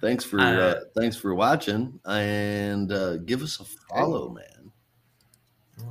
Thanks 0.00 0.24
for 0.24 0.40
uh, 0.40 0.44
Uh, 0.44 0.80
thanks 0.96 1.16
for 1.16 1.34
watching, 1.34 2.00
and 2.06 2.90
uh, 2.90 3.18
give 3.18 3.42
us 3.42 3.60
a 3.60 3.64
follow, 3.64 4.30
man. 4.30 4.72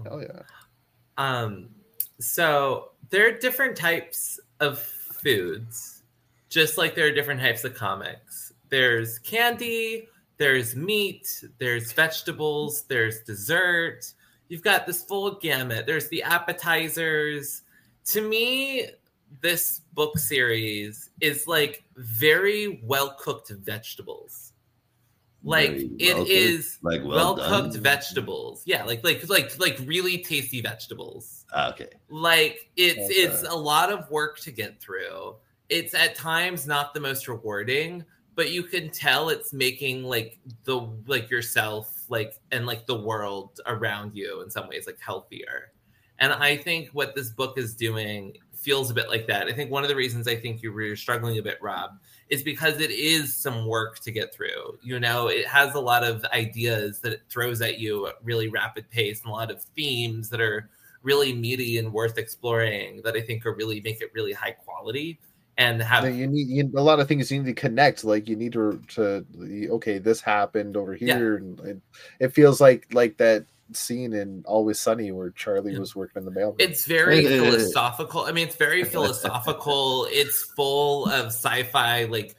Hell 0.04 0.22
yeah. 0.22 0.42
Um, 1.18 1.70
so 2.20 2.92
there 3.10 3.28
are 3.28 3.38
different 3.38 3.76
types 3.76 4.40
of 4.60 4.80
foods, 4.80 6.04
just 6.50 6.78
like 6.78 6.96
there 6.96 7.08
are 7.08 7.12
different 7.12 7.42
types 7.42 7.64
of 7.64 7.76
comics. 7.76 8.54
There's 8.70 9.20
candy, 9.20 10.08
there's 10.38 10.76
meat, 10.76 11.44
there's 11.60 11.92
vegetables, 11.92 12.84
there's 12.84 13.22
dessert. 13.22 14.14
You've 14.50 14.64
got 14.64 14.86
this 14.86 15.04
full 15.04 15.36
gamut. 15.40 15.86
There's 15.86 16.10
the 16.10 16.24
appetizers. 16.24 17.62
To 18.06 18.28
me, 18.28 18.88
this 19.42 19.82
book 19.94 20.18
series 20.18 21.10
is 21.22 21.48
like 21.48 21.84
very 21.96 22.82
well 22.84 23.16
cooked 23.20 23.50
vegetables. 23.50 24.53
Like 25.46 25.72
it 25.72 26.14
well-cooked, 26.16 26.30
is 26.32 26.78
like 26.82 27.04
well 27.04 27.36
well 27.36 27.50
cooked 27.50 27.76
vegetables. 27.76 28.64
Yeah, 28.66 28.84
like 28.86 29.04
like 29.04 29.28
like 29.28 29.60
like 29.60 29.78
really 29.86 30.20
tasty 30.20 30.62
vegetables. 30.62 31.46
Ah, 31.54 31.70
Okay. 31.72 31.90
Like 32.10 32.70
it's 32.78 32.98
Okay. 32.98 33.14
it's 33.14 33.44
a 33.44 33.56
lot 33.56 33.92
of 33.92 34.10
work 34.10 34.40
to 34.40 34.52
get 34.52 34.80
through. 34.80 35.36
It's 35.70 35.94
at 35.94 36.16
times 36.16 36.66
not 36.66 36.94
the 36.94 37.02
most 37.02 37.28
rewarding, 37.28 38.06
but 38.36 38.52
you 38.52 38.64
can 38.64 38.90
tell 38.90 39.30
it's 39.30 39.52
making 39.52 40.04
like 40.04 40.40
the 40.64 40.88
like 41.08 41.30
yourself 41.30 42.06
like 42.08 42.36
and 42.52 42.66
like 42.66 42.86
the 42.86 43.00
world 43.00 43.60
around 43.66 44.16
you 44.16 44.42
in 44.42 44.50
some 44.50 44.70
ways 44.70 44.88
like 44.88 45.00
healthier. 45.02 45.72
And 46.20 46.32
I 46.32 46.56
think 46.56 46.90
what 46.94 47.16
this 47.16 47.32
book 47.32 47.58
is 47.58 47.76
doing 47.76 48.38
feels 48.54 48.90
a 48.90 48.94
bit 48.94 49.10
like 49.10 49.28
that. 49.28 49.48
I 49.48 49.52
think 49.52 49.72
one 49.72 49.84
of 49.84 49.90
the 49.90 49.96
reasons 49.96 50.26
I 50.26 50.38
think 50.38 50.62
you 50.64 50.72
were 50.72 50.96
struggling 50.96 51.38
a 51.38 51.42
bit, 51.42 51.58
Rob, 51.62 52.00
is 52.34 52.44
because 52.44 52.82
it 52.82 52.92
is 52.92 53.36
some 53.36 53.68
work 53.68 54.00
to 54.00 54.12
get 54.12 54.34
through. 54.34 54.78
You 54.82 55.00
know, 55.00 55.28
it 55.28 55.48
has 55.48 55.76
a 55.76 55.80
lot 55.80 56.04
of 56.04 56.26
ideas 56.26 57.00
that 57.02 57.14
it 57.14 57.22
throws 57.30 57.62
at 57.62 57.80
you 57.80 58.08
at 58.08 58.16
really 58.24 58.50
rapid 58.50 58.90
pace 58.90 59.22
and 59.22 59.30
a 59.30 59.36
lot 59.36 59.52
of 59.52 59.62
themes 59.76 60.30
that 60.30 60.42
are 60.42 60.70
really 61.04 61.34
meaty 61.34 61.78
and 61.78 61.94
worth 61.94 62.18
exploring 62.18 63.02
that 63.04 63.16
I 63.16 63.22
think 63.22 63.46
are 63.46 63.54
really 63.54 63.82
make 63.82 64.02
it 64.02 64.12
really 64.14 64.34
high 64.34 64.52
quality 64.52 65.20
and 65.58 65.82
have 65.84 66.16
you 66.16 66.28
need 66.28 66.48
you, 66.48 66.72
a 66.76 66.82
lot 66.82 67.00
of 67.00 67.08
things 67.08 67.32
you 67.32 67.40
need 67.40 67.56
to 67.56 67.62
connect. 67.62 68.04
Like 68.04 68.28
you 68.28 68.36
need 68.36 68.54
to 68.54 68.82
to 68.96 69.26
okay, 69.72 70.00
this 70.00 70.20
happened 70.20 70.76
over 70.76 70.96
Yeah. 70.96 71.18
here, 71.18 71.36
and 71.38 71.60
it, 71.60 71.82
it 72.20 72.28
feels 72.30 72.60
like 72.60 72.88
like 72.92 73.18
that 73.18 73.46
scene 73.76 74.14
in 74.14 74.44
Always 74.48 74.80
Sunny 74.80 75.12
where 75.12 75.30
Charlie 75.32 75.74
Yeah. 75.74 75.80
was 75.80 75.96
working 75.96 76.20
in 76.22 76.26
the 76.26 76.32
mail. 76.32 76.56
It's 76.60 76.86
very 76.86 77.26
philosophical. 77.26 78.22
I 78.22 78.32
mean, 78.32 78.48
it's 78.48 78.56
very 78.56 78.84
philosophical. 78.96 80.08
It's 80.10 80.44
full 80.44 81.06
of 81.08 81.28
sci-fi, 81.28 82.06
like 82.06 82.36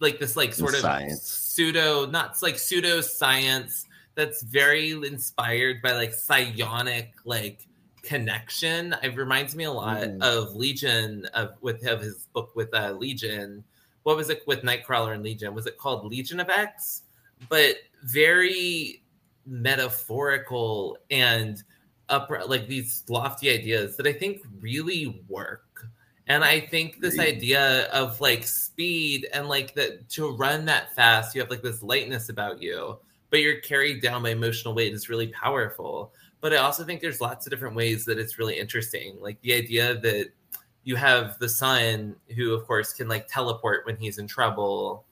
like 0.00 0.18
this, 0.18 0.36
like 0.36 0.52
sort 0.54 0.74
of 0.74 0.80
Science. 0.80 1.22
pseudo, 1.22 2.06
not 2.06 2.40
like 2.42 2.58
pseudo 2.58 3.00
science. 3.00 3.86
That's 4.16 4.42
very 4.42 4.90
inspired 4.92 5.82
by 5.82 5.92
like 5.92 6.12
psionic, 6.14 7.14
like 7.24 7.66
connection. 8.02 8.94
It 9.02 9.16
reminds 9.16 9.56
me 9.56 9.64
a 9.64 9.72
lot 9.72 10.02
Mhm. 10.02 10.22
of 10.22 10.54
Legion 10.54 11.26
of 11.34 11.50
with 11.62 11.86
of 11.86 12.00
his 12.00 12.26
book 12.32 12.54
with 12.54 12.72
uh, 12.74 12.92
Legion. 12.92 13.64
What 14.02 14.16
was 14.16 14.28
it 14.30 14.42
with 14.46 14.62
Nightcrawler 14.62 15.14
and 15.14 15.22
Legion? 15.22 15.54
Was 15.54 15.66
it 15.66 15.78
called 15.78 16.04
Legion 16.04 16.38
of 16.38 16.48
X? 16.50 17.02
But 17.48 17.76
very 18.04 19.02
metaphorical 19.46 20.98
and 21.10 21.62
upper 22.08 22.42
like 22.46 22.66
these 22.66 23.02
lofty 23.08 23.50
ideas 23.50 23.96
that 23.96 24.06
I 24.06 24.12
think 24.12 24.42
really 24.60 25.24
work. 25.28 25.86
And 26.26 26.42
I 26.42 26.60
think 26.60 27.00
this 27.00 27.18
idea 27.18 27.84
of 27.86 28.20
like 28.20 28.44
speed 28.44 29.28
and 29.34 29.48
like 29.48 29.74
that 29.74 30.08
to 30.10 30.30
run 30.30 30.64
that 30.66 30.94
fast, 30.94 31.34
you 31.34 31.40
have 31.42 31.50
like 31.50 31.62
this 31.62 31.82
lightness 31.82 32.30
about 32.30 32.62
you, 32.62 32.98
but 33.28 33.40
you're 33.40 33.60
carried 33.60 34.00
down 34.00 34.22
by 34.22 34.30
emotional 34.30 34.74
weight 34.74 34.94
is 34.94 35.10
really 35.10 35.28
powerful. 35.28 36.12
But 36.40 36.54
I 36.54 36.56
also 36.58 36.84
think 36.84 37.00
there's 37.00 37.20
lots 37.20 37.46
of 37.46 37.50
different 37.50 37.76
ways 37.76 38.04
that 38.06 38.18
it's 38.18 38.38
really 38.38 38.58
interesting. 38.58 39.18
Like 39.20 39.40
the 39.42 39.54
idea 39.54 39.98
that 40.00 40.30
you 40.82 40.96
have 40.96 41.38
the 41.38 41.48
son 41.48 42.16
who 42.36 42.54
of 42.54 42.66
course 42.66 42.92
can 42.92 43.08
like 43.08 43.28
teleport 43.28 43.84
when 43.84 43.96
he's 43.96 44.18
in 44.18 44.26
trouble 44.26 45.04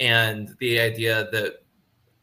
and 0.00 0.54
the 0.58 0.80
idea 0.80 1.28
that 1.32 1.62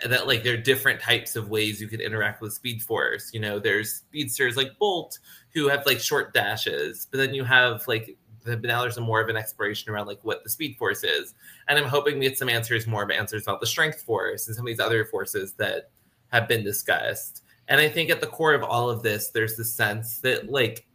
that 0.06 0.28
like 0.28 0.44
there 0.44 0.54
are 0.54 0.58
different 0.58 1.00
types 1.00 1.36
of 1.36 1.50
ways 1.50 1.80
you 1.80 1.88
could 1.88 2.02
interact 2.02 2.42
with 2.42 2.54
speed 2.54 2.82
force. 2.82 3.32
You 3.34 3.40
know 3.40 3.60
there's 3.60 3.94
speedsters 3.94 4.58
like 4.58 4.78
bolt 4.80 5.20
who 5.54 5.68
have 5.68 5.86
like 5.86 6.00
short 6.00 6.34
dashes 6.34 7.08
but 7.10 7.18
then 7.18 7.34
you 7.34 7.44
have 7.44 7.88
like 7.88 8.18
the 8.44 8.58
now 8.58 8.82
there's 8.82 8.98
a 8.98 9.02
more 9.02 9.22
of 9.22 9.30
an 9.30 9.38
exploration 9.38 9.92
around 9.92 10.08
like 10.08 10.20
what 10.24 10.44
the 10.44 10.50
speed 10.50 10.76
force 10.78 11.04
is. 11.04 11.34
And 11.68 11.80
i'm 11.80 11.88
hoping 11.88 12.20
we 12.20 12.28
get 12.28 12.38
some 12.38 12.50
answers 12.50 12.88
more 12.88 13.04
of 13.04 13.12
answers 13.12 13.44
about 13.44 13.60
the 13.60 13.68
strength 13.68 14.02
force 14.02 14.48
and 14.48 14.56
some 14.56 14.66
of 14.66 14.68
these 14.68 14.80
other 14.80 15.06
forces 15.06 15.54
that 15.54 15.90
have 16.32 16.48
been 16.48 16.64
discussed. 16.64 17.44
And 17.68 17.80
i 17.80 17.88
think 17.88 18.10
at 18.10 18.22
the 18.22 18.28
core 18.28 18.54
of 18.54 18.64
all 18.64 18.90
of 18.90 19.04
this 19.04 19.30
there's 19.30 19.56
the 19.56 19.66
sense 19.66 20.20
that 20.20 20.50
like 20.50 20.86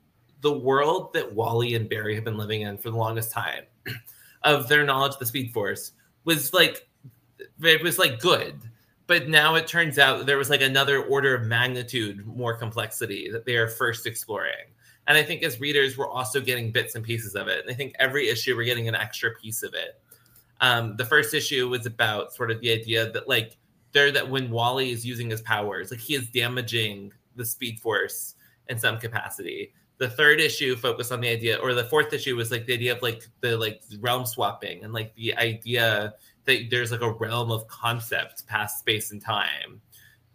the 0.40 0.56
world 0.56 1.12
that 1.14 1.32
wally 1.32 1.74
and 1.74 1.88
barry 1.88 2.14
have 2.14 2.24
been 2.24 2.36
living 2.36 2.62
in 2.62 2.78
for 2.78 2.90
the 2.90 2.96
longest 2.96 3.32
time 3.32 3.64
of 4.42 4.68
their 4.68 4.84
knowledge 4.84 5.14
of 5.14 5.18
the 5.18 5.26
speed 5.26 5.52
force 5.52 5.92
was 6.24 6.52
like 6.52 6.86
it 7.62 7.82
was 7.82 7.98
like 7.98 8.20
good 8.20 8.61
but 9.09 9.26
now 9.26 9.56
it 9.56 9.66
turns 9.66 9.98
out 9.98 10.26
there 10.26 10.38
was 10.38 10.50
like 10.50 10.61
another 10.61 11.02
order 11.02 11.34
of 11.34 11.46
magnitude 11.46 12.24
more 12.26 12.54
complexity 12.54 13.28
that 13.32 13.44
they 13.44 13.56
are 13.56 13.66
first 13.66 14.06
exploring. 14.06 14.66
And 15.09 15.18
i 15.18 15.22
think 15.22 15.42
as 15.42 15.59
readers 15.59 15.98
we're 15.98 16.09
also 16.09 16.40
getting 16.40 16.70
bits 16.70 16.94
and 16.94 17.04
pieces 17.04 17.34
of 17.34 17.48
it. 17.48 17.62
And 17.62 17.70
i 17.72 17.74
think 17.74 17.94
every 17.98 18.28
issue 18.28 18.54
we're 18.54 18.64
getting 18.64 18.86
an 18.86 18.94
extra 18.94 19.34
piece 19.34 19.64
of 19.64 19.74
it. 19.74 20.00
Um, 20.61 20.96
the 20.96 21.04
first 21.04 21.34
issue 21.34 21.68
was 21.68 21.86
about 21.86 22.32
sort 22.32 22.50
of 22.50 22.61
the 22.61 22.70
idea 22.70 23.11
that 23.11 23.28
like 23.28 23.56
there 23.92 24.12
that 24.12 24.28
when 24.30 24.50
wally 24.50 24.90
is 24.90 25.04
using 25.04 25.30
his 25.30 25.40
powers 25.40 25.90
like 25.90 26.00
he 26.00 26.14
is 26.14 26.28
damaging 26.28 27.12
the 27.34 27.44
Speed 27.44 27.80
Force 27.80 28.34
in 28.68 28.78
some 28.78 28.98
capacity. 28.98 29.72
The 29.99 30.09
third 30.09 30.40
issue 30.40 30.76
focused 30.76 31.11
on 31.11 31.20
the 31.20 31.28
idea, 31.28 31.57
or 31.57 31.74
the 31.74 31.84
fourth 31.84 32.12
issue 32.12 32.36
was 32.36 32.51
like 32.51 32.66
the 32.66 32.74
idea 32.74 32.94
of 32.94 33.03
like 33.03 33.26
the 33.40 33.57
like 33.57 33.82
realm 34.01 34.26
swapping 34.26 34.84
and 34.84 34.92
like 34.92 35.14
the 35.16 35.36
idea 35.36 36.14
that 36.44 36.70
there's 36.70 36.92
like 36.92 37.03
a 37.03 37.12
realm 37.12 37.51
of 37.51 37.66
concept 37.68 38.46
past 38.46 38.78
space 38.78 39.11
and 39.11 39.20
time. 39.20 39.80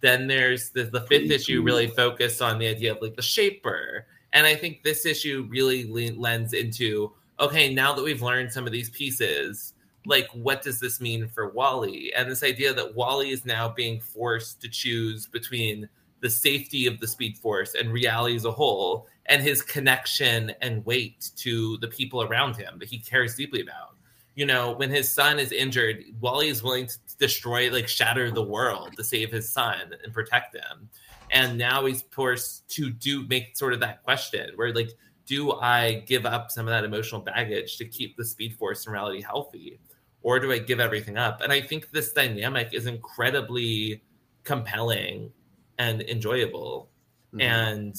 Then 0.02 0.28
there's 0.28 0.70
the, 0.72 0.84
the 0.84 1.02
fifth 1.02 1.32
issue 1.32 1.64
really 1.64 1.88
focused 1.88 2.42
on 2.42 2.60
the 2.60 2.68
idea 2.68 2.92
of 2.92 3.02
like 3.02 3.16
the 3.16 3.22
shaper. 3.22 4.06
And 4.34 4.46
I 4.46 4.56
think 4.56 4.84
this 4.84 5.06
issue 5.06 5.48
really 5.50 5.90
le- 5.90 6.20
lends 6.20 6.54
into 6.54 7.14
okay, 7.40 7.74
now 7.74 7.94
that 7.94 8.04
we've 8.04 8.22
learned 8.22 8.52
some 8.52 8.66
of 8.66 8.72
these 8.72 8.90
pieces, 8.90 9.74
like 10.06 10.28
what 10.34 10.62
does 10.62 10.80
this 10.80 11.00
mean 11.00 11.28
for 11.28 11.50
Wally? 11.50 12.14
And 12.16 12.30
this 12.30 12.44
idea 12.44 12.74
that 12.74 12.96
Wally 12.96 13.30
is 13.30 13.46
now 13.46 13.70
being 13.70 14.00
forced 14.00 14.62
to 14.62 14.70
choose 14.70 15.28
between 15.28 15.88
the 16.20 16.30
safety 16.30 16.88
of 16.88 17.00
the 17.00 17.08
Speed 17.08 17.38
Force 17.38 17.76
and 17.76 17.92
reality 17.92 18.36
as 18.36 18.46
a 18.46 18.52
whole, 18.52 19.08
and 19.28 19.42
his 19.42 19.62
connection 19.62 20.54
and 20.62 20.86
weight 20.86 21.30
to 21.38 21.78
the 21.78 21.88
people 21.88 22.24
around 22.24 22.56
him 22.56 22.78
that 22.80 22.90
he 22.90 23.00
cares 23.00 23.36
deeply 23.36 23.62
about. 23.62 23.96
You 24.36 24.46
know, 24.46 24.72
when 24.72 24.90
his 24.90 25.14
son 25.14 25.40
is 25.40 25.52
injured, 25.52 26.04
Wally 26.20 26.48
is 26.48 26.64
willing 26.64 26.88
to 26.88 26.98
destroy, 27.20 27.72
like 27.72 27.88
shatter 27.88 28.32
the 28.32 28.44
world 28.44 28.96
to 28.98 29.04
save 29.04 29.32
his 29.32 29.50
son 29.50 29.96
and 30.04 30.14
protect 30.14 30.56
him. 30.56 30.90
And 31.32 31.58
now 31.58 31.86
he's 31.86 32.04
forced 32.12 32.68
to 32.70 32.90
do 32.90 33.28
make 33.28 33.56
sort 33.56 33.74
of 33.74 33.80
that 33.82 34.04
question 34.04 34.52
where 34.56 34.74
like, 34.74 34.92
do 35.26 35.54
I 35.54 36.04
give 36.06 36.26
up 36.26 36.52
some 36.52 36.68
of 36.68 36.72
that 36.72 36.84
emotional 36.84 37.22
baggage 37.22 37.78
to 37.78 37.86
keep 37.86 38.18
the 38.18 38.26
Speed 38.26 38.58
Force 38.58 38.86
and 38.86 38.94
reality 38.94 39.22
healthy? 39.22 39.80
Or 40.22 40.40
do 40.40 40.52
I 40.52 40.58
give 40.58 40.80
everything 40.80 41.18
up? 41.18 41.42
And 41.42 41.52
I 41.52 41.62
think 41.62 41.92
this 41.92 42.12
dynamic 42.12 42.74
is 42.74 42.88
incredibly 42.88 44.04
compelling 44.44 45.32
and 45.78 46.02
enjoyable. 46.02 46.90
Mhm. 47.34 47.42
And 47.42 47.96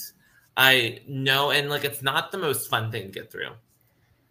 I 0.57 1.01
know, 1.09 1.51
and 1.51 1.69
like 1.69 1.85
it's 1.85 2.03
not 2.03 2.31
the 2.31 2.39
most 2.39 2.69
fun 2.69 2.91
thing 2.91 3.05
to 3.05 3.09
get 3.09 3.31
through. 3.31 3.51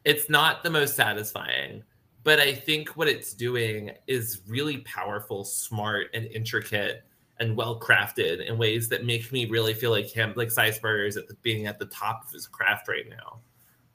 It's 0.05 0.29
not 0.29 0.63
the 0.63 0.69
most 0.69 0.95
satisfying, 0.95 1.83
but 2.23 2.39
I 2.39 2.53
think 2.53 2.89
what 2.89 3.07
it's 3.07 3.33
doing 3.33 3.91
is 4.07 4.41
really 4.47 4.79
powerful, 4.79 5.43
smart, 5.43 6.07
and 6.13 6.25
intricate 6.27 7.03
and 7.39 7.57
well 7.57 7.79
crafted 7.79 8.45
in 8.45 8.57
ways 8.57 8.87
that 8.89 9.05
make 9.05 9.31
me 9.31 9.45
really 9.45 9.73
feel 9.73 9.91
like 9.91 10.07
him, 10.07 10.33
like 10.35 10.51
Si 10.51 10.71
Spurrier 10.71 11.05
is 11.05 11.17
at 11.17 11.27
the, 11.27 11.35
being 11.41 11.67
at 11.67 11.79
the 11.79 11.85
top 11.85 12.23
of 12.25 12.31
his 12.31 12.47
craft 12.47 12.87
right 12.87 13.09
now. 13.09 13.39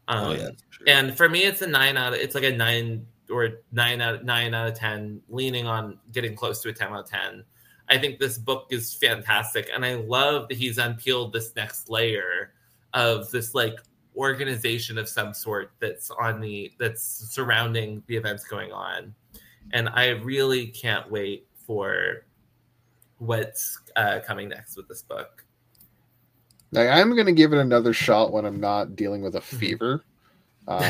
Um, 0.09 0.27
oh 0.27 0.33
yeah, 0.33 0.49
and 0.87 1.17
for 1.17 1.29
me, 1.29 1.45
it's 1.45 1.63
a 1.63 1.67
nine 1.67 1.97
out 1.97 2.15
of 2.15 2.19
it's 2.19 2.35
like 2.35 2.45
a 2.45 2.53
nine 2.53 3.07
or 3.31 3.61
nine 3.73 4.01
out 4.01 4.25
nine 4.25 4.55
out 4.55 4.69
of 4.69 4.75
ten, 4.75 5.23
leaning 5.29 5.67
on 5.67 5.99
getting 6.13 6.35
close 6.35 6.61
to 6.63 6.69
a 6.69 6.73
ten 6.73 6.89
out 6.89 7.01
of 7.01 7.11
ten. 7.11 7.45
I 7.91 7.99
think 7.99 8.19
this 8.19 8.39
book 8.39 8.67
is 8.71 8.95
fantastic, 8.95 9.71
and 9.75 9.85
I 9.85 9.95
love 9.95 10.49
that 10.49 10.59
he's 10.59 10.79
unpeeled 10.79 11.33
this 11.33 11.55
next 11.57 11.89
layer 11.89 12.53
of 12.95 13.31
this 13.31 13.55
like 13.55 13.77
organization 14.17 14.99
of 14.99 15.09
some 15.09 15.33
sort 15.33 15.73
that's 15.81 16.11
on 16.11 16.41
the 16.41 16.73
that's 16.79 17.03
surrounding 17.03 18.03
the 18.07 18.17
events 18.17 18.45
going 18.45 18.73
on, 18.73 19.15
and 19.73 19.89
I 19.89 20.09
really 20.09 20.67
can't 20.67 21.11
wait 21.11 21.47
for 21.67 22.25
what's 23.19 23.81
uh, 23.97 24.21
coming 24.27 24.49
next 24.49 24.77
with 24.77 24.89
this 24.89 25.03
book. 25.03 25.45
Like, 26.73 26.89
I'm 26.89 27.17
gonna 27.17 27.33
give 27.33 27.53
it 27.53 27.59
another 27.59 27.93
shot 27.93 28.33
when 28.33 28.45
I'm 28.45 28.61
not 28.61 28.97
dealing 28.97 29.23
with 29.23 29.37
a 29.37 29.41
fever. 29.41 30.05
Um, 30.69 30.85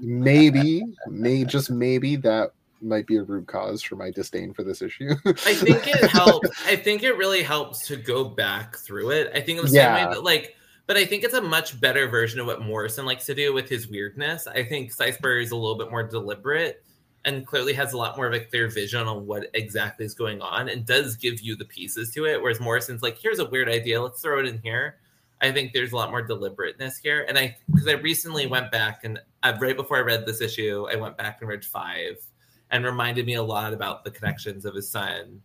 maybe, 0.00 0.82
may 1.06 1.44
just 1.44 1.70
maybe 1.70 2.16
that 2.16 2.52
might 2.82 3.06
be 3.06 3.16
a 3.16 3.22
root 3.22 3.46
cause 3.46 3.82
for 3.82 3.96
my 3.96 4.10
disdain 4.10 4.52
for 4.52 4.62
this 4.62 4.82
issue. 4.82 5.10
I 5.26 5.32
think 5.54 5.86
it 5.86 6.10
helps. 6.10 6.48
I 6.66 6.76
think 6.76 7.02
it 7.02 7.16
really 7.16 7.42
helps 7.42 7.86
to 7.88 7.96
go 7.96 8.24
back 8.24 8.76
through 8.76 9.10
it. 9.10 9.30
I 9.34 9.40
think 9.40 9.58
in 9.58 9.64
the 9.64 9.70
same 9.70 9.76
Yeah. 9.76 10.08
that 10.08 10.24
like, 10.24 10.56
but 10.86 10.96
I 10.96 11.04
think 11.04 11.24
it's 11.24 11.34
a 11.34 11.40
much 11.40 11.80
better 11.80 12.08
version 12.08 12.40
of 12.40 12.46
what 12.46 12.60
Morrison 12.62 13.06
likes 13.06 13.24
to 13.26 13.34
do 13.34 13.52
with 13.52 13.68
his 13.68 13.88
weirdness. 13.88 14.46
I 14.46 14.64
think 14.64 14.92
Si 14.92 15.12
Spurrier 15.12 15.40
is 15.40 15.52
a 15.52 15.56
little 15.56 15.78
bit 15.78 15.90
more 15.90 16.02
deliberate 16.02 16.84
and 17.24 17.46
clearly 17.46 17.72
has 17.72 17.92
a 17.92 17.96
lot 17.96 18.16
more 18.16 18.26
of 18.26 18.32
a 18.34 18.40
clear 18.40 18.68
vision 18.68 19.06
on 19.06 19.26
what 19.26 19.46
exactly 19.54 20.04
is 20.04 20.12
going 20.12 20.40
on 20.42 20.68
and 20.68 20.84
does 20.84 21.14
give 21.16 21.40
you 21.40 21.54
the 21.54 21.64
pieces 21.64 22.10
to 22.10 22.26
it. 22.26 22.42
Whereas 22.42 22.58
Morrison's 22.58 23.00
like, 23.02 23.16
here's 23.16 23.38
a 23.38 23.44
weird 23.44 23.68
idea, 23.68 24.02
let's 24.02 24.20
throw 24.20 24.40
it 24.40 24.46
in 24.46 24.58
here. 24.62 24.96
I 25.40 25.50
think 25.52 25.72
there's 25.72 25.92
a 25.92 25.96
lot 25.96 26.10
more 26.10 26.22
deliberateness 26.22 26.98
here. 26.98 27.24
And 27.28 27.38
I, 27.38 27.56
because 27.70 27.86
I 27.88 27.92
recently 27.92 28.46
went 28.46 28.70
back 28.72 29.04
and 29.04 29.20
uh, 29.42 29.56
right 29.60 29.76
before 29.76 29.96
I 29.96 30.00
read 30.00 30.26
this 30.26 30.40
issue, 30.40 30.86
I 30.90 30.96
went 30.96 31.16
back 31.16 31.38
and 31.40 31.48
read 31.48 31.64
five 31.64 32.16
and 32.72 32.84
reminded 32.84 33.26
me 33.26 33.34
a 33.34 33.42
lot 33.42 33.72
about 33.72 34.02
the 34.02 34.10
connections 34.10 34.64
of 34.64 34.74
his 34.74 34.90
son, 34.90 35.40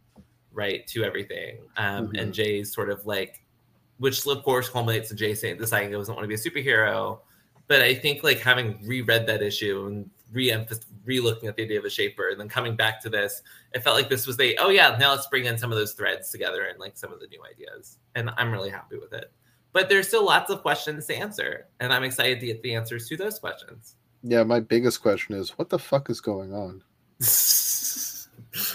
right, 0.52 0.88
to 0.88 1.04
everything. 1.04 1.60
Um, 1.78 2.08
Mhm. 2.08 2.22
And 2.22 2.34
Jay's 2.34 2.74
sort 2.74 2.90
of 2.90 3.06
like, 3.06 3.44
which 4.00 4.26
of 4.26 4.44
course 4.44 4.70
culminates 4.70 5.12
in 5.12 5.18
Jay 5.18 5.36
saying, 5.36 5.58
deciding 5.58 5.90
he 5.90 5.96
doesn't 5.96 6.16
want 6.16 6.24
to 6.24 6.28
be 6.28 6.36
a 6.36 6.38
superhero. 6.38 7.20
But 7.68 7.82
I 7.82 7.94
think 7.94 8.24
like 8.24 8.40
having 8.40 8.80
reread 8.88 9.28
that 9.28 9.42
issue 9.42 9.86
and 9.88 10.10
re-emphasized, 10.32 10.88
re-looking 11.06 11.48
at 11.50 11.56
the 11.58 11.64
idea 11.64 11.80
of 11.80 11.86
a 11.86 11.90
shaper 11.90 12.30
and 12.30 12.40
then 12.40 12.48
coming 12.50 12.76
back 12.76 13.02
to 13.02 13.10
this, 13.10 13.42
it 13.74 13.84
felt 13.84 13.96
like 13.98 14.10
this 14.10 14.26
was 14.26 14.38
the, 14.38 14.58
oh 14.60 14.70
yeah, 14.70 14.96
now 14.98 15.12
let's 15.12 15.28
bring 15.28 15.46
in 15.46 15.58
some 15.58 15.72
of 15.72 15.78
those 15.78 15.94
threads 15.94 16.32
together 16.32 16.64
and 16.66 16.80
like 16.80 16.98
some 16.98 17.12
of 17.12 17.20
the 17.20 17.28
new 17.28 17.42
ideas. 17.44 17.98
And 18.16 18.30
I'm 18.38 18.52
really 18.52 18.70
happy 18.70 18.98
with 18.98 19.14
it. 19.14 19.32
But 19.74 19.90
there's 19.90 20.08
still 20.08 20.26
lots 20.26 20.50
of 20.50 20.62
questions 20.62 21.06
to 21.08 21.16
answer. 21.16 21.68
And 21.82 21.92
I'm 21.94 22.04
excited 22.04 22.40
to 22.40 22.46
get 22.46 22.62
the 22.64 22.74
answers 22.74 23.08
to 23.10 23.18
those 23.18 23.38
questions. 23.40 23.96
yeah, 24.24 24.44
my 24.44 24.60
biggest 24.60 25.02
question 25.02 25.36
is 25.36 25.52
what 25.58 25.70
the 25.70 25.80
fuck 25.80 26.10
is 26.10 26.20
going 26.22 26.54
on? 26.54 26.84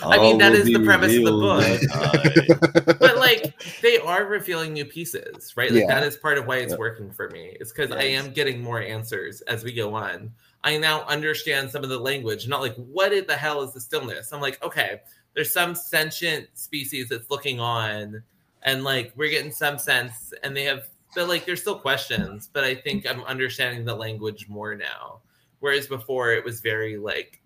I 0.03 0.19
mean, 0.19 0.33
All 0.33 0.39
that 0.39 0.53
will 0.53 0.61
is 0.61 0.73
the 0.73 0.81
premise 0.81 1.17
of 1.17 1.25
the 1.25 1.33
book. 1.33 2.99
but 3.01 3.19
like 3.19 3.55
they 3.81 3.99
are 3.99 4.25
revealing 4.25 4.73
new 4.73 4.85
pieces, 4.85 5.57
right? 5.57 5.71
Like 5.71 5.83
Yeah. 5.83 5.87
that 5.89 6.07
is 6.07 6.17
part 6.17 6.39
of 6.39 6.47
why 6.47 6.59
it's 6.59 6.71
Yep. 6.71 6.79
working 6.79 7.11
for 7.13 7.31
me. 7.31 7.57
It's 7.61 7.73
because 7.73 7.91
I 7.93 8.03
am 8.03 8.33
getting 8.33 8.61
more 8.63 8.81
answers 8.81 9.41
as 9.43 9.65
we 9.65 9.73
go 9.73 9.95
on. 9.95 10.33
I 10.65 10.77
now 10.79 11.03
understand 11.05 11.71
some 11.71 11.83
of 11.83 11.89
the 11.91 11.99
language, 11.99 12.47
not 12.47 12.61
like 12.61 12.77
what 12.77 13.13
in 13.13 13.27
the 13.27 13.37
hell 13.37 13.63
is 13.63 13.73
the 13.73 13.81
stillness. 13.81 14.33
I'm 14.33 14.41
like, 14.41 14.63
okay, 14.63 15.01
there's 15.35 15.53
some 15.53 15.75
sentient 15.75 16.49
species 16.55 17.09
that's 17.09 17.31
looking 17.31 17.59
on, 17.59 18.23
and 18.63 18.85
like 18.85 19.13
we're 19.17 19.31
getting 19.31 19.51
some 19.53 19.79
sense, 19.79 20.33
and 20.45 20.57
they 20.57 20.65
have, 20.65 20.89
but 21.15 21.29
like 21.29 21.45
there's 21.47 21.61
still 21.61 21.79
questions. 21.79 22.49
But 22.53 22.65
I 22.65 22.75
think 22.77 23.11
I'm 23.11 23.25
understanding 23.25 23.85
the 23.85 23.97
language 23.97 24.49
more 24.49 24.77
now, 24.77 25.21
whereas 25.59 25.89
before 25.89 26.33
it 26.33 26.45
was 26.45 26.61
very 26.61 26.97
like, 26.97 27.42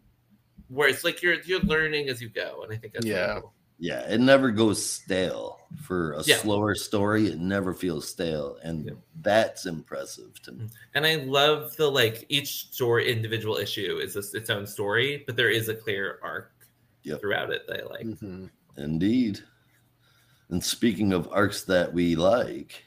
where 0.69 0.89
it's 0.89 1.05
like 1.05 1.23
you're 1.23 1.41
you're 1.43 1.61
learning 1.61 2.09
as 2.09 2.21
you 2.21 2.29
go, 2.29 2.63
and 2.63 2.73
I 2.73 2.77
think 2.77 2.93
that's 2.95 3.07
really 3.07 3.19
Yeah. 3.19 3.41
cool. 3.41 3.53
yeah, 3.79 4.09
it 4.09 4.21
never 4.21 4.51
goes 4.51 4.85
stale. 4.85 5.61
For 5.83 6.13
a 6.15 6.23
Yeah. 6.25 6.37
slower 6.39 6.75
story, 6.75 7.27
it 7.27 7.39
never 7.39 7.75
feels 7.75 8.09
stale, 8.09 8.59
and 8.63 8.85
Yeah. 8.87 8.93
that's 9.21 9.67
impressive 9.67 10.41
to 10.43 10.53
me. 10.53 10.69
And 10.95 11.07
I 11.07 11.17
love 11.17 11.77
the 11.77 11.91
like 11.91 12.25
each 12.29 12.69
story 12.73 13.13
individual 13.13 13.57
issue 13.57 13.99
is 14.03 14.15
just 14.15 14.35
its 14.35 14.49
own 14.51 14.67
story, 14.67 15.23
but 15.27 15.37
there 15.37 15.51
is 15.51 15.69
a 15.69 15.75
clear 15.75 16.19
arc 16.23 16.53
Yep. 17.03 17.21
throughout 17.21 17.53
it 17.53 17.67
that 17.69 17.83
I 17.83 17.87
like. 17.87 18.07
Mhm. 18.07 18.51
Indeed. 18.79 19.41
And 20.49 20.63
speaking 20.65 21.13
of 21.13 21.29
arcs 21.33 21.63
that 21.65 21.93
we 21.93 22.17
like, 22.17 22.83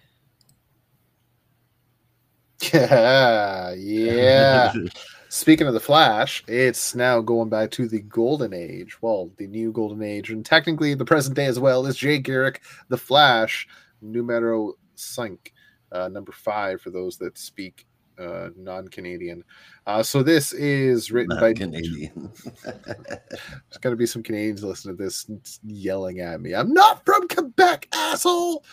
Yeah, 2.74 3.74
yeah. 3.74 4.74
Speaking 5.32 5.68
of 5.68 5.76
the 5.76 5.80
Flash, 5.80 6.44
it's 6.48 6.96
now 6.96 7.22
going 7.22 7.50
back 7.50 7.70
to 7.72 7.88
the 7.88 8.02
Golden 8.02 8.52
Age. 8.52 9.00
Well, 9.00 9.30
the 9.38 9.46
new 9.46 9.72
Golden 9.72 10.02
Age, 10.02 10.32
and 10.32 10.44
technically 10.44 10.96
the 10.96 11.06
present 11.06 11.36
day 11.36 11.46
as 11.46 11.60
well, 11.60 11.86
is 11.86 11.98
Jay 11.98 12.18
Garrick, 12.18 12.62
the 12.88 12.98
Flash, 12.98 13.68
numero 14.02 14.74
cinq, 14.96 15.54
uh, 15.92 16.08
number 16.08 16.32
five 16.32 16.82
for 16.82 16.90
those 16.90 17.20
that 17.20 17.38
speak 17.38 17.86
uh, 18.18 18.50
non-Canadian. 18.58 19.44
Uh, 19.86 20.02
so 20.02 20.24
this 20.24 20.52
is 20.52 21.12
written 21.12 21.36
not 21.36 21.42
by 21.42 21.54
Canadian. 21.54 22.32
There's 22.64 23.78
going 23.82 23.94
to 23.94 23.98
be 23.98 24.08
some 24.08 24.24
Canadians 24.24 24.64
listening 24.64 24.98
to 24.98 25.04
this 25.04 25.30
yelling 25.64 26.22
at 26.22 26.42
me. 26.42 26.56
I'm 26.56 26.74
not 26.74 27.06
from 27.06 27.28
Quebec, 27.28 27.88
asshole. 27.94 28.66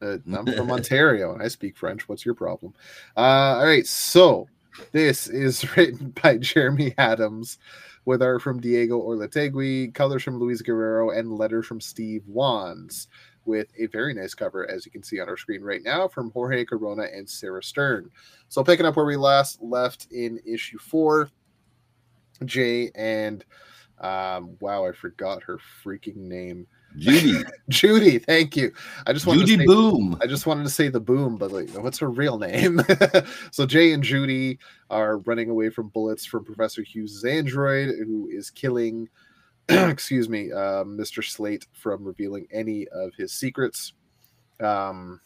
Uh, 0.00 0.18
I'm 0.32 0.46
from 0.46 0.70
Ontario 0.70 1.32
and 1.32 1.42
I 1.42 1.48
speak 1.48 1.76
French. 1.76 2.08
What's 2.08 2.24
your 2.24 2.36
problem? 2.36 2.72
Uh, 3.16 3.58
all 3.58 3.66
right. 3.66 3.86
So 3.86 4.46
this 4.92 5.26
is 5.26 5.64
written 5.76 6.14
by 6.22 6.38
Jeremy 6.38 6.94
Adams 6.98 7.58
with 8.04 8.22
art 8.22 8.42
from 8.42 8.60
Diego 8.60 9.00
Olortegui, 9.00 9.94
colors 9.94 10.22
from 10.22 10.38
Luis 10.38 10.62
Guerrero, 10.62 11.10
and 11.10 11.32
letters 11.32 11.66
from 11.66 11.80
Steve 11.80 12.22
Wands 12.26 13.08
with 13.46 13.68
a 13.78 13.86
very 13.86 14.14
nice 14.14 14.34
cover, 14.34 14.68
as 14.70 14.84
you 14.84 14.92
can 14.92 15.02
see 15.02 15.20
on 15.20 15.28
our 15.28 15.36
screen 15.36 15.62
right 15.62 15.82
now, 15.82 16.08
from 16.08 16.30
Jorge 16.30 16.64
Corona 16.64 17.04
and 17.14 17.28
Sarah 17.28 17.62
Stern. 17.62 18.10
So 18.48 18.64
picking 18.64 18.86
up 18.86 18.96
where 18.96 19.04
we 19.04 19.16
last 19.16 19.62
left 19.62 20.08
in 20.10 20.40
issue 20.46 20.78
four, 20.78 21.30
Jay 22.44 22.90
and 22.94 23.44
um, 23.98 24.56
wow, 24.60 24.86
I 24.86 24.92
forgot 24.92 25.42
her 25.44 25.58
freaking 25.84 26.16
name. 26.16 26.66
Judy, 26.96 27.42
Judy, 27.68 28.18
thank 28.18 28.56
you. 28.56 28.72
I 29.06 29.12
just 29.12 29.26
wanted 29.26 29.46
Judy 29.46 29.56
to 29.56 29.62
say, 29.62 29.66
Boom. 29.66 30.18
I 30.20 30.26
just 30.26 30.46
wanted 30.46 30.64
to 30.64 30.70
say 30.70 30.88
the 30.88 31.00
boom, 31.00 31.36
but 31.36 31.50
like, 31.50 31.70
what's 31.70 31.98
her 31.98 32.10
real 32.10 32.38
name? 32.38 32.80
so 33.50 33.66
Jay 33.66 33.92
and 33.92 34.02
Judy 34.02 34.58
are 34.90 35.18
running 35.18 35.50
away 35.50 35.70
from 35.70 35.88
bullets 35.88 36.24
from 36.24 36.44
Professor 36.44 36.82
Hughes' 36.82 37.24
android, 37.24 37.88
who 37.98 38.28
is 38.30 38.50
killing, 38.50 39.08
excuse 39.68 40.28
me, 40.28 40.52
uh, 40.52 40.84
Mr. 40.84 41.24
Slate 41.24 41.66
from 41.72 42.04
revealing 42.04 42.46
any 42.52 42.86
of 42.88 43.12
his 43.14 43.32
secrets. 43.32 43.92
Um, 44.60 45.20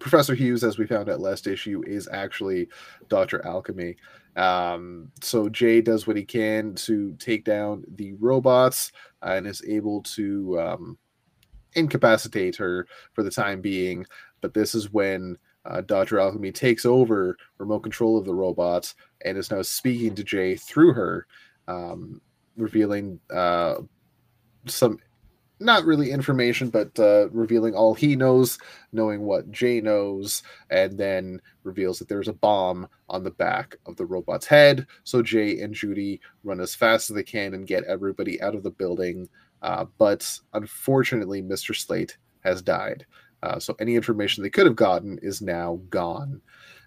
Professor 0.00 0.34
Hughes, 0.34 0.64
as 0.64 0.78
we 0.78 0.86
found 0.86 1.08
out 1.08 1.20
last 1.20 1.46
issue, 1.46 1.82
is 1.86 2.08
actually 2.10 2.68
Doctor 3.08 3.44
Alchemy. 3.46 3.96
Um, 4.36 5.10
so 5.22 5.48
Jay 5.48 5.80
does 5.80 6.06
what 6.06 6.16
he 6.16 6.24
can 6.24 6.74
to 6.76 7.14
take 7.18 7.44
down 7.44 7.84
the 7.94 8.14
robots 8.14 8.92
and 9.22 9.46
is 9.46 9.62
able 9.66 10.02
to 10.02 10.60
um, 10.60 10.98
incapacitate 11.74 12.56
her 12.56 12.86
for 13.12 13.22
the 13.22 13.30
time 13.30 13.60
being. 13.60 14.06
But 14.40 14.54
this 14.54 14.74
is 14.74 14.92
when 14.92 15.36
uh, 15.64 15.82
Dr. 15.82 16.18
Alchemy 16.18 16.52
takes 16.52 16.86
over 16.86 17.36
remote 17.58 17.80
control 17.80 18.16
of 18.16 18.24
the 18.24 18.34
robots 18.34 18.94
and 19.24 19.36
is 19.36 19.50
now 19.50 19.62
speaking 19.62 20.14
to 20.14 20.24
Jay 20.24 20.56
through 20.56 20.94
her, 20.94 21.26
um, 21.68 22.20
revealing 22.56 23.20
uh, 23.32 23.76
some 24.66 24.98
not 25.60 25.84
really 25.84 26.10
information, 26.10 26.70
but 26.70 26.98
uh, 26.98 27.28
revealing 27.30 27.74
all 27.74 27.94
he 27.94 28.16
knows, 28.16 28.58
knowing 28.92 29.22
what 29.22 29.50
Jay 29.50 29.80
knows, 29.80 30.42
and 30.70 30.98
then 30.98 31.40
reveals 31.62 31.98
that 31.98 32.08
there's 32.08 32.28
a 32.28 32.32
bomb 32.32 32.88
on 33.08 33.22
the 33.22 33.30
back 33.30 33.76
of 33.86 33.96
the 33.96 34.06
robot's 34.06 34.46
head. 34.46 34.86
So 35.04 35.22
Jay 35.22 35.60
and 35.60 35.74
Judy 35.74 36.20
run 36.42 36.60
as 36.60 36.74
fast 36.74 37.10
as 37.10 37.16
they 37.16 37.22
can 37.22 37.54
and 37.54 37.66
get 37.66 37.84
everybody 37.84 38.40
out 38.40 38.54
of 38.54 38.62
the 38.62 38.70
building. 38.70 39.28
Uh, 39.62 39.84
but 39.98 40.38
unfortunately, 40.54 41.42
Mr. 41.42 41.76
Slate 41.76 42.16
has 42.42 42.62
died. 42.62 43.04
Uh, 43.42 43.58
so 43.58 43.76
any 43.78 43.94
information 43.94 44.42
they 44.42 44.50
could 44.50 44.66
have 44.66 44.76
gotten 44.76 45.18
is 45.22 45.42
now 45.42 45.80
gone. 45.90 46.40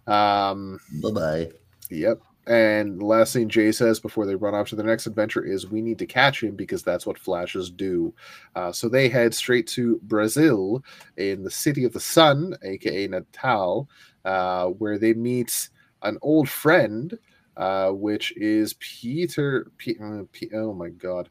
Um, 0.07 0.79
Bye 1.01 1.11
bye. 1.11 1.51
Yep. 1.89 2.19
And 2.45 2.99
the 2.99 3.05
last 3.05 3.31
thing 3.33 3.47
Jay 3.47 3.71
says 3.71 4.01
before 4.01 4.25
they 4.25 4.35
run 4.35 4.53
off 4.53 4.67
to 4.69 4.75
the 4.75 4.83
next 4.83 5.07
adventure 5.07 5.45
is, 5.45 5.69
"We 5.69 5.81
need 5.81 5.97
to 5.99 6.05
catch 6.05 6.43
him 6.43 6.55
because 6.55 6.83
that's 6.83 7.05
what 7.05 7.17
flashes 7.17 7.69
do." 7.69 8.13
Uh, 8.55 8.71
so 8.71 8.89
they 8.89 9.07
head 9.07 9.33
straight 9.33 9.65
to 9.67 9.99
Brazil, 10.03 10.83
in 11.15 11.43
the 11.43 11.51
city 11.51 11.85
of 11.85 11.93
the 11.93 12.01
sun, 12.01 12.53
aka 12.63 13.07
Natal, 13.07 13.87
uh, 14.25 14.67
where 14.67 14.97
they 14.97 15.13
meet 15.13 15.69
an 16.01 16.17
old 16.21 16.49
friend, 16.49 17.17
uh, 17.55 17.91
which 17.91 18.35
is 18.35 18.73
Pieter. 18.73 19.71
P- 19.77 19.97
uh, 20.03 20.23
P- 20.33 20.49
oh 20.53 20.73
my 20.73 20.89
God, 20.89 21.29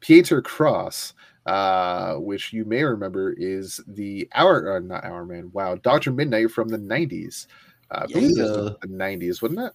Pieter 0.00 0.40
Cross. 0.42 1.14
Uh, 1.46 2.16
which 2.16 2.52
you 2.52 2.62
may 2.66 2.84
remember 2.84 3.32
is 3.38 3.80
the 3.86 4.28
hour, 4.34 4.76
uh, 4.76 4.80
not 4.80 5.02
hour 5.02 5.24
man. 5.24 5.50
Wow, 5.54 5.76
Doctor 5.76 6.10
Mid-Nite 6.12 6.50
from 6.50 6.68
the 6.68 6.76
'90s. 6.76 7.46
Uh, 7.90 8.00
I 8.02 8.06
believe 8.06 8.36
it 8.38 8.42
was 8.42 8.56
Yeah. 8.56 8.74
the 8.82 8.88
'90s, 8.88 9.40
wasn't 9.40 9.60
it? 9.60 9.72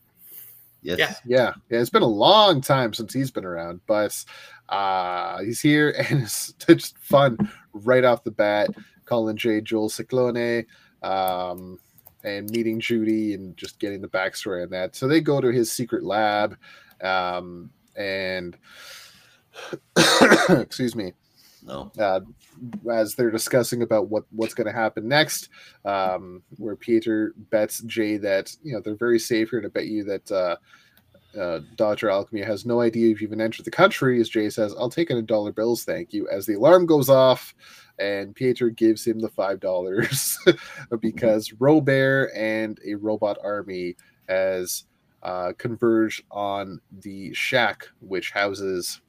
Yes. 0.84 1.00
Yeah. 1.00 1.14
Yeah, 1.26 1.54
yeah, 1.70 1.80
it's 1.80 1.90
been 1.90 2.02
a 2.04 2.08
long 2.08 2.62
time 2.62 2.94
since 2.94 3.14
he's 3.14 3.32
been 3.32 3.46
around, 3.46 3.82
but 3.88 4.24
uh 4.70 5.40
he's 5.40 5.60
here 5.62 5.90
and 6.10 6.24
it's 6.24 6.54
just 6.54 6.98
fun 7.00 7.38
right 7.74 8.04
off 8.04 8.24
the 8.24 8.32
bat. 8.32 8.70
Calling 9.06 9.36
Jay 9.36 9.60
Joel 9.60 9.90
Ciclone, 9.90 10.66
um, 11.02 11.78
and 12.24 12.50
meeting 12.52 12.80
Judy 12.80 13.34
and 13.34 13.56
just 13.58 13.80
getting 13.80 14.02
the 14.02 14.08
backstory 14.08 14.64
on 14.64 14.70
that. 14.70 14.96
So 14.96 15.08
they 15.08 15.20
go 15.20 15.42
to 15.42 15.50
his 15.50 15.72
secret 15.72 16.04
lab, 16.04 16.58
um, 17.02 17.70
and 17.98 18.58
excuse 20.50 20.96
me, 20.96 21.14
No. 21.66 21.92
uh, 22.00 22.22
as 22.92 23.16
they're 23.16 23.32
discussing 23.32 23.82
about 23.84 24.10
what 24.10 24.26
what's 24.32 24.54
going 24.54 24.68
to 24.68 24.74
happen 24.74 25.08
next, 25.08 25.50
um, 25.86 26.44
where 26.58 26.76
Pieter 26.76 27.34
bets 27.50 27.82
Jay 27.84 28.18
that 28.18 28.56
you 28.64 28.74
know 28.74 28.82
they're 28.82 28.96
very 28.96 29.20
safe 29.20 29.50
here 29.50 29.62
to 29.62 29.70
bet 29.70 29.88
you 29.88 30.04
that 30.04 30.32
uh, 30.32 30.56
uh, 31.40 31.60
Doctor 31.76 32.10
Alchemy 32.10 32.42
has 32.42 32.66
no 32.66 32.82
idea 32.82 33.12
if 33.12 33.22
you've 33.22 33.30
even 33.30 33.42
entered 33.42 33.66
the 33.66 33.72
country. 33.72 34.20
As 34.20 34.30
Jay 34.30 34.50
says, 34.50 34.76
"I'll 34.78 34.90
take 34.90 35.10
in 35.10 35.18
a 35.18 35.22
dollar 35.22 35.52
bills, 35.52 35.84
thank 35.84 36.14
you." 36.14 36.28
As 36.30 36.46
the 36.46 36.56
alarm 36.56 36.86
goes 36.86 37.10
off, 37.10 37.56
and 37.98 38.36
Pieter 38.36 38.70
gives 38.70 39.06
him 39.06 39.20
the 39.20 39.30
five 39.30 39.60
dollars 39.60 40.38
because 41.00 41.54
Robert 41.54 42.32
and 42.36 42.80
a 42.86 42.96
robot 42.96 43.38
army 43.44 43.96
has 44.28 44.86
uh, 45.24 45.54
converged 45.58 46.24
on 46.32 46.82
the 47.00 47.34
shack 47.34 47.88
which 48.02 48.32
houses 48.32 49.02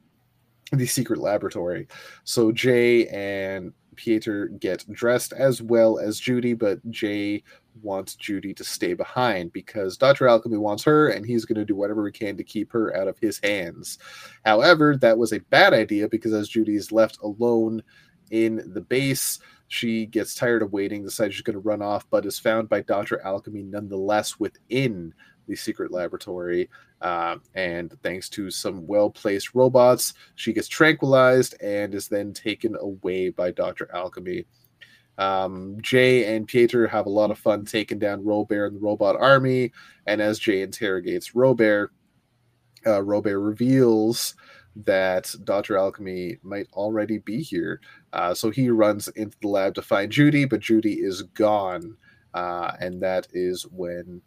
the 0.79 0.87
secret 0.87 1.19
laboratory. 1.19 1.89
So 2.25 2.53
Jay 2.53 3.07
and 3.09 3.73
Pieter 3.97 4.49
get 4.59 4.91
dressed 4.93 5.33
as 5.33 5.63
well 5.63 5.99
as 5.99 6.19
Judy, 6.19 6.55
but 6.55 6.79
Jay 6.91 7.43
wants 7.83 8.15
Judy 8.15 8.55
to 8.55 8.65
stay 8.65 8.95
behind 8.95 9.53
because 9.53 9.97
Dr. 9.97 10.29
Alchemy 10.29 10.57
wants 10.57 10.85
her 10.85 11.09
and 11.09 11.25
he's 11.27 11.45
going 11.45 11.59
to 11.59 11.65
do 11.65 11.75
whatever 11.75 12.07
he 12.07 12.13
can 12.13 12.37
to 12.37 12.45
keep 12.45 12.73
her 12.73 12.97
out 12.97 13.09
of 13.09 13.19
his 13.19 13.41
hands. 13.43 13.99
However, 14.45 14.97
that 14.97 15.19
was 15.19 15.33
a 15.33 15.41
bad 15.41 15.75
idea 15.75 16.09
because 16.09 16.33
as 16.33 16.49
Judy 16.49 16.77
is 16.77 16.93
left 16.93 17.19
alone 17.23 17.83
in 18.31 18.73
the 18.73 18.81
base, 18.81 19.39
she 19.69 20.07
gets 20.07 20.35
tired 20.35 20.63
of 20.63 20.73
waiting, 20.73 21.03
decides 21.03 21.35
she's 21.35 21.43
going 21.43 21.55
to 21.55 21.61
run 21.61 21.83
off, 21.83 22.07
but 22.11 22.27
is 22.27 22.39
found 22.39 22.69
by 22.69 22.81
Dr. 22.83 23.21
Alchemy 23.23 23.63
nonetheless 23.63 24.39
within 24.39 25.13
the 25.49 25.57
secret 25.57 25.91
laboratory. 25.91 26.69
Uh, 27.05 27.37
and 27.55 27.95
thanks 28.03 28.31
to 28.31 28.51
some 28.51 28.87
well 28.87 29.11
placed 29.11 29.55
robots, 29.55 30.15
she 30.37 30.55
gets 30.55 30.69
tranquilized 30.69 31.55
and 31.63 31.95
is 31.95 32.09
then 32.09 32.33
taken 32.33 32.75
away 32.81 33.29
by 33.29 33.51
Dr. 33.51 33.91
Alchemy. 33.95 34.47
Um, 35.19 35.77
Jay 35.83 36.35
and 36.35 36.49
Pieter 36.49 36.87
have 36.89 37.05
a 37.05 37.11
lot 37.11 37.31
of 37.31 37.39
fun 37.39 37.67
taking 37.67 37.99
down 37.99 38.25
Robert 38.25 38.69
and 38.69 38.77
the 38.77 38.81
robot 38.81 39.17
army. 39.21 39.71
And 40.07 40.23
as 40.23 40.39
Jay 40.39 40.63
interrogates 40.63 41.35
Robert, 41.35 41.93
uh, 42.87 43.03
reveals 43.03 44.35
that 44.75 45.33
Dr. 45.45 45.77
Alchemy 45.77 46.39
might 46.43 46.69
already 46.73 47.19
be 47.19 47.43
here. 47.43 47.83
Uh, 48.15 48.33
so 48.33 48.51
he 48.51 48.71
runs 48.71 49.09
into 49.09 49.37
the 49.43 49.49
lab 49.49 49.75
to 49.75 49.83
find 49.83 50.11
Judy, 50.11 50.47
but 50.47 50.61
Judy 50.61 50.95
is 50.95 51.21
gone. 51.23 51.99
Uh, 52.33 52.73
and 52.81 53.01
that 53.03 53.29
is 53.33 53.65
when 53.71 54.23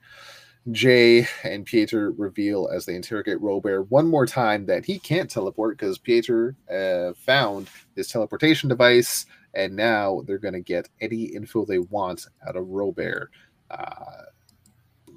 Jay 0.72 1.27
and 1.44 1.65
Pieter 1.65 2.11
reveal 2.11 2.69
as 2.73 2.85
they 2.85 2.95
interrogate 2.95 3.41
Robert 3.41 3.84
one 3.84 4.07
more 4.07 4.26
time 4.26 4.65
that 4.65 4.85
he 4.85 4.99
can't 4.99 5.30
teleport 5.30 5.77
because 5.77 5.98
Pieter 5.98 6.56
uh, 6.72 7.14
found 7.26 7.69
his 7.95 8.07
teleportation 8.07 8.68
device, 8.68 9.26
and 9.53 9.76
now 9.76 10.23
they're 10.26 10.38
going 10.38 10.53
to 10.53 10.61
get 10.61 10.89
any 10.99 11.23
info 11.23 11.65
they 11.65 11.80
want 11.80 12.27
out 12.48 12.56
of 12.56 12.68
Robert. 12.68 13.31
Uh, 13.72 14.23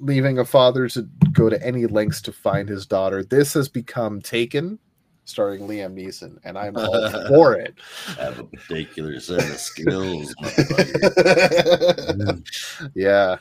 leaving 0.01 0.39
a 0.39 0.45
father 0.45 0.89
to 0.89 1.03
go 1.33 1.49
to 1.49 1.63
any 1.65 1.87
lengths 1.87 2.23
to 2.23 2.33
find 2.33 2.69
his 2.69 2.87
daughter. 2.87 3.23
This 3.23 3.53
has 3.55 3.69
become 3.69 4.21
Taken, 4.21 4.79
starring 5.25 5.63
Liam 5.63 5.95
Neeson, 5.95 6.39
and 6.45 6.57
I'm 6.57 6.77
all 6.77 7.11
for 7.29 7.55
it. 7.55 7.75
I 8.19 8.25
Have 8.25 8.39
a 8.39 8.45
particular 8.45 9.19
set 9.21 9.41
of 9.41 9.59
skills. 9.59 10.35
yeah. 12.95 13.37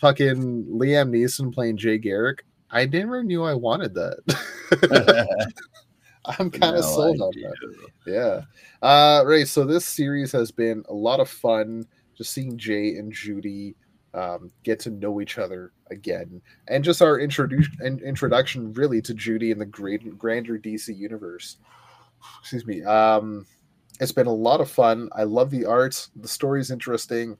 Fucking 0.00 0.64
Liam 0.64 1.10
Neeson 1.10 1.52
playing 1.52 1.76
Jay 1.76 1.98
Garrick. 1.98 2.44
I 2.70 2.86
never 2.86 3.22
knew 3.22 3.44
I 3.44 3.54
wanted 3.54 3.94
that. 3.94 5.48
I'm 6.38 6.50
kind 6.50 6.76
of 6.76 6.84
sold 6.84 7.20
on 7.20 7.32
that. 7.40 7.88
Yeah. 8.06 8.42
Uh, 8.86 9.24
right. 9.24 9.48
So 9.48 9.64
this 9.64 9.86
series 9.86 10.32
has 10.32 10.50
been 10.50 10.84
a 10.88 10.94
lot 10.94 11.20
of 11.20 11.28
fun 11.28 11.86
just 12.16 12.32
seeing 12.32 12.58
Jay 12.58 12.96
and 12.96 13.12
Judy 13.12 13.74
um, 14.14 14.50
get 14.64 14.80
to 14.80 14.90
know 14.90 15.20
each 15.20 15.38
other 15.38 15.72
again, 15.90 16.40
and 16.66 16.82
just 16.82 17.00
our 17.00 17.18
introduction 17.18 17.76
in- 17.82 18.00
introduction 18.00 18.72
really 18.72 19.00
to 19.02 19.14
Judy 19.14 19.50
in 19.50 19.58
the 19.58 19.66
great 19.66 20.18
grander 20.18 20.58
DC 20.58 20.96
universe. 20.96 21.58
Excuse 22.40 22.66
me. 22.66 22.82
Um, 22.82 23.46
it's 24.00 24.12
been 24.12 24.26
a 24.26 24.32
lot 24.32 24.60
of 24.60 24.70
fun. 24.70 25.08
I 25.14 25.24
love 25.24 25.50
the 25.50 25.64
art. 25.64 26.08
The 26.16 26.28
story's 26.28 26.70
interesting. 26.70 27.36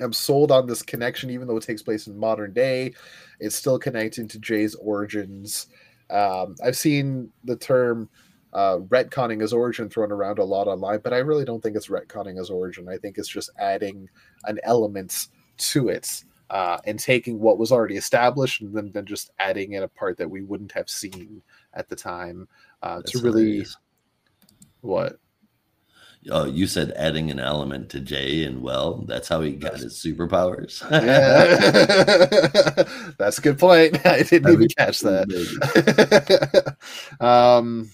I'm 0.00 0.12
sold 0.12 0.52
on 0.52 0.66
this 0.66 0.82
connection, 0.82 1.30
even 1.30 1.46
though 1.46 1.56
it 1.56 1.62
takes 1.62 1.82
place 1.82 2.06
in 2.06 2.16
modern 2.16 2.52
day. 2.52 2.94
It's 3.40 3.56
still 3.56 3.78
connecting 3.78 4.28
to 4.28 4.38
Jay's 4.38 4.74
origins. 4.74 5.68
Um, 6.10 6.56
I've 6.62 6.76
seen 6.76 7.30
the 7.44 7.56
term 7.56 8.08
uh, 8.52 8.78
retconning 8.88 9.40
his 9.40 9.52
origin 9.52 9.88
thrown 9.88 10.12
around 10.12 10.38
a 10.38 10.44
lot 10.44 10.68
online, 10.68 11.00
but 11.02 11.12
I 11.12 11.18
really 11.18 11.44
don't 11.44 11.62
think 11.62 11.76
it's 11.76 11.88
retconning 11.88 12.38
his 12.38 12.50
origin. 12.50 12.88
I 12.88 12.96
think 12.96 13.18
it's 13.18 13.28
just 13.28 13.50
adding 13.58 14.08
an 14.44 14.58
element 14.62 15.28
to 15.58 15.88
it 15.88 16.24
uh, 16.50 16.78
and 16.84 16.98
taking 16.98 17.40
what 17.40 17.58
was 17.58 17.72
already 17.72 17.96
established 17.96 18.62
and 18.62 18.74
then, 18.74 18.92
then 18.92 19.04
just 19.04 19.30
adding 19.38 19.72
in 19.72 19.82
a 19.82 19.88
part 19.88 20.16
that 20.18 20.30
we 20.30 20.42
wouldn't 20.42 20.72
have 20.72 20.88
seen 20.88 21.42
at 21.74 21.88
the 21.88 21.96
time 21.96 22.48
uh, 22.82 23.02
to 23.04 23.18
really 23.18 23.42
hilarious. 23.42 23.76
what 24.80 25.18
Oh, 26.30 26.44
you 26.44 26.66
said 26.66 26.92
adding 26.96 27.30
an 27.30 27.38
element 27.38 27.88
to 27.90 28.00
Jay, 28.00 28.44
and 28.44 28.62
well, 28.62 29.04
that's 29.06 29.28
how 29.28 29.40
he 29.42 29.52
got 29.52 29.78
his 29.78 29.94
superpowers. 29.94 30.82
yeah. 30.90 32.82
That's 33.18 33.38
a 33.38 33.42
good 33.42 33.58
point. 33.58 34.04
I 34.06 34.22
didn't 34.22 34.52
even 34.52 34.68
catch 34.68 35.00
that. 35.00 36.76
um 37.20 37.90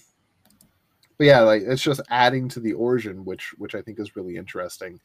but 1.17 1.25
yeah 1.25 1.41
like 1.41 1.61
it's 1.63 1.83
just 1.83 2.01
adding 2.09 2.49
to 2.49 2.59
the 2.59 2.73
origin 2.73 3.23
which 3.23 3.53
which 3.57 3.75
i 3.75 3.81
think 3.81 3.99
is 3.99 4.15
really 4.15 4.35
interesting. 4.35 4.99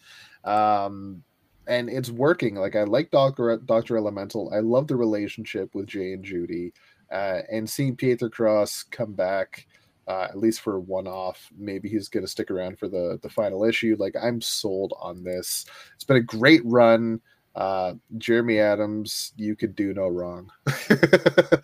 Um 0.44 1.22
and 1.66 1.90
it's 1.90 2.10
working. 2.10 2.54
Like 2.54 2.76
i 2.76 2.84
like 2.84 3.10
dr 3.10 3.58
dr 3.66 3.96
elemental. 3.96 4.50
I 4.54 4.60
love 4.60 4.86
the 4.86 4.96
relationship 4.96 5.74
with 5.74 5.86
jay 5.86 6.12
and 6.14 6.24
judy 6.24 6.72
uh 7.12 7.40
and 7.50 7.68
seeing 7.68 7.96
pieter 7.96 8.30
cross 8.30 8.82
come 8.84 9.12
back 9.12 9.66
uh, 10.08 10.22
at 10.24 10.38
least 10.38 10.60
for 10.60 10.80
one 10.80 11.06
off 11.06 11.48
maybe 11.56 11.88
he's 11.88 12.08
going 12.08 12.24
to 12.24 12.30
stick 12.30 12.50
around 12.50 12.78
for 12.78 12.88
the 12.88 13.18
the 13.22 13.28
final 13.28 13.64
issue 13.64 13.94
like 13.98 14.14
i'm 14.20 14.40
sold 14.40 14.92
on 15.00 15.22
this 15.22 15.64
it's 15.94 16.04
been 16.04 16.16
a 16.16 16.20
great 16.20 16.62
run 16.64 17.20
Uh, 17.54 17.94
Jeremy 18.18 18.60
Adams, 18.60 19.32
you 19.36 19.56
could 19.56 19.74
do 19.74 19.92
no 19.92 20.06
wrong. 20.06 20.48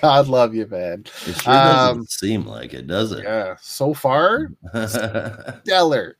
God 0.00 0.28
love 0.28 0.54
you, 0.54 0.66
man. 0.66 1.04
It 1.24 1.36
sure 1.36 1.58
doesn't 1.58 1.98
Um, 1.98 2.04
seem 2.06 2.46
like 2.46 2.74
it, 2.74 2.86
does 2.86 3.12
it? 3.12 3.24
Yeah, 3.24 3.56
so 3.60 3.94
far, 3.94 4.50
stellar, 5.64 6.16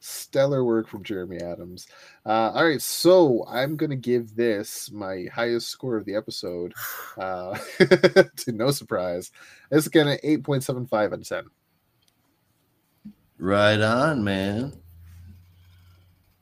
stellar 0.00 0.64
work 0.64 0.88
from 0.88 1.04
Jeremy 1.04 1.38
Adams. 1.40 1.86
Uh, 2.26 2.50
all 2.50 2.64
right, 2.64 2.82
so 2.82 3.44
I'm 3.48 3.76
gonna 3.76 3.96
give 3.96 4.34
this 4.34 4.90
my 4.90 5.26
highest 5.32 5.68
score 5.68 5.96
of 5.96 6.04
the 6.04 6.16
episode. 6.16 6.74
Uh, 7.18 7.58
to 8.36 8.52
no 8.52 8.70
surprise, 8.70 9.30
it's 9.70 9.88
point 10.42 10.64
seven 10.64 10.86
five 10.86 11.12
out 11.12 11.18
of 11.18 11.28
ten. 11.28 11.44
right 13.36 13.80
on, 13.80 14.24
man. 14.24 14.72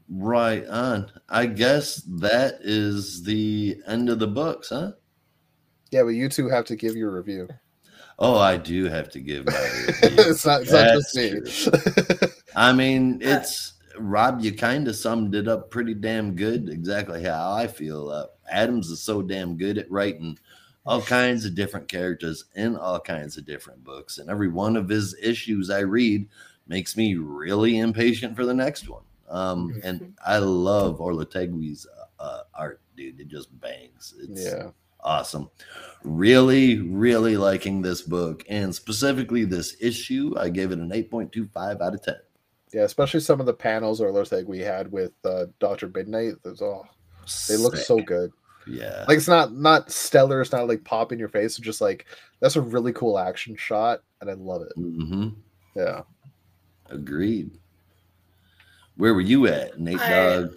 Right 0.09 0.64
on. 0.66 1.10
I 1.28 1.47
guess 1.47 1.97
that 2.20 2.59
is 2.60 3.24
the 3.24 3.78
end 3.86 4.09
of 4.09 4.20
the 4.20 4.28
books, 4.28 4.68
huh? 4.68 4.93
Yeah, 5.90 6.02
but 6.02 6.10
you 6.10 6.28
two 6.28 6.48
have 6.48 6.66
to 6.66 6.76
give 6.76 6.94
your 6.94 7.10
review. 7.10 7.48
Oh, 8.18 8.36
I 8.36 8.56
do 8.56 8.86
have 8.86 9.10
to 9.10 9.20
give 9.20 9.46
my 9.46 9.52
it's 10.02 10.44
not, 10.44 10.62
it's 10.62 10.72
not 10.72 10.92
just 10.94 11.14
me. 11.14 12.28
I 12.56 12.72
mean, 12.72 13.20
it's 13.22 13.74
Rob. 13.96 14.40
You 14.40 14.52
kind 14.52 14.88
of 14.88 14.96
summed 14.96 15.34
it 15.34 15.46
up 15.46 15.70
pretty 15.70 15.94
damn 15.94 16.34
good. 16.34 16.68
Exactly 16.68 17.22
how 17.22 17.52
I 17.52 17.68
feel. 17.68 18.10
Uh, 18.10 18.26
Adams 18.50 18.88
is 18.88 19.00
so 19.00 19.22
damn 19.22 19.56
good 19.56 19.78
at 19.78 19.90
writing 19.90 20.38
all 20.84 21.02
kinds 21.02 21.44
of 21.44 21.54
different 21.54 21.86
characters 21.86 22.46
in 22.56 22.74
all 22.74 22.98
kinds 22.98 23.36
of 23.36 23.44
different 23.44 23.84
books, 23.84 24.18
and 24.18 24.30
every 24.30 24.48
one 24.48 24.76
of 24.76 24.88
his 24.88 25.14
issues 25.22 25.70
I 25.70 25.80
read 25.80 26.26
makes 26.66 26.96
me 26.96 27.14
really 27.14 27.78
impatient 27.78 28.34
for 28.34 28.44
the 28.44 28.54
next 28.54 28.88
one. 28.88 29.02
Um, 29.28 29.78
and 29.84 30.14
I 30.26 30.38
love 30.38 30.98
Olortegui's 30.98 31.86
uh, 32.18 32.40
art, 32.54 32.80
dude. 32.96 33.20
It 33.20 33.28
just 33.28 33.48
bangs. 33.60 34.14
It's, 34.18 34.44
yeah. 34.44 34.70
Awesome. 35.00 35.50
Really, 36.04 36.80
really 36.80 37.36
liking 37.36 37.82
this 37.82 38.02
book 38.02 38.44
and 38.48 38.74
specifically 38.74 39.44
this 39.44 39.76
issue. 39.80 40.34
I 40.38 40.48
gave 40.48 40.70
it 40.70 40.78
an 40.78 40.90
8.25 40.90 41.80
out 41.80 41.94
of 41.94 42.02
10. 42.02 42.14
Yeah, 42.72 42.82
especially 42.82 43.20
some 43.20 43.40
of 43.40 43.46
the 43.46 43.54
panels 43.54 44.00
or 44.00 44.12
like 44.12 44.46
we 44.46 44.58
had 44.58 44.92
with 44.92 45.12
uh, 45.24 45.46
Doctor 45.58 45.90
Mid-Nite. 45.92 46.34
There's 46.42 46.60
all 46.60 46.86
they 47.48 47.56
look 47.56 47.76
so 47.76 47.98
good. 47.98 48.32
Yeah. 48.66 49.04
Like 49.08 49.16
it's 49.16 49.28
not 49.28 49.54
not 49.54 49.90
stellar. 49.90 50.40
It's 50.40 50.52
not 50.52 50.68
like 50.68 50.84
pop 50.84 51.12
in 51.12 51.18
your 51.18 51.28
face. 51.28 51.56
It's 51.56 51.66
just 51.66 51.80
like 51.80 52.06
that's 52.40 52.56
a 52.56 52.60
really 52.60 52.92
cool 52.92 53.18
action 53.18 53.56
shot, 53.56 54.00
and 54.20 54.30
I 54.30 54.34
love 54.34 54.62
it. 54.62 54.72
Mm-hmm. 54.78 55.28
Yeah. 55.74 56.02
Agreed. 56.90 57.50
Where 58.96 59.14
were 59.14 59.20
you 59.20 59.46
at, 59.46 59.78
Nate 59.78 60.00
I, 60.00 60.10
Dog? 60.10 60.56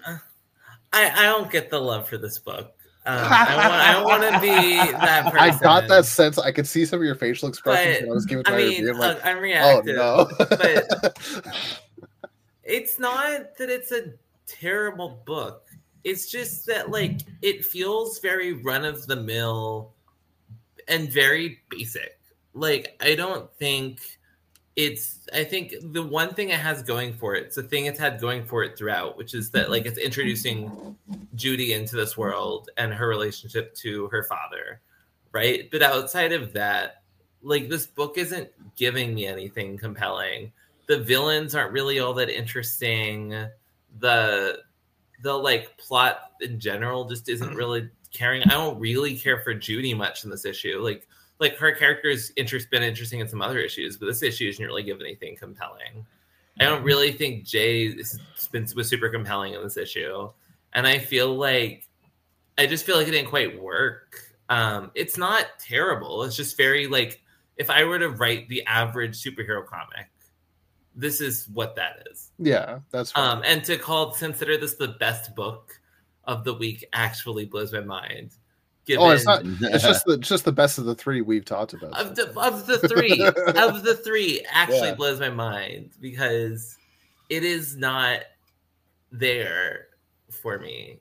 I 0.92 1.12
I 1.12 1.24
don't 1.24 1.52
get 1.52 1.70
the 1.70 1.80
love 1.80 2.10
for 2.10 2.18
this 2.18 2.40
book. 2.40 2.74
Um, 3.04 3.18
I 3.18 3.56
want 3.56 3.74
I 3.74 4.04
want 4.04 4.34
to 4.36 4.40
be 4.40 4.78
that 4.92 5.24
person. 5.32 5.40
I 5.40 5.58
got 5.60 5.88
that 5.88 6.06
sense. 6.06 6.38
I 6.38 6.52
could 6.52 6.68
see 6.68 6.86
some 6.86 7.00
of 7.00 7.06
your 7.06 7.16
facial 7.16 7.50
expressions 7.50 7.98
But, 7.98 8.02
when 8.04 8.12
I 8.12 8.14
was 8.14 8.26
giving 8.28 8.46
I 8.48 8.52
my 8.52 8.58
mean, 8.58 8.68
review. 8.86 8.92
I'm 8.92 9.00
like, 9.00 9.16
look, 9.16 9.26
I'm 9.26 9.38
oh 9.38 9.42
reactive. 9.42 9.96
no. 9.96 10.28
but- 10.38 11.18
it's 12.64 13.00
not 13.00 13.58
that 13.58 13.70
it's 13.70 13.92
a 13.92 14.14
terrible 14.46 15.22
book. 15.26 15.68
It's 16.04 16.30
just 16.30 16.66
that 16.68 16.92
like 16.92 17.22
it 17.42 17.66
feels 17.66 18.20
very 18.20 18.54
run 18.54 18.86
of 18.86 19.08
the 19.08 19.16
mill 19.16 19.94
and 20.88 21.12
very 21.12 21.60
basic. 21.70 22.20
Like 22.54 22.96
I 23.02 23.16
don't 23.16 23.52
think 23.56 24.20
it's 24.76 25.28
I 25.34 25.44
think 25.44 25.74
the 25.82 26.04
one 26.04 26.34
thing 26.34 26.50
it 26.50 26.60
has 26.60 26.82
going 26.82 27.14
for 27.14 27.36
it, 27.36 27.46
it's 27.48 27.56
the 27.56 27.64
thing 27.64 27.86
it's 27.86 28.00
had 28.00 28.22
going 28.22 28.46
for 28.46 28.64
it 28.64 28.78
throughout, 28.78 29.18
which 29.18 29.34
is 29.34 29.50
that 29.52 29.70
like 29.70 29.86
it's 29.86 29.98
introducing 29.98 30.96
Judy 31.36 31.74
into 31.74 31.96
this 31.96 32.18
world 32.18 32.70
and 32.78 32.94
her 32.94 33.08
relationship 33.08 33.76
to 33.76 34.08
her 34.08 34.24
father, 34.24 34.80
right? 35.34 35.70
But 35.72 35.82
outside 35.82 36.32
of 36.32 36.54
that, 36.54 37.04
like 37.42 37.68
this 37.68 37.86
book 37.86 38.18
isn't 38.18 38.50
giving 38.78 39.14
me 39.14 39.28
anything 39.28 39.78
compelling. 39.78 40.52
The 40.88 41.00
villains 41.00 41.54
aren't 41.54 41.74
really 41.74 42.00
all 42.00 42.14
that 42.14 42.30
interesting. 42.30 43.36
The 44.00 44.60
the 45.22 45.34
like 45.34 45.78
plot 45.78 46.32
in 46.40 46.60
general 46.60 47.06
just 47.06 47.28
isn't 47.28 47.46
mm-hmm. 47.46 47.58
really 47.58 47.90
caring. 48.14 48.44
I 48.44 48.52
don't 48.52 48.80
really 48.80 49.18
care 49.18 49.40
for 49.40 49.54
Judy 49.54 49.94
much 49.94 50.24
in 50.24 50.30
this 50.30 50.46
issue. 50.46 50.80
Like 50.80 51.08
like 51.42 51.58
her 51.58 51.74
character's 51.74 52.32
interest 52.38 52.70
been 52.70 52.84
interesting 52.84 53.20
in 53.20 53.28
some 53.28 53.42
other 53.42 53.58
issues, 53.58 53.98
but 53.98 54.06
this 54.06 54.22
issue 54.22 54.48
isn't 54.48 54.64
really 54.64 54.84
giving 54.84 55.06
anything 55.06 55.36
compelling. 55.36 56.06
I 56.60 56.66
don't 56.66 56.84
really 56.84 57.12
think 57.12 57.44
Jay 57.44 57.86
is, 57.86 58.20
been, 58.52 58.68
was 58.76 58.88
super 58.88 59.10
compelling 59.10 59.56
in 59.56 59.64
this 59.64 59.76
issue, 59.76 60.30
and 60.74 60.86
I 60.86 61.00
feel 61.00 61.36
like 61.36 61.88
I 62.58 62.68
just 62.68 62.86
feel 62.86 62.96
like 62.96 63.08
it 63.08 63.12
didn't 63.12 63.30
quite 63.30 63.60
work. 63.60 64.20
Um, 64.50 64.92
it's 64.94 65.18
not 65.18 65.48
terrible. 65.60 66.24
It's 66.24 66.36
just 66.36 66.56
very 66.58 66.86
like 66.86 67.22
if 67.58 67.72
I 67.72 67.84
were 67.86 67.98
to 67.98 68.10
write 68.10 68.48
the 68.48 68.64
average 68.68 69.22
superhero 69.22 69.66
comic, 69.66 70.10
this 70.96 71.22
is 71.22 71.48
what 71.50 71.76
that 71.78 72.08
is. 72.12 72.32
yeah, 72.38 72.80
that's 72.92 73.12
fine. 73.14 73.38
Um, 73.38 73.44
and 73.46 73.64
to 73.64 73.78
call 73.78 74.12
consider 74.12 74.58
this 74.58 74.76
the 74.76 74.90
best 75.00 75.36
book 75.36 75.80
of 76.26 76.44
the 76.44 76.54
week 76.54 76.86
actually 76.94 77.46
blows 77.46 77.74
my 77.74 77.80
mind. 77.80 78.36
Given 78.92 79.06
oh, 79.06 79.12
it's 79.12 79.26
not. 79.26 79.42
It's 79.46 79.84
just 79.84 80.06
the 80.06 80.18
just 80.20 80.44
the 80.44 80.52
best 80.52 80.78
of 80.78 80.84
the 80.84 80.96
three 80.96 81.22
we've 81.22 81.46
talked 81.46 81.72
about. 81.72 81.98
of 81.98 82.14
the 82.14 82.38
of 82.38 82.68
the 82.68 82.78
three 82.90 83.24
of 83.24 83.84
the 83.84 83.96
three 84.04 84.46
actually 84.52 84.90
Yeah. 84.90 84.96
blows 84.96 85.22
my 85.22 85.30
mind 85.30 85.92
because 86.02 86.78
it 87.30 87.46
is 87.46 87.78
not 87.78 88.20
there 89.10 89.88
for 90.30 90.60
me. 90.60 91.00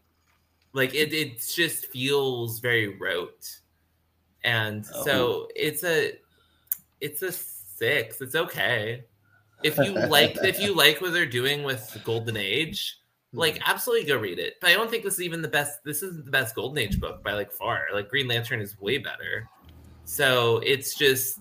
Like 0.73 0.95
it, 0.95 1.13
it 1.13 1.41
just 1.41 1.87
feels 1.87 2.61
very 2.61 2.97
rote, 2.97 3.59
and 4.45 4.87
oh. 4.95 5.05
so 5.05 5.49
it's 5.57 5.83
a 5.83 6.13
it's 7.01 7.23
a 7.23 7.33
six. 7.33 8.21
It's 8.21 8.37
okay 8.37 9.03
if 9.65 9.77
you 9.79 9.95
like 9.95 10.39
if 10.45 10.61
you 10.61 10.75
like 10.77 11.01
what 11.01 11.13
they're 11.13 11.27
doing 11.27 11.65
with 11.65 12.01
Golden 12.05 12.37
Age. 12.37 13.00
Like 13.33 13.61
absolutely 13.65 14.07
go 14.07 14.17
read 14.19 14.39
it. 14.39 14.55
But 14.61 14.71
I 14.71 14.75
don't 14.75 14.91
think 14.91 15.05
this 15.05 15.15
is 15.15 15.23
even 15.23 15.41
the 15.43 15.49
best. 15.49 15.85
This 15.85 16.03
isn't 16.03 16.25
the 16.25 16.31
best 16.31 16.55
Golden 16.55 16.79
Age 16.79 16.99
book 16.99 17.23
by 17.23 17.33
like 17.33 17.53
far. 17.53 17.87
Like 17.93 18.09
Green 18.09 18.27
Lantern 18.27 18.61
is 18.61 18.79
way 18.81 18.99
better. 18.99 19.49
So 20.05 20.59
it's 20.59 20.95
just 20.95 21.41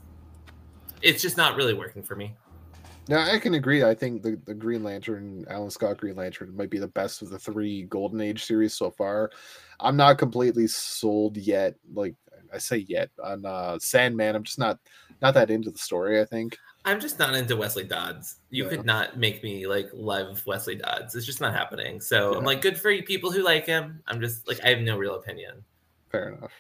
it's 1.02 1.22
just 1.22 1.38
not 1.38 1.56
really 1.56 1.74
working 1.74 2.04
for 2.04 2.16
me. 2.16 2.36
Yeah, 3.08 3.28
I 3.32 3.40
can 3.40 3.56
agree. 3.56 3.84
I 3.84 3.96
think 3.96 4.22
the, 4.22 4.40
the 4.46 4.54
Green 4.54 4.84
Lantern, 4.84 5.44
Alan 5.50 5.72
Scott 5.72 5.98
Green 5.98 6.16
Lantern, 6.16 6.56
might 6.56 6.70
be 6.70 6.78
the 6.78 6.90
best 6.90 7.24
of 7.24 7.32
the 7.32 7.40
three 7.40 7.84
Golden 7.84 8.22
Age 8.22 8.44
series 8.44 8.76
so 8.76 8.92
far. 8.92 9.32
I'm 9.80 9.98
not 9.98 10.20
completely 10.20 10.68
sold 10.68 11.36
yet. 11.36 11.74
Like 11.92 12.14
I 12.54 12.60
say 12.60 12.86
yet 12.88 13.10
on 13.24 13.48
uh, 13.48 13.80
Sandman, 13.80 14.36
I'm 14.36 14.44
just 14.44 14.60
not 14.60 14.78
not 15.24 15.34
that 15.34 15.50
into 15.50 15.72
the 15.72 15.80
story. 15.80 16.22
I 16.22 16.26
think. 16.26 16.56
I'm 16.90 17.00
just 17.00 17.20
not 17.20 17.36
into 17.36 17.56
Wesley 17.56 17.84
Dodds. 17.84 18.38
You 18.50 18.64
Yeah. 18.64 18.70
could 18.70 18.86
not 18.86 19.18
make 19.18 19.44
me 19.44 19.68
like 19.68 19.90
love 19.94 20.46
Wesley 20.46 20.76
Dodds. 20.76 21.16
It's 21.16 21.26
just 21.26 21.42
not 21.42 21.54
happening. 21.54 22.02
So 22.02 22.36
I'm 22.36 22.44
like, 22.44 22.62
good 22.62 22.80
for 22.80 22.90
you 22.90 23.04
people 23.04 23.32
who 23.32 23.44
like 23.44 23.66
him. 23.66 24.02
I'm 24.08 24.20
just 24.20 24.48
like, 24.48 24.60
I 24.64 24.70
have 24.70 24.80
no 24.80 24.98
real 24.98 25.16
opinion. 25.16 25.64
Fair 26.12 26.30
enough. 26.30 26.52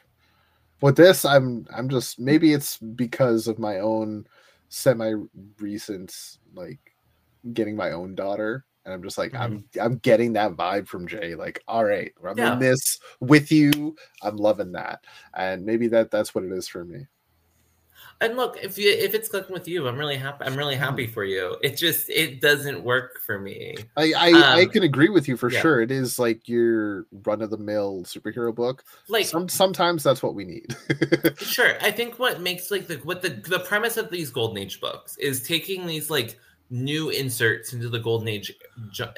With 0.82 0.96
this, 0.96 1.26
I'm 1.26 1.68
I'm 1.76 1.90
just 1.90 2.20
maybe 2.20 2.54
it's 2.54 2.78
because 2.78 3.48
of 3.48 3.60
my 3.60 3.80
own 3.80 4.28
semi 4.70 5.16
recent 5.60 6.38
like 6.54 6.80
getting 7.54 7.76
my 7.76 7.92
own 7.92 8.16
daughter. 8.16 8.66
And 8.86 8.94
I'm 8.94 9.04
just 9.04 9.18
like, 9.18 9.36
I'm 9.36 9.60
mm-hmm. 9.60 9.82
I'm 9.82 9.98
getting 9.98 10.34
that 10.34 10.52
vibe 10.54 10.88
from 10.88 11.08
Jay. 11.08 11.36
Like, 11.36 11.62
all 11.68 11.84
right, 11.84 12.14
I'm 12.24 12.38
Yeah. 12.38 12.54
in 12.54 12.60
this 12.60 13.00
with 13.20 13.52
you. 13.52 13.96
I'm 14.22 14.38
loving 14.38 14.72
that. 14.74 15.04
And 15.34 15.66
maybe 15.66 15.88
that 15.90 16.12
that's 16.12 16.34
what 16.34 16.44
it 16.44 16.52
is 16.52 16.68
for 16.68 16.86
me. 16.86 17.08
And 18.22 18.36
look, 18.36 18.58
if 18.62 18.78
you 18.78 18.90
if 18.91 19.14
it's 19.14 19.30
clicking 19.30 19.54
with 19.54 19.66
you, 19.66 19.88
I'm 19.88 19.98
really 19.98 20.18
happy. 20.18 20.44
I'm 20.44 20.58
really 20.58 20.76
happy 20.76 21.08
for 21.08 21.24
you. 21.24 21.56
It 21.64 21.78
just 21.78 22.10
it 22.10 22.41
doesn't 22.41 22.84
work 22.84 23.22
for 23.26 23.40
me. 23.40 23.78
I 23.96 24.12
I, 24.12 24.30
I 24.60 24.64
Um, 24.64 24.70
can 24.72 24.84
agree 24.84 25.08
with 25.08 25.28
you 25.30 25.38
for 25.38 25.50
yeah. 25.50 25.62
sure. 25.62 25.80
It 25.82 25.90
is 25.90 26.20
like 26.20 26.48
your 26.50 27.06
run 27.24 27.41
of 27.41 27.50
the 27.50 27.58
mill 27.58 28.04
superhero 28.04 28.54
book. 28.54 28.84
Like 29.08 29.26
Some 29.26 29.48
sometimes 29.48 30.04
that's 30.04 30.22
what 30.22 30.36
we 30.36 30.44
need. 30.44 30.76
sure 31.38 31.76
i 31.82 31.91
think 31.91 32.20
what 32.20 32.41
makes 32.41 32.72
like 32.72 32.88
the 32.88 32.98
what 32.98 33.22
the 33.22 33.30
the 33.30 33.60
premise 33.60 33.96
of 33.98 34.10
these 34.12 34.30
golden 34.30 34.58
age 34.58 34.82
books 34.82 35.16
is 35.18 35.41
taking 35.48 35.86
these 35.88 36.10
like 36.10 36.38
new 36.70 37.10
inserts 37.10 37.74
into 37.74 37.90
the 37.90 38.00
golden 38.00 38.28
age 38.28 38.52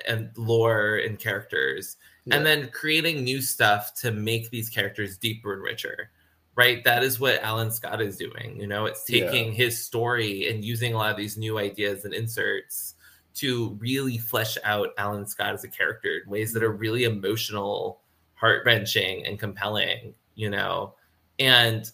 and 0.07 0.30
lore 0.38 0.98
and 0.98 1.19
characters 1.19 1.98
Yeah. 2.26 2.36
and 2.38 2.45
then 2.45 2.69
creating 2.69 3.23
new 3.23 3.41
stuff 3.41 3.94
to 4.02 4.11
make 4.11 4.49
these 4.52 4.69
characters 4.69 5.18
deeper 5.18 5.53
and 5.53 5.61
richer 5.64 6.11
right? 6.56 6.84
That 6.84 7.03
is 7.03 7.19
what 7.19 7.41
alan 7.44 7.72
scott 7.72 8.02
is 8.02 8.18
doing 8.18 8.60
you 8.60 8.68
know? 8.68 8.86
It's 8.86 9.10
Yeah. 9.10 9.26
taking 9.26 9.53
his 9.53 9.84
story 9.84 10.49
and 10.49 10.64
using 10.64 10.94
a 10.94 10.98
lot 10.98 11.11
of 11.11 11.18
these 11.18 11.38
new 11.38 11.57
ideas 11.57 12.06
and 12.06 12.14
inserts 12.14 12.95
to 13.36 13.78
really 13.80 14.18
flesh 14.18 14.57
out 14.64 14.90
alan 14.98 15.26
scott 15.26 15.53
as 15.53 15.64
a 15.64 15.69
character 15.69 16.22
in 16.23 16.30
ways 16.30 16.52
that 16.53 16.64
are 16.64 16.72
really 16.72 17.06
emotional 17.06 18.02
heart-wrenching 18.36 19.26
and 19.26 19.40
compelling 19.40 20.14
you 20.36 20.49
know? 20.49 20.94
And 21.40 21.90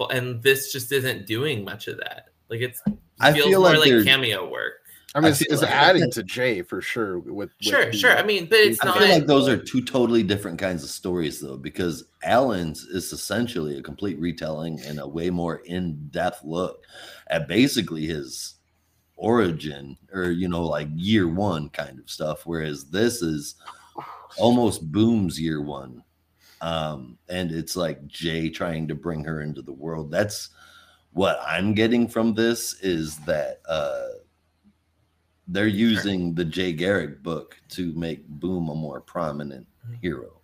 f- 0.00 0.08
and 0.10 0.42
this 0.42 0.72
just 0.72 0.92
isn't 0.92 1.26
doing 1.26 1.64
much 1.64 1.88
of 1.88 1.96
that. 1.98 2.28
Like 2.48 2.60
it's 2.60 2.82
I 3.20 3.32
feels 3.32 3.48
feel 3.48 3.60
more 3.60 3.76
like 3.76 3.90
like, 3.90 4.04
cameo 4.04 4.48
work 4.48 4.83
I 5.16 5.20
mean, 5.20 5.26
I 5.26 5.30
it's, 5.30 5.42
it's 5.42 5.62
like- 5.62 5.70
adding 5.70 6.10
to 6.10 6.22
Jay 6.24 6.62
for 6.62 6.80
sure. 6.82 7.18
With, 7.20 7.34
with 7.34 7.50
Sure, 7.60 7.86
the- 7.86 7.96
sure. 7.96 8.16
I 8.16 8.24
mean, 8.24 8.46
but 8.46 8.58
it's 8.58 8.82
I 8.82 8.86
not 8.86 8.98
feel 8.98 9.08
like 9.08 9.26
those 9.26 9.48
are 9.48 9.56
two 9.56 9.82
totally 9.84 10.22
different 10.24 10.58
kinds 10.58 10.82
of 10.82 10.90
stories, 10.90 11.40
though, 11.40 11.56
because 11.56 12.04
Alan's 12.24 12.82
is 12.82 13.12
essentially 13.12 13.78
a 13.78 13.82
complete 13.82 14.18
retelling 14.18 14.80
and 14.80 14.98
a 14.98 15.06
way 15.06 15.30
more 15.30 15.56
in-depth 15.66 16.42
look 16.44 16.82
at 17.28 17.46
basically 17.46 18.06
his 18.06 18.54
origin, 19.16 19.96
or 20.12 20.32
you 20.32 20.48
know, 20.48 20.64
like 20.66 20.88
year 20.96 21.28
one 21.28 21.68
kind 21.68 22.00
of 22.00 22.10
stuff. 22.10 22.44
Whereas 22.44 22.86
this 22.86 23.22
is 23.22 23.54
almost 24.36 24.90
Boom's 24.90 25.40
year 25.40 25.62
one, 25.62 26.02
um, 26.60 27.16
and 27.28 27.52
it's 27.52 27.76
like 27.76 28.04
Jay 28.08 28.48
trying 28.50 28.88
to 28.88 28.96
bring 28.96 29.22
her 29.22 29.42
into 29.42 29.62
the 29.62 29.72
world. 29.72 30.10
That's 30.10 30.48
what 31.12 31.38
I'm 31.46 31.72
getting 31.74 32.08
from 32.08 32.34
this 32.34 32.74
is 32.80 33.18
that 33.18 33.60
uh, 33.68 34.06
they're 35.48 35.66
using 35.66 36.34
the 36.34 36.44
Jay 36.44 36.72
Garrick 36.72 37.22
book 37.22 37.56
to 37.70 37.92
make 37.94 38.26
Boom 38.28 38.68
a 38.68 38.74
more 38.74 39.00
prominent 39.00 39.66
Mm-hmm. 39.86 39.94
hero. 40.00 40.40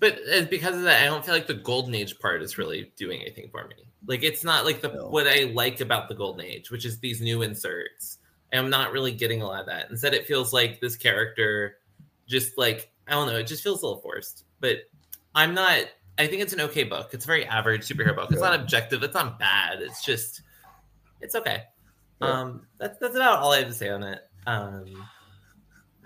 But 0.00 0.18
uh, 0.34 0.42
because 0.50 0.76
of 0.76 0.82
that, 0.84 1.02
I 1.02 1.04
don't 1.06 1.24
feel 1.24 1.34
like 1.34 1.46
the 1.46 1.54
golden 1.54 1.94
age 1.94 2.18
part 2.18 2.42
is 2.42 2.56
really 2.58 2.90
doing 2.96 3.20
anything 3.20 3.48
for 3.50 3.66
me. 3.68 3.74
Like 4.06 4.22
it's 4.22 4.44
not 4.44 4.64
like 4.64 4.80
the 4.80 4.88
No. 4.88 5.08
what 5.08 5.26
I 5.26 5.44
like 5.54 5.80
about 5.80 6.08
the 6.08 6.14
golden 6.14 6.44
age, 6.44 6.70
which 6.70 6.84
is 6.86 6.98
these 6.98 7.20
new 7.20 7.42
inserts. 7.42 8.18
I'm 8.52 8.70
not 8.70 8.92
really 8.92 9.12
getting 9.12 9.42
a 9.42 9.46
lot 9.46 9.60
of 9.60 9.66
that. 9.66 9.90
Instead, 9.90 10.14
it 10.14 10.26
feels 10.26 10.52
like 10.52 10.80
this 10.80 10.96
character 10.96 11.76
just 12.26 12.56
like 12.56 12.90
I 13.08 13.12
don't 13.12 13.26
know, 13.26 13.36
it 13.36 13.46
just 13.46 13.62
feels 13.62 13.82
a 13.82 13.86
little 13.86 14.00
forced. 14.00 14.44
But 14.60 14.78
I'm 15.34 15.52
not. 15.54 15.84
I 16.18 16.26
think 16.26 16.40
it's 16.42 16.52
an 16.52 16.60
okay 16.62 16.84
book. 16.84 17.10
It's 17.12 17.24
a 17.24 17.26
very 17.26 17.44
average 17.44 17.86
superhero 17.86 18.14
book. 18.14 18.30
It's 18.30 18.40
Yeah. 18.40 18.50
not 18.50 18.60
objective. 18.60 19.02
It's 19.02 19.14
not 19.14 19.38
bad. 19.38 19.82
It's 19.82 20.02
just 20.04 20.40
it's 21.20 21.34
okay. 21.34 21.64
Um, 22.26 22.66
that's 22.78 22.98
that's 22.98 23.14
about 23.14 23.38
all 23.40 23.52
I 23.52 23.58
have 23.58 23.68
to 23.68 23.74
say 23.74 23.88
on 23.88 24.02
it. 24.02 24.20
Um, 24.46 24.84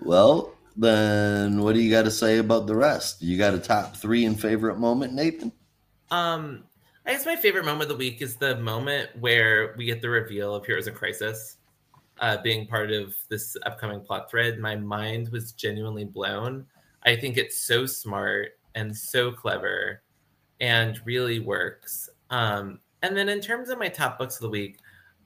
Well, 0.01 0.53
then 0.75 1.61
what 1.61 1.75
do 1.75 1.81
you 1.81 1.91
got 1.91 2.03
to 2.03 2.11
say 2.11 2.37
about 2.37 2.67
the 2.67 2.75
rest? 2.75 3.21
You 3.21 3.37
got 3.37 3.53
a 3.53 3.59
top 3.59 3.97
three 3.97 4.25
and 4.25 4.39
favorite 4.39 4.77
moment, 4.77 5.13
Nathan? 5.13 5.51
Um, 6.11 6.63
I 7.05 7.11
guess 7.11 7.25
my 7.25 7.35
favorite 7.35 7.65
moment 7.65 7.83
of 7.83 7.89
the 7.89 7.95
week 7.95 8.21
is 8.21 8.35
the 8.35 8.57
moment 8.57 9.09
where 9.19 9.75
we 9.77 9.85
get 9.85 10.01
the 10.01 10.09
reveal 10.09 10.55
of 10.55 10.65
Heroes 10.65 10.87
in 10.87 10.93
Crisis 10.93 11.57
uh, 12.19 12.37
being 12.41 12.67
part 12.67 12.91
of 12.91 13.15
this 13.29 13.55
upcoming 13.65 14.01
plot 14.01 14.29
thread. 14.29 14.59
My 14.59 14.75
mind 14.75 15.29
was 15.29 15.51
genuinely 15.53 16.05
blown. 16.05 16.65
I 17.03 17.15
think 17.15 17.37
it's 17.37 17.61
so 17.61 17.85
smart 17.85 18.51
and 18.75 18.95
so 18.95 19.31
clever 19.31 20.01
and 20.59 20.99
really 21.05 21.39
works. 21.39 22.09
Um, 22.29 22.79
and 23.01 23.15
then 23.15 23.29
in 23.29 23.39
terms 23.39 23.69
of 23.69 23.79
my 23.79 23.87
top 23.87 24.19
books 24.19 24.35
of 24.35 24.41
the 24.41 24.49
week, 24.49 24.79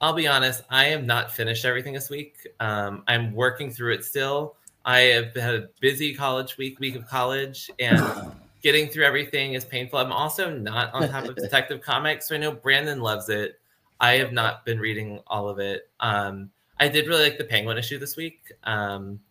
I'll 0.04 0.12
be 0.12 0.28
honest, 0.28 0.64
I 0.70 0.88
am 0.88 1.06
not 1.06 1.32
finished 1.32 1.64
everything 1.64 1.94
this 1.94 2.10
week. 2.10 2.46
Um, 2.60 3.04
I'm 3.08 3.34
working 3.34 3.72
through 3.72 3.94
it 3.94 4.04
still. 4.04 4.58
I 4.84 5.00
have 5.00 5.34
had 5.34 5.56
a 5.56 5.70
busy 5.80 6.14
college 6.14 6.58
week, 6.58 6.78
week 6.82 6.98
of 6.98 7.08
college, 7.08 7.72
and 7.80 8.34
getting 8.62 8.90
through 8.90 9.06
everything 9.06 9.54
is 9.54 9.64
painful. 9.64 10.00
I'm 10.00 10.12
also 10.12 10.54
not 10.54 10.94
on 10.94 11.08
top 11.08 11.24
of 11.24 11.36
Detective 11.38 11.80
Comics, 11.80 12.28
so 12.28 12.36
I 12.36 12.38
know 12.38 12.52
Brandon 12.52 13.00
loves 13.00 13.30
it. 13.30 13.62
I 14.02 14.16
have 14.16 14.34
not 14.34 14.66
been 14.66 14.78
reading 14.78 15.22
all 15.28 15.48
of 15.48 15.60
it. 15.60 15.90
Um, 16.02 16.50
I 16.82 16.90
did 16.90 17.08
really 17.08 17.24
like 17.24 17.38
the 17.38 17.46
Penguin 17.46 17.78
issue 17.78 17.98
this 17.98 18.18
week, 18.18 18.52
um, 18.66 19.22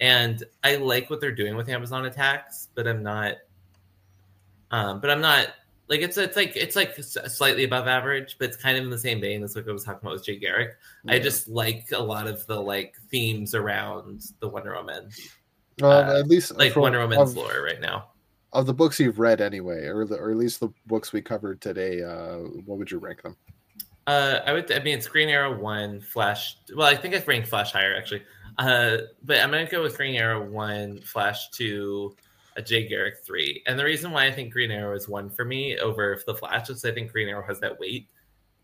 and 0.00 0.42
I 0.62 0.76
like 0.76 1.10
what 1.10 1.20
they're 1.20 1.32
doing 1.32 1.54
with 1.54 1.68
Amazons 1.68 2.06
Attack, 2.06 2.50
but 2.74 2.88
I'm 2.88 3.02
not. 3.02 3.34
Um, 4.70 5.02
but 5.02 5.10
I'm 5.10 5.20
not 5.20 5.48
like 5.88 6.00
it's 6.00 6.16
it's 6.16 6.36
like 6.36 6.56
it's 6.56 6.76
like 6.76 6.96
slightly 6.98 7.64
above 7.64 7.86
average, 7.86 8.36
but 8.38 8.48
it's 8.48 8.56
kind 8.56 8.76
of 8.78 8.84
in 8.84 8.90
the 8.90 8.98
same 8.98 9.20
vein 9.20 9.42
as 9.42 9.54
like 9.56 9.68
I 9.68 9.72
was 9.72 9.84
talking 9.84 10.00
about 10.02 10.14
with 10.14 10.24
Jay 10.24 10.36
Garrick. 10.36 10.76
I 11.08 11.18
just 11.18 11.48
like 11.48 11.86
a 11.92 12.02
lot 12.02 12.26
of 12.26 12.46
the 12.46 12.58
like 12.60 12.94
themes 13.10 13.54
around 13.54 14.22
the 14.40 14.48
Wonder 14.48 14.74
Woman, 14.74 15.10
Well, 15.80 15.92
uh, 16.16 16.18
at 16.20 16.26
least 16.28 16.56
like 16.56 16.72
from- 16.72 16.82
Wonder 16.82 17.00
Woman's 17.00 17.32
of, 17.32 17.36
lore 17.36 17.62
right 17.62 17.80
now. 17.80 18.08
of 18.52 18.66
the 18.66 18.74
books 18.74 18.98
you've 18.98 19.18
read 19.18 19.40
anyway, 19.40 19.86
or 19.86 20.06
the, 20.06 20.16
or 20.16 20.30
at 20.30 20.36
least 20.36 20.60
the 20.60 20.70
books 20.86 21.12
we 21.12 21.20
covered 21.20 21.60
today. 21.60 22.02
Uh, 22.02 22.38
what 22.66 22.78
would 22.78 22.90
you 22.90 22.98
rank 22.98 23.22
them? 23.22 23.36
Uh, 24.06 24.40
I 24.46 24.52
would. 24.52 24.70
I 24.72 24.80
mean, 24.80 24.98
it's 24.98 25.06
Green 25.08 25.28
Arrow 25.28 25.58
one, 25.58 26.00
Flash. 26.00 26.56
Well, 26.76 26.86
I 26.86 26.94
think 26.96 27.14
I've 27.14 27.26
ranked 27.28 27.48
Flash 27.48 27.72
higher 27.72 27.94
actually. 27.96 28.22
Uh, 28.58 28.98
but 29.24 29.40
I'm 29.40 29.50
gonna 29.50 29.66
go 29.68 29.82
with 29.82 29.96
Green 29.96 30.14
Arrow 30.14 30.46
one, 30.48 31.00
Flash 31.00 31.50
two, 31.50 32.14
a 32.56 32.62
Jay 32.62 32.86
Garrick 32.88 33.16
three. 33.24 33.62
And 33.66 33.78
the 33.78 33.84
reason 33.84 34.10
why 34.12 34.26
I 34.26 34.32
think 34.32 34.52
Green 34.52 34.70
Arrow 34.70 34.94
is 34.94 35.08
one 35.08 35.30
for 35.30 35.44
me 35.44 35.76
over 35.78 36.20
the 36.26 36.34
Flash 36.34 36.70
is 36.70 36.84
I 36.84 36.92
think 36.92 37.10
Green 37.12 37.28
Arrow 37.28 37.46
has 37.46 37.60
that 37.60 37.78
weight 37.80 38.08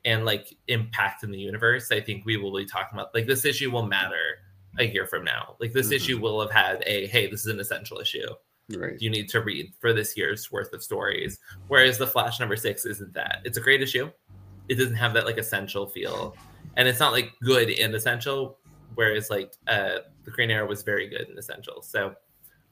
and 0.05 0.25
like 0.25 0.57
impact 0.69 1.25
in 1.25 1.31
the 1.31 1.39
universe. 1.39 1.91
I 1.93 2.01
think 2.01 2.25
we 2.25 2.37
will 2.37 2.57
be 2.57 2.65
talking 2.65 2.99
about 2.99 3.15
like 3.15 3.27
this 3.27 3.45
issue 3.45 3.71
will 3.71 3.87
matter 3.87 4.39
a 4.79 4.85
year 4.85 5.07
from 5.07 5.25
now. 5.25 5.57
Like 5.61 5.73
this 5.73 5.89
Mhm. 5.89 5.97
issue 5.97 6.21
will 6.21 6.41
have 6.41 6.51
had 6.53 6.83
a 6.87 7.07
hey, 7.09 7.27
this 7.27 7.41
is 7.41 7.47
an 7.49 7.59
essential 7.61 7.99
issue 7.99 8.27
Right. 8.73 8.95
you 9.01 9.11
need 9.11 9.29
to 9.31 9.41
read 9.41 9.73
for 9.81 9.93
this 9.93 10.17
year's 10.17 10.51
worth 10.53 10.73
of 10.73 10.83
stories. 10.83 11.39
Whereas 11.67 11.99
the 11.99 12.07
Flash 12.07 12.39
number 12.39 12.55
six 12.57 12.87
isn't 12.87 13.15
that. 13.15 13.41
It's 13.45 13.59
a 13.59 13.61
great 13.61 13.83
issue. 13.83 14.11
It 14.69 14.77
doesn't 14.77 14.95
have 14.95 15.13
that 15.15 15.27
like 15.27 15.39
essential 15.39 15.89
feel, 15.89 16.37
and 16.77 16.87
it's 16.87 17.01
not 17.01 17.11
like 17.13 17.33
good 17.43 17.69
and 17.71 17.93
essential. 17.95 18.59
Whereas 18.95 19.29
like 19.31 19.53
uh, 19.67 19.99
the 20.25 20.31
Green 20.31 20.51
Arrow 20.51 20.69
was 20.69 20.83
very 20.83 21.09
good 21.09 21.29
and 21.29 21.37
essential. 21.39 21.83
So, 21.83 22.15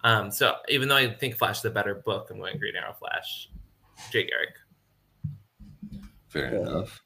um, 0.05 0.31
so 0.31 0.57
even 0.69 0.89
though 0.89 0.97
I 0.97 1.13
think 1.13 1.37
Flash 1.37 1.59
is 1.59 1.65
a 1.65 1.71
better 1.71 1.95
book, 1.97 2.29
I'm 2.31 2.39
going 2.39 2.59
Green 2.59 2.77
Arrow 2.77 2.95
Flash. 2.99 3.51
Jay 4.13 4.27
Garrick. 4.29 4.55
Fair 6.29 6.55
Yeah. 6.55 6.61
enough. 6.61 7.03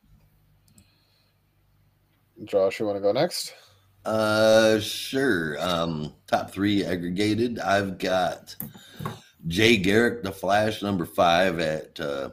Josh, 2.45 2.81
you 2.81 2.87
want 2.87 2.97
to 2.97 3.01
go 3.01 3.13
next? 3.13 3.55
Uh, 4.05 4.81
sure. 4.81 5.57
Um, 5.61 6.13
top 6.27 6.51
three 6.51 6.85
aggregated. 6.85 7.59
I've 7.61 7.99
got 7.99 8.57
Jay 9.47 9.77
Garrick, 9.77 10.23
the 10.23 10.33
Flash, 10.33 10.83
number 10.83 11.05
five 11.07 11.61
at 11.61 11.99
uh, 12.01 12.31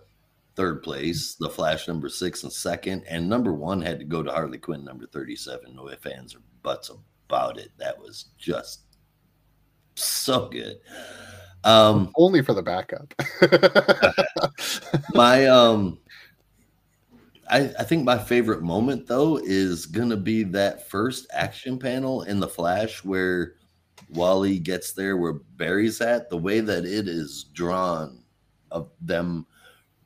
third 0.56 0.82
place. 0.82 1.36
The 1.40 1.50
Flash, 1.50 1.88
number 1.88 2.10
six 2.10 2.44
and 2.44 2.52
second, 2.52 3.04
and 3.08 3.30
number 3.30 3.54
one 3.54 3.82
had 3.82 4.00
to 4.00 4.06
go 4.06 4.24
to 4.24 4.32
Harley 4.32 4.58
Quinn, 4.58 4.84
number 4.84 5.06
thirty-seven. 5.06 5.76
No 5.76 5.90
ifs, 5.90 6.06
ands, 6.08 6.34
or 6.36 6.40
buts 6.64 6.90
about 7.30 7.60
it. 7.60 7.70
That 7.78 8.00
was 8.00 8.26
just 8.38 8.89
so 10.04 10.50
good. 10.50 10.78
Um, 11.64 12.12
Only 12.16 12.42
for 12.42 12.54
the 12.54 12.64
backup. 12.64 13.14
my 15.14 15.46
um 15.48 16.00
I, 17.50 17.72
I 17.80 17.84
think 17.84 18.06
my 18.06 18.18
favorite 18.18 18.62
moment 18.62 19.08
though 19.08 19.38
is 19.38 19.86
gonna 19.86 20.18
be 20.18 20.44
that 20.44 20.90
first 20.90 21.28
action 21.34 21.80
panel 21.80 22.22
in 22.24 22.40
the 22.40 22.48
flash 22.48 23.04
where 23.04 23.56
Wally 24.12 24.60
gets 24.60 24.94
there 24.94 25.18
where 25.18 25.34
Barry's 25.34 26.00
at, 26.02 26.30
the 26.30 26.38
way 26.38 26.62
that 26.62 26.86
it 26.86 27.08
is 27.08 27.46
drawn 27.54 28.24
of 28.72 28.92
them 29.02 29.46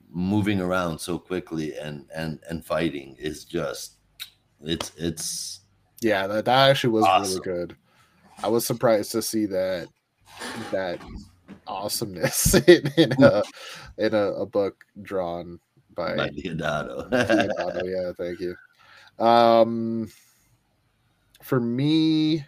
moving 0.09 0.61
around 0.61 0.99
so 0.99 1.17
quickly 1.17 1.75
and 1.77 2.05
and 2.15 2.39
and 2.49 2.65
fighting 2.65 3.15
is 3.19 3.45
just 3.45 3.95
it's 4.61 4.91
it's 4.97 5.61
yeah, 6.01 6.27
that, 6.27 6.45
that 6.45 6.69
actually 6.69 6.91
was 6.91 7.05
Awesome. 7.05 7.39
really 7.39 7.43
good. 7.45 7.77
I 8.41 8.47
was 8.47 8.65
surprised 8.65 9.11
to 9.11 9.21
see 9.21 9.45
that 9.47 9.87
that 10.71 10.99
awesomeness 11.67 12.53
in, 12.67 12.89
in 12.97 13.23
a 13.23 13.43
in 13.97 14.13
a, 14.13 14.33
a 14.33 14.45
book 14.45 14.83
drawn 15.01 15.59
by 15.95 16.15
by 16.15 16.29
Deodato. 16.29 17.11
Leonardo, 17.11 17.85
yeah, 17.85 18.11
thank 18.17 18.39
you. 18.39 18.55
Um, 19.23 20.09
for 21.41 21.59
me, 21.59 22.43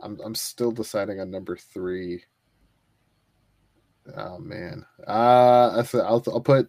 I'm 0.00 0.18
I'm 0.24 0.34
still 0.34 0.72
deciding 0.72 1.20
on 1.20 1.30
number 1.30 1.56
three. 1.56 2.24
Oh 4.16 4.38
man, 4.38 4.84
uh, 5.06 5.78
I 5.78 5.82
th- 5.82 6.02
I'll 6.02 6.22
I'll 6.28 6.40
put. 6.40 6.68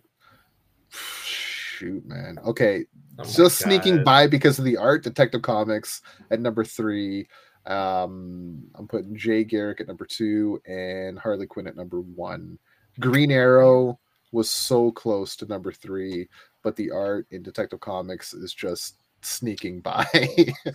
Shoot, 0.90 2.06
man. 2.06 2.38
Okay, 2.46 2.86
Oh 3.20 3.24
just 3.24 3.60
sneaking 3.60 4.04
by 4.04 4.28
because 4.28 4.58
of 4.58 4.66
the 4.66 4.78
art. 4.78 5.04
Detective 5.04 5.42
Comics 5.42 6.02
at 6.30 6.40
number 6.40 6.64
three. 6.64 7.28
Um, 7.66 8.64
I'm 8.76 8.88
putting 8.88 9.16
Jay 9.16 9.44
Garrick 9.44 9.82
at 9.82 9.88
number 9.88 10.06
two 10.06 10.62
and 10.68 11.18
Harley 11.20 11.46
Quinn 11.48 11.68
at 11.68 11.76
number 11.76 12.02
one. 12.02 12.58
Green 13.00 13.32
Arrow 13.32 14.00
was 14.32 14.50
so 14.50 14.92
close 14.92 15.36
to 15.38 15.46
number 15.46 15.72
three, 15.72 16.28
but 16.64 16.76
the 16.76 16.90
art 16.92 17.28
in 17.32 17.44
Detective 17.44 17.80
Comics 17.80 18.34
is 18.34 18.54
just 18.54 18.96
sneaking 19.22 19.80
by. 19.82 20.06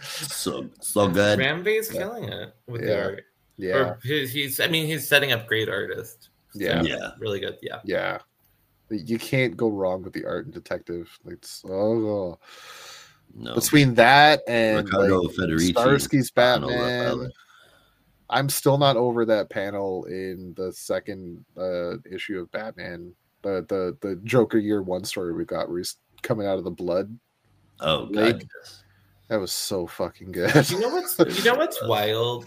so 0.03 0.69
so 0.81 1.09
good. 1.09 1.39
Ram 1.39 1.63
V's 1.65 1.93
Yeah. 1.93 2.01
killing 2.01 2.25
it 2.25 2.55
with 2.67 2.83
Yeah. 2.83 2.87
the 2.89 3.03
art. 3.03 3.25
yeah, 3.57 3.75
Or 3.77 3.99
he's, 4.03 4.33
he's. 4.33 4.61
I 4.61 4.69
mean, 4.69 4.87
he's 4.87 5.09
setting 5.09 5.33
up 5.33 5.47
great 5.47 5.69
artists. 5.69 6.29
yeah, 6.55 6.83
Yeah. 6.83 7.11
Really 7.19 7.41
good. 7.41 7.59
Yeah. 7.63 7.81
yeah. 7.85 8.19
You 8.91 9.19
can't 9.19 9.57
go 9.57 9.69
wrong 9.69 10.03
with 10.05 10.13
the 10.13 10.25
art 10.25 10.47
in 10.47 10.53
Detective. 10.53 11.11
It's 11.27 11.65
oh, 11.69 12.39
No. 13.39 13.55
between 13.55 13.95
that 13.95 14.41
and 14.49 14.87
Ricardo 14.87 15.21
like, 15.23 15.37
Federici. 15.37 15.75
Zdarsky's 15.75 16.31
Batman. 16.31 17.31
I'm 18.31 18.49
still 18.49 18.79
not 18.79 18.97
over 18.97 19.25
that 19.27 19.51
panel 19.51 20.05
in 20.07 20.55
the 20.57 20.73
second 20.73 21.45
uh, 21.57 21.99
issue 22.11 22.41
of 22.41 22.51
Batman, 22.51 23.13
the 23.43 23.65
the 23.69 23.97
the 24.01 24.17
Joker 24.25 24.59
Year 24.59 24.83
One 24.83 25.05
story 25.05 25.33
we 25.35 25.45
got, 25.45 25.69
where 25.69 25.79
he's 25.79 25.97
coming 26.23 26.47
out 26.47 26.59
of 26.59 26.65
the 26.65 26.71
blood. 26.71 27.17
Oh 27.81 28.07
god. 28.07 28.45
That 29.29 29.41
was 29.41 29.53
so 29.53 29.87
fucking 29.87 30.33
good. 30.33 30.71
You 30.71 30.81
know 30.81 30.89
what's 30.89 31.19
you 31.19 31.45
know 31.45 31.59
what's 31.59 31.83
wild? 31.87 32.47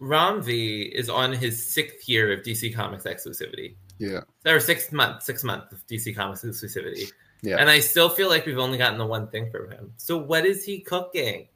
Ram 0.00 0.42
V 0.42 0.82
is 0.94 1.08
on 1.08 1.32
his 1.32 1.64
sixth 1.64 2.08
year 2.08 2.32
of 2.32 2.40
DC 2.40 2.74
Comics 2.74 3.04
exclusivity. 3.04 3.76
yeah, 3.98 4.20
Or 4.46 4.58
sixth 4.58 4.92
month, 4.92 5.22
six 5.22 5.44
month 5.44 5.70
of 5.70 5.86
DC 5.86 6.16
Comics 6.16 6.42
exclusivity. 6.42 7.12
Yeah. 7.42 7.56
And 7.56 7.68
I 7.68 7.80
still 7.80 8.08
feel 8.08 8.28
like 8.28 8.46
we've 8.46 8.58
only 8.58 8.78
gotten 8.78 8.98
the 8.98 9.06
one 9.06 9.26
thing 9.28 9.50
from 9.50 9.70
him. 9.70 9.92
So 9.96 10.16
what 10.16 10.46
is 10.46 10.64
he 10.64 10.80
cooking? 10.80 11.48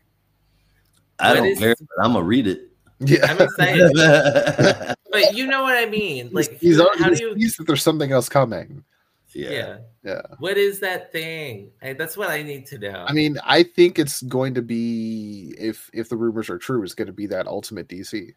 I 1.18 1.30
What 1.30 1.34
don't 1.36 1.46
is- 1.46 1.58
care, 1.58 1.74
but 1.78 2.04
I'm 2.04 2.12
gonna 2.12 2.24
read 2.24 2.46
it. 2.46 2.70
yeah. 2.98 3.26
I'm 3.30 3.40
excited. 3.40 3.92
but 5.12 5.34
you 5.36 5.46
know 5.46 5.62
what 5.62 5.76
I 5.76 5.86
mean. 5.86 6.30
Like 6.32 6.50
he's, 6.58 6.76
he's, 6.76 6.78
how 6.80 7.08
he's 7.10 7.18
do 7.20 7.26
you 7.28 7.34
pleased 7.34 7.58
that 7.58 7.66
there's 7.66 7.82
something 7.82 8.10
else 8.12 8.28
coming. 8.28 8.84
yeah. 9.32 9.78
Yeah. 10.02 10.22
What 10.38 10.56
is 10.56 10.80
that 10.80 11.10
thing? 11.12 11.70
I, 11.82 11.92
that's 11.94 12.16
what 12.16 12.30
I 12.30 12.42
need 12.42 12.66
to 12.66 12.78
know. 12.78 13.04
I 13.08 13.12
mean, 13.12 13.38
I 13.44 13.62
think 13.64 13.98
it's 13.98 14.22
going 14.22 14.54
to 14.54 14.62
be 14.62 15.54
if 15.58 15.90
if 15.92 16.08
the 16.08 16.16
rumors 16.16 16.48
are 16.48 16.58
true, 16.58 16.82
it's 16.84 16.94
going 16.94 17.06
to 17.06 17.12
be 17.12 17.26
that 17.26 17.46
ultimate 17.46 17.88
DC. 17.88 18.34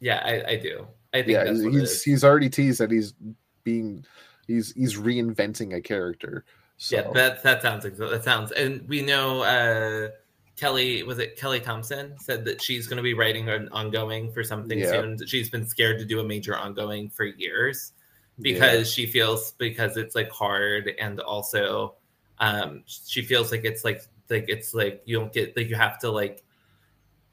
yeah, 0.00 0.22
I, 0.24 0.52
I 0.52 0.56
do. 0.56 0.86
I 1.12 1.18
think 1.18 1.30
Yeah, 1.30 1.44
that's 1.44 1.58
he's 1.62 1.64
what 1.64 1.74
it 1.74 2.02
he's 2.04 2.24
already 2.24 2.48
teased 2.48 2.78
that 2.80 2.90
he's 2.92 3.12
being 3.64 4.04
he's 4.46 4.72
he's 4.72 4.96
reinventing 4.96 5.74
a 5.74 5.80
character. 5.80 6.44
So 6.82 6.96
Yeah, 6.96 7.10
that 7.12 7.42
that 7.42 7.60
sounds 7.60 7.84
that 7.84 8.24
sounds, 8.24 8.52
and 8.52 8.88
we 8.88 9.02
know 9.02 9.42
uh 9.42 10.08
Kelly 10.56 11.02
was 11.02 11.18
it 11.18 11.36
Kelly 11.36 11.60
Thompson 11.60 12.14
said 12.18 12.42
that 12.46 12.62
she's 12.62 12.86
going 12.86 12.96
to 12.96 13.02
be 13.02 13.12
writing 13.12 13.50
an 13.50 13.68
ongoing 13.68 14.32
for 14.32 14.42
something 14.42 14.78
Yeah. 14.78 14.86
soon. 14.90 15.18
She's 15.26 15.50
been 15.50 15.66
scared 15.66 15.98
to 15.98 16.06
do 16.06 16.20
a 16.20 16.24
major 16.24 16.56
ongoing 16.56 17.10
for 17.10 17.24
years 17.24 17.92
because 18.40 18.90
she 18.90 19.04
feels 19.04 19.52
because 19.58 19.98
it's 19.98 20.14
like 20.14 20.30
hard 20.30 20.90
and 20.98 21.20
also 21.20 21.96
um 22.38 22.82
she 22.86 23.20
feels 23.20 23.52
like 23.52 23.64
it's 23.66 23.84
like 23.84 24.00
like 24.30 24.46
it's 24.48 24.72
like 24.72 25.02
you 25.04 25.18
don't 25.18 25.34
get 25.34 25.54
like 25.58 25.68
you 25.68 25.76
have 25.76 25.98
to 25.98 26.10
like 26.10 26.42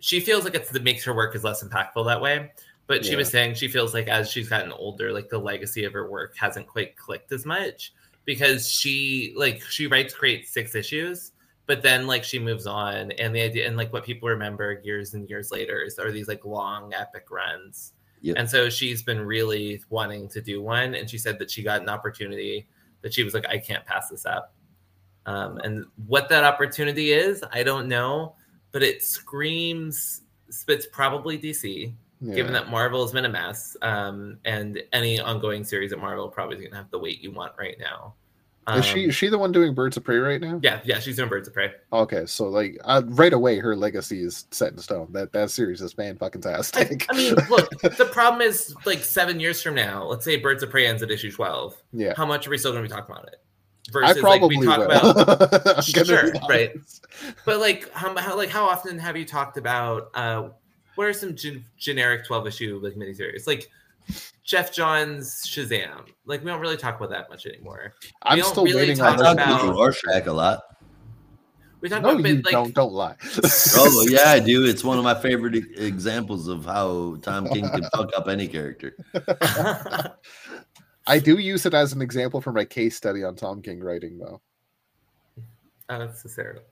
she 0.02 0.20
feels 0.20 0.44
like 0.44 0.56
it's 0.56 0.70
that 0.72 0.84
makes 0.84 1.06
her 1.06 1.14
work 1.14 1.34
is 1.34 1.46
less 1.46 1.64
impactful 1.64 2.06
that 2.06 2.20
way 2.20 2.52
but 2.88 3.06
she 3.06 3.16
was 3.16 3.30
saying 3.30 3.56
she 3.56 3.70
feels 3.70 3.94
like 3.94 4.10
as 4.10 4.30
she's 4.30 4.50
gotten 4.50 4.74
older 4.74 5.14
like 5.14 5.30
the 5.30 5.38
legacy 5.38 5.86
of 5.86 5.94
her 5.94 6.10
work 6.10 6.36
hasn't 6.36 6.68
quite 6.68 6.98
clicked 6.98 7.32
as 7.32 7.46
much 7.46 7.94
because 8.28 8.70
she 8.70 9.34
like 9.36 9.62
she 9.62 9.88
writes 9.88 10.14
great 10.14 10.48
six 10.48 10.76
issues 10.76 11.32
but 11.66 11.82
then 11.82 12.06
like 12.06 12.24
she 12.24 12.38
moves 12.38 12.68
on 12.68 13.12
and 13.14 13.34
the 13.34 13.42
idea 13.42 13.66
and 13.66 13.76
like 13.76 13.92
what 13.92 14.04
people 14.04 14.30
remember 14.30 14.80
years 14.84 15.16
and 15.16 15.28
years 15.30 15.50
later 15.50 15.82
is 15.82 15.98
are 15.98 16.12
these 16.12 16.28
like 16.28 16.46
long 16.46 16.94
epic 16.94 17.32
runs. 17.32 17.94
Yep. 18.22 18.36
and 18.40 18.50
so 18.50 18.68
she's 18.68 19.04
been 19.04 19.22
really 19.22 19.82
wanting 19.90 20.28
to 20.30 20.42
do 20.42 20.62
one 20.62 20.96
and 20.96 21.08
she 21.08 21.20
said 21.20 21.38
that 21.38 21.52
she 21.52 21.62
got 21.62 21.82
an 21.82 21.90
opportunity 21.90 22.68
that 23.02 23.14
she 23.14 23.24
was 23.24 23.34
like 23.36 23.48
i 23.48 23.58
can't 23.58 23.86
pass 23.86 24.10
this 24.10 24.26
up. 24.26 24.54
Um, 25.28 25.58
and 25.60 25.86
what 26.08 26.28
that 26.30 26.44
opportunity 26.44 27.12
is 27.12 27.44
i 27.52 27.64
don't 27.64 27.88
know 27.88 28.36
but 28.72 28.82
it 28.82 29.04
screams 29.04 30.22
it's 30.68 30.88
probably 30.88 31.38
dc 31.38 31.94
yeah. 32.22 32.36
given 32.36 32.54
that 32.54 32.70
Marvel 32.70 33.02
has 33.04 33.12
been 33.12 33.26
a 33.26 33.30
mess, 33.30 33.76
um, 33.82 34.38
and 34.46 34.82
any 34.94 35.20
ongoing 35.20 35.64
series 35.64 35.92
at 35.94 36.00
Marvel 36.00 36.28
probably 36.30 36.56
is 36.56 36.62
going 36.62 36.72
to 36.72 36.78
have 36.78 36.92
the 36.92 37.00
weight 37.00 37.22
you 37.22 37.32
want 37.32 37.54
right 37.58 37.78
now. 37.80 38.14
Um, 38.70 38.80
is 38.80 38.86
she 38.86 39.06
is 39.06 39.16
she 39.16 39.30
the 39.30 39.38
one 39.38 39.54
doing 39.54 39.74
Birds 39.74 39.96
of 39.96 40.04
Prey 40.04 40.18
right 40.18 40.42
now? 40.42 40.60
Yeah, 40.62 40.82
yeah, 40.84 41.00
she's 41.00 41.16
doing 41.16 41.30
Birds 41.30 41.48
of 41.48 41.54
Prey. 41.54 41.72
Okay, 41.94 42.26
so 42.26 42.50
like 42.50 42.78
uh, 42.84 43.02
right 43.06 43.32
away, 43.32 43.60
her 43.60 43.78
legacy 43.78 44.22
is 44.22 44.46
set 44.52 44.74
in 44.74 44.78
stone. 44.78 45.08
That 45.14 45.32
that 45.32 45.52
series 45.52 45.82
is 45.82 45.98
man 45.98 46.18
fucking 46.18 46.42
tastic. 46.42 47.06
I 47.10 47.16
mean, 47.16 47.36
look, 47.50 47.70
the 47.82 48.10
problem 48.12 48.42
is 48.42 48.76
like 48.86 49.00
seven 49.00 49.40
years 49.40 49.62
from 49.62 49.76
now, 49.76 50.04
let's 50.04 50.26
say 50.26 50.36
Birds 50.36 50.64
of 50.64 50.70
Prey 50.70 50.86
ends 50.86 51.02
at 51.02 51.10
issue 51.10 51.32
twelve. 51.32 51.82
yeah, 51.94 52.14
How 52.18 52.26
much 52.26 52.46
are 52.46 52.50
we 52.50 52.58
still 52.58 52.74
going 52.74 52.84
to 52.84 52.90
be 52.90 52.94
talking 52.94 53.16
about 53.16 53.30
it? 53.30 53.42
I 54.04 54.14
probably 54.20 54.58
like 54.58 54.60
we 54.60 54.66
talk 54.66 54.80
will. 54.80 55.22
about, 55.22 55.84
Sure, 55.86 56.34
right. 56.50 56.74
but 57.46 57.62
like 57.62 57.90
how, 57.94 58.14
how 58.18 58.36
like 58.36 58.50
how 58.50 58.66
often 58.66 59.00
have 59.00 59.16
you 59.16 59.24
talked 59.24 59.56
about 59.56 60.10
uh, 60.14 60.50
what 60.98 61.08
are 61.08 61.14
some 61.14 61.36
gen- 61.36 61.64
generic 61.78 62.26
twelve 62.26 62.46
issue 62.48 62.80
like 62.84 62.94
miniseries 62.96 63.48
like? 63.48 63.70
Geoff 64.46 64.72
Johns 64.72 65.44
Shazam. 65.46 66.06
Like 66.26 66.42
we 66.42 66.50
don't 66.50 66.62
really 66.62 66.78
talk 66.78 66.96
about 66.96 67.10
that 67.10 67.30
much 67.30 67.46
anymore. 67.46 67.94
I'm 68.24 68.42
still 68.42 68.64
really 68.64 68.78
waiting 68.78 68.96
talk 68.96 69.20
on 69.20 69.26
I 69.26 69.34
this. 69.34 69.44
talk 69.44 69.48
about- 69.50 69.64
about 69.66 69.76
Rorschach 69.76 70.26
a 70.28 70.32
lot. 70.32 70.64
We 71.82 71.90
talk 71.90 72.02
No, 72.02 72.12
about 72.18 72.26
you 72.26 72.36
but, 72.38 72.46
like 72.46 72.52
don't. 72.54 72.74
Don't 72.74 72.94
lie. 72.94 73.16
Oh 73.76 74.08
yeah, 74.10 74.30
I 74.30 74.40
do. 74.52 74.66
It's 74.66 74.84
one 74.86 74.98
of 74.98 75.04
my 75.04 75.14
favorite 75.14 75.56
examples 75.78 76.48
of 76.48 76.64
how 76.66 77.18
Tom 77.22 77.50
King 77.50 77.68
can 77.70 77.84
fuck 77.94 78.10
up 78.16 78.30
any 78.30 78.48
character. 78.48 78.96
I 81.06 81.20
do 81.20 81.38
use 81.38 81.66
it 81.66 81.74
as 81.74 81.94
an 81.94 82.02
example 82.02 82.42
for 82.42 82.52
my 82.52 82.66
case 82.66 82.96
study 82.96 83.24
on 83.24 83.36
Tom 83.36 83.62
King 83.62 83.80
writing, 83.82 84.18
though. 84.18 84.42
Oh, 85.90 86.00
that's 86.00 86.22
hysterical. 86.24 86.64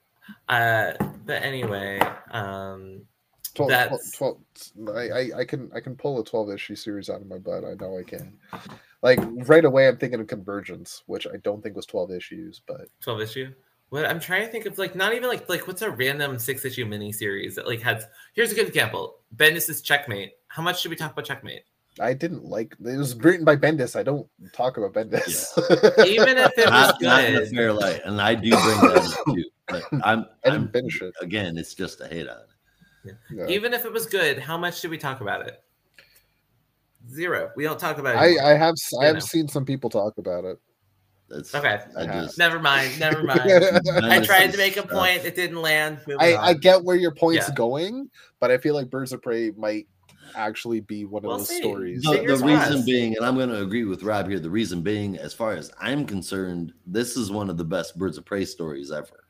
Uh, 0.48 0.92
but 1.24 1.42
anyway, 1.42 2.00
um, 2.30 3.02
12, 3.56 3.70
That's- 3.70 4.10
12, 4.12 4.38
I, 4.88 4.90
I, 5.10 5.30
I 5.38 5.44
can 5.44 5.70
I 5.74 5.80
can 5.80 5.96
pull 5.96 6.20
a 6.20 6.24
12 6.24 6.50
issue 6.50 6.76
series 6.76 7.10
out 7.10 7.20
of 7.20 7.26
my 7.26 7.38
butt. 7.38 7.64
I 7.64 7.74
know 7.74 7.98
I 7.98 8.02
can. 8.02 8.38
Like 9.02 9.18
right 9.48 9.64
away, 9.64 9.88
I'm 9.88 9.96
thinking 9.96 10.20
of 10.20 10.26
Convergence, 10.26 11.02
which 11.06 11.26
I 11.26 11.36
don't 11.42 11.62
think 11.62 11.76
was 11.76 11.86
12 11.86 12.12
issues, 12.12 12.60
but 12.66 12.82
twelve 13.00 13.20
issue. 13.20 13.52
What 13.90 14.04
I'm 14.04 14.18
trying 14.18 14.44
to 14.44 14.50
think 14.50 14.66
of, 14.66 14.78
like, 14.78 14.96
not 14.96 15.14
even 15.14 15.28
like 15.28 15.48
like 15.48 15.66
what's 15.68 15.82
a 15.82 15.90
random 15.90 16.38
six 16.38 16.64
issue 16.64 16.84
mini 16.86 17.12
series 17.12 17.54
that 17.54 17.66
like 17.68 17.80
has. 17.82 18.06
Here's 18.34 18.50
a 18.50 18.54
good 18.54 18.66
example: 18.68 19.18
Bendis' 19.36 19.82
Checkmate. 19.82 20.32
How 20.48 20.62
much 20.62 20.80
should 20.80 20.90
we 20.90 20.96
talk 20.96 21.12
about 21.12 21.24
Checkmate? 21.24 21.62
I 22.00 22.12
didn't 22.12 22.44
like 22.44 22.74
it 22.84 22.96
was 22.98 23.14
written 23.16 23.44
by 23.44 23.56
Bendis. 23.56 23.94
I 23.96 24.02
don't 24.02 24.26
talk 24.52 24.76
about 24.76 24.92
Bendis. 24.92 25.46
Even 26.06 26.36
if 26.36 26.50
it 26.58 26.66
was 26.66 26.94
Not, 27.00 27.02
not 27.02 27.24
in 27.24 27.36
a 27.36 27.38
good, 27.40 27.50
fair 27.54 27.72
light, 27.72 28.00
and 28.04 28.20
I 28.20 28.34
do 28.34 28.50
bring 28.50 28.80
that 28.80 29.14
up 29.18 29.34
too. 29.34 29.44
But 29.68 29.82
I'm, 30.04 30.26
I 30.44 30.48
I'm 30.50 30.52
didn't 30.62 30.72
finish 30.72 31.00
it. 31.00 31.14
again. 31.22 31.56
It's 31.56 31.72
just 31.74 32.00
a 32.00 32.08
hate 32.08 32.28
on 32.28 32.36
it. 32.38 32.48
Yeah. 33.30 33.46
even 33.48 33.72
if 33.74 33.84
it 33.84 33.92
was 33.92 34.06
good, 34.06 34.38
how 34.38 34.56
much 34.58 34.80
did 34.80 34.90
we 34.90 34.98
talk 34.98 35.20
about 35.20 35.46
it? 35.46 35.62
Zero. 37.10 37.50
We 37.56 37.64
don't 37.64 37.78
talk 37.78 37.98
about 37.98 38.16
it. 38.16 38.18
I. 38.40 38.52
I 38.52 38.54
have 38.56 38.74
I 39.00 39.02
You 39.02 39.06
have 39.06 39.14
know. 39.14 39.20
seen 39.20 39.48
some 39.48 39.64
people 39.64 39.88
talk 39.90 40.18
about 40.18 40.44
it. 40.44 40.58
That's 41.28 41.54
Okay. 41.54 41.80
I 41.96 42.06
just 42.06 42.38
Never 42.38 42.58
mind. 42.60 42.98
Never 43.00 43.22
mind. 43.24 43.40
I 43.42 44.20
tried 44.20 44.52
to 44.52 44.58
make 44.58 44.76
a 44.76 44.82
point. 44.82 45.24
It 45.24 45.34
didn't 45.36 45.60
land. 45.60 45.98
I, 46.20 46.36
I 46.36 46.54
get 46.54 46.82
where 46.84 46.96
your 46.96 47.12
point's 47.12 47.48
Yeah. 47.48 47.54
going, 47.54 48.10
but 48.40 48.50
I 48.50 48.58
feel 48.58 48.74
like 48.74 48.90
Birds 48.90 49.12
of 49.12 49.22
Prey 49.22 49.50
might 49.56 49.86
actually 50.36 50.80
be 50.80 51.04
one 51.04 51.24
of 51.24 51.28
We'll 51.28 51.38
those 51.38 51.48
see. 51.48 51.58
stories. 51.60 52.02
The, 52.02 52.12
the 52.18 52.36
reason 52.44 52.48
crossed. 52.48 52.86
being, 52.86 53.16
and 53.16 53.24
I'm 53.24 53.34
going 53.36 53.48
to 53.48 53.60
agree 53.62 53.84
with 53.84 54.02
Rob 54.02 54.28
here. 54.28 54.38
The 54.40 54.50
reason 54.50 54.82
being, 54.82 55.16
as 55.16 55.32
far 55.32 55.52
as 55.52 55.70
I'm 55.80 56.04
concerned, 56.06 56.72
this 56.86 57.16
is 57.16 57.30
one 57.30 57.50
of 57.50 57.56
the 57.56 57.64
best 57.64 57.96
Birds 57.98 58.18
of 58.18 58.24
Prey 58.24 58.44
stories 58.44 58.90
ever. 58.92 59.24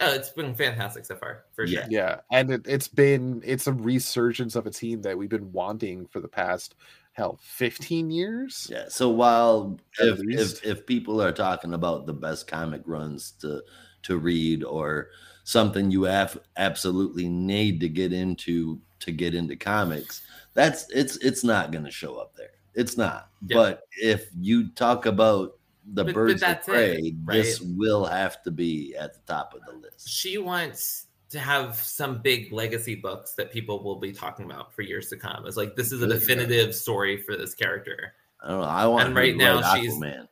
Oh, 0.00 0.12
it's 0.12 0.30
been 0.30 0.54
fantastic 0.54 1.04
so 1.04 1.16
far, 1.16 1.44
for 1.54 1.66
sure. 1.66 1.82
Yeah. 1.82 1.86
Yeah, 1.88 2.16
and 2.32 2.50
it, 2.50 2.62
it's 2.66 2.88
been 2.88 3.42
it's 3.44 3.66
a 3.66 3.72
resurgence 3.72 4.56
of 4.56 4.66
a 4.66 4.70
team 4.70 5.02
that 5.02 5.16
we've 5.16 5.28
been 5.28 5.52
wanting 5.52 6.06
for 6.06 6.20
the 6.20 6.28
past 6.28 6.74
hell 7.12 7.38
15 7.42 8.10
years. 8.10 8.68
Yeah. 8.70 8.86
So 8.88 9.08
while 9.08 9.78
if, 10.00 10.20
if 10.22 10.64
if 10.64 10.86
people 10.86 11.22
are 11.22 11.32
talking 11.32 11.74
about 11.74 12.06
the 12.06 12.12
best 12.12 12.46
comic 12.48 12.82
runs 12.86 13.32
to 13.40 13.62
to 14.02 14.18
read 14.18 14.64
or 14.64 15.10
something 15.44 15.90
you 15.90 16.02
have 16.04 16.38
absolutely 16.56 17.28
need 17.28 17.80
to 17.80 17.88
get 17.88 18.12
into 18.12 18.80
to 19.00 19.12
get 19.12 19.34
into 19.34 19.56
comics, 19.56 20.22
that's 20.54 20.90
it's 20.90 21.16
it's 21.18 21.44
not 21.44 21.70
going 21.70 21.84
to 21.84 21.90
show 21.90 22.16
up 22.16 22.34
there. 22.36 22.50
It's 22.74 22.96
not. 22.96 23.28
Yeah. 23.46 23.56
But 23.56 23.82
if 23.92 24.28
you 24.36 24.70
talk 24.70 25.06
about 25.06 25.56
the 25.92 26.04
But- 26.04 26.06
but 26.06 26.14
birds 26.14 26.34
of 26.34 26.40
that's 26.40 26.68
it, 26.68 27.14
right? 27.24 27.34
this 27.34 27.60
will 27.60 28.04
have 28.06 28.42
to 28.44 28.50
be 28.50 28.94
at 28.96 29.12
the 29.14 29.20
top 29.26 29.54
of 29.54 29.60
the 29.66 29.72
list. 29.78 30.08
She 30.08 30.38
wants 30.38 31.06
to 31.30 31.38
have 31.38 31.74
some 31.76 32.22
big 32.22 32.52
legacy 32.52 32.94
books 32.94 33.34
that 33.34 33.50
people 33.52 33.82
will 33.82 33.98
be 33.98 34.12
talking 34.12 34.44
about 34.46 34.72
for 34.74 34.82
years 34.82 35.08
to 35.10 35.16
come. 35.16 35.44
It's 35.46 35.56
like 35.56 35.74
this 35.76 35.90
is 35.92 36.00
a 36.02 36.06
Good, 36.06 36.14
yeah. 36.14 36.18
definitive 36.20 36.74
story 36.74 37.20
for 37.20 37.36
this 37.36 37.54
character. 37.54 38.14
I 38.42 38.48
don't 38.48 38.60
know. 38.60 38.66
I 38.66 38.86
want 38.86 39.06
And 39.08 39.16
right 39.16 39.36
now 39.36 39.60
write 39.60 39.80
she's- 39.82 39.94
Aquaman. 39.94 40.28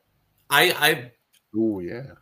I 0.49 1.11
Oh 1.55 1.79
yeah. 1.79 2.13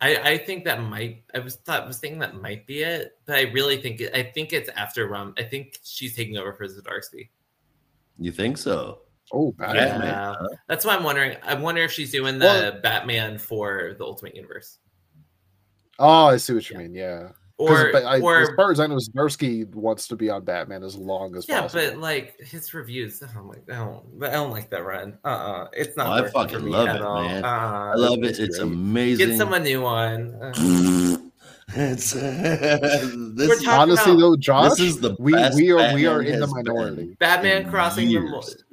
I 0.00 0.16
I, 0.16 0.28
I 0.32 0.38
think 0.38 0.64
that 0.64 0.82
might 0.82 1.24
I 1.34 1.38
was 1.38 1.56
thought 1.56 1.86
was 1.86 1.98
thinking 1.98 2.18
that 2.20 2.34
might 2.40 2.66
be 2.66 2.82
it, 2.82 3.16
but 3.24 3.36
I 3.36 3.42
really 3.52 3.80
think 3.80 4.00
it, 4.00 4.14
I 4.14 4.22
think 4.24 4.52
it's 4.52 4.68
after 4.70 5.06
Rum. 5.06 5.32
I 5.38 5.42
think 5.44 5.78
she's 5.82 6.14
taking 6.16 6.36
over 6.36 6.52
for 6.52 6.66
Zdarsky. 6.66 7.28
You 8.18 8.32
think 8.32 8.58
so? 8.58 9.00
Oh, 9.32 9.52
Batman. 9.52 10.00
Yeah. 10.02 10.34
That's 10.68 10.84
why 10.84 10.94
I'm 10.94 11.02
wondering. 11.04 11.36
I 11.42 11.54
wonder 11.54 11.82
if 11.82 11.92
she's 11.92 12.12
doing 12.12 12.38
the 12.38 12.44
Well- 12.46 12.80
Batman 12.82 13.38
for 13.38 13.94
the 13.98 14.04
Ultimate 14.04 14.36
Universe, 14.36 14.78
Oh, 15.98 16.26
I 16.26 16.36
see 16.38 16.52
what 16.54 16.68
you 16.68 16.76
Yeah. 16.76 16.82
mean. 16.82 16.94
Yeah. 16.94 17.28
or 17.56 17.92
ba- 17.92 18.02
I, 18.04 18.16
as 18.16 18.48
far 18.56 18.72
as 18.72 18.80
I 18.80 18.88
know, 18.88 18.96
Zdarsky 18.96 19.72
wants 19.76 20.08
to 20.08 20.16
be 20.16 20.28
on 20.28 20.44
Batman 20.44 20.82
as 20.82 20.96
long 20.96 21.36
as 21.36 21.48
yeah, 21.48 21.60
possible. 21.60 21.84
but 21.88 21.98
like 22.00 22.36
his 22.40 22.74
reviews, 22.74 23.22
I'm 23.22 23.46
like, 23.48 23.62
I 23.70 23.76
don't, 23.76 24.02
I 24.24 24.30
don't 24.32 24.50
like 24.50 24.70
that 24.70 24.84
run. 24.84 25.16
Uh, 25.24 25.28
uh 25.28 25.68
it's 25.72 25.96
not. 25.96 26.08
Oh, 26.20 26.24
I 26.24 26.28
fucking 26.30 26.66
love 26.68 26.88
it, 26.88 27.00
all. 27.00 27.22
man. 27.22 27.44
Uh, 27.44 27.48
I 27.48 27.94
love 27.94 28.18
it. 28.24 28.30
it's 28.30 28.38
It's 28.40 28.58
great. 28.58 28.72
amazing. 28.72 29.28
Get 29.28 29.38
someone 29.38 29.62
new 29.62 29.86
on. 29.86 30.34
Uh, 30.34 31.16
it's 31.76 32.10
this, 32.12 33.48
We're 33.48 33.54
is, 33.54 33.62
talking 33.62 33.68
Honestly, 33.68 34.12
about- 34.14 34.20
though, 34.20 34.36
Josh, 34.36 34.70
this 34.70 34.80
is 34.80 34.98
the 34.98 35.14
we 35.20 35.30
best 35.32 35.54
we 35.56 35.70
are 35.70 35.94
we 35.94 36.06
are 36.06 36.22
in 36.22 36.40
the 36.40 36.48
minority. 36.48 37.16
Batman 37.20 37.62
in 37.62 37.70
crossing 37.70 38.06
the. 38.06 38.12
years. 38.14 38.64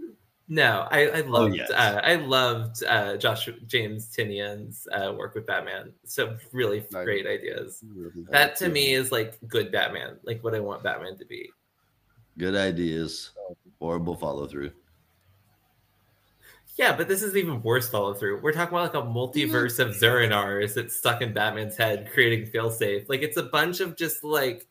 No, 0.54 0.86
I, 0.92 1.08
I 1.08 1.22
loved 1.22 1.56
yes. 1.56 1.72
uh, 1.72 2.02
I 2.04 2.16
loved 2.16 2.84
uh, 2.84 3.16
Josh 3.16 3.48
James 3.68 4.14
Tynion's 4.14 4.86
uh, 4.92 5.14
work 5.14 5.34
with 5.34 5.46
Batman. 5.46 5.94
So 6.04 6.36
really 6.52 6.86
Nice. 6.92 7.06
great 7.06 7.26
ideas. 7.26 7.82
Really 7.96 8.12
That 8.32 8.58
to 8.58 8.68
me 8.68 8.92
is 8.94 9.14
like 9.14 9.38
good 9.48 9.72
Batman, 9.72 10.18
like 10.24 10.44
what 10.44 10.54
I 10.54 10.60
want 10.60 10.84
Batman 10.84 11.18
to 11.20 11.26
be. 11.26 11.50
Good 12.38 12.56
ideas, 12.56 13.30
horrible 13.80 14.14
follow 14.18 14.46
through. 14.46 14.72
Yeah, 16.76 16.98
but 16.98 17.08
this 17.08 17.24
is 17.24 17.38
even 17.38 17.64
worse 17.64 17.88
follow 17.88 18.14
through. 18.14 18.42
We're 18.42 18.52
talking 18.52 18.78
about 18.78 18.94
like 18.94 19.02
a 19.02 19.08
multiverse 19.08 19.80
of 19.80 19.96
Zur-En-Arrhs 19.96 20.74
that's 20.74 20.98
stuck 20.98 21.22
in 21.22 21.32
Batman's 21.32 21.78
head, 21.78 22.10
creating 22.14 22.52
failsafe. 22.52 23.08
Like 23.08 23.22
it's 23.22 23.38
a 23.38 23.44
bunch 23.44 23.80
of 23.80 23.96
just 23.96 24.22
like 24.22 24.68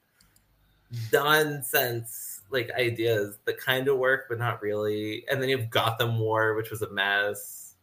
nonsense 1.11 2.30
like 2.51 2.71
ideas 2.73 3.39
that 3.45 3.59
kind 3.59 3.89
of 3.89 3.99
work, 3.99 4.27
but 4.29 4.39
not 4.39 4.63
really. 4.63 5.25
And 5.31 5.41
then 5.41 5.49
you 5.49 5.59
have 5.59 5.71
Gotham 5.71 6.19
War, 6.19 6.55
which 6.55 6.71
was 6.71 6.83
a 6.83 6.91
mess. 6.91 7.75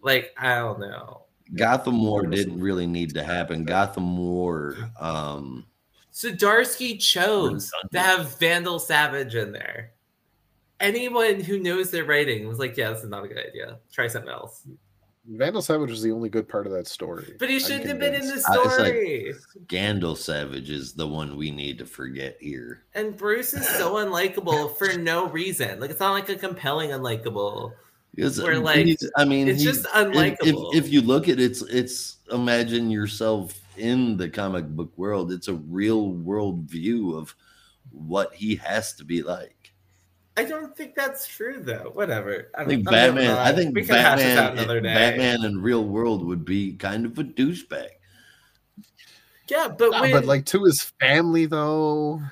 Like 0.00 0.34
I 0.38 0.56
don't 0.56 0.80
know. 0.80 1.22
Gotham 1.54 2.02
War 2.02 2.26
didn't 2.26 2.60
really 2.60 2.86
need 2.86 3.14
to 3.14 3.22
happen. 3.22 3.64
Gotham 3.64 4.16
War, 4.16 4.76
um, 4.98 5.66
Zdarsky 6.12 6.98
chose 6.98 7.70
to 7.92 7.98
have 7.98 8.38
Vandal 8.38 8.78
Savage 8.78 9.34
in 9.34 9.52
there. 9.52 9.92
Anyone 10.80 11.40
who 11.40 11.58
knows 11.58 11.90
their 11.90 12.04
writing 12.04 12.48
was 12.48 12.58
like, 12.58 12.76
"Yeah, 12.76 12.90
this 12.90 13.04
is 13.04 13.10
not 13.10 13.24
a 13.24 13.28
good 13.28 13.38
idea. 13.38 13.78
Try 13.92 14.08
something 14.08 14.30
else." 14.30 14.66
Vandal 15.24 15.62
Savage 15.62 15.90
was 15.90 16.02
the 16.02 16.10
only 16.10 16.28
good 16.28 16.48
part 16.48 16.66
of 16.66 16.72
that 16.72 16.88
story. 16.88 17.36
But 17.38 17.48
he 17.48 17.60
shouldn't 17.60 17.86
have 17.86 17.98
been 18.00 18.14
in 18.14 18.26
the 18.26 18.42
convinced. 18.42 18.48
Uh, 18.48 18.62
like- 18.64 18.72
story. 18.72 19.34
Gandalf 19.66 20.16
Savage 20.18 20.68
is 20.70 20.94
the 20.94 21.06
one 21.06 21.36
we 21.36 21.50
need 21.50 21.78
to 21.78 21.86
forget 21.86 22.36
here. 22.40 22.82
And 22.94 23.16
Bruce 23.16 23.54
is 23.54 23.68
so 23.68 23.94
unlikable 23.94 24.76
for 24.76 24.98
no 24.98 25.28
reason. 25.28 25.78
Like 25.78 25.90
it's 25.90 26.00
not 26.00 26.12
like 26.12 26.28
a 26.28 26.34
compelling 26.34 26.90
unlikable. 26.90 27.72
Because 28.14 28.42
Where, 28.42 28.58
like, 28.58 28.84
he's- 28.84 29.08
I 29.16 29.24
mean, 29.24 29.48
It's 29.48 29.60
he- 29.60 29.64
just 29.66 29.86
if, 29.86 29.92
unlikable. 29.92 30.74
if, 30.74 30.84
if 30.86 30.92
you 30.92 31.00
look 31.00 31.28
at 31.28 31.38
it, 31.38 31.44
it's 31.44 31.62
it's 31.62 32.16
imagine 32.30 32.90
yourself 32.90 33.58
in 33.78 34.16
the 34.16 34.28
comic 34.28 34.66
book 34.66 34.92
world. 34.98 35.32
It's 35.32 35.48
a 35.48 35.54
real 35.54 36.10
world 36.10 36.64
view 36.64 37.16
of 37.16 37.34
what 37.90 38.34
he 38.34 38.56
has 38.56 38.92
to 38.94 39.04
be 39.04 39.22
like. 39.22 39.61
I 40.36 40.44
don't 40.44 40.74
think 40.76 40.94
that's 40.94 41.26
true 41.26 41.60
though. 41.62 41.90
Whatever. 41.92 42.50
I 42.56 42.64
think 42.64 42.88
I'm 42.88 42.92
Batman. 42.92 43.36
I 43.38 43.52
think 43.52 43.74
we 43.74 43.84
can 43.84 43.96
hash 43.96 44.18
this 44.18 44.38
out 44.38 44.56
Batman. 44.56 44.64
another. 44.64 44.80
Batman 44.80 45.44
in 45.44 45.60
real 45.60 45.84
world 45.84 46.24
would 46.24 46.44
be 46.44 46.72
kind 46.74 47.04
of 47.04 47.18
a 47.18 47.24
douchebag. 47.24 47.88
Yeah, 49.48 49.68
but 49.68 49.90
Nah, 49.90 50.00
when, 50.00 50.12
but 50.12 50.24
like 50.24 50.46
to 50.46 50.64
his 50.64 50.82
family 51.00 51.46
though. 51.46 52.22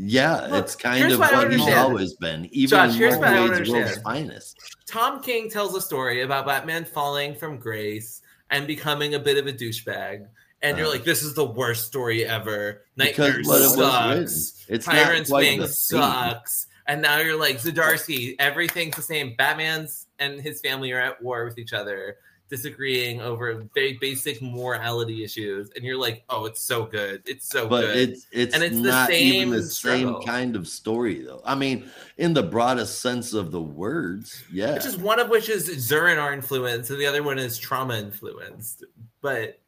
Yeah, 0.00 0.46
Look, 0.46 0.64
it's 0.64 0.76
kind 0.76 1.10
of 1.12 1.18
what 1.18 1.32
what 1.32 1.52
he's 1.52 1.74
always 1.74 2.14
been. 2.14 2.48
Even 2.52 2.70
Josh, 2.70 2.92
in 2.92 2.96
here's 2.98 3.18
Mark 3.18 3.22
what 3.22 3.30
I 3.32 3.58
don't 3.58 3.68
World's 3.68 3.98
finest. 4.02 4.56
Tom 4.86 5.20
King 5.20 5.50
tells 5.50 5.74
a 5.74 5.80
story 5.80 6.22
about 6.22 6.46
Batman 6.46 6.84
falling 6.84 7.34
from 7.34 7.56
grace 7.58 8.22
and 8.50 8.68
becoming 8.68 9.14
a 9.14 9.18
bit 9.18 9.38
of 9.38 9.48
a 9.48 9.52
douchebag. 9.52 10.26
And 10.62 10.78
you're 10.78 10.86
Uh, 10.86 10.90
like, 10.90 11.04
this 11.04 11.24
is 11.24 11.34
the 11.34 11.44
worst 11.44 11.86
story 11.86 12.24
ever. 12.24 12.82
Because 12.96 13.18
Nightmare 13.18 13.42
what 13.44 13.60
it 13.60 13.68
sucks. 13.70 14.64
It's 14.68 14.86
not 14.86 14.94
Tyrant's 14.94 15.30
quite 15.30 15.40
Wing 15.40 15.58
theme. 15.60 15.68
sucks. 15.68 16.67
And 16.88 17.02
now 17.02 17.18
you're 17.18 17.38
like, 17.38 17.58
Zdarsky, 17.58 18.34
everything's 18.38 18.96
the 18.96 19.02
same. 19.02 19.34
Batman's 19.36 20.06
and 20.18 20.40
his 20.40 20.60
family 20.60 20.90
are 20.92 21.00
at 21.00 21.22
war 21.22 21.44
with 21.44 21.58
each 21.58 21.74
other, 21.74 22.16
disagreeing 22.48 23.20
over 23.20 23.62
very 23.74 23.98
basic 24.00 24.40
morality 24.40 25.22
issues. 25.22 25.70
And 25.76 25.84
you're 25.84 25.98
like, 26.00 26.24
oh, 26.30 26.46
it's 26.46 26.62
so 26.62 26.86
good. 26.86 27.22
It's 27.26 27.46
so 27.46 27.68
but 27.68 27.82
good. 27.82 27.96
it's 27.96 28.26
it's, 28.32 28.54
And 28.54 28.64
it's 28.64 28.74
the 28.74 28.80
not 28.90 29.10
even 29.10 29.40
same 29.40 29.50
the 29.50 29.62
same 29.62 30.22
kind 30.22 30.56
of 30.56 30.66
story 30.66 31.20
though. 31.22 31.42
I 31.44 31.54
mean, 31.54 31.90
in 32.16 32.32
the 32.32 32.42
broadest 32.42 33.00
sense 33.00 33.34
of 33.34 33.52
the 33.52 33.60
words, 33.60 34.42
yeah. 34.50 34.72
Which 34.72 34.86
is 34.86 34.96
one 34.96 35.20
of 35.20 35.28
which 35.28 35.50
is 35.50 35.66
Zur-En-Arrh 35.66 36.32
influence, 36.32 36.88
and 36.88 36.98
the 36.98 37.06
other 37.06 37.22
one 37.22 37.38
is 37.38 37.58
trauma 37.58 37.98
influenced. 37.98 38.84
But 39.20 39.60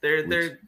they're 0.00 0.26
they're 0.26 0.58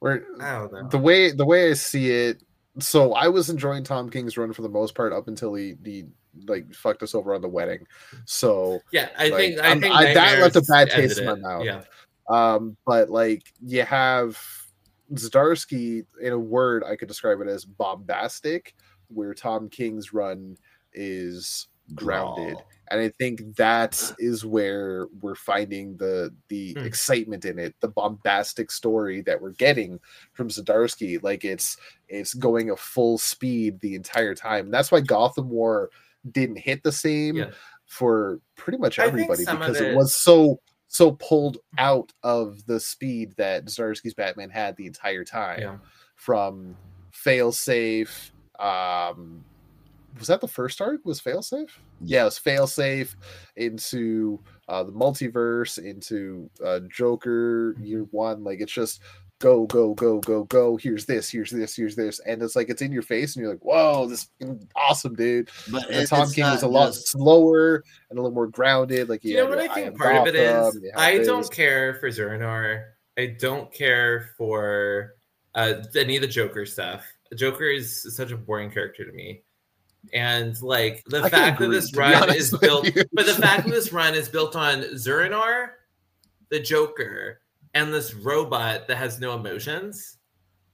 Where 0.00 0.26
I 0.40 0.58
don't 0.58 0.72
know. 0.72 0.88
the 0.88 0.98
way 0.98 1.30
the 1.32 1.46
way 1.46 1.70
I 1.70 1.72
see 1.72 2.10
it, 2.10 2.42
so 2.78 3.12
I 3.14 3.28
was 3.28 3.50
enjoying 3.50 3.84
Tom 3.84 4.10
King's 4.10 4.36
run 4.36 4.52
for 4.52 4.62
the 4.62 4.68
most 4.68 4.94
part 4.94 5.12
up 5.12 5.28
until 5.28 5.54
he 5.54 5.76
he 5.84 6.04
like 6.46 6.72
fucked 6.74 7.02
us 7.02 7.14
over 7.14 7.34
on 7.34 7.40
the 7.40 7.48
wedding. 7.48 7.86
So 8.24 8.80
yeah, 8.92 9.08
I 9.18 9.28
like, 9.28 9.38
think 9.38 9.60
I 9.60 9.80
think 9.80 9.94
I- 9.94 10.14
that 10.14 10.40
left 10.40 10.56
a 10.56 10.62
bad 10.62 10.90
taste 10.90 11.18
in 11.18 11.26
my 11.26 11.34
mouth. 11.34 11.64
Yeah, 11.64 11.82
um 12.28 12.76
but 12.84 13.10
like 13.10 13.52
you 13.64 13.82
have 13.82 14.38
Zdarsky 15.12 16.04
in 16.20 16.32
a 16.32 16.38
word 16.38 16.82
I 16.84 16.96
could 16.96 17.08
describe 17.08 17.40
it 17.40 17.48
as 17.48 17.64
bombastic 17.64 18.74
where 19.08 19.34
Tom 19.34 19.68
King's 19.68 20.12
run 20.12 20.56
is 20.92 21.68
grounded 21.94 22.54
Raw. 22.54 22.62
And 22.88 23.00
I 23.00 23.08
think 23.08 23.56
that 23.56 24.12
is 24.18 24.44
where 24.44 25.06
we're 25.20 25.34
finding 25.34 25.96
the 25.96 26.34
the 26.48 26.74
Hmm. 26.74 26.84
excitement 26.84 27.44
in 27.44 27.58
it, 27.58 27.74
the 27.80 27.88
bombastic 27.88 28.70
story 28.70 29.20
that 29.22 29.40
we're 29.40 29.52
getting 29.52 29.98
from 30.32 30.48
Zdarsky. 30.48 31.22
Like 31.22 31.44
it's 31.44 31.76
it's 32.08 32.34
going 32.34 32.70
a 32.70 32.76
full 32.76 33.18
speed 33.18 33.80
the 33.80 33.94
entire 33.94 34.34
time. 34.34 34.66
And 34.66 34.74
that's 34.74 34.92
why 34.92 35.00
Gotham 35.00 35.48
War 35.48 35.90
didn't 36.30 36.56
hit 36.56 36.82
the 36.82 36.92
same 36.92 37.36
Yeah. 37.36 37.50
for 37.86 38.40
pretty 38.56 38.78
much 38.78 38.98
everybody 38.98 39.44
because 39.44 39.80
it 39.80 39.92
it- 39.92 39.96
was 39.96 40.14
so 40.16 40.60
so 40.88 41.12
pulled 41.12 41.58
out 41.78 42.12
of 42.22 42.64
the 42.66 42.78
speed 42.78 43.34
that 43.36 43.64
Zdarsky's 43.64 44.14
Batman 44.14 44.50
had 44.50 44.76
the 44.76 44.86
entire 44.86 45.24
time 45.24 45.60
yeah. 45.60 45.78
from 46.14 46.76
failsafe 47.12 48.30
um 48.60 49.44
was 50.18 50.28
that 50.28 50.40
the 50.40 50.48
first 50.48 50.80
arc 50.80 51.04
was 51.04 51.20
failsafe 51.20 51.70
yeah 52.04 52.22
it 52.22 52.24
was 52.24 52.38
failsafe 52.38 53.14
into 53.56 54.38
uh 54.68 54.82
the 54.82 54.92
multiverse 54.92 55.78
into 55.78 56.48
uh 56.64 56.80
joker 56.90 57.74
year 57.80 58.06
one 58.10 58.42
like 58.44 58.60
it's 58.60 58.72
just 58.72 59.00
go 59.40 59.66
go 59.66 59.92
go 59.94 60.20
go 60.20 60.44
go 60.44 60.76
here's 60.76 61.04
this 61.06 61.28
here's 61.28 61.50
this 61.50 61.74
here's 61.74 61.96
this 61.96 62.20
and 62.20 62.40
it's 62.40 62.54
like 62.54 62.68
it's 62.70 62.80
in 62.82 62.92
your 62.92 63.02
face 63.02 63.34
and 63.34 63.42
you're 63.42 63.52
like 63.52 63.64
whoa 63.64 64.06
this 64.06 64.28
is 64.40 64.64
awesome 64.76 65.14
dude 65.14 65.50
But 65.70 65.86
and 65.90 66.02
it- 66.02 66.08
Tom 66.08 66.30
King 66.30 66.44
was 66.44 66.62
a 66.62 66.68
lot 66.68 66.86
just- 66.92 67.08
slower 67.08 67.82
and 68.10 68.18
a 68.18 68.22
little 68.22 68.34
more 68.34 68.46
grounded. 68.46 69.08
Like, 69.08 69.24
yeah, 69.24 69.30
you 69.30 69.36
know 69.44 69.48
what 69.50 69.58
I 69.58 69.68
think 69.74 69.98
part 69.98 70.16
of 70.16 70.26
it 70.28 70.36
is? 70.36 70.80
I 70.96 71.18
don't 71.18 71.50
care 71.50 71.94
for 71.94 72.10
Zur-En-Arrh. 72.10 72.84
I 73.18 73.36
don't 73.38 73.72
care 73.72 74.30
for 74.38 75.14
uh, 75.54 75.74
any 75.96 76.14
of 76.16 76.22
the 76.22 76.28
Joker 76.28 76.64
stuff. 76.64 77.04
Joker 77.34 77.64
is 77.64 78.14
such 78.16 78.30
a 78.30 78.36
boring 78.36 78.70
character 78.70 79.04
to 79.04 79.12
me. 79.12 79.42
And 80.12 80.60
like 80.62 81.02
the 81.06 81.18
I 81.18 81.28
can 81.28 81.30
fact 81.30 81.60
that 81.60 81.68
this 81.68 81.94
run 81.94 82.34
is 82.34 82.56
built, 82.58 82.84
you. 82.94 83.02
but 83.12 83.26
the 83.26 83.34
fact 83.34 83.64
that 83.64 83.70
this 83.74 83.92
run 83.92 84.14
is 84.14 84.28
built 84.28 84.54
on 84.54 84.96
Zur-En-Arrh, 84.96 85.70
the 86.50 86.60
Joker, 86.60 87.40
and 87.74 87.92
this 87.92 88.14
robot 88.14 88.86
that 88.86 88.96
has 88.96 89.18
no 89.18 89.34
emotions, 89.34 90.18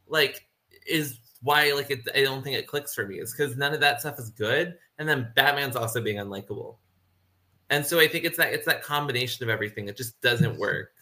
like, 0.07 0.47
is 0.86 1.19
why 1.43 1.73
like 1.73 1.90
it, 1.90 2.01
I 2.15 2.23
don't 2.23 2.43
think 2.43 2.57
it 2.57 2.66
clicks 2.66 2.94
for 2.94 3.07
me. 3.07 3.16
It's 3.19 3.35
because 3.35 3.57
none 3.57 3.73
of 3.73 3.81
that 3.81 4.01
stuff 4.01 4.19
is 4.19 4.28
good, 4.31 4.77
and 4.98 5.09
then 5.09 5.28
Batman's 5.35 5.77
also 5.77 6.02
being 6.02 6.16
unlikable, 6.19 6.77
and 7.70 7.86
so 7.86 7.98
I 7.98 8.09
think 8.09 8.24
it's 8.24 8.36
that 8.36 8.52
it's 8.52 8.66
that 8.66 8.82
combination 8.82 9.43
of 9.44 9.48
everything. 9.48 9.89
It 9.89 9.97
just 9.97 10.20
doesn't 10.20 10.59
work. 10.59 10.93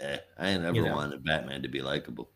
Eh, 0.00 0.18
I 0.38 0.48
ain't 0.50 0.62
never 0.62 0.76
You 0.76 0.84
know. 0.84 0.94
wanted 0.94 1.24
Batman 1.24 1.62
to 1.62 1.68
be 1.68 1.80
likable. 1.82 2.30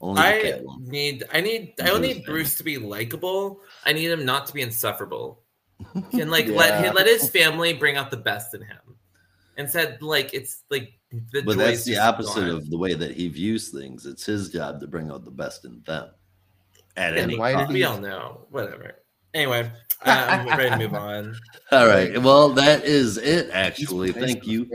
Only 0.00 0.22
I 0.22 0.60
need 0.80 1.24
I 1.32 1.40
need 1.40 1.74
I 1.80 1.86
don't 1.86 2.02
need 2.02 2.24
Bruce 2.24 2.54
to 2.56 2.64
be 2.64 2.78
likable. 2.78 3.60
I 3.84 3.92
need 3.92 4.10
him 4.10 4.24
not 4.24 4.46
to 4.46 4.52
be 4.54 4.62
insufferable. 4.62 5.42
Can 6.12 6.30
like 6.30 6.46
let 6.48 6.84
Yeah. 6.84 6.92
let 6.92 7.06
his 7.06 7.28
family 7.30 7.72
bring 7.72 7.96
out 7.96 8.10
the 8.10 8.16
best 8.16 8.54
in 8.54 8.62
him. 8.62 8.78
Instead, 9.56 10.00
like 10.02 10.32
it's 10.34 10.62
like 10.70 10.92
the 11.10 11.42
But 11.42 11.58
that's 11.58 11.84
the 11.84 11.98
opposite 11.98 12.42
gone. 12.42 12.50
of 12.50 12.70
the 12.70 12.78
way 12.78 12.94
that 12.94 13.10
he 13.12 13.28
views 13.28 13.70
things. 13.70 14.06
It's 14.06 14.24
his 14.24 14.50
job 14.50 14.80
to 14.80 14.86
bring 14.86 15.10
out 15.10 15.24
the 15.24 15.32
best 15.32 15.64
in 15.64 15.82
them. 15.84 16.10
At 16.96 17.14
Yeah, 17.14 17.22
any 17.22 17.36
why 17.38 17.52
did 17.52 17.58
cost. 17.62 17.72
we 17.72 17.82
all 17.84 17.98
know. 18.00 18.46
Whatever. 18.50 19.02
Anyway, 19.38 19.70
um, 20.04 20.46
we're 20.46 20.56
ready 20.56 20.70
to 20.70 20.78
move 20.78 20.94
on. 20.94 21.36
All 21.70 21.86
right. 21.86 22.20
Well, 22.20 22.48
that 22.54 22.84
is 22.84 23.18
it. 23.18 23.50
Actually, 23.52 24.10
thank 24.10 24.44
you 24.48 24.68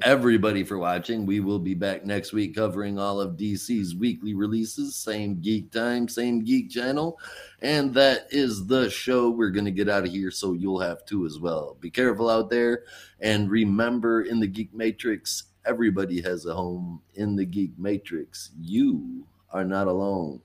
everybody 0.00 0.64
for 0.64 0.78
watching. 0.78 1.26
We 1.26 1.40
will 1.40 1.58
be 1.58 1.74
back 1.74 2.06
next 2.06 2.32
week 2.32 2.54
covering 2.54 2.98
all 2.98 3.20
of 3.20 3.36
DC's 3.36 3.94
weekly 3.94 4.32
releases. 4.32 4.96
Same 4.96 5.38
geek 5.42 5.70
time, 5.70 6.08
same 6.08 6.42
geek 6.42 6.70
channel. 6.70 7.18
And 7.60 7.92
that 7.92 8.28
is 8.30 8.66
the 8.66 8.88
show. 8.88 9.28
We're 9.28 9.50
going 9.50 9.66
to 9.66 9.70
get 9.70 9.90
out 9.90 10.06
of 10.06 10.10
here, 10.10 10.30
so 10.30 10.54
you'll 10.54 10.80
have 10.80 11.04
to 11.08 11.26
as 11.26 11.38
well. 11.38 11.76
Be 11.78 11.90
careful 11.90 12.30
out 12.30 12.48
there. 12.48 12.84
And 13.20 13.50
remember, 13.50 14.22
in 14.22 14.40
the 14.40 14.46
Geek 14.46 14.72
Matrix, 14.72 15.42
everybody 15.66 16.22
has 16.22 16.46
a 16.46 16.54
home. 16.54 17.02
In 17.16 17.36
the 17.36 17.44
Geek 17.44 17.78
Matrix, 17.78 18.52
you 18.58 19.26
are 19.50 19.64
not 19.64 19.88
alone. 19.88 20.40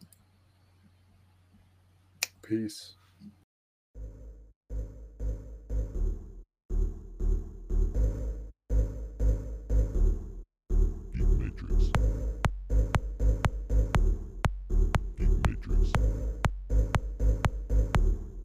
Peace. 2.42 2.96